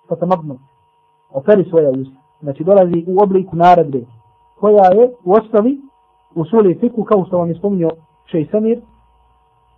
fatamabnu, 0.09 0.59
operi 1.33 1.69
svoja 1.69 1.89
usta. 1.89 2.19
Znači 2.41 2.63
dolazi 2.63 3.05
u 3.07 3.23
obliku 3.23 3.55
naredbe, 3.55 4.05
koja 4.59 4.85
je 4.85 5.11
u 5.25 5.33
osnovi 5.33 5.81
u 6.35 6.45
suli 6.45 6.77
fiku, 6.79 7.03
kao 7.03 7.25
što 7.25 7.37
vam 7.37 7.49
je 7.49 7.55
spominio 7.55 7.89
Šej 8.25 8.47
Samir, 8.51 8.81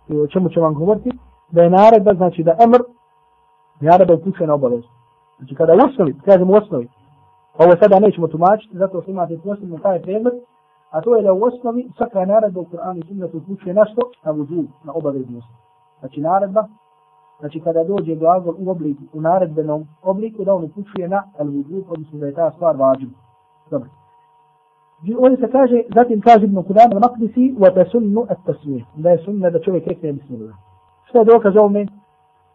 o 0.08 0.26
čemu 0.26 0.48
će 0.48 0.60
vam 0.60 0.74
govoriti, 0.74 1.10
da 1.50 1.62
je 1.62 1.70
naredba, 1.70 2.14
znači 2.14 2.42
da 2.42 2.56
emr, 2.64 2.80
naredba 3.80 4.14
je 4.40 4.46
na 4.46 4.54
obavezu. 4.54 4.88
Znači 5.38 5.54
kada 5.54 5.72
u 5.74 5.88
osnovi, 5.88 6.14
kažem 6.24 6.50
u 6.50 6.54
osnovi, 6.54 6.88
ovo 7.58 7.72
sada 7.82 7.98
nećemo 7.98 8.28
tumačiti, 8.28 8.78
zato 8.78 9.02
što 9.02 9.10
imate 9.10 9.38
posebno 9.44 9.78
taj 9.78 10.02
predmet, 10.02 10.34
A 10.90 11.00
to 11.00 11.16
je 11.16 11.22
da 11.22 11.32
u 11.32 11.44
osnovi 11.44 11.90
svaka 11.96 12.24
naredba 12.24 12.60
u 12.60 12.64
Kur'anu 12.64 12.98
i 12.98 13.06
sunnetu 13.08 13.36
upućuje 13.36 13.74
na 13.74 13.84
što? 13.84 14.10
Na 14.24 14.30
vudu, 14.30 14.64
na 14.84 14.92
obaveznost. 14.92 15.46
Znači 16.00 16.20
naredba, 16.20 16.64
znači 17.40 17.60
kada 17.60 17.84
dođe 17.84 18.14
glagol 18.14 18.54
u 18.58 18.70
obliku, 18.70 19.02
u 19.12 19.20
naredbenom 19.20 19.86
obliku, 20.02 20.44
da 20.44 20.54
on 20.54 20.64
upućuje 20.64 21.08
na 21.08 21.22
al 21.38 21.46
vudu, 21.46 21.84
odnosno 21.88 22.18
da 22.18 22.26
je 22.26 22.34
ta 22.34 22.50
stvar 22.50 22.76
vađena. 22.76 23.12
Dobro. 23.70 23.88
Ovdje 25.18 25.36
se 25.36 25.52
kaže, 25.52 25.82
zatim 25.94 26.20
kaže 26.20 26.44
Ibn 26.44 26.62
Kudan 26.62 26.90
u 26.96 27.00
Naqdisi, 27.00 27.54
wa 27.58 27.74
tasunnu 27.74 28.26
at 28.28 28.38
tasmih, 28.46 28.84
da 28.96 29.10
je 29.10 29.18
sunna 29.18 29.50
da 29.50 29.60
čovjek 29.60 29.86
rekne 29.86 30.12
bismillah. 30.12 30.54
Što 31.08 31.18
je 31.18 31.24
dokaz 31.24 31.56
ovome? 31.56 31.86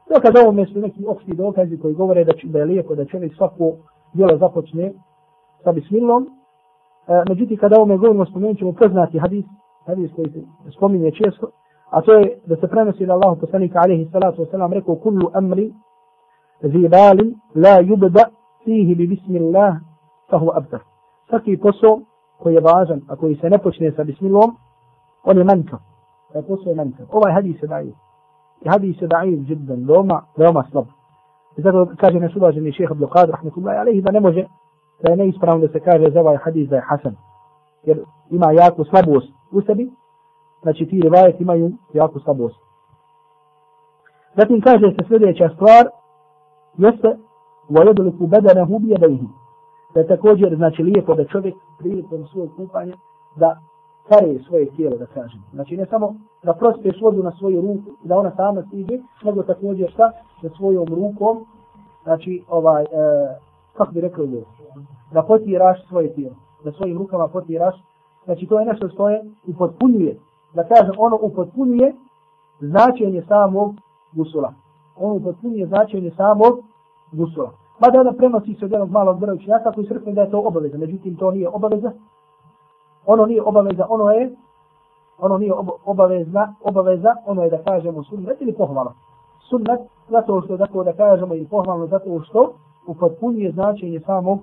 Dokaz 0.09 0.31
ovome 0.43 0.65
su 0.65 0.79
neki 0.79 1.05
opšti 1.07 1.35
dokazi 1.35 1.77
koji 1.77 1.93
govore 1.93 2.23
da, 2.23 2.31
da 2.43 2.59
je 2.59 2.65
lijepo 2.65 2.95
da 2.95 3.05
čovjek 3.05 3.35
svako 3.35 3.73
djelo 4.13 4.37
započne 4.37 4.93
sa 5.63 5.71
bismillom. 5.71 6.27
E, 7.07 7.23
međutim, 7.29 7.57
kada 7.57 7.75
ovome 7.75 7.97
govorimo, 7.97 8.25
spomenut 8.25 8.57
ćemo 8.57 8.71
poznati 8.71 9.19
hadis, 9.19 9.45
hadis 9.85 10.11
koji 10.15 10.29
se 10.29 10.41
spominje 10.77 11.11
često, 11.11 11.47
a 11.91 12.01
to 12.01 12.13
je 12.13 12.39
da 12.45 12.55
se 12.55 12.67
prenosi 12.67 13.05
da 13.05 13.13
Allah 13.13 13.37
poslanika 13.39 13.79
alaihi 13.79 14.09
salatu 14.11 14.41
wasalam 14.41 14.73
rekao 14.73 14.95
kullu 14.95 15.31
amri 15.33 15.73
zibalin 16.63 17.35
la 17.55 17.81
yubda 17.81 18.25
fihi 18.63 18.95
bi 18.95 19.07
bismillah 19.07 19.75
fahu 20.29 20.51
abtar. 20.55 20.79
Svaki 21.29 21.57
posao 21.57 21.99
koji 22.39 22.53
je 22.53 22.61
važan, 22.61 23.01
a 23.07 23.15
koji 23.15 23.35
se 23.35 23.49
ne 23.49 23.57
počne 23.57 23.91
sa 23.91 24.03
bismillom, 24.03 24.55
on 25.23 25.37
je 25.37 25.43
manjkav. 25.43 25.79
Taj 26.33 26.41
posao 26.41 26.69
je 26.69 26.75
manjkav. 26.75 27.05
Ovaj 27.11 27.33
hadis 27.33 27.63
je 27.63 27.67
da'iv 27.67 27.93
I 28.61 28.69
hadis 28.69 29.01
je 29.01 29.07
da'iv 29.07 29.45
džibdan, 29.47 29.85
veoma, 29.85 30.21
veoma 30.37 30.63
slab. 30.71 30.85
I 31.57 31.61
zato 31.61 31.87
kaže 31.97 32.19
naš 32.19 32.35
uvaženi 32.35 32.71
šeheh 32.71 32.91
Abdul 32.91 33.09
Qadir, 33.09 33.31
rahmetullahi 33.31 33.77
alaihi, 33.77 34.01
da 34.01 34.11
ne 34.11 34.19
može, 34.19 34.45
da 35.03 35.11
je 35.11 35.17
neispravno 35.17 35.67
da 35.67 35.73
se 35.73 35.79
kaže 35.79 36.11
za 36.11 36.19
ovaj 36.19 36.37
hadis 36.37 36.69
da 36.69 36.75
je 36.75 36.81
hasan. 36.81 37.15
Jer 37.83 37.99
ima 38.29 38.51
jako 38.51 38.83
slabost 38.83 39.33
u 39.51 39.61
sebi, 39.61 39.91
znači 40.62 40.86
ti 40.86 41.00
rivajet 41.00 41.40
imaju 41.40 41.72
jako 41.92 42.20
slabost. 42.20 42.56
Zatim 44.36 44.60
kaže 44.60 44.86
se 44.90 45.08
sljedeća 45.08 45.48
stvar, 45.54 45.88
jeste, 46.78 47.16
وَيَدُلُكُ 47.70 48.18
بَدَنَهُ 48.18 48.78
بِيَدَيْهِ 48.78 49.26
da 49.94 50.00
je 50.00 50.06
također 50.06 50.56
znači 50.56 50.82
lijepo 50.82 51.14
da 51.14 51.24
čovjek 51.24 51.54
prilikom 51.78 52.26
svog 52.26 52.48
kupanja 52.56 52.94
da 53.36 53.56
kare 54.08 54.38
svoje 54.48 54.70
tijelo, 54.70 54.96
da 54.96 55.06
kažem. 55.06 55.42
Znači 55.52 55.76
ne 55.76 55.86
samo 55.86 56.14
da 56.42 56.52
prospeš 56.52 57.00
vodu 57.02 57.22
na 57.22 57.32
svoju 57.38 57.60
ruku 57.60 57.90
i 58.04 58.08
da 58.08 58.18
ona 58.18 58.32
sama 58.36 58.62
stiže, 58.62 58.98
nego 59.24 59.42
također 59.42 59.90
šta? 59.90 60.12
Da 60.42 60.48
svojom 60.48 60.86
rukom, 60.88 61.46
znači 62.02 62.42
ovaj, 62.48 62.82
e, 62.82 62.86
kako 63.76 63.92
bi 63.92 64.00
rekao 64.00 64.24
je, 64.24 64.44
da 65.12 65.22
potiraš 65.22 65.88
svoje 65.88 66.14
tijelo, 66.14 66.36
da 66.64 66.72
svojim 66.72 66.98
rukama 66.98 67.28
potiraš, 67.28 67.74
znači 68.24 68.46
to 68.46 68.60
je 68.60 68.66
nešto 68.66 68.88
što 68.88 69.10
je 69.10 69.24
upotpunjuje, 69.46 70.16
da 70.53 70.63
kažem 70.63 70.95
ono 70.97 71.19
upotpunjuje 71.21 71.93
značenje 72.59 73.21
samog 73.27 73.75
gusula. 74.11 74.53
Ono 74.95 75.13
upotpunjuje 75.13 75.67
značenje 75.67 76.11
samog 76.17 76.59
gusula. 77.11 77.51
Mada 77.79 77.99
ona 77.99 78.13
prenosi 78.13 78.53
se 78.53 78.65
od 78.65 78.71
jednog 78.71 78.91
malog 78.91 79.19
broja 79.19 79.35
učenjaka 79.35 79.71
koji 79.71 79.87
su 79.87 79.93
rekli 79.93 80.13
da 80.13 80.21
je 80.21 80.31
to 80.31 80.39
obaveza, 80.39 80.77
međutim 80.77 81.15
to 81.15 81.31
nije 81.31 81.49
obaveza. 81.49 81.91
Ono 83.05 83.25
nije 83.25 83.41
obaveza, 83.41 83.85
ono 83.89 84.11
je 84.11 84.35
ono 85.21 85.37
nije 85.37 85.53
obavezna, 85.85 86.55
obaveza, 86.63 87.15
ono 87.25 87.43
je 87.43 87.49
da 87.49 87.63
kažemo 87.63 88.03
sunnet 88.03 88.41
ili 88.41 88.53
pohvala. 88.53 88.93
Sunnet, 89.49 89.79
zato 90.09 90.41
što 90.41 90.57
tako 90.57 90.83
da 90.83 90.93
kažemo 90.93 91.35
ili 91.35 91.47
pohvalno, 91.47 91.87
zato 91.87 92.21
što 92.23 92.53
upotpunjuje 92.87 93.51
značenje 93.51 93.99
samog 93.99 94.39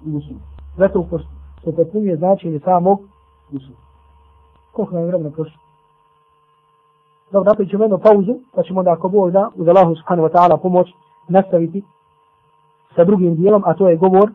gusula. 0.00 0.40
Zato 0.76 1.04
što 1.08 1.70
upotpunjuje 1.70 2.16
značenje 2.16 2.60
samog 2.60 2.98
gusula. 3.50 3.87
Koliko 4.78 4.94
nam 4.94 5.04
vremena 5.04 5.30
prošlo? 5.30 5.58
Dobro, 7.32 7.50
napravit 7.50 7.70
ćemo 7.70 7.84
jednu 7.84 7.98
pauzu, 7.98 8.34
pa 8.54 8.62
ćemo 8.62 8.78
onda 8.80 8.92
ako 8.92 9.08
Bog 9.08 9.30
da, 9.30 9.50
uz 9.54 9.68
Allahu 9.68 9.94
subhanahu 9.94 10.28
wa 10.28 10.32
ta'ala 10.32 10.56
pomoć, 10.56 10.88
nastaviti 11.28 11.82
sa 12.94 13.04
drugim 13.04 13.34
dijelom, 13.34 13.62
a 13.66 13.74
to 13.74 13.88
je 13.88 13.96
govor 13.96 14.30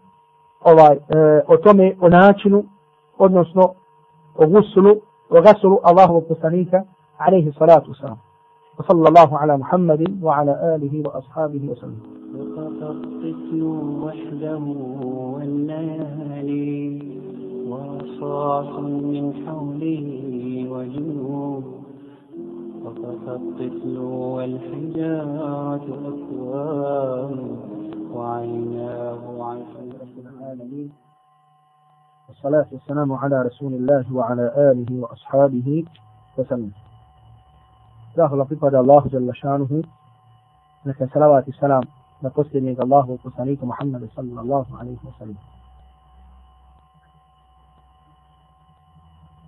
ovaj, 0.62 0.96
e, 0.96 1.00
o 1.48 1.58
tome, 1.58 1.96
o 2.00 2.10
načinu, 2.10 2.64
odnosno 3.18 3.74
o 4.36 4.48
gusulu, 4.48 4.96
o 5.30 5.42
gasulu 5.42 5.80
Allahovog 5.84 6.24
poslanika, 6.28 6.84
alaihi 7.18 7.52
salatu 7.52 7.92
wasalam. 7.92 8.18
وصلى 8.80 9.10
الله 9.10 9.38
على 9.38 9.58
محمد 9.58 10.24
وعلى 10.24 10.76
آله 10.76 11.04
وأصحابه 11.06 11.70
وسلم 11.72 12.00
الطفل 12.36 13.64
وحده 14.06 14.64
والليالي 15.34 17.13
وصاص 18.24 18.80
من 18.80 19.26
حوله 19.46 20.06
وجنوب 20.72 21.64
وقف 22.84 23.30
الطفل 23.30 23.98
والحجارة 24.36 25.86
أكوان 26.12 27.58
وعيناه 28.14 29.20
العالمين 30.18 30.92
والصلاة 32.28 32.68
والسلام 32.72 33.14
على 33.14 33.42
رسول 33.42 33.74
الله 33.74 34.06
وعلى 34.16 34.72
آله 34.72 35.02
وأصحابه 35.02 35.84
وسلم 36.38 36.72
Zahvala 38.14 38.46
pripada 38.46 38.78
Allahu 38.78 39.10
Jalla 39.10 39.34
šanuhu, 39.34 39.82
neka 40.86 41.10
salavat 41.10 41.50
i 41.50 41.54
salam 41.58 41.82
na 42.22 42.30
posljednjeg 42.30 42.78
Allahu 42.78 43.18
poslanika 43.26 43.66
Muhammeda 43.66 44.06
sallallahu 44.14 44.70
alaihi 44.78 45.02
wa 45.02 45.14
sallam. 45.18 45.53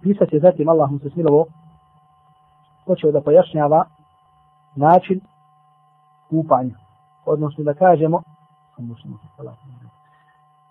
Pisac 0.05 0.29
je 0.31 0.39
zatim 0.39 0.69
Allah 0.69 0.91
mu 0.91 0.99
se 0.99 1.09
smilovo 1.09 1.45
počeo 2.85 3.11
da 3.11 3.21
pojašnjava 3.21 3.85
način 4.75 5.21
kupanja. 6.29 6.75
Odnosno 7.25 7.63
da 7.63 7.73
kažemo 7.73 8.21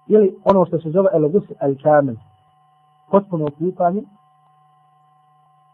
ili 0.06 0.36
ono 0.44 0.64
što 0.64 0.78
se 0.78 0.90
zove 0.90 1.08
el-gus 1.12 1.44
al-kamil, 1.60 2.16
potpuno 3.10 3.46
kupanje, 3.58 4.02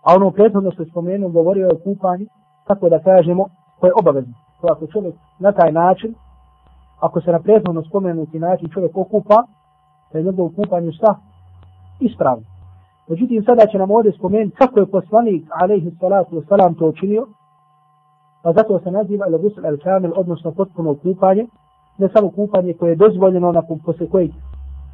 a 0.02 0.14
ono 0.16 0.30
prethodno 0.30 0.70
što 0.70 0.82
je 0.82 0.90
spomenuo, 0.90 1.30
govorio 1.30 1.68
o 1.68 1.78
kupanju, 1.84 2.26
tako 2.66 2.88
da 2.88 2.98
kažemo, 2.98 3.44
koje 3.80 3.88
je 3.88 3.94
obavezno. 4.00 4.34
To 4.60 4.66
ako 4.70 4.86
čovjek 4.86 5.14
na 5.38 5.52
taj 5.52 5.72
način, 5.72 6.14
ako 7.00 7.20
se 7.20 7.32
na 7.32 7.40
prethodno 7.40 7.82
spomenuti 7.82 8.38
način 8.38 8.68
čovjek 8.68 8.96
okupa, 8.96 9.44
da 10.12 10.18
je 10.18 10.24
njegov 10.24 10.48
kupanje 10.48 10.92
šta? 10.92 11.14
Ispravno. 12.00 12.49
Međutim, 13.10 13.44
sada 13.44 13.66
će 13.66 13.78
nam 13.78 13.90
ovdje 13.90 14.12
spomenuti 14.12 14.56
kako 14.56 14.80
je 14.80 14.86
poslanik, 14.86 15.44
alaihi 15.62 15.90
salatu 16.00 16.36
wasalam, 16.36 16.78
to 16.78 16.86
učinio, 16.86 17.26
pa 18.42 18.52
zato 18.52 18.78
se 18.78 18.90
naziva 18.90 19.26
el 19.26 19.38
gusul 19.38 19.66
al-kamil, 19.66 20.12
odnosno 20.16 20.52
potpuno 20.52 20.94
kupanje, 20.94 21.46
ne 21.98 22.08
samo 22.08 22.30
kupanje 22.30 22.74
koje 22.74 22.90
je 22.90 22.96
dozvoljeno 22.96 23.52
na 23.52 23.62
posle 23.84 24.08
kojeg 24.10 24.30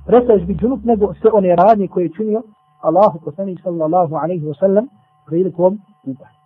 prestaješ 0.06 0.42
biti 0.42 0.60
džunup, 0.60 0.84
nego 0.84 1.14
sve 1.14 1.30
one 1.32 1.56
radnje 1.56 1.88
koje 1.88 2.04
je 2.04 2.12
činio 2.16 2.42
Allahu 2.80 3.20
poslanik 3.24 3.60
sallallahu 3.62 4.14
alaihi 4.14 4.46
wasallam 4.46 4.86
prilikom 5.26 5.78
kupanja. 6.04 6.36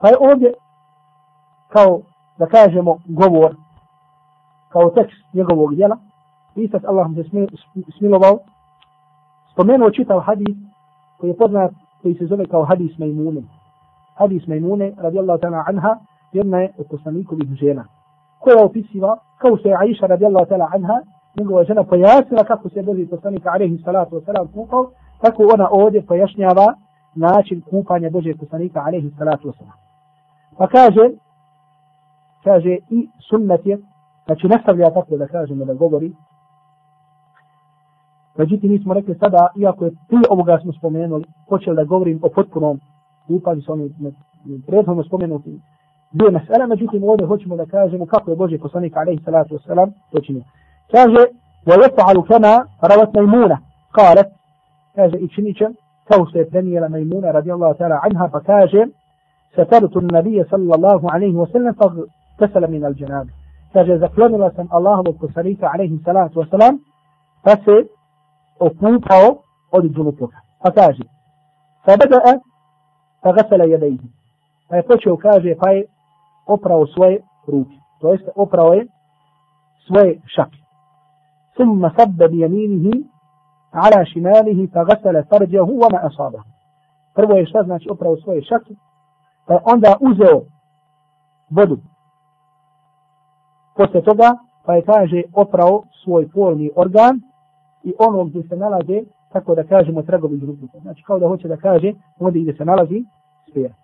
Pa 0.00 0.08
je 0.08 0.16
ovdje 0.20 0.52
kao 1.68 2.00
da 2.38 2.46
kažemo 2.46 2.98
govor 3.06 3.56
kao 4.68 4.90
tekst 4.90 5.34
njegovog 5.34 5.74
djela. 5.74 5.96
Pisac 6.54 6.82
Allah 6.84 7.06
se 7.14 7.46
smilovao. 7.98 8.38
Spomenuo 9.52 9.90
čitav 9.90 10.20
hadis 10.20 10.56
koji 11.18 11.30
je 11.30 11.36
poznat 11.36 11.72
koji 12.02 12.14
se 12.14 12.26
zove 12.26 12.44
kao 12.46 12.64
hadis 12.64 12.98
Majmune. 12.98 13.42
Hadis 14.14 14.46
Majmune 14.46 14.92
radijallahu 14.96 15.40
ta'ala 15.40 15.64
anha 15.66 15.96
jedna 16.32 16.58
je 16.58 16.72
od 16.78 16.86
poslanikovih 16.90 17.48
žena 17.48 17.84
koja 18.46 18.64
opisiva, 18.64 19.18
kao 19.38 19.56
što 19.56 19.68
je 19.68 19.76
Aisha 19.80 20.06
radijallahu 20.06 20.46
ta'ala 20.46 20.68
anha, 20.74 20.96
njegova 21.38 21.64
žena 21.64 21.84
pojasnila 21.84 22.44
kako 22.44 22.68
se 22.68 22.82
Boži 22.82 23.06
poslanika 23.06 23.50
alaihi 23.54 23.78
salatu 23.84 24.16
wa 24.16 24.24
salam 24.24 24.48
kupao, 24.54 24.90
tako 25.20 25.42
ona 25.54 25.68
ovdje 25.70 26.06
pojašnjava 26.06 26.74
način 27.14 27.60
kupanja 27.70 28.10
Božeg 28.10 28.36
poslanika 28.40 28.80
alaihi 28.86 29.10
salatu 29.18 29.48
wa 29.48 29.58
salam. 29.58 29.78
Pa 30.58 30.66
kaže, 30.66 31.10
kaže 32.44 32.76
i 32.90 33.08
sunnet 33.28 33.66
je, 33.66 33.78
znači 34.26 34.48
nastavlja 34.48 34.90
tako 34.90 35.16
da 35.16 35.26
kažemo 35.26 35.64
da 35.64 35.74
govori, 35.74 36.12
Međutim, 38.37 38.71
mi 38.71 38.79
smo 38.79 38.93
rekli 38.93 39.15
sada, 39.15 39.47
iako 39.55 39.85
je 39.85 39.91
prije 40.07 40.23
ovoga 40.29 40.59
smo 40.61 40.73
spomenuli, 40.73 41.23
počeli 41.49 41.75
da 41.75 41.83
govorim 41.83 42.19
o 42.21 42.29
potpunom 42.29 42.79
kupanju 43.27 43.61
sa 43.61 43.73
onim 43.73 43.89
prethodno 44.67 45.03
spomenutim 45.03 45.61
dvije 46.11 46.31
mesele, 46.31 46.67
međutim 46.67 47.03
ovdje 47.03 47.27
hoćemo 47.27 47.55
da 47.55 47.65
kažemo 47.65 48.05
kako 48.05 48.31
je 48.31 48.37
Boži 48.37 48.57
poslanik 48.57 48.97
alaihi 48.97 49.23
salatu 49.23 49.55
wasalam 49.55 49.91
to 50.11 50.21
činio. 50.21 50.43
Kaže, 50.91 51.25
وَيَفْعَلُ 51.67 52.17
كَمَا 52.29 52.65
رَوَتْ 52.83 53.11
مَيْمُونَ 53.17 53.57
قالت 53.93 54.27
kaže 54.95 55.17
i 55.17 55.27
činit 55.27 55.57
će 55.57 55.65
kao 56.03 56.25
što 56.25 56.37
je 56.37 56.49
prenijela 56.49 56.89
Majmuna 56.89 57.31
radijallahu 57.31 57.77
ta'ala 57.79 57.99
anha 58.03 58.29
pa 58.31 58.39
kaže 58.39 58.85
سَتَرْتُ 59.55 59.97
النَّبِيَ 59.97 60.43
صلى 60.43 60.73
الله 60.75 61.11
عليه 61.11 61.35
وسلم 61.35 61.73
فَغْتَسَلَ 61.73 62.63
مِنَ 62.67 62.83
الْجَنَابِ 62.85 63.27
kaže 63.73 63.97
zaklonila 63.97 64.51
sam 64.55 64.67
Allahovog 64.71 65.15
poslanika 65.19 65.69
alaihi 65.73 65.99
salatu 66.05 66.39
wasalam 66.39 66.77
pa 67.43 67.51
se 67.65 67.75
okupao 68.58 69.42
od 69.72 69.84
džunupluka. 69.84 70.36
Pa 70.62 70.70
kaže, 70.70 71.02
fa 71.84 71.96
bada 71.96 72.40
fa 73.22 73.32
gasala 73.32 73.64
jedejhi. 73.64 74.08
Pa 74.68 74.76
je 74.76 74.82
počeo, 74.82 75.16
kaže, 75.16 75.54
pa 75.60 75.70
je 75.70 75.86
oprao 76.46 76.86
svoje 76.86 77.22
ruke. 77.46 77.76
To 78.00 78.12
jeste, 78.12 78.30
oprao 78.36 78.72
je 78.74 78.86
svoje 79.86 80.20
šake. 80.26 80.58
Summa 81.56 81.92
sabba 81.96 82.28
bi 82.28 82.38
jaminihi 82.38 83.04
ala 83.72 84.04
šimalihi 84.04 84.66
fa 84.72 84.84
gasala 84.84 85.22
farđahu 85.30 85.72
wa 85.72 85.88
ma 85.92 85.98
asaba. 86.02 86.42
Prvo 87.14 87.36
je 87.36 87.46
šta 87.46 87.62
znači 87.62 87.88
oprao 87.90 88.16
svoje 88.16 88.42
šake, 88.42 88.74
pa 89.46 89.54
je 89.54 89.60
onda 89.64 89.96
uzeo 90.00 90.42
vodu. 91.50 91.78
Posle 93.76 94.02
toga, 94.02 94.36
pa 94.66 94.74
je 94.74 94.82
kaže 94.82 95.22
oprao 95.34 95.82
svoj 96.04 96.28
polni 96.28 96.70
organ 96.76 97.20
i 97.88 97.92
ono 97.98 98.24
gdje 98.24 98.42
se 98.42 98.56
nalaze, 98.56 99.02
tako 99.32 99.54
da 99.54 99.64
kažemo, 99.64 100.02
tragovi 100.02 100.38
žrutnika. 100.38 100.78
Znači 100.78 101.02
kao 101.02 101.18
da 101.18 101.28
hoće 101.28 101.48
da 101.48 101.56
kaže, 101.56 101.92
ovdje 102.18 102.42
gdje 102.42 102.54
se 102.54 102.64
nalazi 102.64 103.04
sfera. 103.50 103.74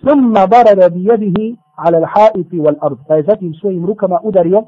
Summa 0.00 0.46
barada 0.46 0.88
bi 0.88 1.04
jedihi 1.04 1.56
ala 1.76 1.98
l'haiti 1.98 2.60
wal 2.60 2.76
ardu. 2.80 3.02
Pa 3.08 3.14
je 3.14 3.22
zatim 3.22 3.54
svojim 3.54 3.86
rukama 3.86 4.18
udario 4.22 4.64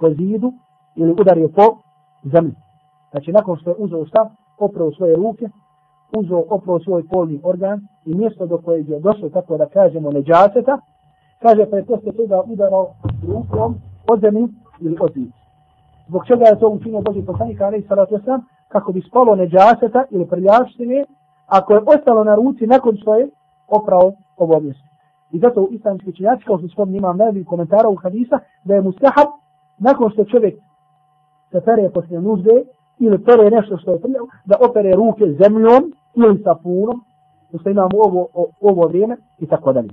po 0.00 0.10
zidu 0.10 0.52
ili 0.96 1.12
udario 1.12 1.48
po 1.48 1.76
zemlji. 2.32 2.54
Znači 3.10 3.32
nakon 3.32 3.56
što 3.56 3.70
je 3.70 3.76
uzeo 3.78 4.06
stav, 4.06 4.26
oprao 4.58 4.92
svoje 4.92 5.16
ruke, 5.16 5.48
uzeo, 6.16 6.44
oprao 6.50 6.80
svoj 6.80 7.08
polni 7.08 7.40
organ 7.42 7.80
i 8.04 8.14
mjesto 8.14 8.46
do 8.46 8.58
kojeg 8.58 8.88
je 8.88 9.00
došlo, 9.00 9.28
tako 9.28 9.56
da 9.56 9.66
kažemo, 9.66 10.10
neđaseta, 10.10 10.78
kaže 11.42 11.70
pa 11.70 11.76
je 11.76 11.84
posle 11.84 12.12
toga 12.12 12.42
udarao 12.46 12.94
rukom 13.28 13.74
od 14.12 14.20
zemlji 14.20 14.48
ili 14.80 14.96
od 15.00 15.12
zidu. 15.14 15.41
Zbog 16.08 16.26
čega 16.26 16.44
je 16.44 16.58
to 16.58 16.68
učinio 16.68 17.00
Boži 17.00 17.22
poslanik, 17.26 17.60
ali 17.60 17.78
i 17.78 17.86
salatu 17.88 18.18
sam, 18.24 18.40
kako 18.68 18.92
bi 18.92 19.00
spalo 19.00 19.36
neđaseta 19.36 20.04
ili 20.10 20.26
prljavštine, 20.26 21.04
ako 21.46 21.74
je 21.74 21.80
ostalo 21.86 22.24
na 22.24 22.34
ruci 22.34 22.66
nakon 22.66 22.96
što 22.96 23.14
je 23.14 23.28
oprao 23.68 24.12
ovo 24.36 24.60
mjesto. 24.60 24.88
I 25.32 25.38
zato 25.38 25.62
u 25.62 25.68
islamski 25.70 26.16
činjaci, 26.16 26.44
kao 26.44 26.58
što 26.58 26.68
spomni 26.68 26.98
imam 26.98 27.16
najbolji 27.16 27.44
komentara 27.44 27.88
u 27.88 27.96
hadisa, 27.96 28.38
da 28.64 28.74
je 28.74 28.82
mustahab, 28.82 29.28
nakon 29.78 30.10
što 30.10 30.24
čovjek 30.24 30.54
se 31.50 31.60
pere 31.60 31.90
poslije 31.90 32.20
nužde, 32.20 32.64
ili 32.98 33.24
pere 33.24 33.50
nešto 33.50 33.76
što 33.76 33.92
je 33.92 34.00
prljavo, 34.00 34.26
da 34.44 34.56
opere 34.68 34.92
ruke 34.94 35.24
zemljom 35.40 35.92
ili 36.14 36.42
sapunom, 36.44 37.04
što 37.60 37.70
imamo 37.70 37.96
ovo, 38.06 38.28
ovo 38.60 38.86
vrijeme 38.86 39.16
i 39.38 39.46
tako 39.46 39.72
dalje. 39.72 39.90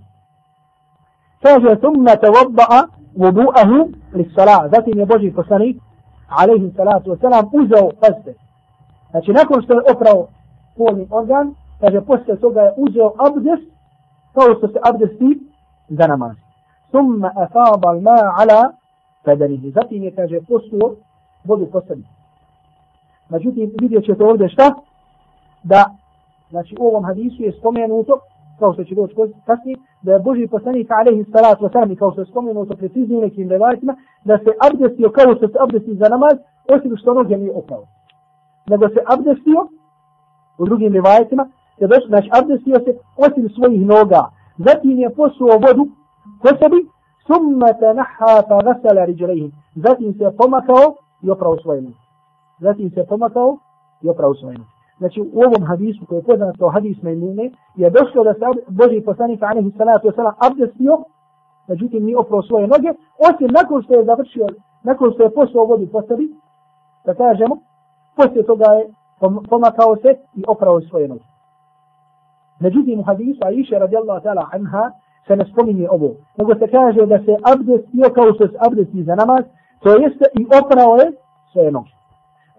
Kaže, 1.43 1.80
summa 1.82 2.16
te 2.22 2.28
vodba'a 2.28 2.80
vudu'ahu 3.16 3.91
li 4.14 4.32
salah. 4.36 4.72
Zatim 4.76 4.99
je 4.99 5.05
Boži 5.05 5.32
poslanik, 5.32 5.78
alaihi 6.30 6.74
salatu 6.76 7.12
wasalam, 7.12 7.50
uzeo, 7.54 7.90
pazite, 8.02 8.34
znači 9.12 9.32
nakon 9.32 9.62
što 9.62 9.74
je 9.74 9.82
oprao 9.94 10.28
polni 10.78 11.08
organ, 11.10 11.54
kaže, 11.80 12.02
posle 12.02 12.36
toga 12.36 12.62
je 12.62 12.74
uzeo 12.78 13.14
abdest, 13.18 13.72
kao 14.34 14.56
što 14.58 14.68
se 14.68 14.80
abdesti 14.84 15.40
za 15.90 16.08
namaz. 16.08 16.36
Summa 16.92 17.32
afaba 17.36 17.90
al 17.90 18.02
ma 18.02 18.20
ala 18.38 18.72
fedanihi. 19.26 19.72
Zatim 19.72 20.04
je, 20.04 20.16
kaže, 20.16 20.40
posuo 20.48 20.96
vodu 21.44 21.66
posebno. 21.72 22.08
Međutim, 23.30 23.72
vidjet 23.82 24.06
ćete 24.06 24.24
ovdje 24.24 24.50
šta? 24.50 24.74
Da, 25.64 25.86
znači 26.50 26.76
u 26.80 26.88
ovom 26.88 27.06
hadisu 27.06 27.44
je 27.44 27.52
spomenuto, 27.52 28.20
kao 28.60 28.74
što 28.74 28.84
će 28.84 28.96
doći 28.96 29.16
kasnije, 29.46 29.78
da 30.02 30.14
je 30.14 30.20
Boži 30.20 30.47
poslanik 30.47 30.91
alaihi 30.91 31.26
salatu 31.32 31.66
wasalam, 31.66 31.95
kao 31.95 32.12
što 32.12 32.22
je 32.22 32.26
spomenuto 32.26 32.76
precizni 32.76 33.18
u 33.18 33.22
nekim 33.22 33.50
revajtima, 33.50 33.95
da 34.26 34.38
se 34.38 34.52
abdestio 34.68 35.10
kao 35.10 35.36
što 35.36 35.47
se 35.47 35.58
abdesti 35.60 35.95
za 35.95 36.10
namaz, 36.10 36.36
osim 36.76 36.97
što 36.97 37.14
noge 37.14 37.38
nije 37.38 37.54
opao. 37.56 37.84
Nego 38.70 38.89
se 38.89 39.00
abdestio 39.08 39.68
u 40.58 40.66
drugim 40.66 40.93
revajtima, 40.93 41.50
je 41.78 41.88
došlo, 41.88 42.08
znači 42.08 42.30
abdestio 42.39 42.76
se 42.86 42.91
osim 43.18 43.50
svojih 43.50 43.86
noga. 43.86 44.24
Zatim 44.58 45.00
je 45.00 45.10
posuo 45.10 45.54
vodu 45.66 45.86
po 46.41 46.50
sebi, 46.60 46.80
summa 47.28 47.74
tanaha 47.80 48.34
pa 48.50 48.58
gasala 48.62 49.06
riđalehi. 49.06 49.52
Zatim 49.76 50.14
se 50.14 50.36
pomakao 50.38 50.95
i 51.24 51.30
oprao 51.30 51.58
svoje 51.58 51.82
noge. 51.82 51.95
Zatim 52.60 52.89
se 52.89 53.06
pomakao 53.10 53.58
i 54.02 54.10
oprao 54.10 54.36
svoje 54.36 54.58
noge. 54.58 54.79
Znači 55.00 55.22
u 55.22 55.39
ovom 55.45 55.64
hadisu 55.68 56.06
koji 56.06 56.20
je 56.20 56.24
poznato 56.24 56.70
hadis 56.70 57.02
Majmune 57.02 57.52
je 57.76 57.89
došlo 57.89 58.24
da 58.24 58.34
se 58.34 58.45
Boži 58.68 59.02
poslanik 59.02 59.41
alaihi 59.43 59.72
salatu 59.78 60.08
wasalam 60.08 60.34
abdestio, 60.47 61.04
međutim 61.68 62.06
nije 62.06 62.18
oprao 62.18 62.41
svoje 62.41 62.68
noge, 62.68 62.89
osim 63.30 63.47
nakon 63.60 63.84
što 63.84 63.93
je 63.93 64.06
završio, 64.06 64.47
nakon 64.84 65.14
što 65.14 65.24
je 65.24 65.34
poslao 65.34 65.66
vodu 65.66 65.88
po 65.91 66.02
sebi, 66.02 66.30
da 67.06 67.14
kažemo, 67.14 67.58
poslije 68.16 68.45
toga 68.45 68.66
je 68.66 68.84
pomakao 69.50 69.95
se 69.95 70.10
i 70.36 70.43
oprao 70.47 70.82
svoje 70.82 71.08
noge. 71.08 71.28
Međutim 72.60 73.00
u 73.00 73.04
hadisu 73.04 73.39
Aisha 73.45 73.78
radijallahu 73.78 74.26
ta'ala 74.26 74.45
anha 74.52 74.91
se 75.28 75.36
ne 75.36 75.45
spominje 75.45 75.89
ovo. 75.89 76.10
Nego 76.38 76.56
se 76.56 76.68
kaže 76.68 77.06
da 77.06 77.18
se 77.26 77.34
abdestio 77.54 78.10
kao 78.16 78.34
što 78.34 78.47
se 78.47 78.58
abdesti 78.68 79.04
za 79.04 79.16
namaz, 79.16 79.43
to 79.80 79.89
jeste 79.97 80.26
i 80.39 80.45
oprao 80.60 80.95
je 80.95 81.12
svoje 81.52 81.72
noge. 81.72 81.99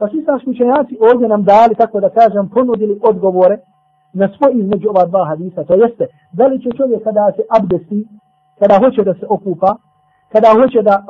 Pa 0.00 0.08
svi 0.08 0.22
sam 0.24 0.38
učenjaci 0.46 0.98
ovdje 1.00 1.28
nam 1.28 1.42
dali, 1.44 1.74
tako 1.74 2.00
da 2.00 2.10
kažem, 2.10 2.48
ponudili 2.48 3.00
odgovore 3.02 3.56
na 4.12 4.28
svoj 4.28 4.52
između 4.54 4.88
ova 4.88 5.04
dva 5.06 5.24
hadisa. 5.24 5.64
To 5.64 5.74
jeste, 5.74 6.06
da 6.32 6.46
li 6.46 6.62
će 6.62 6.70
čovjek 6.76 7.04
kada 7.04 7.32
se 7.36 7.42
abdesti, 7.56 8.08
kada 8.58 8.78
hoće 8.82 9.02
da 9.04 9.14
se 9.14 9.26
okupa, 9.28 9.76
kada 10.32 10.48
hoće 10.60 10.82
da 10.82 10.94
uh, 11.00 11.08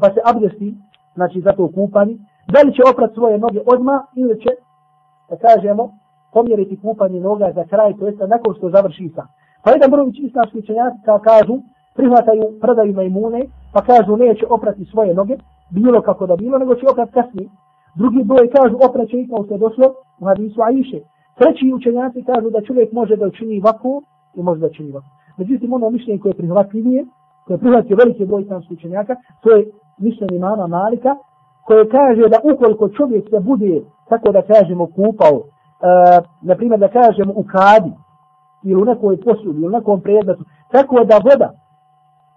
pa 0.00 0.06
se 0.14 0.20
abdesti, 0.24 0.74
znači 1.14 1.40
za 1.40 1.52
to 1.52 1.68
kupanje, 1.74 2.14
da 2.52 2.58
li 2.64 2.74
će 2.74 2.82
oprat 2.92 3.14
svoje 3.14 3.38
noge 3.38 3.60
odmah 3.66 4.00
ili 4.16 4.40
će, 4.42 4.50
da 5.30 5.36
kažemo, 5.36 5.84
pomjeriti 6.32 6.80
kupanje 6.80 7.20
noga 7.20 7.52
za 7.54 7.64
kraj, 7.64 7.96
to 7.98 8.06
jeste 8.06 8.26
nakon 8.26 8.54
što 8.54 8.70
završi 8.70 9.12
sa. 9.14 9.22
Pa 9.62 9.70
jedan 9.70 9.90
broj 9.90 10.10
islamski 10.14 10.58
učenjaci 10.58 10.98
kažu, 11.24 11.54
prihvataju, 11.94 12.44
predaju 12.60 12.94
majmune, 12.94 13.40
pa 13.72 13.80
kažu 13.82 14.16
neće 14.16 14.46
oprati 14.50 14.84
svoje 14.84 15.14
noge, 15.14 15.36
bilo 15.70 16.02
kako 16.02 16.26
da 16.26 16.36
bilo, 16.36 16.58
nego 16.58 16.74
će 16.74 16.86
oprat 16.90 17.10
kasnije. 17.10 17.48
Drugi 17.94 18.24
broj 18.24 18.50
kažu 18.56 18.76
opraće 18.88 19.16
i 19.20 19.28
kao 19.28 19.44
se 19.44 19.58
došlo 19.58 19.86
u 20.20 20.24
hadisu 20.24 20.62
Aiše. 20.62 21.00
Treći 21.38 21.72
učenjaci 21.74 22.24
kažu 22.24 22.50
da 22.50 22.62
čovjek 22.62 22.92
može 22.92 23.16
da 23.16 23.26
učini 23.26 23.60
vaku 23.60 24.02
i 24.34 24.42
može 24.42 24.60
da 24.60 24.66
učini 24.66 24.92
vaku. 24.92 25.06
Međutim, 25.38 25.72
ono 25.72 25.90
mišljenje 25.90 26.18
koje 26.20 26.30
je 26.30 26.36
prihvatljivije, 26.36 27.04
koje 27.44 27.54
je 27.54 27.58
prihvatio 27.58 27.96
velike 27.96 28.26
broj 28.26 28.42
islamskih 28.42 28.78
učenjaka, 28.78 29.16
to 29.42 29.50
je 29.56 29.66
mišljenje 29.98 30.36
imama 30.36 30.66
Malika, 30.66 31.16
koje 31.66 31.88
kaže 31.88 32.28
da 32.28 32.38
ukoliko 32.52 32.88
čovjek 32.88 33.30
se 33.30 33.40
bude, 33.40 33.82
tako 34.08 34.32
da 34.32 34.42
kažemo, 34.42 34.86
kupao 34.86 35.36
e, 35.38 35.42
na 36.42 36.54
primjer 36.54 36.80
da 36.80 36.88
kažemo 36.88 37.32
u 37.36 37.44
kadi 37.44 37.92
ili 38.64 38.82
u 38.82 38.84
nekoj 38.84 39.20
posudi 39.20 39.58
ili 39.58 39.66
u 39.66 39.70
nekom 39.70 40.00
predmetu, 40.00 40.44
tako 40.72 41.04
da 41.04 41.20
voda 41.30 41.50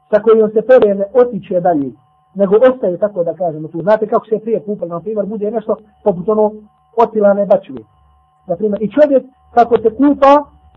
sa 0.09 0.21
kojom 0.21 0.49
se 0.49 0.61
pere 0.61 0.95
ne 0.95 1.05
otiče 1.13 1.59
dalje, 1.59 1.91
nego 2.37 2.55
ostaje 2.69 2.97
tako 2.97 3.23
da 3.23 3.33
kažemo 3.33 3.67
tu. 3.67 3.81
Znate 3.81 4.07
kako 4.07 4.25
se 4.25 4.39
prije 4.39 4.59
kupali, 4.59 4.89
na 4.89 4.99
primjer, 4.99 5.25
bude 5.25 5.51
nešto 5.51 5.75
poput 6.03 6.29
ono 6.29 6.51
otilane 6.97 7.45
bačuje. 7.45 7.83
Na 8.47 8.55
primjer, 8.55 8.81
i 8.83 8.91
čovjek 8.91 9.23
kako 9.53 9.77
se 9.77 9.89
kupa, 9.99 10.33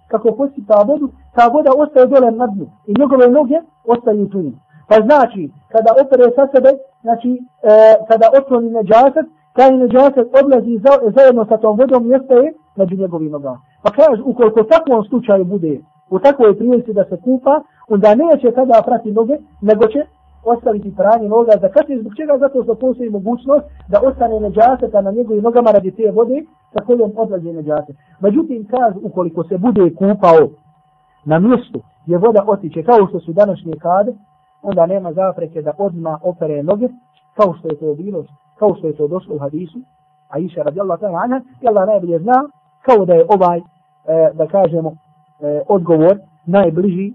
kako 0.09 0.33
posita 0.33 0.83
vodu, 0.89 1.09
ta 1.37 1.45
voda 1.55 1.71
ostaje 1.77 2.07
dole 2.07 2.31
na 2.31 2.47
dnu 2.47 2.67
i 2.87 2.95
njegove 3.01 3.29
noge 3.29 3.59
ostaju 3.85 4.29
tu. 4.29 4.43
Pa 4.89 4.97
znači, 5.07 5.51
kada 5.73 5.91
opere 6.03 6.25
sa 6.37 6.45
sebe, 6.55 6.71
znači, 7.03 7.31
e, 7.63 7.75
kada 8.09 8.27
otkloni 8.39 8.71
neđasak, 8.71 9.27
taj 9.57 9.71
neđasak 9.77 10.27
odlazi 10.41 10.81
za, 10.85 10.93
zajedno 11.17 11.45
sa 11.45 11.57
tom 11.57 11.79
vodom 11.79 12.11
i 12.11 12.15
ostaje 12.15 12.53
među 12.77 12.97
njegovim 12.97 13.31
nogama. 13.31 13.61
Pa 13.83 13.91
kaže, 13.91 14.23
ukoliko 14.23 14.63
takvom 14.63 15.05
slučaju 15.05 15.45
bude 15.45 15.81
u 16.11 16.19
takvoj 16.19 16.59
prilici 16.59 16.93
da 16.93 17.05
se 17.05 17.17
kupa, 17.25 17.63
onda 17.89 18.15
neće 18.15 18.53
tada 18.53 18.83
prati 18.87 19.13
noge, 19.13 19.37
nego 19.63 19.87
će 19.87 20.01
ostaviti 20.45 20.95
pranje 20.97 21.29
noga 21.29 21.53
za 21.61 21.69
kasnije. 21.69 22.01
Zbog 22.01 22.13
čega? 22.17 22.39
Zato 22.39 22.63
što 22.63 22.75
postoji 22.75 23.11
mogućnost 23.11 23.65
da 23.89 24.01
ostane 24.09 24.41
neđaseta 24.41 25.01
na 25.01 25.11
njegovim 25.11 25.43
nogama 25.43 25.71
radi 25.71 25.91
te 25.91 26.11
vode 26.11 26.43
sa 26.73 26.85
kojom 26.87 27.13
odlazi 27.17 27.53
neđaset. 27.53 27.97
Međutim, 28.21 28.69
kaže, 28.71 28.99
ukoliko 29.03 29.45
se 29.45 29.59
bude 29.59 29.95
kupao 29.95 30.43
na 31.25 31.39
mjestu 31.39 31.81
gdje 32.05 32.19
voda 32.19 32.45
otiče, 32.47 32.83
kao 32.83 33.07
što 33.09 33.21
su 33.21 33.33
današnje 33.33 33.73
kade, 33.83 34.13
onda 34.63 34.87
nema 34.87 35.13
zapreke 35.13 35.63
da 35.63 35.73
odma 35.79 36.19
opere 36.23 36.63
noge, 36.63 36.89
kao 37.37 37.55
što 37.59 37.69
je 37.69 37.79
to 37.79 37.95
bilo, 37.95 38.25
kao 38.59 38.75
što 38.75 38.87
je 38.87 38.97
to 38.97 39.09
došlo 39.09 39.35
u 39.35 39.39
hadisu, 39.39 39.79
a 40.29 40.39
iša 40.39 40.63
radijallahu 40.63 41.03
ta'ala 41.03 41.25
anha, 41.25 41.41
i 41.63 41.69
Allah 41.69 41.87
najbolje 41.87 42.19
zna, 42.19 42.49
kao 42.83 43.05
da 43.05 43.15
je 43.15 43.27
ovaj, 43.29 43.59
e, 43.59 43.63
da 44.35 44.47
kažemo, 44.47 44.91
e, 44.91 45.63
odgovor 45.69 46.19
najbliži 46.47 47.09
e, 47.09 47.13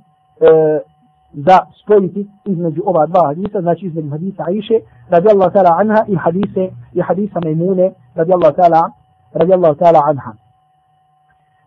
da 1.36 1.68
spojiti 1.84 2.28
između 2.46 2.82
ova 2.86 3.06
dva 3.06 3.28
hadisa, 3.28 3.62
znači 3.62 3.86
između 3.86 4.10
hadisa 4.10 4.44
Aisha 4.48 4.74
radijallahu 5.10 5.52
ta'ala 5.52 5.82
anha 5.82 6.06
i 6.08 6.16
hadise 6.16 6.70
i 6.94 7.02
hadisa 7.02 7.40
Maimune 7.44 7.92
radijallahu 8.16 8.56
ta'ala 8.56 8.92
radijallahu 9.34 9.76
ta'ala 9.76 10.02
anha. 10.10 10.32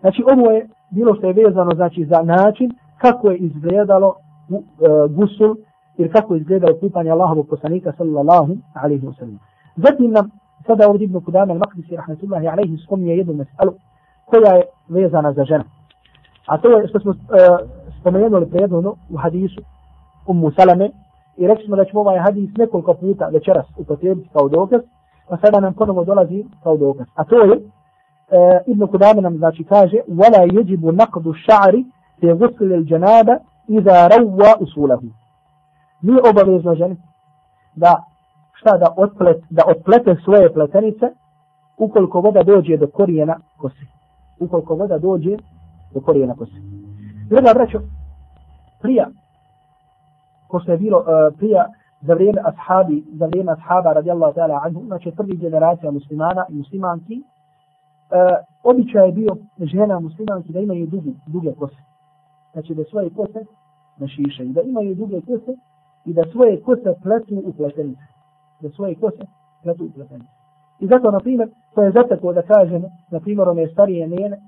Znači 0.01 0.25
ovo 0.33 0.51
je 0.51 0.69
bilo 0.91 1.15
što 1.15 1.27
je 1.27 1.33
vezano 1.33 1.71
znači 1.75 2.05
za 2.05 2.23
način 2.23 2.71
kako 2.99 3.31
je 3.31 3.37
izgledalo 3.37 4.09
uh, 4.09 4.61
gusul 5.11 5.57
ili 5.97 6.11
kako 6.11 6.35
je 6.35 6.41
izgledalo 6.41 6.79
kupanje 6.81 7.11
Allahovog 7.11 7.47
poslanika 7.49 7.93
sallallahu 7.99 8.57
alaihi 8.75 9.07
wa 9.07 9.19
sallam. 9.19 9.39
Zatim 9.77 10.11
nam 10.11 10.31
sada 10.67 10.89
ovdje 10.89 11.05
Ibn 11.05 11.21
Kudame 11.21 11.55
al-Maqdisi 11.55 11.97
rahmatullahi 11.97 12.49
alaihi 12.49 12.77
spominje 12.77 13.17
jednu 13.17 13.35
mesalu 13.35 13.73
koja 14.25 14.55
je 14.55 14.63
vezana 14.89 15.33
za 15.33 15.45
ženu. 15.45 15.65
A 16.47 16.59
to 16.59 16.69
je 16.69 16.89
što 16.89 17.01
smo 17.01 17.11
uh, 17.11 17.17
spomenuli 18.00 18.50
prijedno 18.50 18.96
u 19.10 19.18
hadisu 19.18 19.62
Ummu 20.28 20.52
Salame 20.52 20.90
i 21.38 21.48
rekli 21.48 21.66
smo 21.66 21.76
da 21.76 21.86
ćemo 21.86 22.00
ovaj 22.00 22.20
hadis 22.20 22.50
nekoliko 22.58 22.94
puta 22.94 23.28
večeras 23.28 23.66
upotrebiti 23.78 24.30
kao 24.34 24.50
dokaz, 24.50 24.82
pa 25.30 25.38
sada 25.38 25.60
nam 25.60 25.74
ponovo 25.74 26.04
dolazi 26.04 26.46
kao 26.64 26.78
dokaz. 26.78 27.08
A 27.16 27.24
to 27.24 27.36
je, 27.36 27.52
uh, 27.52 27.62
Ibn 28.68 28.88
Kudame 28.88 29.22
nam 29.22 29.38
znači 29.38 29.64
kaže, 29.64 29.98
وَلَا 30.10 30.44
يَجِبُ 30.44 30.92
نَقْدُ 30.92 31.28
الشَّعْرِ 31.28 31.84
فِي 32.20 32.32
غُسْلِ 32.32 32.74
الْجَنَابَ 32.80 33.40
إِذَا 33.70 34.08
رَوَّا 34.08 34.52
أُسُولَهُ 34.64 35.02
Nije 36.02 36.20
obavezno 36.30 36.76
ženi 36.76 36.98
da 37.76 38.04
šta 38.54 38.78
da 38.78 38.94
otplet, 38.98 39.44
da 39.50 39.64
otplete 39.68 40.16
svoje 40.24 40.54
pletenice 40.54 41.06
ukoliko 41.78 42.22
voda 42.22 42.44
dođe 42.44 42.78
do 42.78 42.88
korijena 42.88 43.40
kose. 43.58 43.86
Ukoliko 44.40 44.76
voda 44.76 44.98
dođe 44.98 45.38
do 45.94 46.02
korijena 46.02 46.36
kose. 46.36 46.77
Druga 47.31 47.53
braćo, 47.55 47.79
prija, 48.81 49.07
ko 50.49 50.61
što 50.61 50.73
je 50.73 50.79
bilo 50.79 50.99
uh, 50.99 51.07
prija 51.39 51.67
za 52.01 52.15
vrijeme 52.15 52.41
ashabi, 52.45 53.05
za 53.13 53.27
vrijeme 53.27 53.53
ashaba 53.53 53.93
radijallahu 53.93 54.35
ta'ala 54.35 54.61
anhu, 54.65 54.85
znači 54.87 55.13
prvi 55.17 55.37
generacija 55.37 55.91
muslimana 55.91 56.47
i 56.49 56.55
muslimanki, 56.55 57.17
uh, 57.23 57.25
običaj 58.63 59.07
je 59.07 59.13
bio 59.13 59.37
žena 59.61 60.01
muslimanki 60.01 60.53
da 60.53 60.61
imaju 60.61 60.87
dugi, 60.87 61.15
duge 61.27 61.53
kose. 61.55 61.83
Znači 62.53 62.75
da 62.75 62.85
svoje 62.85 63.11
kose 63.11 63.45
našišaju, 63.97 64.49
da 64.49 64.63
imaju 64.63 64.95
duge 64.95 65.21
kose 65.21 65.53
i 66.05 66.13
da 66.13 66.23
svoje 66.33 66.63
kose 66.63 66.95
pletu 67.03 67.43
u 67.45 67.53
pletenice. 67.53 68.07
Da 68.61 68.71
svoje 68.71 68.95
kose 68.95 69.25
pletu 69.63 69.85
u 69.85 69.91
pletenice. 69.91 70.33
I 70.81 70.87
zato, 70.87 71.11
na 71.11 71.21
primjer, 71.21 71.49
to 71.75 71.83
je 71.83 71.93
zato 71.93 72.33
da 72.33 72.43
kažemo, 72.43 72.89
na 73.11 73.21
primjer, 73.21 73.49
one 73.49 73.69
starije 73.69 74.07
njene, 74.07 74.39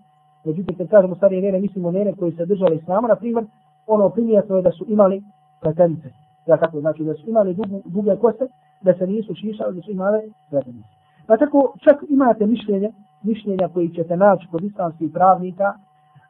međutim, 0.44 0.76
kad 0.76 0.88
kažemo 0.88 1.14
starije 1.14 1.40
vjere, 1.40 1.60
mislimo 1.60 1.90
vjere 1.90 2.12
koji 2.12 2.32
se 2.32 2.46
držali 2.46 2.80
s 2.84 2.86
nama, 2.86 3.08
na 3.08 3.16
primjer, 3.16 3.44
ono 3.86 4.08
primjer 4.08 4.44
je 4.50 4.62
da 4.62 4.70
su 4.70 4.84
imali 4.88 5.22
pletenice. 5.60 6.08
Ja 6.46 6.56
kako 6.56 6.80
znači 6.80 7.04
da 7.04 7.14
su 7.14 7.30
imali 7.30 7.54
dugu, 7.54 7.82
duge 7.84 8.16
kose, 8.16 8.46
da 8.82 8.94
se 8.94 9.06
nisu 9.06 9.34
šišali, 9.34 9.76
da 9.76 9.82
su 9.82 9.90
imali 9.90 10.32
pletenice. 10.50 10.88
Pa 11.26 11.36
tako, 11.36 11.74
čak 11.84 11.96
imate 12.08 12.46
mišljenje, 12.46 12.92
mišljenja 13.22 13.68
koji 13.68 13.88
ćete 13.88 14.16
naći 14.16 14.46
kod 14.50 14.64
islamskih 14.64 15.10
pravnika, 15.12 15.74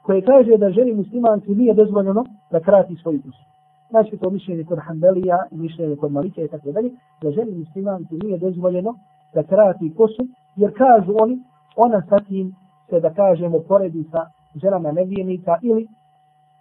koje 0.03 0.23
kaže 0.23 0.57
da 0.57 0.71
ženi 0.71 0.93
muslimanci 0.93 1.55
nije 1.55 1.75
dozvoljeno 1.75 2.25
da 2.51 2.61
krati 2.61 2.97
svoju 3.03 3.23
kusu. 3.23 3.45
Znači 3.91 4.17
to 4.17 4.31
mišljenje 4.31 4.65
kod 4.65 4.79
Hanbelija, 4.79 5.39
mišljenje 5.51 5.97
kod 5.97 6.13
Malike 6.13 6.45
i 6.45 6.49
tako 6.49 6.73
dalje, 6.73 6.91
da 7.23 7.31
ženi 7.31 7.59
muslimanci 7.59 8.15
nije 8.23 8.39
dozvoljeno 8.39 8.95
da 9.35 9.43
krati 9.43 9.95
kosu, 9.97 10.27
jer 10.57 10.73
kažu 10.77 11.15
oni, 11.19 11.39
ona 11.77 12.03
sa 12.09 12.19
tim 12.29 12.55
se 12.91 13.01
da 13.01 13.11
kažemo 13.11 13.59
poredi 13.69 14.05
sa 14.13 14.27
ženama 14.55 14.93
nevijenika 14.93 15.59
ili 15.63 15.89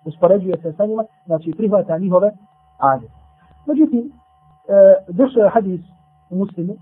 uspoređuje 0.05 0.57
se 0.61 0.73
sa 0.73 0.85
njima, 0.85 1.03
znači 1.25 1.53
prihvata 1.57 1.97
njihove 1.97 2.31
ade. 2.77 3.07
Međutim, 3.65 3.99
e, 4.09 5.13
došao 5.13 5.43
je 5.43 5.49
hadis 5.49 5.81
u 6.29 6.35
muslimu, 6.35 6.75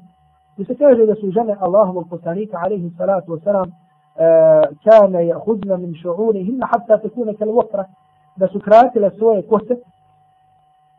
gdje 0.54 0.66
se 0.66 0.76
kaže 0.76 1.06
da 1.06 1.16
su 1.16 1.32
žene 1.32 1.56
Allahovog 1.60 2.08
poslanika, 2.10 2.58
alaihi 2.58 2.90
salatu 2.98 3.32
wasalam, 3.32 3.68
e, 3.68 3.74
kane 4.84 5.28
je 5.28 5.34
hudna 5.34 5.78
min 5.78 5.94
šu'uni, 5.94 6.62
hatta 6.72 7.00
se 7.00 7.10
kune 7.10 7.34
vokra, 7.54 7.86
da 8.36 8.48
su 8.48 8.60
kratile 8.60 9.12
svoje 9.18 9.48
kose, 9.48 9.76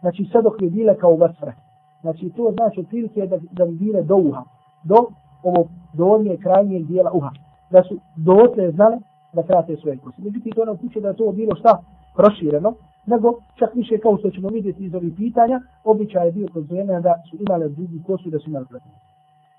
znači 0.01 0.29
sad 0.33 0.45
dok 0.45 0.63
je 0.63 0.71
bile 0.71 0.97
kao 0.97 1.17
vasre. 1.17 1.53
Znači 2.01 2.33
to 2.37 2.53
znači 2.53 2.81
otprilike 2.81 3.27
da, 3.27 3.39
da 3.51 3.65
bi 3.65 3.73
bile 3.73 4.03
do 4.03 4.17
uha, 4.17 4.43
do 4.85 4.97
ovog 5.43 5.69
donje 5.93 6.37
krajnjeg 6.37 6.87
dijela 6.87 7.11
uha. 7.13 7.31
Da 7.71 7.83
su 7.83 7.99
dotle 8.17 8.71
znali 8.71 8.97
da 9.33 9.43
krate 9.43 9.77
svoje 9.77 9.99
kose. 9.99 10.23
Međutim, 10.23 10.53
to 10.53 10.65
ne 10.65 10.77
kuće 10.77 11.01
da 11.01 11.13
to 11.13 11.33
bilo 11.33 11.57
šta 11.57 11.79
prošireno, 12.17 12.75
nego 13.07 13.29
čak 13.59 13.75
više 13.75 13.99
kao 13.99 14.19
što 14.19 14.31
ćemo 14.31 14.49
vidjeti 14.49 14.85
iz 14.85 14.95
ovih 14.95 15.13
pitanja, 15.17 15.61
običaj 15.85 16.27
je 16.27 16.33
bio 16.33 16.47
kroz 16.53 16.65
žene 16.65 17.01
da 17.01 17.15
su 17.31 17.37
imale 17.41 17.69
drugi 17.69 18.03
kosu 18.07 18.29
i 18.29 18.31
da 18.31 18.39
su 18.39 18.51
imali 18.51 18.67
pletnice. 18.67 18.99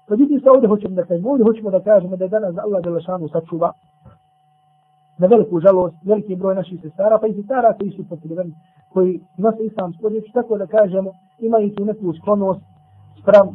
Pa 0.07 0.15
Međutim, 0.15 0.41
sa 0.43 0.51
ovdje 0.51 0.69
hoćemo 0.69 0.95
da 0.95 1.05
kažemo, 1.05 1.29
ovdje 1.29 1.43
hoćemo 1.43 1.69
da 1.69 1.79
kažemo 1.79 2.15
da 2.15 2.23
je 2.23 2.29
danas 2.29 2.57
Allah 2.57 2.83
Đelešanu 2.83 3.27
sačuva 3.29 3.71
na 5.17 5.27
veliku 5.27 5.59
žalost, 5.59 5.95
veliki 6.03 6.35
broj 6.35 6.55
naših 6.55 6.81
sestara, 6.81 7.17
pa 7.21 7.27
i 7.27 7.33
sestara 7.33 7.73
koji 7.73 7.91
su 7.91 8.07
pokriveni, 8.09 8.53
koji 8.93 9.19
nose 9.37 9.63
islamsko 9.63 10.09
riječ, 10.09 10.31
tako 10.33 10.57
da 10.57 10.67
kažemo, 10.67 11.11
imaju 11.39 11.75
tu 11.75 11.85
neku 11.85 12.13
sklonost 12.13 12.61
sprem 13.21 13.47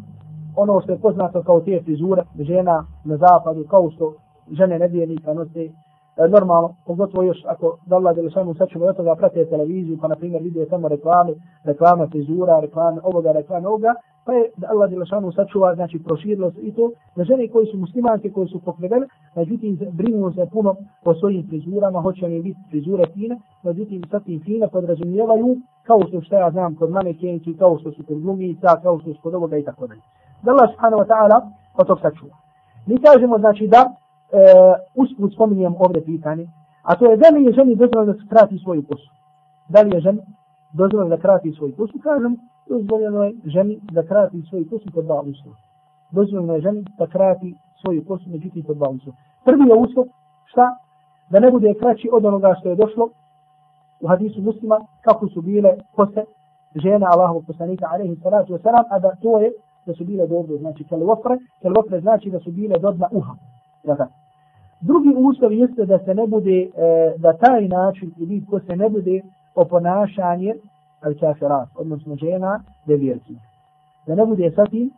ono 0.57 0.80
što 0.80 0.92
je 0.92 0.98
poznato 0.98 1.42
kao 1.42 1.61
te 1.61 1.80
frizure 1.84 2.22
žena 2.38 2.84
na 3.05 3.16
zapadu, 3.16 3.64
kao 3.70 3.90
što 3.90 4.14
žene 4.53 4.78
nevjernika 4.78 5.34
nose 5.34 5.64
e, 5.64 6.28
normalno, 6.28 6.74
pogotovo 6.86 7.22
još 7.22 7.38
ako 7.47 7.78
da 7.86 7.97
Allah 7.97 8.16
Đelešanu 8.16 8.55
sačuva 8.55 8.86
od 8.86 8.97
toga 8.97 9.14
prate 9.14 9.45
televiziju, 9.45 9.99
pa 10.01 10.09
na 10.09 10.16
primjer 10.16 10.42
vidije 10.42 10.68
tamo 10.68 10.88
reklame, 10.88 11.32
reklama 11.64 12.07
frizura, 12.07 12.61
reklame 12.61 13.01
ovoga, 13.03 13.32
reklame 13.32 13.68
ovoga, 13.68 13.95
pa 14.26 14.32
je 14.32 14.51
da 14.57 14.68
Allah 14.70 14.90
Đelešanu 14.90 15.32
sačuva, 15.32 15.74
znači 15.74 15.99
proširilo 16.05 16.51
se 16.51 16.61
i 16.61 16.72
to, 16.74 16.90
da 17.16 17.24
žene 17.24 17.49
koji 17.49 17.66
su 17.66 17.78
muslimanke, 17.78 18.30
koji 18.30 18.49
su 18.49 18.61
pokredene, 18.64 19.07
međutim 19.36 19.78
brinu 19.92 20.32
se 20.32 20.47
puno 20.53 20.76
o 21.05 21.14
svojim 21.14 21.47
frizurama, 21.49 22.01
hoće 22.01 22.26
li 22.26 22.42
biti 22.42 22.61
frizure 22.70 23.05
fine, 23.14 23.36
međutim 23.62 24.03
sa 24.11 24.20
tim 24.20 24.40
fine 24.45 24.68
podrazumijevaju, 24.68 25.57
kao 25.86 26.01
što 26.09 26.20
što 26.20 26.36
ja 26.36 26.51
znam 26.51 26.74
kod 26.74 26.90
mame 26.90 27.14
kenci, 27.14 27.57
kao 27.59 27.78
što 27.78 27.92
su 27.92 28.03
kod 28.09 28.20
glumica, 28.20 28.80
kao 28.82 28.99
što 28.99 29.14
su 29.14 29.20
kod 29.22 29.34
ovoga 29.34 29.57
i 29.57 29.64
tako 29.64 29.86
dalje. 29.86 30.01
Da 30.42 30.51
Allah 30.51 30.70
subhanahu 30.70 31.03
wa 31.03 31.09
ta'ala 31.12 31.40
od 31.78 31.86
tog 31.86 32.01
sačuva. 32.01 32.34
Mi 32.86 32.99
kažemo 32.99 33.38
znači 33.38 33.66
da 33.66 33.80
E, 34.35 34.41
usput 34.95 35.32
spominjem 35.32 35.74
ovdje 35.78 36.05
pitanje, 36.05 36.47
a 36.82 36.97
to 36.97 37.11
je 37.11 37.16
da 37.16 37.28
li 37.28 37.45
je 37.45 37.53
ženi 37.53 37.76
dozvoljeno 37.76 38.12
da 38.12 38.18
skrati 38.26 38.59
svoju 38.59 38.82
kosu? 38.89 39.11
Da 39.68 39.80
li 39.82 39.95
je 39.95 40.01
ženi 40.01 40.20
dozvoljeno 40.72 41.16
da 41.16 41.22
krati 41.22 41.53
svoju 41.53 41.76
kosu? 41.76 41.99
Kažem, 42.03 42.37
dozvoljeno 42.68 43.24
je 43.24 43.32
ženi 43.45 43.80
da 43.93 44.03
krati 44.03 44.43
svoju 44.49 44.64
kosu 44.70 44.87
pod 44.95 45.05
dva 45.05 45.20
uslova. 45.20 45.57
Dozvoljeno 46.11 46.55
je 46.55 46.61
ženi 46.61 46.85
da 46.99 47.07
krati 47.07 47.55
svoju 47.80 48.05
kosu, 48.09 48.30
međutim 48.30 48.62
pod 48.62 48.76
dva 48.76 48.89
uslova. 48.89 49.16
Prvi 49.45 49.68
je 49.68 49.74
uslov, 49.74 50.07
šta? 50.45 50.76
Da 51.30 51.41
ne 51.41 51.51
bude 51.51 51.74
kraći 51.80 52.09
od 52.12 52.24
onoga 52.24 52.55
što 52.61 52.68
je 52.68 52.76
došlo 52.76 53.09
u 54.01 54.07
hadisu 54.09 54.43
muslima, 54.43 54.80
kako 55.01 55.28
su 55.28 55.43
bile 55.43 55.70
kose 55.97 56.24
žena 56.74 57.07
Allahovog 57.12 57.45
poslanika, 57.47 57.87
alaihi 57.93 58.16
salatu 58.22 58.53
wasalam, 58.53 58.85
a 58.91 58.99
da 58.99 59.11
to 59.22 59.39
je 59.39 59.53
da 59.87 59.95
su 59.95 60.05
bile 60.05 60.26
dobro, 60.26 60.57
znači 60.57 60.85
kelvofre, 60.85 61.39
kelvofre 61.62 62.01
znači 62.01 62.30
da 62.30 62.41
su 62.41 62.51
bile 62.51 62.78
do 62.78 62.93
dna 62.93 63.09
uha. 63.12 63.35
Dakle, 63.85 64.07
Drugi 64.87 65.14
uslov 65.16 65.53
jeste 65.53 65.87
da 65.87 65.99
se 65.99 66.14
ne 66.14 66.26
bude, 66.26 66.59
e, 66.61 66.68
da 67.18 67.32
taj 67.32 67.68
način 67.68 68.12
i 68.18 68.24
vid 68.24 68.45
ko 68.51 68.61
se 68.61 68.76
ne 68.76 68.89
bude 68.89 69.20
oponašanje 69.55 70.55
al 71.01 71.14
kafirat, 71.20 71.68
odnosno 71.76 72.16
žena 72.16 72.61
devjerki. 72.87 73.35
Da 74.07 74.14
ne 74.14 74.26
bude 74.26 74.51
sa 74.51 74.66
tim 74.66 74.91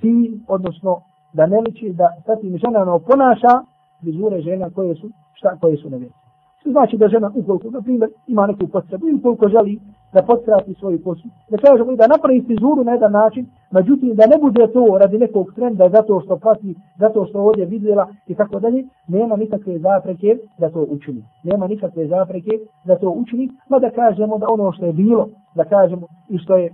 sin, 0.00 0.44
odnosno 0.48 1.00
da 1.32 1.46
ne 1.46 1.60
liči 1.60 1.92
da 1.92 2.08
sa 2.26 2.36
tim 2.36 2.58
žena 2.58 2.84
ne 2.84 2.90
oponaša 2.90 3.54
vizure 4.02 4.40
žena 4.40 4.70
koje 4.70 4.94
su, 4.94 5.10
šta, 5.34 5.56
koje 5.60 5.76
su 5.76 5.90
nevjerki. 5.90 6.18
Što 6.60 6.70
znači 6.70 6.96
da 6.96 7.08
žena 7.08 7.30
ukoliko, 7.34 7.70
na 7.70 7.80
primjer, 7.80 8.10
ima 8.26 8.46
neku 8.46 8.68
potrebu 8.68 9.08
i 9.08 9.14
ukoliko 9.14 9.48
želi 9.48 9.80
da 10.12 10.22
postrati 10.22 10.74
svoju 10.74 10.98
kosu, 11.04 11.28
da 11.50 11.56
kažemo 11.56 11.92
i 11.92 11.96
da 11.96 12.06
napravi 12.06 12.44
frizuru 12.46 12.84
na 12.84 12.92
jedan 12.92 13.12
način, 13.12 13.46
međutim 13.70 14.14
da 14.14 14.26
ne 14.26 14.38
bude 14.40 14.66
to 14.72 14.98
radi 15.00 15.18
nekog 15.18 15.52
trenda 15.54 15.88
zato 15.88 16.20
što 16.20 16.36
prati, 16.36 16.74
zato 16.98 17.26
što 17.26 17.40
ovdje 17.40 17.64
vidjela 17.64 18.08
i 18.26 18.34
tako 18.34 18.60
dalje, 18.60 18.84
nema 19.08 19.36
nikakve 19.36 19.78
zapreke 19.78 20.38
da 20.58 20.70
to 20.70 20.86
učini. 20.90 21.22
Nema 21.44 21.66
nikakve 21.66 22.06
zapreke 22.06 22.50
da 22.84 22.98
to 22.98 23.10
učini, 23.10 23.48
ma 23.68 23.78
da 23.78 23.90
kažemo 23.90 24.38
da 24.38 24.46
ono 24.48 24.72
što 24.72 24.86
je 24.86 24.92
bilo, 24.92 25.28
da 25.54 25.64
kažemo 25.64 26.06
i 26.28 26.38
što 26.38 26.56
je 26.56 26.66
e, 26.66 26.72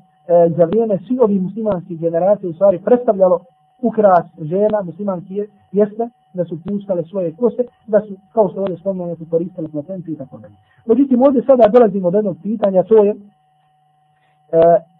za 0.56 0.64
vrijeme 0.64 0.98
svi 1.06 1.18
ovi 1.18 1.40
muslimanskih 1.40 2.00
generacije 2.00 2.50
u 2.50 2.52
stvari 2.52 2.78
predstavljalo 2.84 3.40
ukras 3.82 4.26
žena 4.40 4.82
muslimanki 4.82 5.46
jeste 5.72 6.08
da 6.34 6.44
su 6.44 6.58
puštale 6.68 7.02
svoje 7.02 7.36
kose, 7.36 7.62
da 7.86 8.00
su, 8.00 8.16
kao 8.32 8.48
što 8.48 8.60
ovdje 8.60 8.76
spomenu, 8.76 9.16
su 9.16 9.26
koristile 9.30 9.68
placenci 9.68 10.12
i 10.12 10.16
tako 10.16 10.38
dalje. 10.38 10.54
Međutim, 10.86 11.22
ovdje 11.22 11.42
sada 11.42 11.68
dolazimo 11.68 12.10
do 12.10 12.18
jednog 12.18 12.36
pitanja, 12.42 12.82
to 12.82 13.04
je, 13.04 13.10
e, 13.10 13.16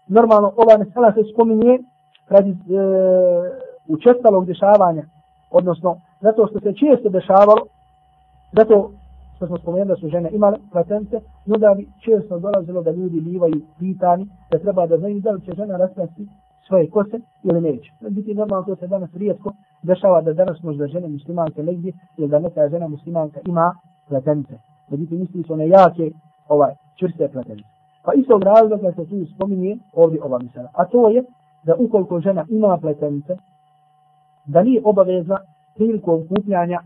normalno, 0.07 0.51
ova 0.57 0.77
mesela 0.77 1.13
se 1.13 1.21
spominje 1.33 1.79
radi 2.29 2.51
e, 2.51 2.55
učestalog 3.87 4.45
dešavanja, 4.45 5.03
odnosno, 5.51 5.97
zato 6.21 6.47
što 6.47 6.59
se 6.59 6.73
često 6.73 7.09
dešavalo, 7.09 7.61
zato 8.51 8.91
što 9.35 9.47
smo 9.47 9.57
spomenuli 9.57 9.87
da 9.87 9.95
su 9.95 10.09
žene 10.09 10.29
imale 10.31 10.57
placence, 10.71 11.19
no 11.45 11.57
da 11.57 11.73
bi 11.77 11.87
često 12.05 12.39
dolazilo 12.39 12.83
da 12.83 12.91
ljudi 12.91 13.21
bivaju 13.21 13.61
pitani, 13.79 14.27
da 14.51 14.59
treba 14.59 14.87
da 14.87 14.97
znaju 14.97 15.19
da 15.19 15.31
li 15.31 15.41
će 15.41 15.51
žena 15.55 15.77
rasprasti 15.77 16.27
svoje 16.67 16.89
kose 16.89 17.19
ili 17.43 17.61
neće. 17.61 17.91
Biti 18.09 18.33
normalno 18.33 18.65
to 18.65 18.75
se 18.75 18.87
danas 18.87 19.09
rijetko 19.13 19.53
dešava 19.81 20.21
da 20.21 20.33
danas 20.33 20.63
možda 20.63 20.87
žene 20.87 21.07
muslimanke 21.07 21.63
negdje 21.63 21.93
ili 22.17 22.27
da 22.27 22.39
neka 22.39 22.69
žena 22.69 22.87
muslimanka 22.87 23.39
ima 23.45 23.75
platence. 24.09 24.53
Međutim, 24.89 25.19
misli 25.19 25.43
su 25.43 25.53
one 25.53 25.67
jake 25.67 26.11
ovaj, 26.47 26.73
čvrste 26.99 27.29
platence. 27.31 27.63
Pa 28.03 28.13
istog 28.13 28.43
razloga 28.43 28.91
se 28.91 29.05
tu 29.05 29.25
spominje 29.35 29.77
ovdje 29.93 30.23
ova 30.23 30.39
misla. 30.39 30.69
A 30.73 30.85
to 30.85 31.09
je 31.09 31.23
da 31.63 31.75
ukoliko 31.79 32.19
žena 32.19 32.45
ima 32.49 32.77
pletenice, 32.77 33.37
da 34.45 34.63
nije 34.63 34.81
obavezna 34.85 35.37
prilikom 35.75 36.27
kupljanja 36.27 36.79
e, 36.79 36.83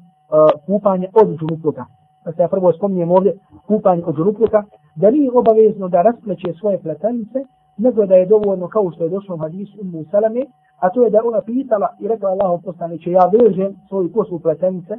kupanja 0.65 1.07
od 1.13 1.37
džunupluka. 1.39 1.85
Da 2.25 2.31
pa 2.31 2.31
se 2.31 2.41
ja 2.41 2.47
prvo 2.47 2.73
spominjem 2.73 3.11
ovdje 3.11 3.33
kupanje 3.67 4.03
od 4.05 4.15
džunupluka, 4.15 4.63
da 4.95 5.11
nije 5.11 5.31
obavezno 5.31 5.87
da 5.87 6.01
raspleće 6.01 6.53
svoje 6.59 6.79
pletenice, 6.79 7.39
nego 7.77 8.05
da 8.05 8.15
je 8.15 8.25
dovoljno 8.25 8.67
kao 8.67 8.91
što 8.91 9.03
je 9.03 9.09
došlo 9.09 9.35
u 9.35 9.37
hadisu 9.37 9.77
Ummu 9.81 10.03
Salame, 10.11 10.45
a 10.79 10.89
to 10.89 11.03
je 11.03 11.09
da 11.09 11.21
ona 11.25 11.41
pitala 11.41 11.87
i 11.99 12.07
rekla 12.07 12.29
Allahu 12.29 12.61
poslaniće, 12.61 13.11
ja 13.11 13.31
vežem 13.33 13.75
svoju 13.87 14.13
kosu 14.13 14.39
pletenice, 14.39 14.97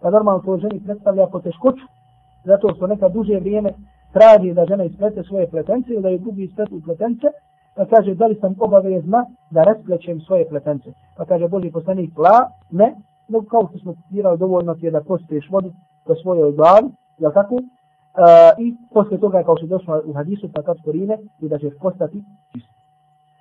pa 0.00 0.10
normalno 0.10 0.42
to 0.42 0.56
ženi 0.56 0.80
predstavlja 0.84 1.26
poteškoću, 1.26 1.84
zato 2.44 2.74
što 2.74 2.86
neka 2.86 3.08
duže 3.08 3.38
vrijeme 3.40 3.72
traži 4.12 4.54
da 4.54 4.66
žena 4.66 4.84
isplete 4.84 5.22
svoje 5.22 5.50
pletence 5.50 5.92
ili 5.92 6.02
da 6.02 6.08
je 6.08 6.18
drugi 6.18 6.42
ispletu 6.44 6.80
pletence, 6.84 7.26
pa 7.76 7.86
kaže 7.86 8.14
da 8.14 8.26
li 8.26 8.34
sam 8.34 8.54
obavezna 8.58 9.26
da 9.50 9.62
rasplećem 9.62 10.20
svoje 10.20 10.48
pletence. 10.48 10.92
Pa 11.16 11.24
kaže 11.24 11.48
Boži 11.48 11.70
poslanik, 11.70 12.18
la, 12.18 12.50
ne, 12.70 12.94
nego 13.28 13.44
kao 13.44 13.68
što 13.68 13.78
smo 13.78 13.94
citirali, 13.94 14.38
dovoljno 14.38 14.74
ti 14.74 14.86
je 14.86 14.90
da 14.90 15.00
postiješ 15.00 15.50
vodu 15.50 15.72
po 16.06 16.14
svojoj 16.14 16.52
glavi, 16.52 16.88
jel 17.18 17.32
tako? 17.32 17.56
Uh, 18.20 18.26
I 18.58 18.74
posle 18.94 19.18
toga 19.18 19.42
kao 19.42 19.56
što 19.56 19.66
je 19.66 19.68
došlo 19.68 20.02
u 20.04 20.12
hadisu, 20.12 20.48
pa 20.54 20.62
kad 20.62 20.76
korine 20.84 21.18
i 21.40 21.48
da 21.48 21.58
ćeš 21.58 21.72
postati 21.80 22.22
čist. 22.52 22.80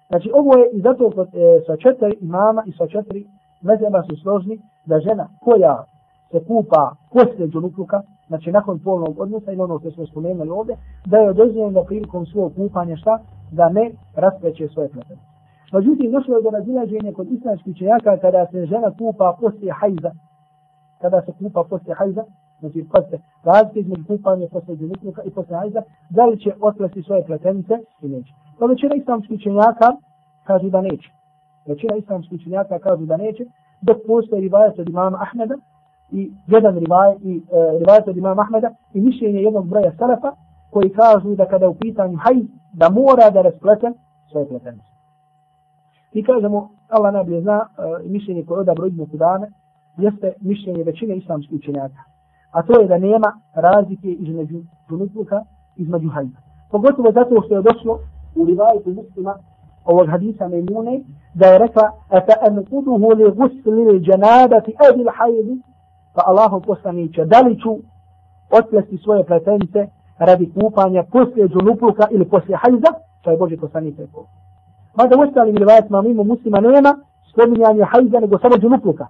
Znači 0.10 0.32
ovo 0.34 0.58
je 0.58 0.70
i 0.74 0.82
zato 0.82 1.12
kod, 1.16 1.28
e, 1.28 1.62
sa 1.68 1.78
četiri 1.78 2.18
imama 2.22 2.64
i 2.66 2.72
sa 2.72 2.88
četiri 2.88 3.26
mezema 3.62 4.04
su 4.04 4.16
složni 4.22 4.62
da 4.86 5.00
žena 5.00 5.28
koja 5.42 5.84
se 6.32 6.40
kupa 6.48 6.96
poslije 7.14 7.48
džunupluka, 7.48 8.02
znači 8.28 8.52
nakon 8.52 8.80
polnog 8.80 9.20
odnosa 9.20 9.52
ili 9.52 9.62
ono 9.62 9.80
što 9.80 9.92
smo 9.92 10.06
spomenuli 10.06 10.50
ovdje, 10.50 10.76
da 11.06 11.18
je 11.18 11.34
dozvoljeno 11.34 11.84
prilikom 11.84 12.26
svog 12.26 12.56
kupanja 12.56 12.96
šta? 12.96 13.20
Da 13.52 13.70
ne 13.70 13.92
raspreće 14.16 14.68
svoje 14.68 14.90
pletene. 14.90 15.22
Međutim, 15.74 16.12
došlo 16.12 16.36
je 16.36 16.44
do 16.44 16.50
razilaženja 16.50 17.14
kod 17.14 17.28
islamskih 17.32 17.78
čenjaka 17.78 18.18
kada 18.18 18.48
se 18.52 18.66
žena 18.66 18.92
kupa 18.98 19.38
poslije 19.42 19.74
hajza. 19.74 20.12
Kada 21.02 21.22
se 21.22 21.32
kupa 21.40 21.64
poslije 21.70 21.96
hajza, 21.96 22.24
znači 22.60 22.86
pazite, 22.92 23.20
razlike 23.44 23.80
između 23.80 24.04
kupanja 24.08 24.48
posle 24.52 24.76
džunupluka 24.76 25.22
i 25.24 25.30
posle 25.30 25.58
hajza, 25.58 25.82
da 26.10 26.26
li 26.26 26.40
će 26.40 26.52
otplesti 26.62 27.04
svoje 27.04 27.26
pletenice 27.26 27.74
i 28.02 28.08
neće. 28.08 28.34
Pa 28.60 28.66
većina 28.66 28.96
islamskih 28.96 29.36
učenjaka 29.36 29.88
kažu 30.44 30.70
da 30.70 30.82
neće. 30.82 31.10
Većina 31.68 31.96
islamskih 31.96 32.40
učenjaka 32.40 32.80
kažu 32.80 33.06
da 33.06 33.18
neće, 33.18 33.44
dok 33.82 33.98
postoje 34.08 34.42
rivajac 34.42 34.80
od 34.80 34.90
imama 34.90 35.18
Ahmeda, 35.22 35.56
i 36.12 36.32
jedan 36.48 36.80
rivaj, 36.80 37.16
i 37.22 37.42
e, 37.52 37.80
rivajet 37.80 38.08
od 38.08 38.18
imama 38.18 38.42
Ahmeda 38.42 38.70
i 38.94 39.02
mišljenje 39.02 39.40
jednog 39.42 39.68
broja 39.68 39.92
salafa 39.98 40.32
koji 40.70 40.90
kažu 40.90 41.36
da 41.36 41.46
kada 41.46 41.70
u 41.70 41.76
pitanju 41.76 42.18
hajz 42.18 42.46
da 42.74 42.90
mora 42.90 43.30
da 43.30 43.42
rasplete 43.42 43.92
svoje 44.32 44.48
pletenice. 44.48 44.88
I 46.14 46.24
kažemo, 46.24 46.70
Allah 46.88 47.14
najbolje 47.14 47.42
zna, 47.42 47.68
e, 47.78 48.10
mišljenje 48.10 48.46
koje 48.46 48.60
odabro 48.60 48.88
Ibn 48.88 49.06
Kudane 49.12 49.48
jeste 49.98 50.34
mišljenje 50.42 50.84
većine 50.84 51.16
islamskih 51.16 51.58
učenjaka. 51.60 52.02
A 52.52 52.62
to 52.64 52.82
je 52.82 52.88
da 52.88 52.98
nema 52.98 53.40
razlike 53.54 54.08
između 54.12 54.62
džunutluka 54.90 55.44
između 55.76 56.10
hajda. 56.10 56.38
Pogotovo 56.72 57.12
zato 57.12 57.42
što 57.46 57.56
je 57.56 57.62
došlo 57.62 58.00
u 58.36 58.46
rivajetu 58.46 58.90
muslima 58.90 59.36
ovog 59.86 60.10
hadisa 60.10 60.48
Mejmune 60.48 61.02
da 61.34 61.46
je 61.48 61.58
rekla 61.60 61.92
Ata 62.10 62.34
anquduhu 62.50 63.16
li 63.18 63.32
gusli 63.32 63.86
li 63.86 64.00
dženadati 64.00 64.76
edil 64.90 65.08
hajdi 65.18 65.62
pa 66.16 66.22
Allahu 66.26 66.62
poslaniće, 66.62 67.26
da 67.26 67.40
li 67.40 67.60
ću 67.60 67.78
otplesti 68.52 68.98
svoje 68.98 69.24
pletenice 69.24 69.88
radi 70.20 70.52
kupanja 70.54 71.04
poslije 71.04 71.48
džunupluka 71.48 72.08
ili 72.12 72.26
poslije 72.26 72.58
hajza, 72.58 72.92
to 73.22 73.32
je 73.32 73.38
Boži 73.38 73.58
poslanik 73.58 74.00
rekao. 74.00 74.26
Mada 74.98 75.18
u 75.18 75.22
ostalim 75.22 75.58
rivajetima 75.58 76.02
mimo 76.02 76.24
muslima 76.24 76.60
nema 76.60 76.96
spominjanje 77.32 77.84
hajza 77.84 78.20
nego 78.20 78.40
samo 78.40 78.58
džunupluka. 78.58 79.08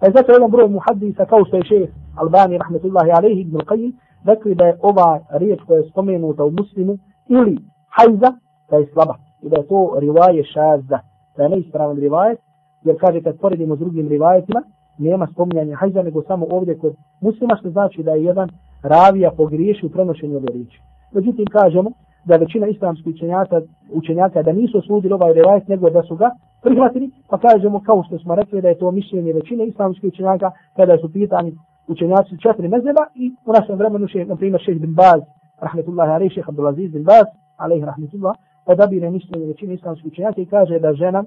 Pa 0.00 0.06
je 0.06 0.12
zato 0.12 0.32
jedan 0.32 0.50
broj 0.50 0.68
muhaddisa 0.68 1.24
kao 1.24 1.44
što 1.44 1.56
je 1.56 1.64
šeh 1.64 1.88
Albani 2.18 2.58
rahmetullahi 2.58 3.10
alaihi 3.10 3.40
ibn 3.40 3.56
Qajim, 3.56 3.92
rekli 4.24 4.54
da 4.54 4.66
je 4.66 4.78
ova 4.82 5.20
riječ 5.30 5.60
koja 5.66 5.78
je 5.78 5.88
spomenuta 5.90 6.44
u 6.44 6.50
muslimu 6.50 6.98
ili 7.28 7.58
hajza 7.88 8.32
da 8.70 8.76
je 8.76 8.86
slaba 8.92 9.14
i 9.42 9.48
da 9.48 9.56
je 9.56 9.66
to 9.66 9.96
rivaje 9.98 10.44
šazda, 10.44 11.00
da 11.36 11.42
je 11.42 11.48
neispravan 11.48 11.96
rivajet 11.96 12.38
jer 12.84 12.96
kaže 13.00 13.22
kad 13.22 13.38
poredimo 13.38 13.76
s 13.76 13.78
drugim 13.78 14.08
rivajetima 14.08 14.62
nema 14.98 15.26
spominjanja 15.32 15.76
hajza, 15.76 16.02
nego 16.02 16.22
samo 16.22 16.46
ovdje 16.50 16.78
kod 16.78 16.94
muslima, 17.20 17.56
što 17.56 17.70
znači 17.70 18.02
da 18.02 18.12
je 18.12 18.24
jedan 18.24 18.48
ravija 18.82 19.30
pogriješi 19.30 19.86
u 19.86 19.90
prenošenju 19.90 20.36
ove 20.36 20.46
riječi. 20.52 20.80
Međutim, 21.12 21.46
kažemo 21.46 21.90
da 22.24 22.36
većina 22.36 22.66
islamskih 22.66 23.14
učenjaka, 23.14 23.60
učenjaka 23.92 24.42
da 24.42 24.52
nisu 24.52 24.78
osudili 24.78 25.14
ovaj 25.14 25.32
rivajet, 25.32 25.68
nego 25.68 25.90
da 25.90 26.02
su 26.02 26.16
ga 26.16 26.30
prihvatili, 26.62 27.10
pa 27.28 27.38
kažemo 27.38 27.82
kao 27.86 28.02
što 28.02 28.18
smo 28.18 28.34
rekli 28.34 28.62
da 28.62 28.68
je 28.68 28.78
to 28.78 28.90
mišljenje 28.90 29.32
većine 29.32 29.66
islamskih 29.66 30.08
učenjaka 30.08 30.50
kada 30.76 30.98
su 30.98 31.12
pitani 31.12 31.52
učenjaci 31.88 32.38
četiri 32.42 32.68
mezeba 32.68 33.06
i 33.14 33.34
u 33.46 33.52
našem 33.52 33.76
vremenu 33.76 34.08
še, 34.08 34.24
na 34.24 34.36
primjer, 34.36 34.60
šeh 34.64 34.80
bin 34.80 34.94
Baz, 34.94 35.20
rahmetullahi 35.60 36.10
alaih, 36.10 36.32
šeh 36.32 36.48
Abdulaziz 36.48 36.92
bin 36.92 37.04
Baz, 37.04 37.26
alaih 37.56 37.84
rahmetullah, 37.84 38.34
odabire 38.66 39.10
mišljenje 39.10 39.46
većine 39.46 39.74
islamskih 39.74 40.12
učenjaka 40.12 40.40
i 40.40 40.46
kaže 40.46 40.78
da 40.78 40.94
žena 40.94 41.24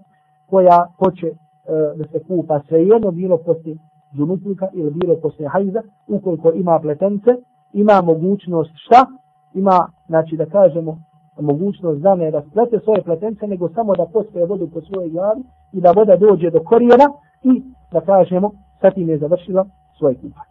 koja 0.49 0.86
hoće 0.99 1.32
E, 1.66 1.97
da 1.97 2.03
se 2.07 2.24
kupa 2.28 2.62
svejedno 2.68 3.12
bilo 3.12 3.38
poslije 3.38 3.78
džunupnika 4.16 4.68
ili 4.74 4.91
bilo 4.91 5.16
poslije 5.16 5.49
hajza, 5.49 5.82
ukoliko 6.07 6.51
ima 6.53 6.80
pletence, 6.80 7.32
ima 7.74 8.01
mogućnost 8.01 8.72
šta? 8.76 9.05
Ima, 9.53 9.88
znači 10.07 10.38
da 10.38 10.45
kažemo, 10.45 10.97
mogućnost 11.39 12.01
da 12.01 12.16
ne 12.16 12.32
rasplete 12.32 12.80
svoje 12.80 13.01
pletence, 13.01 13.47
nego 13.47 13.70
samo 13.70 13.95
da 13.95 14.05
postoje 14.14 14.45
vodu 14.45 14.70
po 14.74 14.82
svojoj 14.82 15.09
glavi 15.09 15.41
i 15.74 15.82
da 15.82 15.91
voda 15.91 16.16
dođe 16.16 16.49
do 16.49 16.64
korijena 16.64 17.07
i 17.43 17.64
da 17.91 18.01
kažemo, 18.01 18.51
sa 18.82 18.91
tim 18.91 19.09
je 19.09 19.18
završila 19.18 19.66
svoje 19.97 20.16
kupanje. 20.16 20.51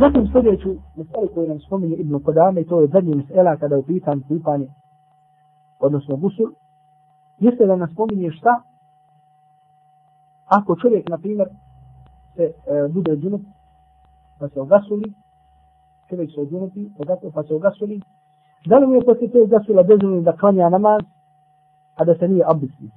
Zatim 0.00 0.28
sljedeću 0.32 0.68
meselu 0.96 1.28
koju 1.34 1.48
nam 1.48 1.60
spominje 1.60 1.96
Ibn 1.96 2.22
Kodame, 2.24 2.64
to 2.64 2.80
je 2.80 2.86
zadnji 2.86 3.14
mesela 3.14 3.56
kada 3.56 3.74
je 3.74 3.80
upitan 3.80 4.22
kupanje, 4.28 4.68
odnosno 5.80 6.16
gusul, 6.16 6.50
jeste 7.38 7.66
da 7.66 7.76
nam 7.76 7.88
spominje 7.92 8.30
šta? 8.30 8.62
Ako 10.46 10.76
čovjek, 10.76 11.08
na 11.08 11.18
primjer, 11.18 11.48
se 12.34 12.42
e, 12.42 12.52
bude 12.88 13.16
džunup, 13.16 13.40
pa 14.38 14.48
se 14.48 14.60
ogasuli, 14.60 15.12
čovjek 16.08 16.30
se 16.30 16.46
džunupi, 16.50 16.88
pa 17.34 17.42
se 17.42 17.54
ogasuli, 17.54 18.00
da 18.66 18.78
li 18.78 18.86
mu 18.86 18.94
je 18.94 19.04
poslije 19.04 19.30
te 19.30 19.46
gasula 19.46 19.82
dozvoljeno 19.82 20.22
da 20.22 20.36
klanja 20.36 20.68
namaz, 20.68 21.02
a 21.96 22.04
da 22.04 22.14
se 22.14 22.28
nije 22.28 22.44
abdestio? 22.46 22.88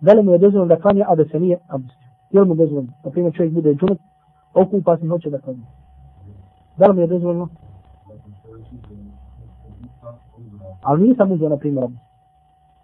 Da 0.00 0.12
li 0.12 0.22
mu 0.22 0.32
je 0.32 0.38
dozvoljeno 0.38 0.74
da 0.74 0.82
klanja, 0.82 1.04
a 1.08 1.14
da 1.14 1.24
se 1.24 1.40
nije 1.40 1.58
abdestio? 1.68 2.08
Je 2.30 2.40
li 2.40 2.48
mu 2.48 2.54
dozvoljeno? 2.54 2.92
Na 3.04 3.10
primjer, 3.10 3.34
čovjek 3.34 3.54
bude 3.54 3.74
džunup, 3.74 3.98
okupa 4.54 4.96
se 4.96 5.08
hoće 5.08 5.30
da 5.30 5.40
klanja. 5.40 5.66
Da 6.76 6.86
li 6.86 6.94
mi 6.94 7.00
je 7.00 7.06
dozvoljno? 7.06 7.48
Ali 10.82 11.08
nisam 11.08 11.32
uzeo, 11.32 11.48
na 11.48 11.56
primjer, 11.56 11.88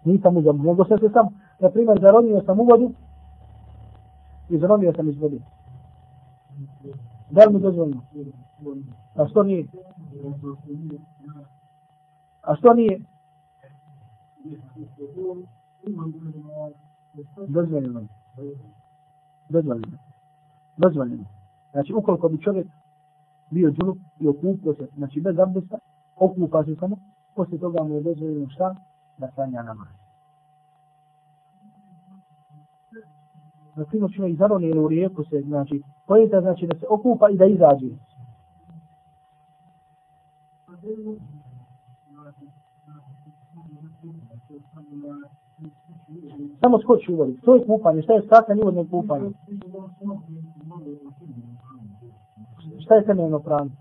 nisam 0.05 0.37
uzeo, 0.37 0.53
nego 0.53 0.85
se 0.85 1.09
sam, 1.13 1.27
na 1.59 1.69
primjer, 1.69 1.99
zaronio 2.01 2.41
sam 2.45 2.59
u 2.59 2.63
vodu 2.63 2.91
i 4.49 4.57
zaronio 4.57 4.93
sam 4.93 5.09
iz 5.09 5.17
vode. 5.17 5.39
Da 7.29 7.45
li 7.45 7.53
mi 7.53 7.59
dozvoljno? 7.59 8.01
A 9.15 9.27
što 9.27 9.43
nije? 9.43 9.65
A 12.41 12.55
što 12.55 12.73
nije? 12.73 13.01
Dozvoljeno. 17.47 18.07
Dozvoljeno. 19.49 19.97
Dozvoljeno. 20.77 21.38
Znači, 21.71 21.93
ukoliko 21.93 22.29
bi 22.29 22.41
čovjek 22.41 22.67
bio 23.51 23.71
džunup 23.71 23.97
i 24.19 24.27
okupio 24.27 24.73
se, 24.73 24.87
znači 24.97 25.21
bez 25.21 25.39
abdesta, 25.39 25.77
okupa 26.15 26.63
se 26.63 26.75
samo, 26.75 26.97
poslije 27.35 27.59
toga 27.59 27.83
mu 27.83 27.93
je 27.95 28.01
dozvoljeno 28.01 28.49
šta? 28.49 28.75
Da 29.17 29.31
sanja 29.35 29.63
namaz. 29.63 29.99
na 33.79 33.85
primjer 33.85 34.11
čovjek 34.15 34.37
zaroni 34.37 34.67
ili 34.67 34.79
u 34.79 34.87
rijeku 34.87 35.23
se, 35.23 35.41
znači, 35.41 35.81
pojeta 36.07 36.41
znači 36.41 36.67
da 36.67 36.79
se 36.79 36.85
okupa 36.89 37.29
i 37.29 37.37
da 37.37 37.45
izađe. 37.45 37.87
Samo 46.61 46.79
skoči 46.79 47.13
u 47.13 47.15
vodi. 47.15 47.39
To 47.45 47.55
je 47.55 47.65
kupanje. 47.65 48.01
Šta 48.01 48.13
je 48.13 48.21
skakanje 48.25 48.61
uvodno 48.61 48.85
kupanje? 48.91 49.29
Šta 52.89 52.95
je 52.95 53.05
temeljno 53.05 53.39
pranje? 53.39 53.71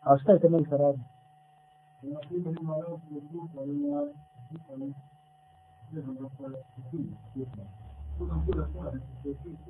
A 0.00 0.18
šta 0.18 0.32
je 0.32 0.40
temelj 0.40 0.64
sa 0.68 0.76
radom? 0.76 1.00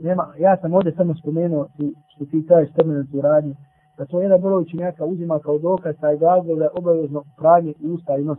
Nema, 0.00 0.32
ja 0.38 0.56
sam 0.60 0.74
ovdje 0.74 0.92
samo 0.92 1.14
spomenuo 1.14 1.68
što 2.06 2.24
ti 2.24 2.46
kažeš 2.48 2.72
terminatu 2.74 3.20
radnje, 3.20 3.54
da 4.00 4.06
to 4.06 4.20
jedan 4.20 4.40
broj 4.40 4.62
učenjaka 4.62 5.04
uzima 5.04 5.38
kao 5.38 5.58
dokaz 5.58 5.94
taj 6.00 6.16
glagol 6.16 6.56
da 6.56 6.64
je 6.64 6.70
obavezno 6.78 7.22
pranje 7.36 7.74
usta 7.94 8.16
i 8.16 8.24
nos. 8.24 8.38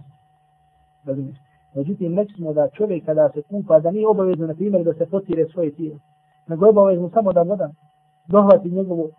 Razumiješ? 1.05 1.37
Međutim, 1.75 2.17
rekli 2.17 2.35
smo 2.35 2.53
da 2.53 2.69
čovjek 2.69 3.05
kada 3.05 3.29
se 3.33 3.41
kupa, 3.41 3.79
da 3.79 3.91
nije 3.91 4.07
obavezno, 4.07 4.47
na 4.47 4.53
primjer, 4.53 4.83
da 4.83 4.93
se 4.93 5.05
potire 5.05 5.45
svoje 5.53 5.71
tijelo. 5.71 5.99
Nego 6.47 6.65
je 6.65 6.69
obavezno 6.69 7.09
samo 7.09 7.33
da 7.33 7.41
voda 7.41 7.69
dohvati 8.27 8.69
njegovo, 8.69 9.09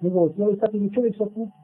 njegovo 0.00 0.28
tijelo 0.28 0.52
i 0.52 0.56
sad 0.56 0.74
mi 0.74 0.94
čovjek 0.94 1.16
se 1.16 1.24
kupa. 1.34 1.56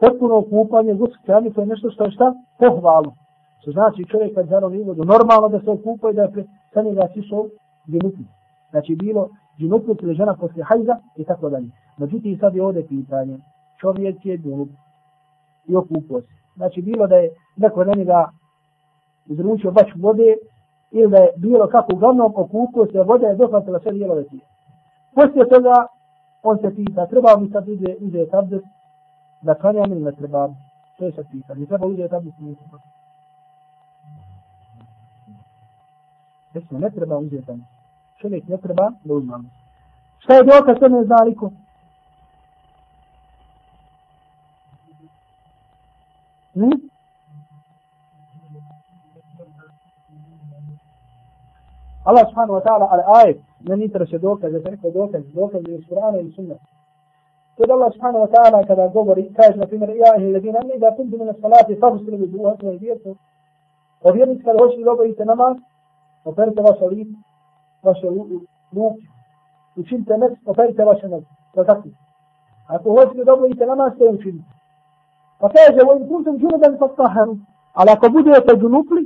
Potpuno 0.00 0.42
kupanje, 0.50 0.94
gusk 0.94 1.18
krani, 1.24 1.52
to 1.52 1.60
je 1.60 1.66
nešto 1.66 1.90
što 1.90 2.04
je 2.04 2.10
šta? 2.10 2.34
Pohvalno. 2.58 3.12
Što 3.60 3.70
znači 3.70 4.04
čovjek 4.04 4.34
kad 4.34 4.48
zarovi 4.48 4.82
vodu, 4.82 5.04
normalno 5.04 5.48
da 5.48 5.60
se 5.60 5.70
okupa 5.70 6.10
i 6.10 6.14
da 6.14 6.22
je 6.22 6.32
pre, 6.32 6.44
sa 6.74 6.82
njega 6.82 7.08
sišao 7.14 7.46
džinutluk. 7.90 8.28
Znači 8.70 8.96
bilo 8.96 9.28
džinutluk 9.58 10.02
ili 10.02 10.14
žena 10.14 10.36
poslije 10.40 10.64
hajza 10.64 10.96
i 11.16 11.24
tako 11.24 11.50
dalje. 11.50 11.68
Međutim, 12.00 12.38
sad 12.40 12.54
je 12.54 12.62
ovdje 12.62 12.86
pitanje. 12.86 13.38
Čovjek 13.80 14.26
je 14.26 14.36
glup 14.36 14.68
i 15.66 15.76
okupo 15.76 16.20
se. 16.20 16.34
Znači 16.56 16.82
bilo 16.82 17.06
da 17.06 17.16
je 17.16 17.30
neko 17.56 17.84
na 17.84 17.92
njega 17.96 18.30
izručio 19.26 19.70
baš 19.70 19.92
vode 19.96 20.36
ili 20.90 21.10
da 21.10 21.16
je 21.16 21.32
bilo 21.36 21.66
kako 21.66 21.94
uglavnom 21.94 22.32
okupo 22.36 22.86
se, 22.92 23.02
voda 23.02 23.26
je 23.26 23.36
dohvatila 23.36 23.80
sve 23.80 23.92
dijelove 23.92 24.24
tije. 24.24 24.42
Poslije 25.14 25.48
toga 25.48 25.86
on 26.42 26.58
se 26.58 26.74
pita, 26.76 27.06
treba 27.06 27.36
mi 27.36 27.50
sad 27.50 27.68
uzeti 27.68 28.04
uze 28.04 28.26
abdest 28.32 28.66
da 29.42 29.54
klanjam 29.54 29.92
ili 29.92 30.02
ne 30.02 30.12
treba. 30.12 30.48
To 30.98 31.04
je 31.04 31.12
sad 31.12 31.24
pitanje. 31.32 31.66
Treba 31.66 31.86
uzeti 31.86 32.14
abdest 32.14 32.36
ili 32.40 32.50
ne 32.50 32.54
treba. 32.54 32.78
Recimo, 36.54 36.80
ne 36.80 36.90
treba 36.90 37.18
uzeti 37.18 37.50
abdest. 37.50 37.70
Čovjek 38.20 38.48
ne 38.48 38.56
treba 38.56 38.90
da 39.04 39.14
uzmano. 39.14 39.44
Šta 40.18 40.34
je 40.34 40.42
dokaz 40.44 40.76
to 40.80 40.88
ne 40.88 41.04
Allah 52.04 52.24
subhanahu 52.28 52.58
wa 52.58 52.60
ta'ala 52.60 52.86
al 52.90 53.02
ajet, 53.20 53.40
ne 53.68 53.76
ni 53.76 53.84
interesuje 53.84 54.18
dokaz, 54.18 54.52
da 54.52 54.60
se 54.60 54.70
neko 54.70 54.90
dokaz, 54.90 55.22
dokaz 55.34 55.62
iz 55.68 55.84
Kur'ana 55.88 56.20
ili 56.20 56.32
sunna. 56.32 56.54
To 57.56 57.66
da 57.66 57.74
Allah 57.74 57.92
subhanahu 57.92 58.24
wa 58.24 58.30
ta'ala 58.34 58.66
kada 58.66 58.88
govori, 58.88 59.32
kaže 59.36 59.58
na 59.58 59.66
primjer, 59.66 59.90
ja 59.96 60.16
ih 60.16 60.32
ledina, 60.32 60.60
ne 60.64 60.78
da 60.78 60.96
kundu 60.96 61.18
mene 61.18 61.32
salati, 61.40 61.76
fa 61.80 61.90
husili 61.90 62.16
bi 62.16 62.26
duha, 62.26 62.56
sve 62.60 62.76
vjercu. 62.76 63.16
O 64.02 64.12
vjernici 64.12 64.44
kada 64.44 64.58
hoćete 64.58 64.84
da 64.84 64.92
obavite 64.92 65.24
namaz, 65.24 65.56
operite 66.24 66.62
vaše 66.62 66.84
lice, 66.84 67.16
vaše 67.82 68.06
luke, 68.72 69.02
učinite 69.76 70.16
mes, 70.16 70.32
operite 70.46 70.84
vaše 70.84 71.08
noge. 71.08 71.26
To 71.54 71.64
tako. 71.64 71.88
Ako 72.66 72.90
hoćete 72.90 73.24
da 73.24 73.34
obavite 73.34 73.66
namaz, 73.66 73.92
to 73.98 74.04
učinite. 74.04 74.59
Pa 75.40 75.48
kaže, 75.48 75.84
vojim 75.86 76.08
kuntum 76.08 76.38
džunuban 76.38 76.78
fa 76.78 76.88
taharu. 76.88 77.36
Ali 77.72 77.90
ako 77.90 78.08
budete 78.08 78.52
džunupli, 78.60 79.02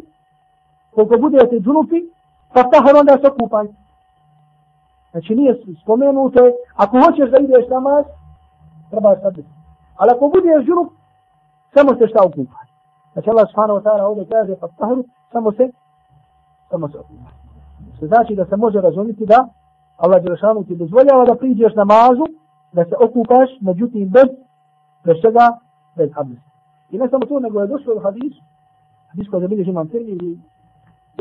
koliko 0.95 1.17
budete 1.19 1.57
džunupi, 1.61 1.99
pa 2.55 2.63
tahar 2.71 2.97
onda 2.97 3.19
se 3.19 3.29
okupaj. 3.31 3.67
Znači 5.11 5.35
nije 5.35 5.61
spomenuto, 5.83 6.41
ako 6.75 6.95
hoćeš 7.05 7.31
da 7.31 7.39
ideš 7.39 7.69
namaz, 7.69 8.05
treba 8.91 9.11
je 9.11 9.21
sad 9.21 9.35
Ali 9.97 10.11
ako 10.15 10.29
budeš 10.35 10.67
džunup, 10.67 10.89
samo 11.75 11.91
se 11.99 12.09
šta 12.09 12.21
okupaj. 12.27 12.67
Znači 13.13 13.31
Allah 13.31 13.47
subhanahu 13.51 13.79
wa 13.79 13.85
ta'ala 13.87 14.03
ovdje 14.03 14.25
kaže, 14.33 14.53
pa 14.61 14.69
taharu, 14.69 15.05
samo 15.33 15.53
se, 15.53 15.71
samo 16.71 16.89
se 16.89 16.99
okupaj. 16.99 17.35
Što 17.97 18.07
znači 18.07 18.35
da 18.35 18.45
se 18.47 18.57
može 18.57 18.81
razumjeti 18.81 19.27
da 19.27 19.49
Allah 19.97 20.23
Đelešanu 20.23 20.65
ti 20.65 20.77
dozvoljava 20.77 21.25
da 21.25 21.35
priđeš 21.35 21.75
namazu, 21.75 22.27
da 22.73 22.85
se 22.85 22.95
okupaš, 23.01 23.49
međutim 23.61 24.09
bez, 24.09 24.29
bez 25.05 25.17
čega. 25.23 25.64
I 26.91 26.99
ne 26.99 27.09
samo 27.09 27.27
to, 27.27 27.41
nego 27.41 27.61
je 27.61 27.67
došlo 27.67 27.95
u 27.97 28.01
hadisu, 28.01 28.43
hadis 29.11 29.29
koji 29.29 29.39
je 29.41 29.45
zabilježi 29.45 29.71
imam 29.71 29.89
Tirmidhi, 29.89 30.39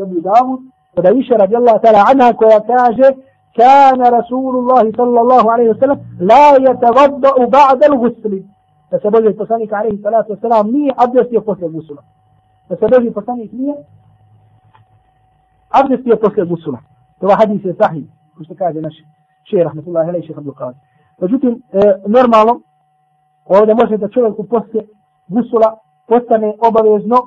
Ibn 0.02 0.22
Davud, 0.22 0.60
od 0.96 1.06
Aisha 1.06 1.36
radijallahu 1.36 1.80
ta'ala 1.84 2.02
anha 2.12 2.34
koja 2.34 2.60
kaže 2.60 3.10
كان 3.62 4.02
رسول 4.02 4.56
الله 4.56 4.92
صلى 4.98 5.22
الله 5.22 5.52
عليه 5.52 5.70
وسلم 5.70 6.00
لا 6.20 6.56
يتوضأ 6.56 7.46
بعد 7.46 7.84
الغسل 7.84 8.44
da 8.92 9.00
se 9.00 9.10
Boži 9.10 9.38
poslanik 9.38 9.72
alaihi 9.74 10.02
salatu 10.02 10.34
wasalam 10.34 10.72
nije 10.72 10.92
abdestio 10.98 11.42
posle 11.42 11.70
gusula. 11.70 12.02
Da 12.70 12.76
se 12.76 12.86
Boži 12.88 13.12
poslanik 13.12 13.52
nije 13.52 13.76
abdestio 15.70 16.16
posle 16.16 16.46
gusula. 16.46 16.80
To 17.20 17.30
je 17.30 17.36
hadis 17.36 17.66
je 17.66 17.74
sahih, 17.82 18.06
ko 18.38 18.44
što 18.44 18.56
kaže 18.56 18.82
naš 18.82 18.94
šehr, 19.50 19.64
rahmetullahi 19.64 20.10
alaihi, 20.10 20.28
šehr 20.28 20.40
Abdul 20.40 20.54
Qadir. 20.54 20.80
Međutim, 21.22 21.62
normalno, 22.08 22.62
ovdje 23.46 23.76
može 23.76 23.98
da 23.98 24.10
čovjeku 24.10 24.44
poslije 24.44 24.88
gusula 25.28 25.78
postane 26.08 26.54
obavezno 26.68 27.18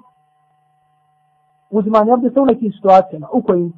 uzimanje 1.70 2.12
abdesta 2.12 2.42
u 2.42 2.46
nekim 2.46 2.72
situacijama. 2.72 3.28
U 3.32 3.42
kojim? 3.42 3.72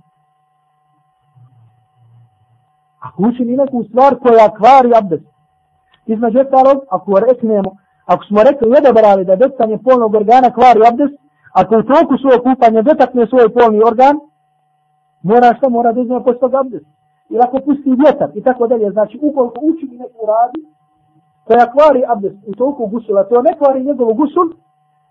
Ako 3.01 3.22
učini 3.22 3.57
neku 3.57 3.84
stvar 3.89 4.18
koja 4.18 4.55
kvari 4.59 4.91
abdest. 4.99 5.26
Između 6.07 6.39
ostalog, 6.41 6.78
ako 6.91 7.20
reknemo, 7.20 7.70
ako 8.07 8.24
smo 8.24 8.43
rekli 8.43 8.74
odabrali 8.78 9.24
da 9.24 9.36
dotakanje 9.36 9.78
polnog 9.78 10.14
organa 10.14 10.51
kvari 10.51 10.80
abdest, 10.89 11.14
ako 11.53 11.78
u 11.78 11.82
toku 11.82 12.14
svojeg 12.18 12.41
kupanja 12.43 12.82
dotakne 12.82 13.26
svoj 13.26 13.55
polni 13.55 13.80
organ, 13.91 14.16
mora 15.22 15.55
što? 15.57 15.70
Mora 15.70 15.93
da 15.93 16.01
uzme 16.01 16.24
posto 16.24 16.51
abdest. 16.61 16.86
Ili 17.28 17.41
ako 17.43 17.57
pusti 17.66 17.91
vjetar 18.03 18.30
i 18.34 18.43
tako 18.43 18.66
dalje. 18.66 18.91
Znači, 18.91 19.18
ukoliko 19.22 19.61
učini 19.70 19.99
neku 19.99 20.20
radi, 20.32 20.61
koja 21.49 21.72
kvari 21.72 22.03
abdes 22.12 22.32
u 22.46 22.53
toku 22.55 22.86
gusula, 22.86 23.24
to 23.24 23.42
ne 23.42 23.53
kvari 23.59 23.84
njegov 23.84 24.12
gusul, 24.12 24.49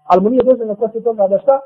ali 0.10 0.22
mu 0.24 0.30
nije 0.30 0.44
dozvoljeno 0.44 0.76
poslije 0.76 1.04
toga 1.04 1.28
da 1.28 1.40
šta? 1.40 1.60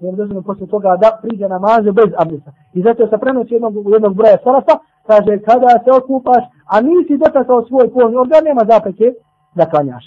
Nije 0.00 0.12
dozvoljeno 0.12 0.42
poslije 0.42 0.68
toga 0.68 0.96
da 0.96 1.18
priđe 1.22 1.48
namaze 1.48 1.92
bez 1.92 2.10
abdesa. 2.18 2.50
I 2.72 2.82
zato 2.82 3.06
se 3.08 3.18
prenosi 3.18 3.54
jednog, 3.54 3.74
jednog 3.94 4.14
broja 4.14 4.38
salasa, 4.44 4.74
kaže 5.06 5.42
kada 5.48 5.70
se 5.84 5.90
okupaš, 5.98 6.44
a 6.72 6.80
nisi 6.80 7.16
dotakao 7.16 7.66
svoj 7.68 7.92
polni 7.94 8.16
organ, 8.16 8.44
nema 8.44 8.62
zapreke 8.72 9.06
da 9.54 9.70
klanjaš. 9.70 10.04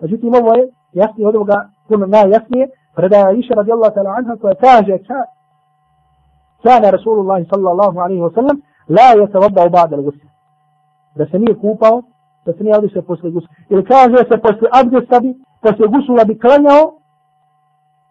Međutim, 0.00 0.34
ovo 0.34 0.54
je 0.54 0.68
jasnije 0.92 1.28
od 1.28 1.34
ovoga, 1.36 1.68
puno 1.88 2.06
najjasnije, 2.06 2.68
predaja 2.96 3.30
Iša 3.30 3.54
radijallahu 3.54 3.94
ta'ala 3.94 4.14
anha 4.18 4.36
koja 4.40 4.54
kaže 4.54 4.98
ka, 5.06 5.18
kana 6.62 6.90
Rasulullah 6.90 7.42
sallallahu 7.52 7.98
alaihi 7.98 8.22
wa 8.22 8.34
sallam, 8.34 8.56
la 8.88 9.06
je 9.18 9.26
ba'da 9.70 9.96
al-gusla. 9.96 10.28
da 11.14 11.26
se 11.26 11.38
nije 11.38 11.54
kupao 11.54 12.02
da 12.46 12.52
se 12.52 12.64
nije 12.64 12.78
odišao 12.78 13.02
posle 13.02 13.30
gusula. 13.30 13.54
Ili 13.68 13.84
kaže 13.84 14.16
se 14.16 14.38
posle 14.38 14.68
abdesta 14.72 15.20
bi, 15.20 15.34
posle 15.60 15.86
gusula 15.86 16.24
bi 16.24 16.38
klanjao 16.38 16.98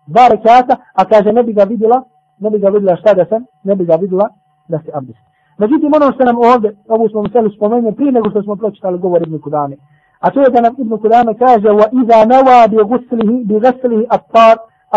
dva 0.07 0.27
rekata, 0.27 0.75
a 0.93 1.05
kaže 1.05 1.33
ne 1.33 1.43
bi 1.43 1.53
ga 1.53 1.63
vidjela, 1.63 2.03
ne 2.39 2.49
bi 2.49 2.59
ga 2.59 2.69
vidjela 2.69 2.95
šta 2.95 3.13
da 3.13 3.25
sam, 3.25 3.45
ne 3.63 3.75
bi 3.75 3.85
ga 3.85 3.95
vidjela 3.95 4.29
da 4.67 4.79
se 4.79 4.91
abdesta. 4.93 5.31
Međutim, 5.57 5.91
ono 5.95 6.11
što 6.11 6.23
nam 6.23 6.37
ovdje, 6.37 6.75
ovu 6.87 7.09
smo 7.09 7.21
misali 7.21 7.55
spomenuli 7.55 7.95
prije 7.95 8.11
nego 8.11 8.29
što 8.29 8.43
smo 8.43 8.55
pročitali 8.55 8.99
govor 8.99 9.21
Ibn 9.21 9.41
Kudame. 9.41 9.75
A 10.19 10.29
to 10.29 10.41
je 10.41 10.49
da 10.49 10.61
nam 10.61 10.75
Ibn 10.77 10.97
Kudame 10.97 11.33
kaže 11.37 11.69
وَإِذَا 11.79 12.19
نَوَى 12.33 12.59
بِغُسْلِهِ 12.73 13.29
بِغَسْلِهِ 13.49 14.01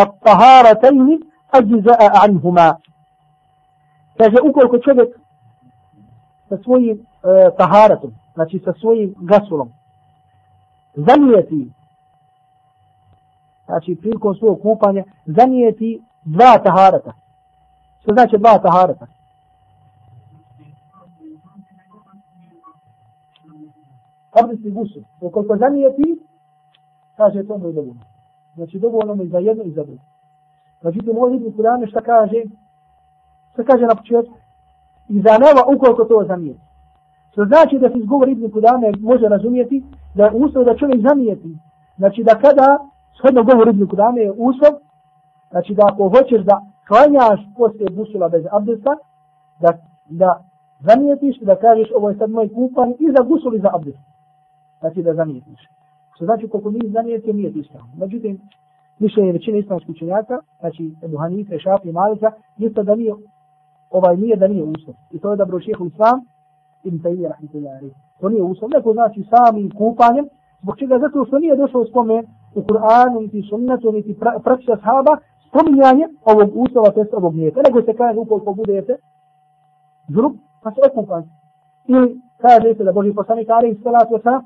الطَّهَارَتَيْنِ 0.02 1.20
أَجْزَأَ 1.58 1.98
عَنْهُمَا 2.22 2.74
Kaže, 4.18 4.36
ukoliko 4.42 4.78
čovjek 4.78 5.08
sa 6.48 6.56
svojim 6.64 6.96
e, 6.98 7.50
taharatom, 7.58 8.10
znači 8.34 8.60
sa 8.64 8.72
svojim 8.80 9.14
gasulom, 9.18 9.72
zanijeti, 10.94 11.70
znači 13.66 13.96
prilikom 14.00 14.34
svog 14.34 14.62
kupanja, 14.62 15.04
zanijeti 15.26 16.02
dva 16.24 16.58
taharata. 16.58 17.12
Što 18.02 18.12
znači 18.12 18.38
dva 18.38 18.58
taharata? 18.58 19.06
Abdesti 24.32 24.70
gusul. 24.70 25.02
Ukoliko 25.20 25.56
zanijeti, 25.56 26.18
kaže 27.16 27.46
to 27.46 27.58
mu 27.58 27.66
je 27.66 27.72
dovoljno. 27.72 28.02
Znači 28.54 28.78
dovoljno 28.78 29.14
mu 29.14 29.22
i 29.22 29.28
za 29.28 29.38
jedno 29.38 29.64
i 29.64 29.70
za 29.70 29.84
drugo. 29.84 30.02
Znači, 30.84 30.98
to 30.98 31.12
može 31.12 31.38
biti 31.38 31.56
šta 31.88 32.00
kaže, 32.00 32.42
se 33.56 33.64
kaže 33.64 33.86
na 33.86 33.94
početku, 33.94 34.34
i 35.08 35.20
za 35.20 35.38
neva 35.38 35.62
ukoliko 35.74 36.04
to 36.04 36.24
zanijeti. 36.26 36.63
Što 37.34 37.44
znači 37.44 37.78
da 37.78 37.88
se 37.88 37.98
izgovor 37.98 38.28
Ibn 38.28 38.50
Kudame 38.50 38.92
može 39.00 39.28
razumijeti 39.28 39.82
da 40.14 40.24
je 40.24 40.30
uslov 40.34 40.64
da 40.64 40.76
čovjek 40.76 41.00
zamijeti. 41.08 41.50
Znači 41.96 42.22
da 42.22 42.38
kada, 42.38 42.68
shodno 43.18 43.42
govor 43.44 43.68
Ibn 43.68 43.86
Kudame 43.86 44.20
je 44.20 44.30
uslov, 44.30 44.74
znači 45.50 45.74
da 45.74 45.82
ako 45.92 46.08
hoćeš 46.08 46.42
da 46.50 46.56
klanjaš 46.88 47.40
poslije 47.56 47.88
busula 47.90 48.28
bez 48.28 48.44
abdesta, 48.50 48.92
da, 49.60 49.70
da 50.08 50.30
zamijetiš 50.80 51.40
da 51.40 51.56
kažeš 51.56 51.88
ovo 51.96 52.08
je 52.08 52.18
sad 52.18 52.30
moj 52.30 52.48
kupan 52.48 52.90
i 52.90 53.06
za 53.16 53.22
gusul 53.24 53.54
i 53.54 53.60
za 53.60 53.70
abdest. 53.74 53.98
Znači 54.80 55.02
da 55.02 55.14
zamijetiš. 55.14 55.60
Što 56.14 56.24
znači 56.24 56.48
koliko 56.48 56.70
mi 56.70 56.80
zamijetio 56.84 57.32
nije 57.32 57.50
ispravno. 57.50 57.92
Međutim, 57.96 58.40
mišljenje 58.98 59.32
većine 59.32 59.58
islamskih 59.58 59.90
učenjaka, 59.90 60.38
znači 60.60 60.94
Ebu 61.04 61.16
Hanife, 61.16 61.58
Šafi, 61.58 61.92
Malika, 61.92 62.32
jeste 62.56 62.82
da 62.82 62.94
nije 62.94 63.14
ovaj 63.90 64.16
nije 64.16 64.36
da 64.36 64.48
nije 64.48 64.62
uslov. 64.62 64.94
I 65.10 65.18
to 65.18 65.30
je 65.30 65.36
da 65.36 65.44
brošehu 65.44 65.86
islam, 65.86 66.20
ibn 66.84 66.98
Taymi 67.02 67.28
rahmetullahi 67.28 67.90
To 68.20 68.28
nije 68.28 68.42
uslov, 68.42 68.70
neko 68.70 68.92
znači 68.92 69.24
samim 69.30 69.70
kupanjem, 69.78 70.26
zbog 70.62 70.78
čega? 70.78 70.98
Zato 70.98 71.24
što 71.24 71.38
nije 71.38 71.56
došao 71.56 71.84
spomen 71.84 72.24
u 72.54 72.60
Kur'anu, 72.60 73.20
niti 73.20 73.42
sunnetu, 73.50 73.92
niti 73.92 74.18
pra, 74.20 74.32
praksa 74.44 74.76
sahaba, 74.76 75.16
spominjanje 75.48 76.06
ovog 76.24 76.50
uslova, 76.54 76.90
test 76.90 77.14
ovog 77.14 77.34
nijeta. 77.34 77.60
Nego 77.66 77.82
se 77.82 77.96
kaže 77.96 78.18
ukoliko 78.18 78.54
budete 78.54 78.96
zrub, 80.08 80.32
pa 80.62 80.70
se 80.70 80.80
okupajte. 80.90 81.28
Ili 81.86 82.20
kaže 82.36 82.74
se 82.74 82.84
da 82.84 82.92
Boži 82.92 83.12
poslanik 83.14 83.48
Ali 83.50 83.70
i 83.70 83.82
salatu 83.82 84.14
wasalam 84.14 84.42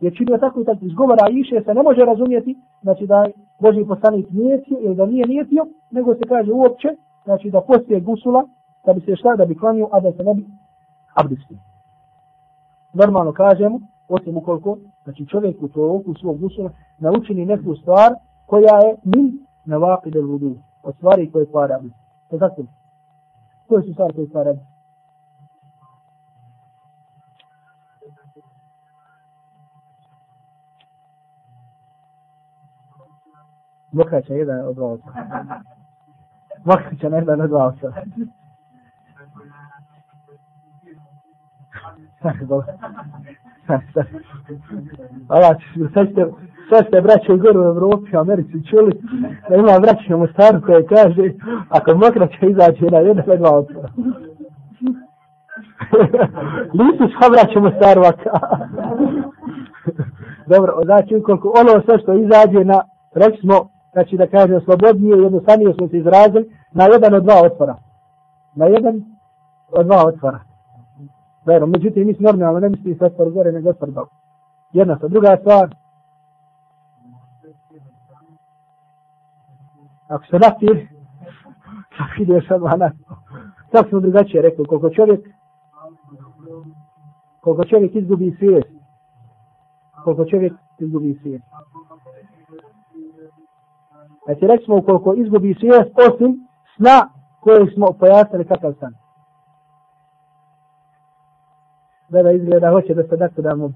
je 0.00 0.10
činio 0.10 0.38
tako 0.38 0.60
i 0.60 0.64
tako. 0.64 0.84
Izgovara 0.84 1.26
iše 1.30 1.62
se 1.64 1.74
ne 1.74 1.82
može 1.82 2.04
razumjeti, 2.04 2.56
znači 2.82 3.06
da 3.06 3.26
Boži 3.60 3.84
poslanik 3.88 4.26
nijetio 4.30 4.78
ili 4.80 4.94
da 4.94 5.06
nije 5.06 5.26
nijetio, 5.26 5.66
nego 5.90 6.14
se 6.14 6.24
kaže 6.28 6.52
uopće, 6.52 6.88
znači 7.24 7.50
da 7.50 7.60
poslije 7.60 8.00
gusula, 8.00 8.44
da 8.86 8.92
bi 8.92 9.00
se 9.00 9.16
šta, 9.16 9.36
da 9.36 9.44
bi 9.44 9.58
klanio, 9.58 9.88
a 9.92 10.00
da 10.00 10.12
se 10.12 10.22
ne 10.22 10.34
bi 10.34 10.44
abdestio. 11.14 11.58
Normalno 12.92 13.32
kažemo, 13.32 13.80
osim 14.08 14.36
ukoliko, 14.36 14.78
znači 15.04 15.26
čovjek 15.26 15.62
u 15.62 15.68
toku 15.68 16.14
svog 16.14 16.38
gusula 16.38 16.70
naučini 16.98 17.46
neku 17.46 17.76
stvar 17.76 18.14
koja 18.46 18.76
je 18.76 18.96
min 19.04 19.46
na 19.64 19.76
vaqid 19.76 20.16
al 20.16 20.26
vudu, 20.26 20.56
od 20.82 20.94
stvari 20.94 21.30
koje 21.32 21.46
kvara 21.46 21.76
abdest. 21.76 21.96
To 22.30 22.38
tako? 22.38 22.62
Koje 23.68 23.82
su 23.82 23.92
stvari 23.92 24.14
koje 24.14 24.30
kvara 24.30 24.50
abdest? 24.50 24.72
Mokraća 33.92 34.34
jedan 34.34 34.66
od 34.66 34.74
dva 34.74 34.86
oca. 34.86 35.04
Mokraća 36.64 37.06
jedan 37.06 37.40
od 37.40 37.48
dva 37.50 37.66
oca. 37.66 37.92
Ova, 45.28 45.54
sad 45.94 46.08
ste, 46.12 46.26
sad 46.70 46.86
ste 46.88 47.00
braće 47.00 47.36
gore 47.36 47.58
u 47.58 47.62
Evropi, 47.62 48.16
Americi 48.16 48.66
čuli 48.70 48.92
da 49.48 49.56
ima 49.56 49.78
braće 49.80 50.14
u 50.14 50.18
Mostaru 50.18 50.60
koje 50.66 50.86
kaže 50.86 51.32
ako 51.68 51.94
mokraća 51.94 52.46
izađe 52.46 52.86
na 52.90 52.98
jedan 52.98 53.24
na 53.26 53.36
dva 53.36 53.58
oca. 53.58 53.72
Nisu 56.78 57.08
šta 57.16 57.30
braće 57.30 57.58
u 57.58 57.62
Mostaru, 57.62 58.02
Dobro, 60.52 60.80
znači 60.84 61.16
ukoliko 61.16 61.54
ono 61.60 61.82
sve 61.84 61.98
što 61.98 62.14
izađe 62.14 62.64
na, 62.64 62.80
reći 63.14 63.40
smo, 63.40 63.68
znači 63.92 64.16
da 64.16 64.26
kaže 64.26 64.60
slobodnije, 64.60 65.16
jednostavnije 65.16 65.74
smo 65.74 65.88
se 65.88 65.98
izrazili, 65.98 66.50
na 66.72 66.84
jedan 66.84 67.14
od 67.14 67.22
dva 67.22 67.34
otvora. 67.44 67.76
Na 68.54 68.66
jedan 68.66 69.02
od 69.72 69.86
dva 69.86 70.06
otvora. 70.06 70.51
Dobro, 71.46 71.66
međutim, 71.66 72.06
mislim 72.06 72.24
normalno, 72.24 72.60
ne 72.60 72.68
misli 72.68 72.96
sa 72.98 73.10
stvar 73.10 73.30
gore, 73.30 73.52
nego 73.52 73.72
stvar 73.72 73.90
dol. 73.90 74.06
Jedna 74.72 74.96
stvar. 74.96 75.10
druga 75.10 75.36
stvar. 75.40 75.74
Ako 80.08 80.24
se 80.26 80.38
napije, 80.38 80.88
kako 81.96 82.22
ideš 82.22 82.50
odmah 82.50 82.78
na 82.78 82.90
Tako 83.72 83.88
smo 83.88 84.00
drugačije 84.00 84.42
rekli, 84.42 84.66
koliko 84.66 84.90
čovjek 84.90 85.20
koliko 87.42 87.64
čovjek 87.64 87.94
izgubi 87.94 88.36
svijest, 88.38 88.68
koliko 90.04 90.24
čovjek 90.24 90.52
izgubi 90.78 91.18
svijest. 91.22 91.44
Znači, 94.24 94.46
rekli 94.46 94.64
smo 94.64 94.82
koliko 94.82 95.14
izgubi 95.14 95.54
svijest, 95.60 95.90
osim 96.08 96.48
sna 96.76 97.08
koje 97.40 97.74
smo 97.74 97.86
pojasnili 98.00 98.44
kakav 98.44 98.72
stan. 98.72 99.01
Da 102.12 102.22
da 102.22 102.32
izgleda, 102.32 102.70
hoće 102.70 102.94
da 102.94 103.02
se 103.02 103.16
dakle 103.16 103.42
da 103.42 103.54
mu. 103.54 103.72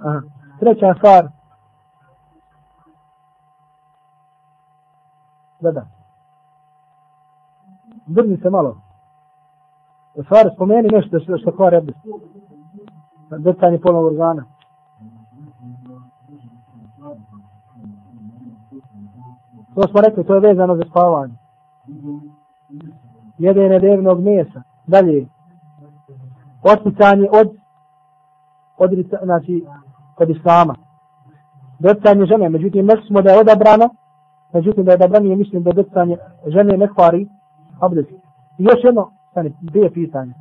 Aha. 0.00 0.20
Treća 0.60 0.94
stvar. 0.98 1.28
Da, 5.60 5.72
da. 5.72 5.86
Drži 8.06 8.36
se 8.42 8.50
malo. 8.50 8.76
Da 10.16 10.22
stvar 10.22 10.50
spomeni 10.54 10.88
nešto 10.92 11.20
što, 11.20 11.38
što 11.38 11.56
kvar 11.56 11.72
je. 11.72 11.82
Dotanje 13.38 13.78
polnog 13.78 14.04
organa. 14.04 14.44
To 19.74 19.88
smo 19.90 20.00
rekli, 20.00 20.24
to 20.24 20.34
je 20.34 20.40
vezano 20.40 20.76
za 20.76 20.82
spavanje. 20.90 21.34
Jedene 23.38 23.78
devnog 23.78 24.20
mjesa. 24.20 24.62
Dalje. 24.86 25.26
Otpicanje 26.62 27.28
od, 27.32 27.48
od, 28.78 28.90
znači, 29.22 29.64
od 30.16 30.30
islama. 30.30 30.74
Docanje 31.78 32.26
žene. 32.26 32.48
Međutim, 32.48 32.86
nešto 32.86 33.06
smo 33.06 33.22
da 33.22 33.30
je 33.30 33.40
odabrano. 33.40 33.88
Međutim, 34.52 34.84
da 34.84 34.90
je 34.90 34.94
odabrano 34.94 35.30
je 35.30 35.36
mislim 35.36 35.62
da 35.62 35.72
docanje 35.72 36.16
žene 36.46 36.76
ne 36.76 36.88
kvari. 36.94 37.28
Abdest. 37.80 38.10
I 38.58 38.64
još 38.64 38.84
jedno, 38.84 39.10
stani, 39.30 39.54
dvije 39.60 39.92
pitanje. 39.92 40.32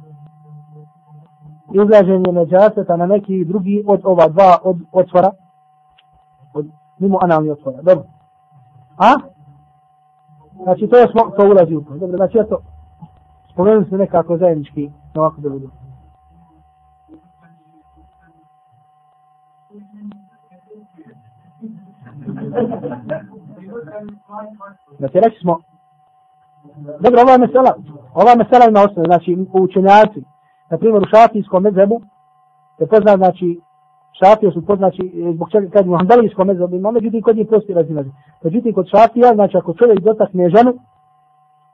Izlaženje 1.73 2.31
neđaseta 2.31 2.97
na 2.97 3.05
neki 3.05 3.45
drugi 3.45 3.83
od 3.87 4.01
ova 4.03 4.27
dva 4.27 4.57
od 4.63 4.77
otvora. 4.91 5.31
Od, 6.53 6.67
mimo 6.99 7.17
analni 7.21 7.49
otvora. 7.49 7.81
Dobro. 7.81 8.03
A? 8.97 9.13
Znači 10.63 10.87
to 10.87 10.95
smo, 11.11 11.31
to 11.37 11.49
ulazi 11.49 11.75
u 11.75 11.81
to. 11.81 11.93
Dobro, 11.97 12.17
znači 12.17 12.37
eto, 12.37 12.61
spomenuli 13.51 13.85
smo 13.85 13.97
nekako 13.97 14.37
zajednički 14.37 14.89
na 15.13 15.21
ovako 15.21 15.41
da 15.41 15.49
Znači 24.97 25.19
reći 25.19 25.39
smo, 25.41 25.59
dobro, 26.99 27.21
ova 27.21 27.37
mesela, 27.37 27.71
ova 28.13 28.35
mesela 28.37 28.65
ima 28.69 28.79
osnovu, 28.79 29.05
znači 29.05 29.37
učenjaci, 29.53 30.23
na 30.69 30.77
primjer 30.77 31.03
u 31.03 31.09
šafijskom 31.13 31.63
medzebu, 31.63 32.01
je 32.79 32.87
poznat, 32.87 33.17
znači, 33.17 33.59
šafije 34.19 34.51
su 34.51 34.65
poznaći 34.65 35.01
znači, 35.01 35.29
e, 35.29 35.33
zbog 35.33 35.49
čega 35.51 35.69
kad 35.69 35.87
mu 35.87 35.97
handalijskom 35.97 36.47
mezobu 36.47 36.75
ima, 36.75 36.91
međutim 36.91 37.21
kod 37.21 37.35
njih 37.37 37.47
postoji 37.49 37.75
razilazi. 37.75 38.09
Međutim 38.43 38.73
kod 38.73 38.87
šafija, 38.87 39.33
znači 39.33 39.57
ako 39.57 39.73
čovjek 39.73 39.99
dotakne 39.99 40.49
ženu, 40.49 40.73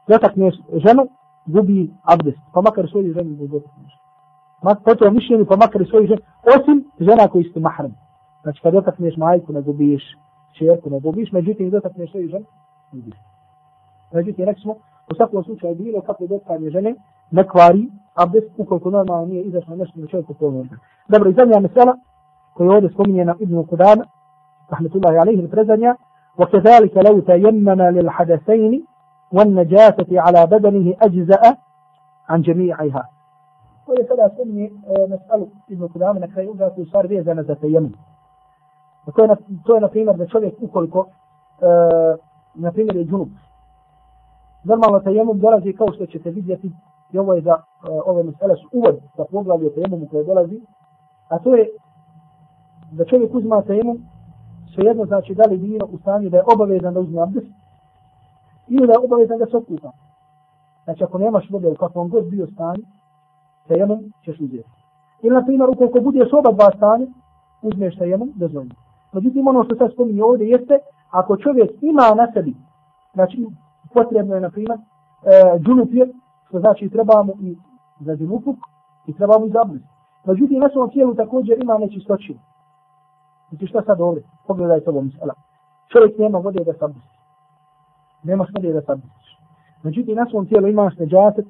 dotakne 0.07 0.51
ženu, 0.85 1.07
gubi 1.45 1.91
abdest, 2.03 2.39
pa 2.53 2.61
makar 2.61 2.89
svoju 2.91 3.13
ženu 3.13 3.29
da 3.35 3.47
dotakne. 3.47 3.83
Po 4.85 4.95
to 4.95 5.11
mišljenju, 5.11 5.45
pa 5.45 5.55
makar 5.55 5.85
svoju 5.89 6.07
ženu, 6.07 6.21
osim 6.55 6.77
žena 6.99 7.27
koji 7.27 7.43
su 7.43 7.59
mahram. 7.59 7.93
Znači 8.43 8.61
kad 8.61 8.73
dotakneš 8.73 9.17
majku, 9.17 9.53
ne 9.53 9.61
gubiš, 9.61 10.03
ne 10.61 10.99
gubiš, 10.99 11.31
međutim 11.31 11.69
dotakneš 11.69 12.11
svoju 12.11 12.27
ženu, 12.27 12.45
ne 12.91 12.99
gubiš. 12.99 13.19
Međutim, 14.13 14.45
rekli 14.45 14.61
smo, 14.61 14.73
u 15.11 15.15
svakom 15.15 15.43
slučaju 15.43 15.75
bilo 15.75 16.01
kako 16.01 16.27
dotakne 16.27 16.69
žene, 16.69 16.95
ne 17.31 17.47
kvari 17.47 17.89
abdest, 18.13 18.47
ukoliko 18.57 18.89
normalno 18.89 19.25
nije 19.25 19.43
izašlo 19.43 19.75
nešto 19.75 19.99
na 19.99 20.07
čovjeku 20.07 20.33
polovno. 20.33 20.77
Dobro, 21.07 21.29
i 21.29 21.33
zadnja 21.33 21.59
mesela, 21.59 21.97
koji 22.53 22.69
ovdje 22.69 22.89
spominje 22.89 23.25
na 23.25 23.35
Ibnu 23.39 23.65
Kudan, 23.65 23.99
rahmetullahi 24.69 25.17
alaihi 25.17 25.47
prezanja, 25.47 25.95
وكذلك 26.37 26.97
لو 26.97 27.19
تيمم 27.19 27.81
للحدثين 27.81 28.85
والنجاسة 29.33 30.07
على 30.11 30.45
بدنه 30.45 30.95
أجزاء 31.01 31.57
عن 32.29 32.41
جميعها 32.41 33.09
وهي 33.87 34.07
سلا 34.09 34.31
سمي 34.37 34.71
نسأل 35.09 35.47
ابن 35.71 35.87
قدام 35.87 36.19
na 36.19 36.27
kraju 36.27 36.53
da 36.53 36.69
su 36.75 36.85
stvar 36.85 37.07
vezane 37.07 37.43
za 37.43 37.55
tejemum. 37.55 37.93
To 39.11 39.21
je, 39.21 39.27
na, 39.27 39.35
to 39.65 39.75
je 39.75 39.81
na 39.81 39.87
primjer 39.87 40.17
da 40.17 40.27
čovjek 40.27 40.53
ukoliko, 40.61 41.05
e, 41.05 41.65
na 42.55 42.71
primjer 42.71 42.95
je 42.95 43.05
džunup. 43.05 43.29
Normalno 44.63 44.99
tejemum 44.99 45.39
dolazi 45.39 45.73
kao 45.73 45.87
što 45.93 46.05
ćete 46.05 46.29
vidjeti 46.29 46.71
i 47.11 47.17
ovo 47.17 47.33
je 47.33 47.41
za 47.41 47.51
e, 47.51 47.61
ove 48.05 48.23
mesele 48.23 48.55
su 48.55 48.69
uvod 48.71 48.95
za 49.17 49.25
poglavlje 49.31 49.73
tejemumu 49.73 50.07
koje 50.11 50.23
dolazi, 50.23 50.61
a 51.29 51.39
to 51.39 51.55
je 51.55 51.67
da 52.91 53.05
čovjek 53.05 53.33
uzma 53.33 53.61
temu, 53.61 53.95
svejedno 54.75 55.05
znači 55.05 55.35
da 55.35 55.43
li 55.43 55.57
bilo 55.57 55.87
u 55.91 55.97
stanju 55.97 56.29
da 56.29 56.37
je 56.37 56.43
obavezan 56.53 56.93
da 56.93 56.99
uzme 56.99 57.21
abdest, 57.21 57.47
ili 58.67 58.87
da 58.87 58.93
je 58.93 58.99
obavezan 58.99 59.37
da 59.37 59.45
se 59.45 59.57
okupa. 59.57 59.91
Znači 60.83 61.03
ako 61.03 61.17
nemaš 61.17 61.49
vode 61.49 61.67
u 61.67 61.75
kakvom 61.75 62.09
god 62.09 62.25
bio 62.25 62.47
stanju, 62.47 62.83
tejemom 63.67 63.99
ćeš 64.25 64.39
uzeti. 64.39 64.69
Ili 65.21 65.35
na 65.35 65.45
primjer 65.45 65.69
ukoliko 65.69 65.99
budeš 65.99 66.33
oba 66.33 66.51
dva 66.51 66.71
stanja, 66.77 67.07
uzmeš 67.61 67.97
tejemom, 67.97 68.31
dozvoljno. 68.35 68.84
Međutim 69.15 69.47
ono 69.47 69.63
što 69.63 69.75
sad 69.75 69.93
spominje 69.93 70.23
ovdje 70.23 70.49
jeste, 70.49 70.75
ako 71.09 71.37
čovjek 71.37 71.71
ima 71.81 72.07
na 72.15 72.25
sebi, 72.33 72.53
znači 73.13 73.37
potrebno 73.93 74.35
je 74.35 74.41
na 74.41 74.49
primjer, 74.49 74.79
e, 74.79 75.59
džunupir, 75.59 76.07
što 76.47 76.59
znači 76.59 76.89
treba 76.89 77.23
mu 77.23 77.33
i 77.41 77.55
za 77.99 78.15
džunupuk, 78.15 78.57
i 79.07 79.13
treba 79.13 79.39
mu 79.39 79.45
i 79.45 79.49
za 79.49 79.63
Međutim, 80.25 80.59
na 80.59 80.69
svom 80.69 80.89
tijelu 80.89 81.15
također 81.15 81.55
ima 81.61 81.77
nečistoćinu. 81.77 82.39
Znači 83.49 83.67
šta 83.67 83.81
sad 83.85 84.01
ovdje? 84.01 84.23
Pogledaj 84.47 84.79
to 84.79 84.91
ovom 84.91 85.05
misala. 85.05 85.33
Čovjek 85.91 86.17
nema 86.17 86.37
vode 86.37 86.63
da 86.63 86.73
sabdusi. 86.73 87.15
Nemaš 88.23 88.49
vode 88.55 88.73
da 88.73 88.81
sabdusiš. 88.81 89.37
Međutim, 89.83 90.15
na 90.15 90.25
svom 90.29 90.45
tijelu 90.47 90.67
imaš 90.67 90.97
neđaset 90.97 91.45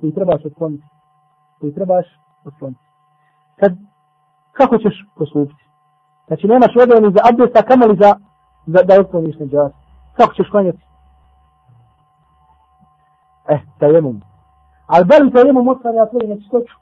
koji 0.00 0.14
trebaš 0.14 0.44
otkloniti. 0.44 0.84
Koji 1.60 1.74
trebaš 1.74 2.06
otkloniti. 2.44 2.84
Kad, 3.56 3.72
kako 4.52 4.78
ćeš 4.78 4.94
postupiti? 5.16 5.63
Znači, 6.26 6.46
nemaš 6.46 6.74
vode 6.76 7.00
ni 7.00 7.12
za 7.12 7.20
abdesta, 7.30 7.62
kamo 7.62 7.86
li 7.86 7.96
za, 8.00 8.14
za 8.66 8.82
da 8.82 9.00
otkloniš 9.00 9.38
neđaset? 9.38 9.76
Kako 10.16 10.34
ćeš 10.34 10.50
klanjati? 10.50 10.82
Eh, 13.48 13.60
tajemum. 13.78 14.20
Ali 14.86 15.04
da 15.04 15.16
li 15.18 15.32
tajemum 15.32 15.68
otklanja 15.68 16.06
tvoju 16.06 16.28
nečistoću? 16.28 16.74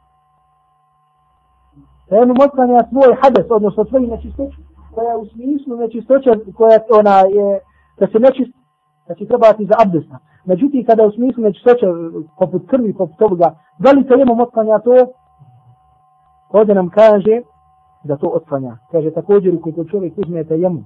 Tajemum 2.09 2.37
otklanja 2.47 2.83
tvoj 2.83 3.17
hades, 3.23 3.47
odnosno 3.51 3.85
tvoju 3.85 4.07
nečistoću, 4.07 4.61
koja 4.95 5.17
u 5.17 5.27
smislu 5.27 5.77
nečistoća, 5.77 6.31
koja 6.57 6.79
ona 6.99 7.17
je, 7.19 7.61
da 7.99 8.07
se 8.07 8.19
nečist, 8.19 8.53
znači 9.07 9.27
treba 9.27 9.53
ti 9.53 9.67
za 9.67 9.75
abdesta. 9.85 10.19
Međutim, 10.45 10.85
kada 10.87 11.07
u 11.07 11.13
smislu 11.13 11.43
nečistoća, 11.43 11.87
poput 12.39 12.63
krvi, 12.71 12.95
poput 12.95 13.23
ovoga, 13.23 13.55
da 13.79 13.91
li 13.91 14.07
tajemum 14.07 14.41
otklanja 14.41 14.79
to? 14.79 14.97
Ovdje 16.49 16.75
nam 16.75 16.89
kaže 16.89 17.41
da 18.05 18.17
to 18.17 18.27
otklanja. 18.27 18.77
Kaže 18.91 19.11
također, 19.11 19.55
ukoliko 19.55 19.85
čovjek 19.85 20.19
uzme 20.19 20.45
tajemum, 20.45 20.85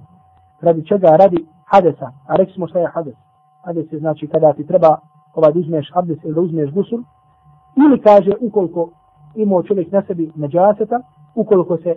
radi 0.61 0.85
čega? 0.85 1.07
Radi 1.07 1.45
hadesa. 1.65 2.11
A 2.27 2.35
rekli 2.35 2.53
smo 2.53 2.67
šta 2.67 2.79
je 2.79 2.87
hades. 2.93 3.15
Hades 3.65 3.91
je 3.91 3.99
znači 3.99 4.27
kada 4.27 4.53
ti 4.53 4.67
treba 4.67 4.97
ovaj 5.33 5.53
da 5.53 5.59
uzmeš 5.59 5.91
abdes 5.93 6.23
ili 6.23 6.33
da 6.33 6.41
uzmeš 6.41 6.71
gusul, 6.71 6.99
ili 7.75 8.01
kaže 8.01 8.31
ukoliko 8.41 8.89
imao 9.35 9.63
čovjek 9.63 9.91
na 9.91 10.03
sebi 10.07 10.31
neđaseta, 10.35 10.99
ukoliko 11.35 11.77
se 11.77 11.95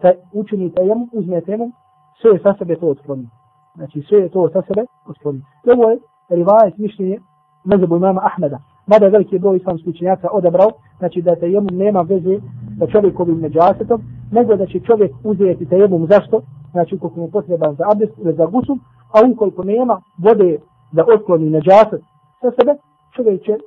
taj 0.00 0.14
učini 0.32 0.72
tajem, 0.74 1.08
uzme 1.12 1.40
temom, 1.40 1.72
sve 2.20 2.30
je 2.30 2.40
sa 2.42 2.54
sebe 2.58 2.76
to 2.76 2.86
otkloni. 2.88 3.28
Znači 3.74 4.02
sve 4.08 4.18
je 4.18 4.28
to 4.28 4.48
sa 4.52 4.62
sebe 4.62 4.86
otkloni. 5.06 5.42
Ovo 5.74 5.90
je 5.90 5.98
rivajet 6.28 6.78
mišljenje 6.78 7.18
mezebu 7.64 7.96
imama 7.96 8.20
Ahmeda. 8.24 8.58
Mada 8.86 9.04
je 9.04 9.10
veliki 9.10 9.38
broj 9.38 9.56
islamskih 9.56 9.88
učenjaka 9.88 10.28
odabrao, 10.32 10.70
znači 10.98 11.22
da 11.22 11.36
tajemum 11.36 11.76
nema 11.76 12.00
veze 12.00 12.40
sa 12.78 12.86
čovjekovim 12.86 13.40
neđasetom, 13.40 14.02
nego 14.32 14.56
da 14.56 14.66
će 14.66 14.80
čovjek 14.80 15.12
uzeti 15.24 15.68
tajemum 15.68 16.06
zašto, 16.06 16.42
znači 16.72 16.94
ukoliko 16.94 17.20
mu 17.20 17.30
potreban 17.30 17.74
za 17.74 17.84
abdest 17.92 18.12
ili 18.18 18.34
za 18.34 18.46
gusul, 18.46 18.76
a 19.12 19.18
ukoliko 19.32 19.64
nema 19.64 20.00
vode 20.18 20.58
da 20.92 21.04
otkloni 21.14 21.50
neđaset 21.50 22.02
sa 22.40 22.50
sebe, 22.58 22.74
čovjek 23.16 23.42
će 23.42 23.58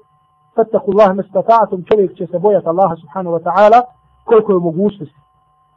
fattaku 0.56 0.92
Allah 0.92 1.16
mestata'atum, 1.16 1.84
čovjek 1.90 2.18
će 2.18 2.28
se 2.28 2.40
bojati 2.40 2.68
Allaha 2.68 2.96
subhanahu 2.96 3.36
wa 3.36 3.44
ta'ala 3.44 3.82
koliko 4.24 4.52
je 4.52 4.60
mogućnosti. 4.60 5.20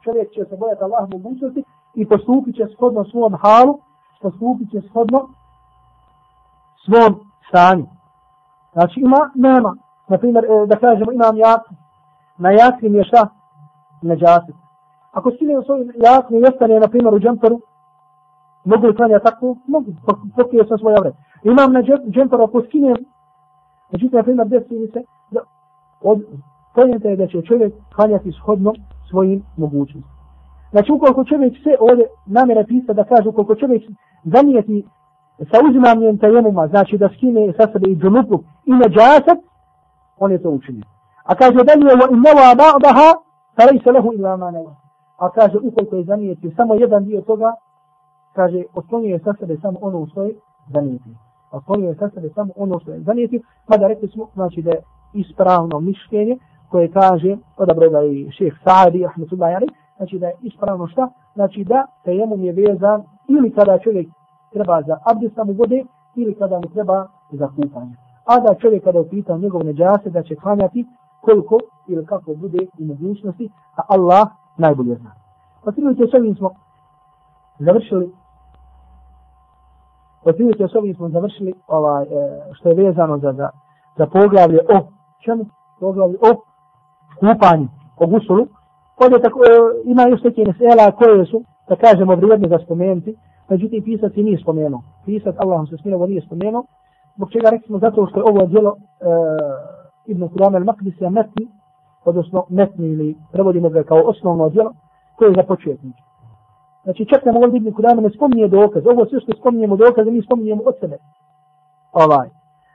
Čovjek 0.03 0.31
će 0.31 0.45
se 0.49 0.57
bojati 0.57 0.83
Allaha 0.83 1.07
mogućnosti 1.11 1.63
i 1.95 2.05
postupit 2.05 2.55
će 2.55 2.65
shodno 2.75 3.05
svom 3.05 3.33
halu, 3.41 3.79
postupit 4.21 4.71
će 4.71 4.81
shodno 4.89 5.19
svom 6.85 7.19
stanju. 7.49 7.85
Znači 8.73 8.99
ima, 8.99 9.31
nema. 9.35 9.75
Naprimjer, 10.07 10.45
e, 10.45 10.65
da 10.67 10.75
kažemo 10.75 11.11
imam 11.11 11.37
jaci. 11.37 11.73
Na 12.37 12.51
jaci 12.51 12.89
mi 12.89 12.97
je 12.97 13.03
šta? 13.03 13.27
Neđasit. 14.01 14.62
Ako 15.13 15.31
skine 15.31 15.57
u 15.57 15.63
svoj 15.63 15.79
jakni 15.95 16.39
i 16.39 16.43
ostane, 16.43 16.79
na 16.79 16.87
primjer, 16.87 17.13
u 17.13 17.19
džemperu, 17.19 17.59
mogu 18.65 18.87
li 18.87 18.95
klanja 18.95 19.19
tako? 19.19 19.55
Mogu, 19.67 19.91
pokrije 20.35 20.65
sam 20.67 20.77
svoje 20.77 20.97
vre. 21.01 21.11
Imam 21.43 21.73
na 21.73 21.81
džemperu, 22.15 22.43
ako 22.43 22.61
skinem, 22.61 22.97
međutim, 23.91 24.17
na 24.17 24.23
primjer, 24.23 24.47
desi 24.47 24.73
mi 24.79 24.87
se, 24.87 25.01
da, 25.31 25.39
od, 26.01 26.19
pojenta 26.75 27.09
je 27.09 27.15
da 27.15 27.27
će 27.27 27.41
čovjek 27.41 27.73
klanjati 27.95 28.31
shodno 28.31 28.73
svojim 29.09 29.43
mogućnostima. 29.57 30.13
Znači, 30.71 30.91
ukoliko 30.91 31.23
čovjek 31.23 31.53
sve 31.63 31.75
ovdje 31.79 32.05
namjera 32.25 32.63
pisa 32.63 32.93
da 32.93 33.03
kaže, 33.03 33.29
ukoliko 33.29 33.55
čovjek 33.55 33.83
zanijeti 34.23 34.85
sa 35.37 35.57
uzimanjem 35.69 36.17
tajemuma, 36.17 36.67
znači 36.67 36.97
da 36.97 37.09
skine 37.09 37.53
sa 37.57 37.67
sebe 37.71 37.89
i 37.89 37.95
džunupu 37.95 38.43
i 38.65 38.71
neđasat, 38.71 39.39
on 40.17 40.31
je 40.31 40.43
to 40.43 40.49
učinio. 40.49 40.83
A 41.23 41.35
kaže 41.35 41.63
dalje, 41.69 41.95
wa 42.01 42.07
innova 42.11 42.55
ba'daha, 42.61 43.07
fa 43.55 43.63
lejse 43.71 43.91
lehu 43.91 44.13
illa 44.13 44.37
ma 44.37 44.51
nema. 44.51 44.82
A 45.23 45.29
kaže, 45.29 45.57
ukoliko 45.57 45.95
je 45.95 46.03
zanijetio 46.03 46.51
samo 46.55 46.73
jedan 46.75 47.05
dio 47.05 47.21
toga, 47.21 47.53
kaže, 48.33 48.63
otklonio 48.73 49.13
je 49.13 49.19
sa 49.19 49.33
sebe 49.39 49.57
samo 49.61 49.77
ono 49.81 50.07
što 50.07 50.23
je 50.23 50.33
zanijetio. 50.73 51.13
Otklonio 51.51 51.89
je 51.89 51.95
sa 51.95 52.09
sebe 52.09 52.29
samo 52.35 52.51
ono 52.55 52.79
što 52.79 52.91
je 52.91 52.99
zanijetio, 52.99 53.41
mada 53.69 53.81
pa 53.81 53.87
rekli 53.87 54.07
smo, 54.07 54.27
znači 54.33 54.61
da 54.61 54.71
je 54.71 54.81
ispravno 55.13 55.79
mišljenje, 55.79 56.37
koje 56.69 56.91
kaže, 56.91 57.37
odabro 57.57 57.89
da 57.89 57.99
je 57.99 58.31
šeheh 58.31 58.53
Sa'adi, 58.65 59.05
ahmetullahi 59.05 59.55
ali, 59.55 59.67
znači 59.97 60.19
da 60.19 60.27
je 60.27 60.35
ispravno 60.41 60.87
šta? 60.87 61.09
Znači 61.33 61.63
da 61.63 61.85
tejemum 62.03 62.43
je 62.43 62.51
vezan 62.51 63.03
ili 63.29 63.51
kada 63.51 63.79
čovjek 63.79 64.07
treba 64.53 64.81
za 64.81 64.97
abdest 65.05 65.37
u 65.37 65.53
vode, 65.53 65.83
ili 66.15 66.35
kada 66.35 66.55
mu 66.55 66.67
treba 66.73 67.07
za 67.31 67.47
kupanje. 67.47 67.95
A 68.25 68.39
da 68.39 68.55
čovjek 68.55 68.83
kada 68.83 68.99
upita 68.99 69.37
njegov 69.37 69.63
neđase 69.65 70.09
da 70.09 70.23
će 70.23 70.35
klanjati 70.35 70.85
koliko 71.21 71.57
ili 71.87 72.05
kako 72.05 72.33
bude 72.35 72.67
u 72.79 72.85
mogućnosti, 72.85 73.49
a 73.77 73.81
Allah 73.87 74.27
najbolje 74.57 74.95
zna. 74.95 75.11
Pa 75.65 75.71
prilike 75.71 76.03
s 76.11 76.13
ovim 76.13 76.35
smo 76.35 76.49
završili 77.59 78.11
pa 80.23 80.29
otprilike 80.29 80.67
s 80.67 80.75
ovim 80.75 80.95
smo 80.95 81.09
završili 81.09 81.53
ovaj, 81.67 82.03
e, 82.03 82.07
što 82.53 82.69
je 82.69 82.75
vezano 82.75 83.17
za, 83.17 83.33
za, 83.33 83.49
za 83.97 84.05
poglavlje 84.05 84.59
o 84.59 84.87
čemu? 85.25 85.45
Poglavlje 85.79 86.17
o 86.17 86.31
kupanju, 87.19 87.67
o 87.97 88.07
gusulu. 88.07 88.47
Ovdje 89.03 89.21
tako, 89.21 89.39
e, 89.39 89.49
ima 89.85 90.03
još 90.03 90.23
neke 90.23 90.41
nesela 90.45 90.91
koje 90.91 91.25
su, 91.25 91.43
da 91.69 91.75
kažemo, 91.75 92.15
vrijedne 92.15 92.47
za 92.49 92.59
spomenuti. 92.65 93.15
Međutim, 93.49 93.83
pisac 93.83 94.11
je 94.15 94.23
nije 94.23 94.37
spomenuo. 94.37 94.81
Pisac, 95.05 95.35
Allahom 95.37 95.67
se 95.67 95.77
smilovo, 95.77 96.07
nije 96.07 96.21
spomenuo. 96.21 96.63
Zbog 97.15 97.31
čega 97.31 97.49
rekli 97.49 97.67
smo 97.67 97.79
zato 97.79 98.07
što 98.07 98.19
je 98.19 98.23
ovo 98.23 98.45
djelo 98.45 98.75
e, 98.75 99.05
Ibn 100.05 100.27
Kurama 100.27 100.59
al-Maqdisija 100.59 101.09
metni, 101.09 101.47
odnosno 102.05 102.45
metni 102.49 102.87
ili 102.87 103.15
prevodimo 103.31 103.69
ga 103.69 103.83
kao 103.83 104.01
osnovno 104.05 104.49
djelo, 104.49 104.73
koje 105.15 105.29
je 105.29 105.35
za 105.35 105.43
početnik. 105.43 105.95
Znači 106.83 107.05
čak 107.05 107.25
nam 107.25 107.35
ovdje 107.35 107.57
Ibn 107.57 107.71
Kurama 107.71 108.01
ne 108.01 108.09
spominje 108.09 108.47
dokaz. 108.47 108.83
Ovo 108.87 109.05
sve 109.05 109.19
što 109.19 109.31
spominjemo 109.39 109.75
dokaze, 109.75 110.11
mi 110.11 110.21
spominjemo 110.21 110.63
od 110.65 110.75
sebe. 110.79 110.97
Ovaj. 111.93 112.29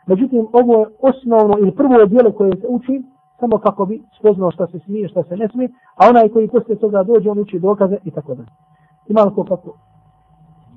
Međutim, 0.06 0.48
ovo 0.52 0.78
je 0.78 0.86
osnovno 1.00 1.59
ili 1.59 1.74
prvo 1.74 2.06
djelo 2.06 2.32
koje 2.32 2.56
se 2.60 2.66
uči, 2.68 3.02
samo 3.40 3.59
kako 3.59 3.86
bi 3.86 4.02
spoznao 4.18 4.50
šta 4.50 4.66
se 4.66 4.78
smije, 4.78 5.09
šta 5.09 5.22
se 5.22 5.36
ne 5.36 5.48
smije, 5.48 5.68
a 5.96 6.09
onaj 6.09 6.28
koji 6.28 6.48
poslije 6.48 6.78
toga 6.78 7.02
dođe, 7.02 7.30
on 7.30 7.38
uči 7.38 7.59
dokaze 7.59 7.96
i 8.05 8.10
tako 8.10 8.34
da. 8.34 8.42
Ima 9.09 9.20
li 9.22 9.34
to 9.34 9.44
kako? 9.44 9.76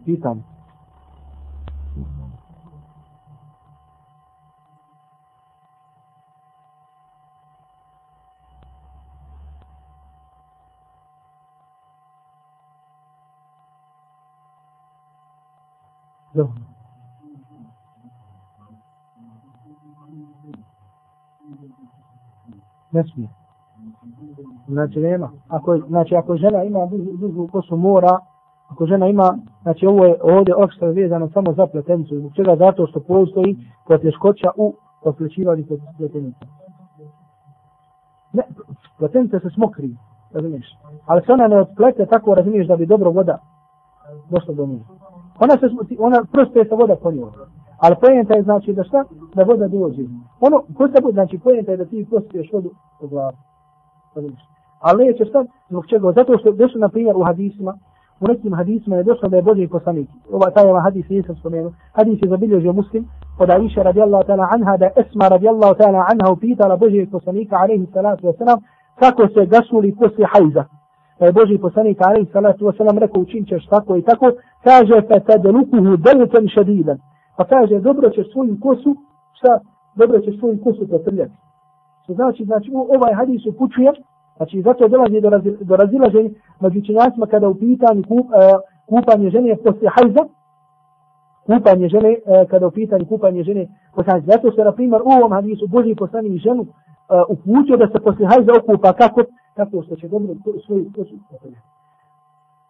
Pitam. 0.06 0.44
Dobro. 16.34 16.54
Ne 22.92 23.04
smije. 23.04 23.30
Znači 24.68 25.00
nema. 25.00 25.32
Ako, 25.48 25.78
znači 25.78 26.16
ako 26.16 26.38
žena 26.38 26.64
ima 26.64 26.80
dužu 27.20 27.48
kosu 27.52 27.78
mora, 27.78 28.20
ako 28.70 28.86
žena 28.86 29.08
ima, 29.08 29.38
znači 29.62 29.86
ovo 29.86 30.06
je 30.06 30.16
ovdje 30.24 30.56
okstra 30.56 30.88
vezano 30.88 31.30
samo 31.30 31.54
za 31.54 31.68
pletenicu. 31.68 32.20
Zbog 32.20 32.36
čega? 32.36 32.56
Zato 32.56 32.88
što 32.88 33.00
postoji 33.00 33.58
poteškoća 33.88 34.52
u 34.58 34.74
poslećivanju 35.04 35.64
pletenicu. 35.98 36.46
Ne, 38.34 38.44
pletenica 38.98 39.40
se 39.40 39.50
smokri, 39.50 39.96
razumiješ. 40.34 40.78
Ali 41.06 41.22
se 41.26 41.32
ona 41.32 41.48
ne 41.48 41.60
odplete 41.60 42.06
tako, 42.06 42.36
razumiješ, 42.36 42.68
da 42.68 42.76
bi 42.76 42.86
dobro 42.86 43.12
voda 43.12 43.38
došla 44.30 44.54
do 44.54 44.66
nje. 44.66 44.80
Ona 45.44 45.54
se, 45.60 45.68
ona 46.00 46.24
prosto 46.32 46.60
je 46.60 46.66
sa 46.66 46.76
voda 46.76 46.96
njoj. 47.04 47.32
Ali 47.84 47.96
pojenta 48.02 48.34
je 48.34 48.44
znači 48.44 48.74
da 48.74 48.84
šta? 48.84 49.04
Da 49.36 49.44
voda 49.44 49.68
dođe. 49.68 50.04
Ono, 50.40 50.58
ko 50.78 50.88
se 50.88 51.02
bude, 51.02 51.14
znači 51.14 51.40
pojenta 51.40 51.72
je 51.72 51.78
da 51.78 51.86
ti 51.86 52.08
pospiješ 52.10 52.54
vodu 52.54 52.70
u 53.02 53.08
glavu. 53.08 53.38
Ali 54.80 55.06
neće 55.06 55.26
šta? 55.26 55.46
Zbog 55.70 55.88
čega? 55.88 56.12
Zato 56.12 56.38
što 56.38 56.52
došlo, 56.52 56.80
na 56.80 56.90
primjer, 56.90 57.16
u 57.16 57.24
hadisima, 57.24 57.74
u 58.22 58.28
nekim 58.28 58.54
hadisima 58.54 58.96
je 58.96 59.04
došlo 59.04 59.30
da 59.30 59.36
je 59.36 59.42
Boži 59.42 59.68
poslanik. 59.68 60.10
Ova 60.32 60.50
taj 60.52 60.66
ova 60.66 60.82
hadis 60.82 61.10
nisam 61.10 61.36
spomenuo. 61.36 61.72
Hadis 61.94 62.20
je 62.22 62.30
zabilježio 62.30 62.74
muslim 62.74 63.06
od 63.40 63.50
Aisha 63.50 63.82
radijallahu 63.84 64.24
ta'ala 64.24 64.48
anha 64.52 64.78
da 64.78 64.90
Esma 64.96 65.28
radijallahu 65.28 65.74
ta'ala 65.74 66.06
anha 66.12 66.32
upitala 66.32 66.78
Boži 66.78 67.08
poslanika 67.12 67.56
alaihi 67.56 67.88
salatu 67.94 68.28
wasalam 68.28 68.60
kako 69.00 69.28
se 69.28 69.46
gasuli 69.46 69.96
poslije 69.96 70.28
hajza. 70.34 70.64
Pa 71.22 71.28
je 71.28 71.38
Boži 71.38 71.58
poslanik 71.58 71.98
Ali 72.02 72.26
salatu 72.34 72.66
wasalam 72.66 73.00
rekao 73.00 73.22
učin 73.22 73.46
ćeš 73.46 73.66
tako 73.66 73.96
i 73.98 74.02
tako. 74.02 74.32
Kaže 74.64 75.02
fa 75.08 75.20
tadelukuhu 75.20 75.98
delukan 75.98 76.48
šadidan. 76.48 76.98
Pa 77.38 77.44
kaže, 77.46 77.80
dobro 77.80 78.10
ćeš 78.10 78.32
svoju 78.32 78.58
kosu, 78.62 78.96
šta? 79.38 79.60
Dobro 79.96 80.20
ćeš 80.20 80.40
svoju 80.40 80.58
kosu 80.64 80.88
potrljati. 80.90 81.32
Što 82.04 82.14
znači, 82.14 82.46
znači, 82.46 82.72
ovaj 82.98 83.14
hadis 83.14 83.46
upućuje, 83.46 83.92
znači, 84.38 84.62
zato 84.62 84.88
dolazi 84.88 85.22
do, 85.22 85.30
razil, 85.30 85.58
do 85.62 85.76
razilaženja 85.76 86.30
među 86.60 86.82
činjacima 86.82 87.26
kada 87.26 87.50
u 87.50 87.56
pitanju 87.56 88.04
kup, 88.08 88.26
uh, 88.26 88.34
e, 88.42 88.54
kupanje 88.90 89.30
žene 89.30 89.58
poslije 89.66 89.90
hajza, 89.96 90.24
kupanje 91.46 91.90
žene, 91.90 92.12
uh, 92.12 92.50
kada 92.50 92.68
u 92.68 92.72
pitanju 92.72 93.06
kupanje 93.06 93.44
žene, 93.44 93.68
poslanici. 93.96 94.28
Zato 94.28 94.52
se, 94.52 94.64
na 94.64 94.72
primjer, 94.72 95.02
u 95.02 95.12
ovom 95.18 95.32
hadisu 95.32 95.68
Boži 95.68 95.96
poslanik 95.96 96.42
ženu 96.42 96.62
uh, 96.62 96.70
upućuje 97.34 97.78
da 97.78 97.88
se 97.88 98.04
poslije 98.06 98.28
hajza 98.28 98.52
okupa 98.60 98.94
kako, 98.94 99.22
tako 99.56 99.84
što 99.84 99.96
će 99.96 100.08
dobro 100.08 100.34
svoju 100.66 100.92
kosu 100.96 101.16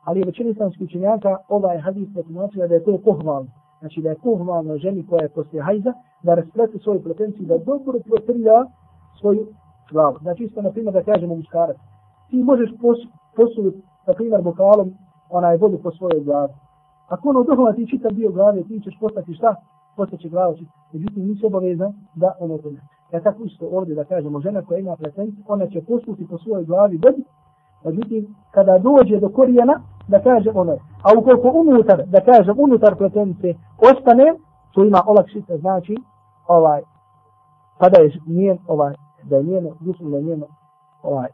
Ali 0.03 0.19
je 0.19 0.25
većina 0.25 0.49
islamskih 0.49 0.81
učenjaka 0.81 1.37
ovaj 1.49 1.77
hadis 1.77 2.09
potumačila 2.13 2.67
da 2.67 2.73
je 2.75 2.83
to 2.83 2.97
pohvalno. 3.05 3.49
Znači 3.79 4.01
da 4.01 4.09
je 4.09 4.21
pohvalno 4.23 4.77
ženi 4.77 5.07
koja 5.07 5.21
je 5.21 5.29
poslije 5.29 5.63
hajza 5.63 5.93
da 6.23 6.35
rasplete 6.35 6.77
svoju 6.79 7.03
pletenciju 7.03 7.45
da 7.45 7.57
dobro 7.57 7.99
protrlja 7.99 8.65
svoju 9.19 9.47
glavu. 9.91 10.17
Znači 10.21 10.43
isto, 10.43 10.61
na 10.61 10.71
primjer, 10.71 10.93
da 10.93 11.03
kažemo 11.03 11.35
muškarac. 11.35 11.77
Ti 12.29 12.43
možeš 12.43 12.69
pos, 12.81 12.97
posuditi, 13.35 13.81
na 14.07 14.13
primjer, 14.13 14.41
bokalom 14.41 14.93
onaj 15.29 15.57
vodu 15.57 15.77
po 15.83 15.91
svojoj 15.91 16.23
glavi. 16.23 16.53
Ako 17.07 17.29
ono 17.29 17.43
dohova 17.43 17.73
ti 17.73 17.87
čita 17.87 18.09
bio 18.09 18.31
glave, 18.31 18.63
ti 18.63 18.81
ćeš 18.83 18.99
postati 18.99 19.33
šta? 19.33 19.55
Postaće 19.95 20.29
glavu. 20.29 20.55
Međutim, 20.93 21.27
nisi 21.27 21.45
obavezan 21.45 21.93
da 22.15 22.35
ono 22.39 22.57
to 22.57 22.71
ne. 22.71 22.81
Ja 23.13 23.19
tako 23.19 23.43
isto 23.43 23.69
ovdje 23.71 23.95
da 23.95 24.03
kažemo, 24.03 24.41
žena 24.41 24.61
koja 24.61 24.79
ima 24.79 24.95
pretenciju, 24.95 25.43
ona 25.47 25.67
će 25.67 25.81
posuti 25.81 26.27
po 26.27 26.37
svojoj 26.37 26.65
glavi 26.65 26.97
vodi, 26.97 27.23
Međutim, 27.83 28.35
kada 28.51 28.77
dođe 28.77 29.19
do 29.19 29.29
korijena, 29.29 29.81
da 30.07 30.21
kaže 30.21 30.49
ono, 30.53 30.77
a 31.03 31.19
ukoliko 31.19 31.51
unutar, 31.53 32.03
da 32.05 32.21
kaže 32.21 32.51
unutar 32.57 32.95
pletenice 32.95 33.53
ostane, 33.77 34.33
to 34.73 34.83
ima 34.83 35.01
olakšice, 35.07 35.57
znači, 35.57 35.95
ovaj, 36.47 36.81
pa 37.79 37.89
da 37.89 38.01
je 38.01 38.11
njen, 38.27 38.57
ovaj, 38.67 38.93
da 39.23 39.35
je 39.35 39.43
njeno, 39.43 39.69
mislim 39.79 40.11
da 40.11 40.17
je 40.17 40.23
njeno, 40.23 40.45
ovaj, 41.03 41.29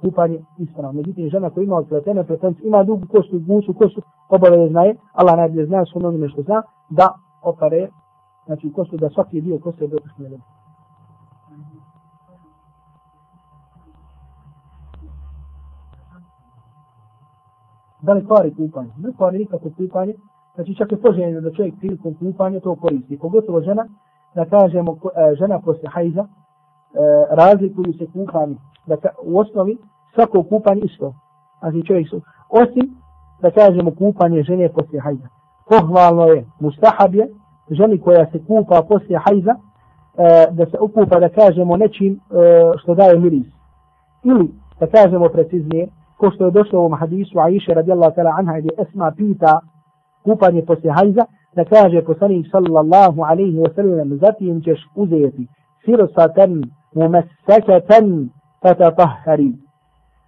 kupanje 0.00 0.38
ispravno. 0.58 0.92
Međutim, 0.92 1.30
žena 1.30 1.50
koja 1.50 1.64
ima 1.64 1.76
odpletene 1.76 2.24
pretence, 2.24 2.60
ima 2.64 2.82
dugu 2.82 3.06
kostu, 3.06 3.40
gusu 3.46 3.74
kostu, 3.74 4.02
obaveze 4.28 4.68
znaje, 4.70 4.96
Allah 5.12 5.36
najbolje 5.36 5.66
zna, 5.66 5.84
što 5.84 5.98
onome 5.98 6.28
što 6.28 6.42
zna, 6.42 6.62
da 6.88 7.08
opare, 7.42 7.88
znači 8.46 8.72
kostu, 8.72 8.96
da 8.96 9.10
svaki 9.10 9.40
dio 9.40 9.58
koste 9.58 9.84
je 9.84 9.88
dopušteno 9.88 10.28
da 18.04 18.12
li 18.12 18.26
kvari 18.26 18.54
kupanje? 18.54 18.90
Ne 18.98 19.12
kvari 19.16 19.38
nikako 19.38 19.70
kupanje, 19.76 20.14
znači 20.54 20.74
čak 20.74 20.92
je 20.92 21.00
poželjeno 21.00 21.40
da 21.40 21.52
čovjek 21.52 21.74
prilikom 21.78 22.14
kupanja 22.14 22.60
to 22.60 22.74
koristi. 22.74 23.18
Pogotovo 23.18 23.60
žena, 23.60 23.86
da 24.34 24.44
kažemo, 24.44 24.92
e, 24.92 25.34
žena 25.34 25.60
posle 25.60 25.88
hajza, 25.88 26.20
e, 26.20 26.26
razlikuju 27.30 27.92
se 27.92 28.06
kupanje. 28.06 28.56
Da 28.86 28.96
ka, 28.96 29.08
u 29.22 29.38
osnovi 29.38 29.76
svako 30.14 30.42
kupanje 30.42 30.80
isto. 30.84 31.14
Znači 31.58 31.86
čovjek 31.86 32.08
su, 32.08 32.20
osim 32.48 32.96
da 33.42 33.50
kažemo 33.50 33.90
kupanje 33.90 34.42
žene 34.42 34.68
posle 34.68 34.98
hajza. 34.98 35.28
Pohvalno 35.68 36.26
je, 36.26 36.44
mustahab 36.60 37.14
je, 37.14 37.28
ženi 37.70 38.00
koja 38.00 38.26
se 38.30 38.38
kupa 38.46 38.82
posle 38.88 39.16
hajza, 39.24 39.54
e, 39.54 40.46
da 40.50 40.66
se 40.66 40.78
okupa, 40.80 41.20
da 41.20 41.28
kažemo, 41.28 41.76
nečim 41.76 42.20
što 42.78 42.94
daje 42.94 43.18
miris. 43.18 43.46
Ili, 44.24 44.50
da 44.80 44.86
kažemo 44.86 45.28
preciznije, 45.28 45.88
ko 46.18 46.30
što 46.30 46.44
je 46.44 46.50
došlo 46.50 46.78
u 46.78 46.82
ovom 46.82 46.98
hadisu 46.98 47.38
Aisha 47.38 47.72
radijallahu 47.72 48.14
ta'ala 48.16 48.38
anha 48.38 48.58
gdje 48.58 48.70
Esma 48.78 49.12
pita 49.16 49.60
kupanje 50.24 50.62
poslije 50.66 50.92
hajza, 50.92 51.24
da 51.56 51.64
kaže 51.64 52.04
poslanik 52.04 52.46
sallallahu 52.50 53.22
alaihi 53.22 53.58
wa 53.58 53.74
sallam, 53.74 54.18
zatim 54.18 54.62
ćeš 54.62 54.80
uzeti 54.96 55.46
sirsatan 55.84 56.62
mumasakatan 56.94 58.28
fatatahari. 58.62 59.52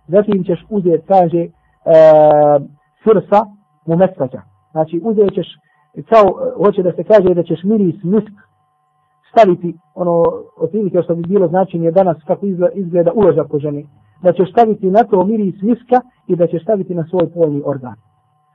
Zatim 0.08 0.44
ćeš 0.44 0.64
uzeti, 0.70 1.06
kaže, 1.06 1.42
uh, 1.44 2.66
sirsa 3.02 3.40
mumasaka. 3.86 4.42
Znači 4.72 5.00
uzet 5.04 5.34
ćeš, 5.34 5.46
kao, 6.08 6.24
hoće 6.56 6.82
da 6.82 6.92
se 6.92 7.04
kaže 7.04 7.34
da 7.34 7.42
ćeš 7.42 7.64
miris 7.64 8.02
misk 8.02 8.32
staviti, 9.30 9.74
ono, 9.94 10.22
otprilike 10.56 11.02
što 11.02 11.14
bi 11.14 11.22
bilo 11.22 11.48
značenje 11.48 11.90
danas 11.90 12.16
kako 12.26 12.46
izgleda 12.74 13.12
uložak 13.12 13.46
po 13.50 13.58
ženi 13.58 13.86
da 14.22 14.32
ćeš 14.32 14.50
staviti 14.50 14.90
na 14.90 15.04
to 15.04 15.24
miris 15.24 15.54
viska 15.62 16.00
i 16.26 16.36
da 16.36 16.46
ćeš 16.46 16.62
staviti 16.62 16.94
na 16.94 17.04
svoj 17.04 17.30
polni 17.34 17.62
organ. 17.64 17.94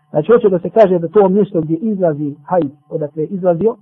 Znači, 0.09 0.31
hoće 0.31 0.49
da 0.49 0.59
se 0.59 0.69
kaže 0.69 0.99
da 0.99 1.07
to 1.07 1.29
mjesto 1.29 1.61
gdje 1.61 1.75
izlazi 1.75 2.35
hajt, 2.45 2.73
odakle 2.89 3.23
je 3.23 3.27
izlazio, 3.27 3.75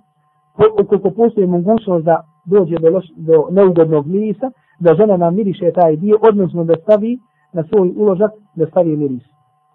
ukoliko 0.84 1.10
postoji 1.12 1.48
mogućnost 1.48 2.06
da 2.06 2.22
dođe 2.46 2.76
do, 2.76 2.90
loš, 2.90 3.06
do 3.18 3.48
neugodnog 3.52 4.08
mirisa, 4.08 4.52
da 4.80 4.96
žena 4.96 5.18
nam 5.18 5.36
miriše 5.36 5.72
taj 5.72 5.96
dio, 5.96 6.18
odnosno 6.22 6.64
da 6.64 6.74
stavi 6.84 7.20
na 7.54 7.64
svoj 7.64 7.94
uložak, 7.96 8.32
da 8.56 8.66
stavi 8.66 8.98
miris. 8.98 9.24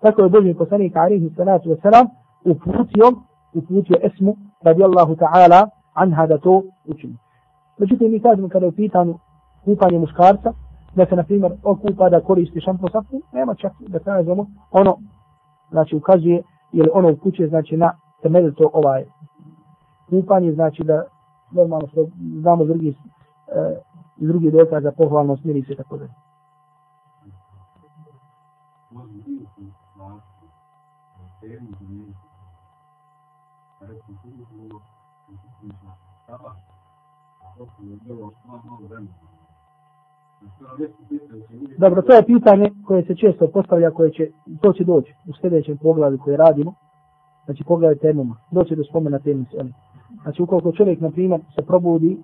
Tako 0.02 0.22
je 0.22 0.28
Boži 0.28 0.54
poslanik 0.54 0.96
alihi 0.96 1.30
salatu 1.36 1.70
wasalam 1.70 2.06
uputio, 2.44 3.06
uputio 3.54 3.96
esmu 4.02 4.36
radijallahu 4.62 5.16
ta'ala 5.16 5.68
anha 5.94 6.26
da 6.26 6.38
to 6.38 6.62
učini. 6.86 7.16
Međutim, 7.78 8.10
mi 8.10 8.20
kažemo 8.20 8.48
kada 8.48 8.66
je 8.66 8.68
u 8.68 8.72
pitanju 8.72 9.14
kupanje 9.64 9.98
muškarca, 9.98 10.52
da 10.96 11.06
se, 11.06 11.16
na 11.16 11.22
primjer, 11.22 11.52
okupa 11.62 12.08
da 12.08 12.20
koristi 12.20 12.60
šampo 12.60 12.88
sapun, 12.92 13.22
nema 13.32 13.54
čak 13.54 13.72
da 13.80 13.98
kažemo, 13.98 14.46
ono, 14.70 14.96
znači, 15.70 15.96
ukazuje, 15.96 16.42
ili 16.72 16.88
ono 16.92 17.12
upućuje, 17.12 17.48
znači, 17.48 17.76
na 17.76 17.92
temelj 18.22 18.54
to 18.54 18.70
ovaj 18.72 19.04
kupanje, 20.10 20.52
znači, 20.52 20.84
da 20.84 21.04
normalno 21.50 21.88
što 21.88 22.06
znamo 22.40 22.64
drugi, 22.64 22.88
e, 22.88 22.94
iz 24.16 24.28
drugih 24.28 24.52
dokaza 24.52 24.92
pohvalno 24.92 25.36
smiri 25.36 25.62
se 25.62 25.74
tako 25.74 25.96
da. 25.96 26.06
Thank 38.86 39.08
you. 39.08 39.23
Dobro, 41.78 42.02
to 42.02 42.14
je 42.14 42.26
pitanje 42.26 42.70
koje 42.86 43.04
se 43.04 43.14
često 43.14 43.48
postavlja, 43.48 43.90
koje 43.90 44.10
će, 44.10 44.30
to 44.60 44.72
će 44.72 44.84
doći 44.84 45.14
u 45.28 45.32
sljedećem 45.40 45.78
poglavlju 45.78 46.18
koje 46.18 46.36
radimo. 46.36 46.74
Znači 47.44 47.64
pogledaj 47.64 47.96
temama, 47.96 48.36
doći 48.50 48.76
do 48.76 48.84
spomena 48.84 49.18
temi 49.18 49.44
se. 49.50 49.64
Znači 50.22 50.42
ukoliko 50.42 50.72
čovjek, 50.72 51.00
na 51.00 51.10
primjer, 51.10 51.40
se 51.54 51.66
probudi 51.66 52.18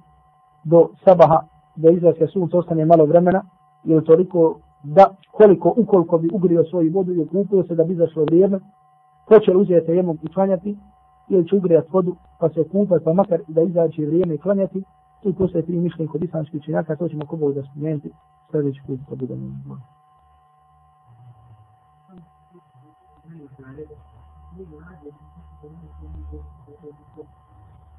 do 0.65 0.89
sabaha, 1.05 1.41
da 1.77 1.91
izraska 1.91 2.27
sunca 2.27 2.59
ostane 2.59 2.85
malo 2.85 3.05
vremena, 3.05 3.43
ili 3.85 4.05
toliko 4.05 4.59
da 4.83 5.15
koliko, 5.33 5.75
ukoliko 5.77 6.19
bi 6.19 6.29
ugrio 6.33 6.65
svoju 6.65 6.93
vodu 6.93 7.15
i 7.15 7.21
okupio 7.21 7.63
se 7.63 7.75
da 7.75 7.85
bi 7.85 7.95
zašlo 7.95 8.25
vrijeme, 8.25 8.61
hoće 9.29 9.51
li 9.51 9.63
uzeti 9.63 9.93
jemom 9.93 10.19
i 10.23 10.33
klanjati, 10.33 10.77
ili 11.29 11.49
će 11.49 11.57
ugrijati 11.57 11.89
vodu 11.93 12.17
pa 12.41 12.49
se 12.49 12.61
okupati, 12.61 13.05
pa 13.05 13.13
makar 13.13 13.41
da 13.49 13.63
izađe 13.63 14.07
vrijeme 14.07 14.35
i 14.35 14.39
klanjati, 14.39 14.83
Tu 15.23 15.35
postoje 15.35 15.67
tri 15.67 15.77
mišljenja 15.77 16.13
kod 16.13 16.25
islamskih 16.25 16.61
učenjaka, 16.61 16.97
to 16.97 17.09
ćemo 17.09 17.27
kobog 17.27 17.55
da 17.55 17.63
spomenuti 17.63 18.13
sljedeći 18.51 18.81
put 18.87 19.01
kad 19.09 19.19
budemo 19.19 19.47
izbori. 19.47 19.81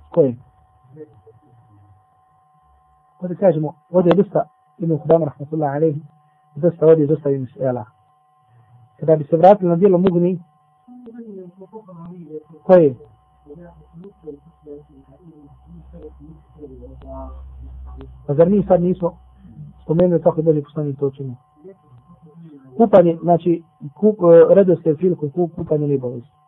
Koji? 0.10 0.38
Ovdje 3.20 3.38
kažemo, 3.38 3.74
ovdje 3.90 4.10
je 4.10 4.24
dosta 4.24 4.44
Ibn 4.78 4.98
Hudama, 4.98 5.26
rahmatullahi 5.26 5.78
alaihi, 5.78 6.02
dosta 6.56 6.86
ovdje 6.86 7.04
je 7.04 7.08
dosta 7.08 7.30
Ibn 7.30 7.46
Sela. 7.58 7.86
Kada 9.00 9.16
bi 9.16 9.24
se 9.24 9.38
vratili 9.38 9.70
na 9.70 9.76
dijelo 9.76 9.98
Mugni, 9.98 10.40
koje? 12.64 12.96
Pa 18.28 18.34
zar 18.34 18.50
mi 18.50 18.64
sad 18.68 18.82
nismo 18.82 19.18
spomenuli 19.84 20.22
kako 20.22 20.40
je 20.40 20.44
Boži 20.44 20.62
poslanik 20.62 21.00
to 21.00 21.08
učinio? 21.08 21.36
Kupanje, 22.78 23.18
znači, 23.22 23.64
kup, 24.00 24.16
eh, 24.20 24.54
redoste 24.54 24.96
kup 25.34 25.56
kupanje 25.56 25.88
nije 25.88 26.00
bolesti. 26.00 26.41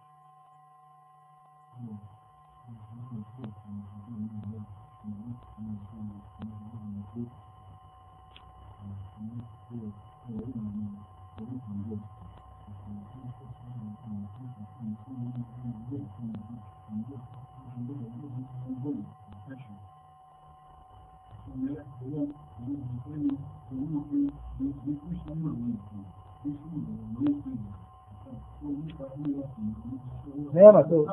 Nema 30.64 30.84
to. 30.84 31.06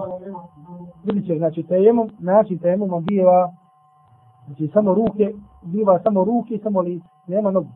Vidit 1.04 1.26
će, 1.26 1.38
znači, 1.38 1.62
tejemom, 1.62 2.10
način 2.18 2.58
tejemom 2.58 3.04
biva, 3.04 3.52
znači, 4.46 4.70
samo 4.72 4.94
ruke, 4.94 5.32
biva 5.62 6.00
samo 6.02 6.24
ruke 6.24 6.54
i 6.54 6.58
samo 6.62 6.80
lice. 6.80 7.06
Nema 7.26 7.50
nogu. 7.50 7.68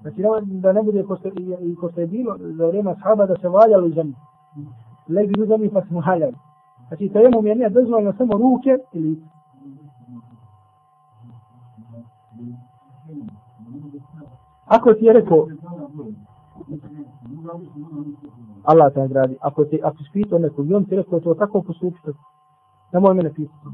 Znači, 0.00 0.22
da 0.44 0.72
ne 0.72 0.82
bude 0.82 1.02
ko 1.02 1.16
se, 1.16 1.30
i 1.60 1.74
ko 1.74 1.90
ste 1.90 2.06
bilo 2.06 2.36
za 2.38 2.66
vrijeme 2.66 2.94
sahaba 2.94 3.26
da 3.26 3.36
se 3.36 3.48
valjali 3.48 3.88
u 3.88 3.94
zemlji. 3.94 4.14
Legli 5.08 5.42
u 5.42 5.46
zemlji 5.46 5.70
pa 5.70 5.82
smo 5.84 6.00
valjali. 6.00 6.34
Znači, 6.88 7.08
tejemum 7.08 7.46
je 7.46 7.54
nije 7.54 7.70
dozvoljeno 7.70 8.12
samo 8.12 8.32
ruke 8.32 8.78
ili 8.92 9.22
Ako 14.66 14.94
ti 14.94 15.04
je 15.04 15.12
rekao 15.12 15.46
Allah 18.64 18.92
te 18.94 19.00
nagradi. 19.00 19.36
Ako 19.40 19.64
te, 19.64 19.78
ako 19.82 19.96
si 19.96 20.10
pitao 20.12 20.38
nekog 20.38 20.70
i 20.70 20.74
on 20.74 20.84
ti 20.84 20.96
rekao 20.96 21.20
to 21.20 21.34
tako 21.34 21.62
postupite, 21.62 22.12
nemoj 22.92 23.14
mene 23.14 23.32
pitati. 23.34 23.68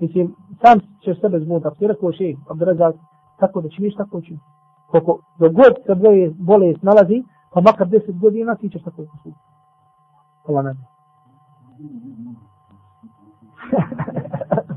Mislim, 0.00 0.34
sam 0.60 0.80
ćeš 1.04 1.20
sebe 1.20 1.40
zbuniti. 1.40 1.66
Ako 1.66 1.76
ti 1.76 1.84
je 1.84 1.88
rekao 1.88 2.12
še, 2.12 2.34
Abdurazak, 2.50 2.94
tako 3.38 3.60
da 3.60 3.68
činiš 3.68 3.94
tako 3.94 4.20
čini. 4.20 4.40
Koliko 4.86 5.18
dok 5.38 5.52
god 5.52 5.74
se 5.86 5.94
boje, 5.94 6.34
bolest 6.38 6.82
nalazi, 6.82 7.22
pa 7.52 7.60
makar 7.60 7.88
deset 7.88 8.18
godina 8.18 8.54
ti 8.54 8.70
ćeš 8.70 8.82
tako 8.82 8.96
postupiti. 8.96 9.40
Allah 10.48 10.64
nagradi. 10.64 10.88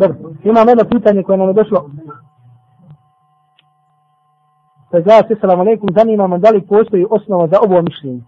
Dobro, 0.00 0.16
imam 0.44 0.68
jedno 0.68 0.84
pitanje 0.84 1.22
koje 1.22 1.38
nam 1.38 1.48
je 1.48 1.54
došlo. 1.54 1.90
Sada 4.90 5.28
se 5.28 5.36
salam 5.40 5.60
alaikum, 5.60 5.88
zanima 5.94 6.26
me 6.26 6.38
da 6.38 6.50
li 6.50 6.66
postoji 6.66 7.06
osnova 7.10 7.48
za 7.48 7.56
ovo 7.62 7.82
mišljenje. 7.82 8.22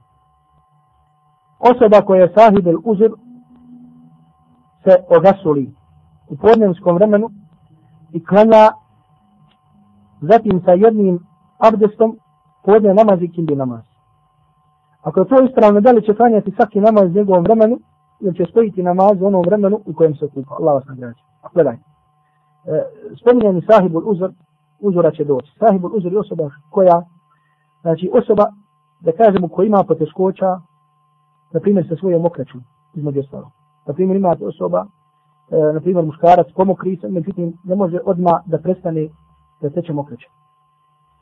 Osoba 1.60 2.00
koja 2.06 2.22
je 2.22 2.32
sahib 2.36 2.66
el 2.66 2.78
uzir 2.84 3.10
se 4.84 4.96
ogasuli 5.16 5.72
u 6.28 6.36
podnevskom 6.36 6.94
vremenu 6.94 7.30
i 8.12 8.24
klanja 8.24 8.70
zatim 10.20 10.62
sa 10.64 10.72
jednim 10.72 11.18
abdestom 11.58 12.18
podne 12.64 12.94
namaz 12.94 13.22
i 13.22 13.32
kindi 13.32 13.56
namaz. 13.56 13.80
Ako 15.02 15.20
je 15.20 15.28
to 15.28 15.44
ispravno, 15.44 15.80
da 15.80 15.92
li 15.92 16.02
će 16.02 16.14
klanjati 16.14 16.52
svaki 16.56 16.80
namaz 16.80 17.04
u 17.04 17.14
njegovom 17.14 17.42
vremenu 17.42 17.78
ili 18.20 18.36
će 18.36 18.46
spojiti 18.50 18.82
namaz 18.82 19.22
u 19.22 19.26
onom 19.26 19.42
vremenu 19.46 19.80
u 19.86 19.94
kojem 19.94 20.14
se 20.14 20.28
kupa. 20.28 20.54
Allah 20.58 20.74
vas 20.74 20.84
nagrađa. 20.86 21.22
Gledaj. 21.54 21.74
E, 21.74 21.78
spominjeni 23.20 23.62
sahibul 23.70 24.02
uzor, 24.06 24.30
uzora 24.80 25.10
će 25.10 25.24
doći. 25.24 25.52
Sahibul 25.58 25.90
uzor 25.94 26.12
je 26.12 26.18
osoba 26.18 26.50
koja, 26.70 27.02
znači 27.80 28.10
osoba, 28.12 28.44
da 29.00 29.12
kažemo, 29.12 29.48
koja 29.48 29.66
ima 29.66 29.84
poteškoća, 29.84 30.60
na 31.52 31.60
primjer 31.60 31.86
sa 31.88 31.96
svojom 31.96 32.24
okraćom, 32.24 32.60
između 32.94 33.20
ostalo. 33.20 33.50
Na 33.86 33.94
primjer 33.94 34.16
ima 34.16 34.36
osoba, 34.40 34.86
e, 35.50 35.72
na 35.74 35.80
primjer 35.80 36.04
muškarac, 36.04 36.46
pomokri 36.56 36.96
se, 36.96 37.08
međutim 37.08 37.52
ne 37.64 37.76
može 37.76 37.98
odma 38.04 38.42
da 38.46 38.58
prestane 38.58 39.08
da 39.62 39.70
teče 39.70 39.92
mokraća. 39.92 40.28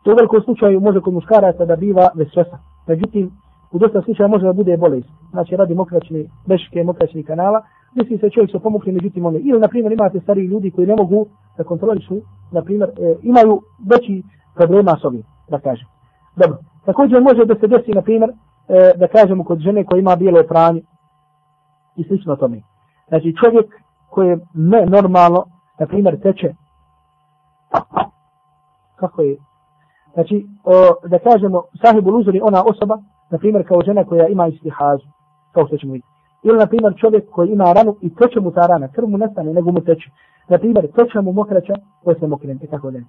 To 0.03 0.13
u 0.13 0.15
velikom 0.15 0.43
slučaju 0.43 0.81
može 0.81 1.01
kod 1.01 1.15
muškaraca 1.15 1.65
da 1.65 1.77
biva 1.77 2.09
vesvesa. 2.15 2.59
Međutim, 2.87 3.31
u 3.73 3.79
dosta 3.79 4.03
slučaja 4.03 4.29
može 4.29 4.47
da 4.47 4.53
bude 4.53 4.77
bolest. 4.77 5.09
Znači 5.31 5.57
radi 5.57 5.75
mokraćni, 5.75 6.29
beške 6.47 6.85
mokraćni 6.85 7.25
kanala, 7.25 7.63
misli 7.95 8.19
se 8.19 8.31
čovjek 8.31 8.51
se 8.51 8.59
pomokri, 8.59 8.93
međutim 8.93 9.27
one. 9.27 9.39
Ili, 9.39 9.61
na 9.61 9.69
primjer, 9.69 9.93
imate 9.93 10.21
stariji 10.21 10.47
ljudi 10.47 10.71
koji 10.71 10.87
ne 10.87 10.97
mogu 10.97 11.27
da 11.57 11.65
kontrolišu, 11.65 12.17
na 12.53 12.63
primjer, 12.63 12.89
e, 12.89 13.15
imaju 13.23 13.61
veći 13.91 14.23
problema 14.57 14.97
s 15.01 15.05
ovim, 15.05 15.23
da 15.51 15.59
kažem. 15.59 15.87
Dobro. 16.37 16.59
Također 16.85 17.23
može 17.23 17.45
da 17.45 17.55
se 17.55 17.67
desi, 17.67 17.93
na 17.93 18.03
primjer, 18.03 18.31
e, 18.69 18.93
da 18.97 19.09
kažemo 19.09 19.45
kod 19.45 19.59
žene 19.59 19.85
koja 19.85 19.99
ima 19.99 20.17
bijelo 20.17 20.43
pranje 20.49 20.83
i 21.97 22.05
slično 22.05 22.37
tome. 22.37 22.63
Znači 23.09 23.35
čovjek 23.45 23.67
koji 24.11 24.29
je 24.29 24.39
ne 24.55 24.87
normalno, 24.87 25.45
na 25.81 25.87
primjer, 25.87 26.21
teče. 26.21 26.55
Kako 28.97 29.23
je? 29.23 29.37
Znači, 30.15 30.47
o, 30.65 31.09
da 31.09 31.19
kažemo, 31.19 31.63
sahibu 31.83 32.11
luzuri 32.11 32.41
ona 32.43 32.63
osoba, 32.65 32.99
na 33.31 33.39
primjer, 33.39 33.69
kao 33.69 33.81
žena 33.87 34.05
koja 34.05 34.29
ima 34.29 34.47
istihazu, 34.47 35.07
kao 35.53 35.67
što 35.67 35.77
ćemo 35.77 35.93
vidjeti. 35.93 36.13
Ili, 36.43 36.59
na 36.59 36.67
primjer, 36.67 36.95
čovjek 37.01 37.31
koji 37.31 37.49
ima 37.49 37.73
ranu 37.73 37.97
i 38.01 38.15
teče 38.15 38.41
mu 38.41 38.51
ta 38.51 38.67
rana, 38.67 38.89
krv 38.89 39.07
mu 39.09 39.19
nestane, 39.19 39.53
nego 39.53 39.73
mu 39.73 39.81
teče. 39.81 40.11
Na 40.49 40.59
primjer, 40.59 40.89
teče 40.97 41.21
mu 41.21 41.33
mokraća, 41.33 41.75
koji 42.05 42.17
se 42.21 42.27
mokrenete, 42.27 42.67
tako 42.67 42.91
da. 42.91 42.99
Uh, 42.99 43.05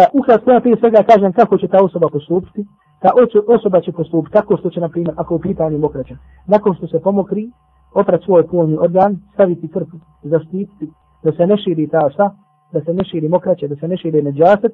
e, 0.00 0.06
ukratko, 0.12 0.50
ja 0.50 0.60
prije 0.60 0.76
svega 0.76 1.02
kažem 1.02 1.32
kako 1.32 1.58
će 1.58 1.68
ta 1.68 1.78
osoba 1.84 2.08
postupiti 2.12 2.66
ta 3.04 3.10
osoba 3.56 3.80
će 3.80 3.92
postupiti 3.92 4.32
tako 4.32 4.56
što 4.56 4.70
će, 4.70 4.80
na 4.80 4.88
primjer, 4.88 5.14
ako 5.16 5.34
je 5.34 5.40
pitanje 5.40 5.78
mokraća, 5.78 6.16
nakon 6.46 6.74
što 6.74 6.86
se 6.86 7.00
pomokri, 7.00 7.50
oprat 7.94 8.22
svoj 8.24 8.46
polni 8.46 8.76
organ, 8.80 9.16
staviti 9.34 9.68
krpu, 9.68 9.96
zaštititi, 10.22 10.90
da 11.22 11.32
se 11.32 11.46
ne 11.46 11.56
širi 11.56 11.88
ta 11.88 12.10
šta, 12.10 12.34
da 12.72 12.80
se 12.80 12.94
ne 12.94 13.04
širi 13.04 13.28
mokraće, 13.28 13.68
da 13.68 13.76
se 13.76 13.88
ne 13.88 13.96
širi 13.96 14.22
neđaset, 14.22 14.72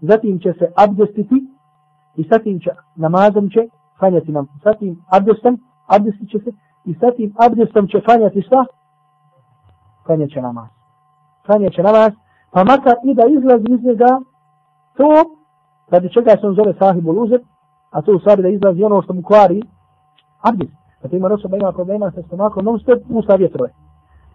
zatim 0.00 0.38
će 0.38 0.52
se 0.58 0.72
abdestiti 0.76 1.38
i 2.16 2.22
zatim 2.30 2.60
će 2.60 2.70
namazom 2.96 3.50
će 3.50 3.60
fanjati 4.00 4.32
nam, 4.32 4.46
zatim 4.64 4.96
abdestom, 5.10 5.58
abdestit 5.86 6.30
će 6.30 6.38
se 6.38 6.50
i 6.84 6.94
zatim 7.00 7.34
abdestom 7.46 7.88
će 7.88 8.00
fanjati 8.06 8.42
šta? 8.42 8.64
Fanjat 10.06 10.30
će 10.30 10.40
namaz. 10.42 10.68
Fanjat 11.46 11.72
će 11.72 11.82
namaz, 11.82 12.12
pa 12.52 12.64
makar 12.64 12.96
i 13.04 13.14
da 13.14 13.22
izlazi 13.26 13.66
iz 13.68 13.84
njega 13.84 14.20
to, 14.96 15.08
radi 15.90 16.12
čega 16.12 16.30
se 16.30 16.46
on 16.46 16.54
zove 16.54 16.74
sahibul 16.78 17.24
uzet, 17.24 17.42
a 17.92 18.02
to 18.02 18.12
u 18.12 18.18
stvari 18.18 18.42
da 18.42 18.48
izlazi 18.48 18.82
ono 18.82 19.02
što 19.02 19.12
mu 19.12 19.22
kvari 19.22 19.62
abdis. 20.40 20.70
Kad 21.02 21.12
ima 21.12 21.28
osoba 21.28 21.50
pa 21.50 21.56
ima 21.56 21.72
problema 21.72 22.10
sa 22.10 22.22
stomakom, 22.22 22.64
non 22.64 22.78
stop 22.78 22.98
usta 23.08 23.34
vjetrove. 23.34 23.70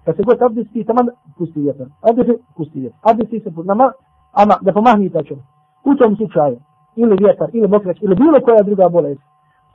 Kad 0.06 0.16
se 0.16 0.24
god 0.24 0.42
abdesti, 0.42 0.84
tamo 0.84 1.00
pusti 1.38 1.60
vjetar. 1.60 1.88
Abdesti, 2.10 2.34
pusti 2.58 2.80
vjetar. 2.80 3.00
Abdesti 3.02 3.40
se 3.40 3.52
pusti. 3.52 3.68
Nama, 3.68 3.92
ama, 4.32 4.56
da 4.62 4.74
pomahni 4.74 5.10
ta 5.10 5.24
čovjek. 5.24 5.46
U 5.86 5.96
tom 5.96 6.16
slučaju, 6.16 6.58
ili 6.96 7.16
vjetar, 7.20 7.50
ili 7.54 7.68
mokrać, 7.68 7.98
ili 8.02 8.16
bilo 8.16 8.40
koja 8.46 8.64
druga 8.64 8.90
bolest, 8.90 9.22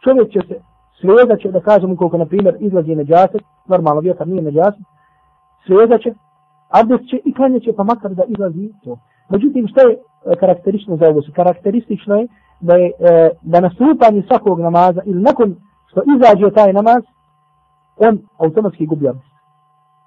čovjek 0.04 0.32
će 0.32 0.40
se 0.48 0.56
svezat 1.00 1.40
će, 1.40 1.50
da 1.50 1.60
kažemo 1.60 1.96
koliko, 1.96 2.18
na 2.18 2.26
primjer, 2.26 2.56
izlazi 2.60 2.94
neđaset, 2.94 3.42
normalno 3.66 4.00
vjetar 4.00 4.28
nije 4.28 4.42
neđaset, 4.42 4.80
svezat 5.66 6.00
će, 6.00 6.14
abdest 6.68 7.04
će 7.10 7.20
i 7.24 7.34
klanje 7.34 7.60
će, 7.60 7.72
pa 7.76 7.84
makar 7.84 8.14
da 8.14 8.24
izlazi 8.28 8.72
to. 8.84 8.98
Međutim, 9.28 9.68
što 9.68 9.80
je 9.88 9.92
e, 9.94 9.98
karakteristično 10.40 10.96
za 10.96 11.08
ovo? 11.08 11.20
Karakteristično 11.34 12.14
je 12.14 12.28
da 12.62 12.74
je 12.74 12.86
e, 12.86 13.30
da 13.42 13.60
nastupanje 13.60 14.22
svakog 14.28 14.60
namaza 14.60 15.00
ili 15.04 15.22
nakon 15.22 15.56
što 15.86 16.00
izađe 16.16 16.54
taj 16.54 16.72
namaz, 16.72 17.02
on 17.96 18.18
automatski 18.38 18.86
gubi 18.86 19.08
abdest. 19.08 19.32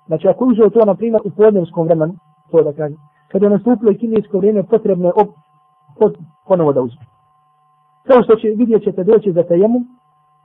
Znači 0.07 0.27
ako 0.27 0.45
uzeo 0.45 0.69
to, 0.69 0.85
na 0.85 0.95
primjer, 0.95 1.21
u 1.25 1.29
podnevskom 1.29 1.85
vremenu, 1.87 2.13
to 2.51 2.63
da 2.63 2.73
kažem, 2.73 2.97
kada 3.31 3.45
je 3.45 3.49
nastupilo 3.49 3.91
i 3.91 3.97
kinijsko 3.97 4.37
vrijeme, 4.37 4.63
potrebno 4.63 5.07
je 5.07 5.13
op, 5.15 5.29
pot, 5.99 6.17
ponovo 6.47 6.73
da 6.73 6.81
uzme. 6.81 7.05
Kao 8.07 8.23
što 8.23 8.35
će, 8.35 8.47
vidjet 8.47 8.83
ćete 8.83 9.03
doći 9.03 9.31
za 9.31 9.43
tajemu, 9.43 9.79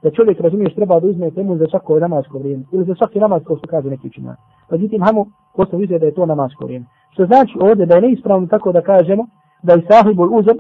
da 0.02 0.10
čovjek 0.10 0.40
razumiješ 0.40 0.74
treba 0.74 1.00
da 1.00 1.06
uzme 1.06 1.30
temu 1.30 1.56
za 1.56 1.66
svako 1.70 1.98
namasko 1.98 2.38
vrijeme, 2.38 2.64
ili 2.72 2.84
za 2.84 2.94
svaki 2.94 3.18
namaz, 3.18 3.42
kao 3.46 3.56
što 3.56 3.68
kaže 3.68 3.90
neki 3.90 4.06
učinjak. 4.06 4.38
Pa 4.68 4.76
zitim, 4.76 5.02
hajmo, 5.02 5.26
ko 5.52 5.66
se 5.66 5.98
da 5.98 6.06
je 6.06 6.14
to 6.14 6.26
namasko 6.26 6.64
vrijeme. 6.64 6.86
Što 7.10 7.26
znači 7.26 7.58
ovdje 7.60 7.86
da 7.86 7.94
je 7.94 8.00
neispravno 8.00 8.46
tako 8.46 8.72
da 8.72 8.80
kažemo, 8.80 9.26
da 9.62 9.72
je 9.72 9.86
sahibul 9.90 10.38
uzem, 10.38 10.58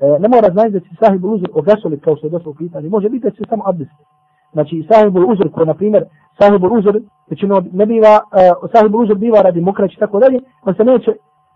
E, 0.00 0.18
ne 0.18 0.28
mora 0.28 0.48
znači 0.52 0.70
da 0.70 0.80
će 0.80 0.90
sahibul 1.00 1.34
uzor 1.34 1.50
ogasoli 1.54 2.00
kao 2.00 2.16
što 2.16 2.26
je 2.26 2.30
došlo 2.30 2.50
u 2.50 2.54
pitanju. 2.54 2.90
Može 2.90 3.08
biti 3.08 3.24
da 3.24 3.30
će 3.30 3.42
samo 3.48 3.62
abdest. 3.66 3.90
Znači 4.52 4.86
sahibul 4.90 5.32
uzor 5.32 5.50
koji, 5.52 5.66
na 5.66 5.74
primjer, 5.74 6.04
sahibul 6.40 6.78
uzor, 6.78 7.00
znači 7.26 7.46
ne 7.72 7.86
biva, 7.86 8.14
uh, 8.62 8.70
sahibul 8.72 9.02
uzor 9.02 9.18
biva 9.18 9.42
radi 9.42 9.60
mokrać 9.60 9.94
i 9.94 9.98
tako 9.98 10.20
dalje, 10.20 10.40
on 10.62 10.74
se 10.74 10.84
neće, 10.84 11.12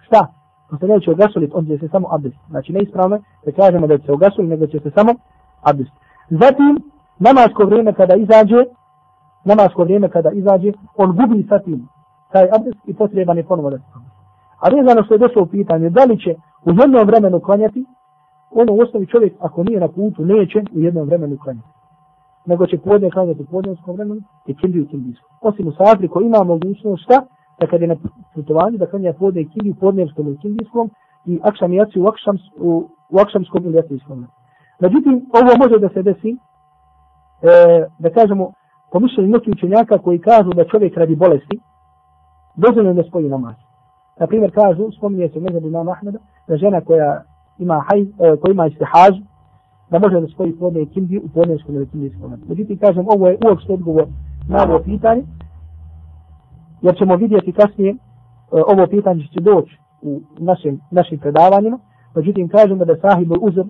šta? 0.07 0.27
On 0.73 0.79
se 0.79 0.87
neće 0.87 1.11
ogasoliti, 1.11 1.53
on 1.57 1.67
će 1.67 1.79
se 1.79 1.89
samo 1.89 2.09
abdest. 2.11 2.37
Znači 2.49 2.73
neispravno 2.73 3.19
da 3.45 3.53
kažemo 3.53 3.87
da 3.87 3.99
će 3.99 4.05
se 4.05 4.13
ogasoliti, 4.13 4.51
nego 4.51 4.67
će 4.67 4.79
se 4.79 4.91
samo 4.91 5.13
abdest. 5.63 5.93
Zatim, 6.31 6.79
namasko 7.19 7.65
vrijeme 7.65 7.93
kada 7.93 8.15
izađe, 8.15 8.65
namasko 9.45 9.85
vrijeme 9.85 10.09
kada 10.09 10.31
izađe, 10.31 10.73
on 10.97 11.17
gubi 11.17 11.47
sa 11.49 11.59
tim 11.59 11.89
taj 12.33 12.49
abdest 12.57 12.79
i 12.87 12.95
potreban 12.95 13.37
je 13.37 13.45
ponovo 13.45 13.71
da 13.71 13.79
se 13.79 13.85
A 14.61 14.69
vezano 14.69 15.05
što 15.05 15.15
je 15.15 15.19
došlo 15.19 15.43
u 15.43 15.47
pitanje, 15.47 15.91
da 15.91 16.05
li 16.05 16.21
će 16.21 16.35
u 16.65 16.71
jednom 16.81 17.07
vremenu 17.07 17.41
klanjati, 17.41 17.85
ono 18.55 18.73
u 18.73 18.81
osnovi 18.81 19.07
čovjek 19.07 19.33
ako 19.41 19.65
nije 19.65 19.81
na 19.81 19.89
putu 19.89 20.25
neće 20.25 20.59
u 20.75 20.81
jednom 20.81 21.07
vremenu 21.07 21.39
klanjati. 21.39 21.69
Nego 22.47 22.67
će 22.67 22.79
podne 22.79 23.11
klanjati 23.11 23.43
u 23.43 23.47
podnevskom 23.47 23.95
vremenu 23.95 24.21
i 24.47 24.57
kindi 24.57 24.81
u 24.81 24.89
kindijskom. 24.89 25.29
Osim 25.41 25.69
u 25.69 25.73
safri 25.73 26.09
koji 26.09 26.27
ima 26.27 26.45
mogućnost 26.45 27.03
šta? 27.03 27.23
Da 27.61 27.67
kad 27.67 27.81
je 27.81 27.89
na 27.89 27.97
putovanju 28.35 28.79
da 28.79 28.87
klanja 28.87 29.13
podne 29.13 29.41
i 29.41 29.49
kindi 29.49 29.71
u 29.71 29.81
podnevskom 29.81 30.27
ili 30.27 30.39
kindijskom 30.39 30.91
i 31.27 31.41
akšam 31.43 31.73
i 31.73 31.77
jaci 31.77 32.01
u, 32.01 32.07
akšam, 32.07 32.37
u, 32.61 32.89
u 33.11 33.19
akšamskom 33.19 33.65
ili 33.65 33.77
jacijskom. 33.77 34.27
Međutim, 34.81 35.27
ovo 35.39 35.51
može 35.59 35.79
da 35.79 35.89
se 35.89 36.03
desi, 36.03 36.31
e, 36.31 37.87
da 37.99 38.11
kažemo, 38.11 38.53
po 38.93 39.01
mišljenju 39.01 39.31
neki 39.31 39.51
učenjaka 39.51 39.99
koji 39.99 40.19
kažu 40.19 40.51
da 40.51 40.65
čovjek 40.65 40.97
radi 40.97 41.17
bolesti, 41.17 41.61
dozvoljeno 42.57 42.95
da 42.95 43.09
spoji 43.09 43.29
namaz. 43.29 43.55
Na 44.21 44.27
primjer, 44.27 44.51
kažu, 44.55 44.91
spominje 44.97 45.29
se 45.29 45.41
među 45.41 45.67
imam 45.67 45.89
Ahmeda, 45.89 46.19
da 46.49 46.57
žena 46.57 46.81
koja 46.81 47.23
ima 47.59 47.85
haj, 47.89 48.01
e, 48.01 48.07
koji 48.41 48.53
ima 48.53 48.67
istihaž, 48.67 49.15
da 49.91 49.99
može 49.99 50.21
da 50.21 50.29
spoji 50.29 50.53
podne 50.53 50.83
i 50.83 50.87
kindi 50.87 51.19
u 51.19 51.29
podnevskom 51.29 51.75
ili 51.75 51.89
kindijskom. 51.89 52.33
Međutim, 52.49 52.79
kažem, 52.79 53.05
ovo 53.09 53.29
je 53.29 53.39
uopšte 53.47 53.73
odgovor 53.73 54.07
na 54.49 54.65
ovo 54.65 54.79
pitanje, 54.85 55.23
jer 56.83 56.97
ćemo 56.99 57.17
vidjeti 57.17 57.53
kasnije, 57.53 57.91
e, 57.91 57.97
ovo 58.67 58.87
pitanje 58.87 59.27
će 59.33 59.41
doći 59.41 59.79
u 60.03 60.21
našim, 60.39 60.81
našim 60.91 61.19
predavanjima, 61.19 61.79
međutim, 62.15 62.49
kažem 62.49 62.79
da 62.79 62.97
sahibul 62.97 63.39
uzr, 63.41 63.65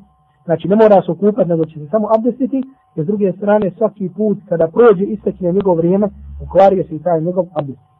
znači 0.44 0.68
ne 0.68 0.76
mora 0.76 1.02
se 1.02 1.10
okupati, 1.12 1.48
nego 1.48 1.64
će 1.64 1.78
se 1.78 1.86
samo 1.90 2.08
abdestiti 2.16 2.62
I 2.96 3.02
s 3.02 3.06
druge 3.06 3.32
strane, 3.32 3.70
svaki 3.78 4.08
put 4.08 4.38
kada 4.48 4.68
prođe 4.68 5.04
istekne 5.04 5.52
njegov 5.52 5.76
vrijeme, 5.76 6.08
ukvario 6.42 6.84
se 6.84 6.96
i 6.96 7.02
taj 7.02 7.20
njegov 7.20 7.46
abdest. 7.54 7.91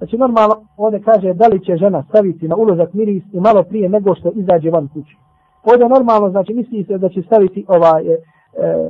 Znači 0.00 0.16
normalno 0.16 0.54
ovdje 0.76 1.00
kaže 1.02 1.34
da 1.34 1.46
li 1.46 1.64
će 1.64 1.76
žena 1.76 2.02
staviti 2.08 2.48
na 2.48 2.56
ulozak 2.56 2.94
miris 2.94 3.24
i 3.32 3.40
malo 3.40 3.62
prije 3.62 3.88
nego 3.88 4.14
što 4.14 4.30
izađe 4.34 4.70
van 4.70 4.88
kući. 4.88 5.16
Ovdje 5.64 5.88
normalno 5.88 6.30
znači 6.30 6.54
misli 6.54 6.84
se 6.84 6.98
da 6.98 7.08
će 7.08 7.22
staviti 7.22 7.64
ovaj 7.68 8.02
e, 8.06 8.12
e, 8.12 8.88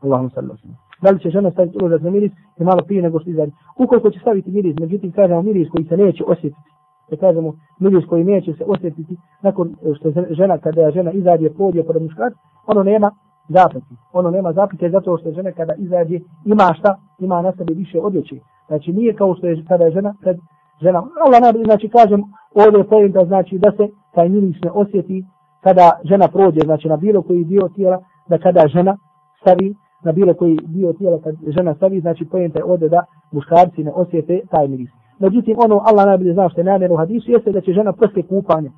Allahum 0.00 0.30
sallam. 0.30 0.56
Da 1.02 1.10
li 1.10 1.20
će 1.20 1.30
žena 1.30 1.50
staviti 1.50 1.78
ulozak 1.80 2.02
na 2.02 2.10
miris 2.10 2.32
i 2.58 2.64
malo 2.64 2.82
prije 2.86 3.02
nego 3.02 3.20
što 3.20 3.30
izađe. 3.30 3.52
Ukoliko 3.78 4.10
će 4.10 4.18
staviti 4.20 4.50
miris, 4.50 4.76
međutim 4.80 5.12
kažemo 5.12 5.42
miris 5.42 5.68
koji 5.70 5.84
se 5.84 5.96
neće 5.96 6.24
osjetiti. 6.24 6.70
Da 7.10 7.16
kažemo 7.16 7.52
miris 7.80 8.04
koji 8.08 8.24
neće 8.24 8.52
se 8.52 8.64
osjetiti 8.66 9.16
nakon 9.42 9.68
e, 9.68 9.94
što 9.94 10.10
žena 10.30 10.58
kada 10.58 10.80
je 10.80 10.92
žena 10.92 11.10
izađe 11.12 11.50
podje 11.50 11.84
pored 11.84 12.02
muškarac, 12.02 12.34
ono 12.66 12.82
nema 12.82 13.10
zapreke. 13.48 13.94
Ono 14.12 14.30
nema 14.30 14.52
zapreke 14.52 14.90
zato 14.90 15.18
što 15.18 15.32
žena 15.32 15.52
kada 15.52 15.74
izađe 15.74 16.20
ima 16.44 16.74
šta, 16.78 16.96
ima 17.18 17.42
na 17.42 17.52
sebi 17.52 17.74
više 17.74 18.00
odjeće. 18.00 18.36
Znači 18.66 18.92
nije 18.92 19.14
kao 19.14 19.34
što 19.34 19.46
je 19.46 19.64
kada 19.68 19.84
je 19.84 19.90
žena, 19.90 20.14
kad 20.24 20.36
žena, 20.82 21.02
Allah 21.26 21.40
najbolje, 21.40 21.64
znači 21.64 21.88
kažem, 21.88 22.22
ovdje 22.54 22.78
je 22.78 22.88
pojenta, 22.88 23.24
znači 23.24 23.58
da 23.58 23.70
se 23.70 23.88
taj 24.14 24.28
miris 24.28 24.56
ne 24.64 24.70
osjeti 24.70 25.24
kada 25.60 25.90
žena 26.04 26.28
prođe, 26.28 26.60
znači 26.64 26.88
na 26.88 26.96
bilo 26.96 27.22
koji 27.22 27.44
dio 27.44 27.68
tijela, 27.74 27.98
da 28.28 28.38
kada 28.38 28.68
žena 28.68 28.96
stavi 29.40 29.74
na 30.04 30.12
bilo 30.12 30.34
koji 30.34 30.58
dio 30.64 30.92
tijela 30.92 31.18
kad 31.24 31.34
žena 31.56 31.74
stavi, 31.74 32.00
znači 32.00 32.24
pojenta 32.24 32.58
je 32.58 32.64
ovdje 32.64 32.88
da 32.88 33.04
muškarci 33.32 33.84
ne 33.84 33.92
osjete 33.94 34.40
taj 34.50 34.68
miris. 34.68 34.90
Međutim, 35.18 35.56
ono 35.58 35.82
Allah 35.84 36.06
najbolje 36.06 36.32
zna 36.32 36.48
što 36.48 36.60
je 36.60 36.64
namjer 36.64 36.92
u 36.92 36.96
hadisu, 36.96 37.30
jeste 37.30 37.52
da 37.52 37.60
će 37.60 37.72
žena 37.72 37.92
poslije 37.92 38.22
kupanja, 38.22 38.70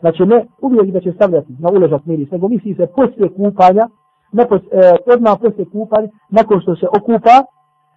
znači 0.00 0.22
ne 0.26 0.46
uvijek 0.62 0.92
da 0.92 1.00
će 1.00 1.12
stavljati 1.12 1.52
na 1.58 1.68
uležak 1.70 2.06
miris, 2.06 2.30
nego 2.30 2.48
misli 2.48 2.74
se 2.74 2.86
poslije 2.86 3.28
kupanja, 3.28 3.88
ne 4.32 4.46
pos, 4.48 4.60
e, 4.62 4.96
odmah 5.14 5.38
poslije 5.42 5.66
kupanja, 5.72 6.08
nakon 6.30 6.60
što 6.60 6.76
se 6.76 6.86
okupa, 6.98 7.36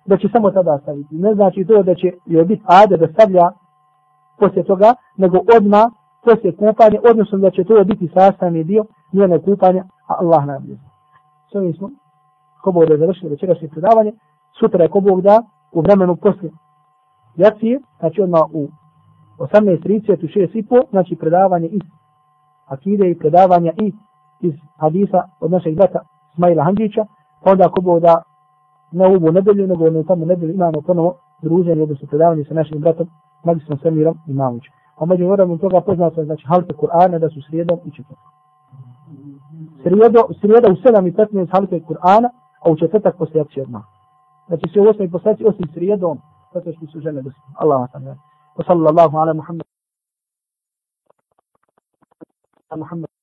da 0.08 0.18
će 0.18 0.28
samo 0.32 0.52
tada 0.52 0.80
staviti. 0.82 1.16
Ne 1.16 1.34
znači 1.34 1.66
to 1.66 1.84
da 1.84 1.96
će 1.96 2.12
joj 2.26 2.46
biti 2.46 2.64
ade 2.66 2.98
da 2.98 3.08
stavlja 3.14 3.52
poslije 4.40 4.64
toga, 4.64 4.94
nego 5.18 5.38
odmah 5.58 5.86
poslije 6.24 6.56
kupanja, 6.56 7.00
odnosno 7.10 7.38
da 7.38 7.52
će 7.52 7.64
to 7.64 7.84
biti 7.84 8.10
sastavni 8.14 8.64
dio 8.64 8.86
njene 9.14 9.42
kupanja, 9.42 9.84
a 10.08 10.14
Allah 10.20 10.46
nam 10.46 10.64
je. 10.70 10.78
S 11.52 11.56
ovim 11.56 11.74
smo, 11.74 11.90
ko 12.64 12.72
Bog 12.72 12.86
da 12.86 12.94
je 12.94 13.00
završili 13.00 13.32
večerašnje 13.32 13.68
predavanje, 13.68 14.12
sutra 14.60 14.84
je 14.84 14.90
ko 14.90 15.00
Bog 15.00 15.22
da 15.22 15.44
u 15.72 15.82
vremenu 15.82 16.16
poslije 16.16 16.52
jacije, 17.36 17.80
znači 18.00 18.22
odmah 18.22 18.42
u 18.54 18.68
18.30 19.38 20.24
u 20.24 20.28
6.30, 20.28 20.84
znači 20.90 21.16
predavanje 21.16 21.68
iz 21.68 21.82
akide 22.68 23.10
i 23.10 23.18
predavanja 23.18 23.72
i 23.78 23.94
iz 24.42 24.54
hadisa 24.78 25.24
od 25.40 25.52
našeg 25.52 25.76
brata 25.76 26.00
Smajla 26.36 26.64
Handžića, 26.64 27.06
pa 27.44 27.52
onda 27.52 27.70
ko 27.70 27.82
Bog 27.82 28.00
da 28.00 28.22
ne 28.92 29.08
ovu 29.08 29.32
nedelju, 29.32 29.68
nego 29.68 29.88
ono 29.88 30.04
tamo 30.04 30.26
nedelju 30.26 30.54
imamo 30.54 30.82
ponovo 30.82 31.16
druženje, 31.42 31.84
odnosno 31.84 32.08
predavanje 32.08 32.44
sa 32.44 32.54
našim 32.54 32.80
bratom, 32.80 33.08
magistrom 33.44 33.80
Samirom 33.80 34.18
i 34.28 34.34
Mamućem. 34.34 34.74
A 34.98 35.06
među 35.06 35.28
vremenu 35.28 35.58
toga 35.58 35.82
poznato 35.82 36.22
je, 36.22 36.26
znači, 36.26 36.46
halte 36.48 36.74
Kur'ana 36.74 37.20
da 37.20 37.30
su 37.30 37.42
srijedom 37.50 37.80
i 37.86 37.92
četvrtom. 37.92 38.32
Srijedo, 39.84 40.22
srijeda 40.40 40.68
u 40.72 40.76
7 40.76 41.08
i 41.08 41.12
15 41.12 41.52
halte 41.52 41.80
Kur'ana, 41.80 42.30
a 42.64 42.72
u 42.72 42.76
četvrtak 42.76 43.18
poslije 43.18 43.42
akcije 43.42 43.64
odmah. 43.64 43.84
Znači, 44.48 44.64
sve 44.74 44.82
u 44.82 44.86
8 44.86 45.42
i 45.42 45.46
osim 45.46 45.68
srijedom, 45.74 46.18
zato 46.54 46.74
što 46.74 46.86
su 46.86 47.00
žene 47.00 47.22
dosti. 47.22 47.42
Allah 47.56 47.80
vas 47.80 47.92
sallallahu 48.68 49.18
ala 49.18 49.34
Muhammed. 49.34 49.66
Muhammed. 52.78 53.17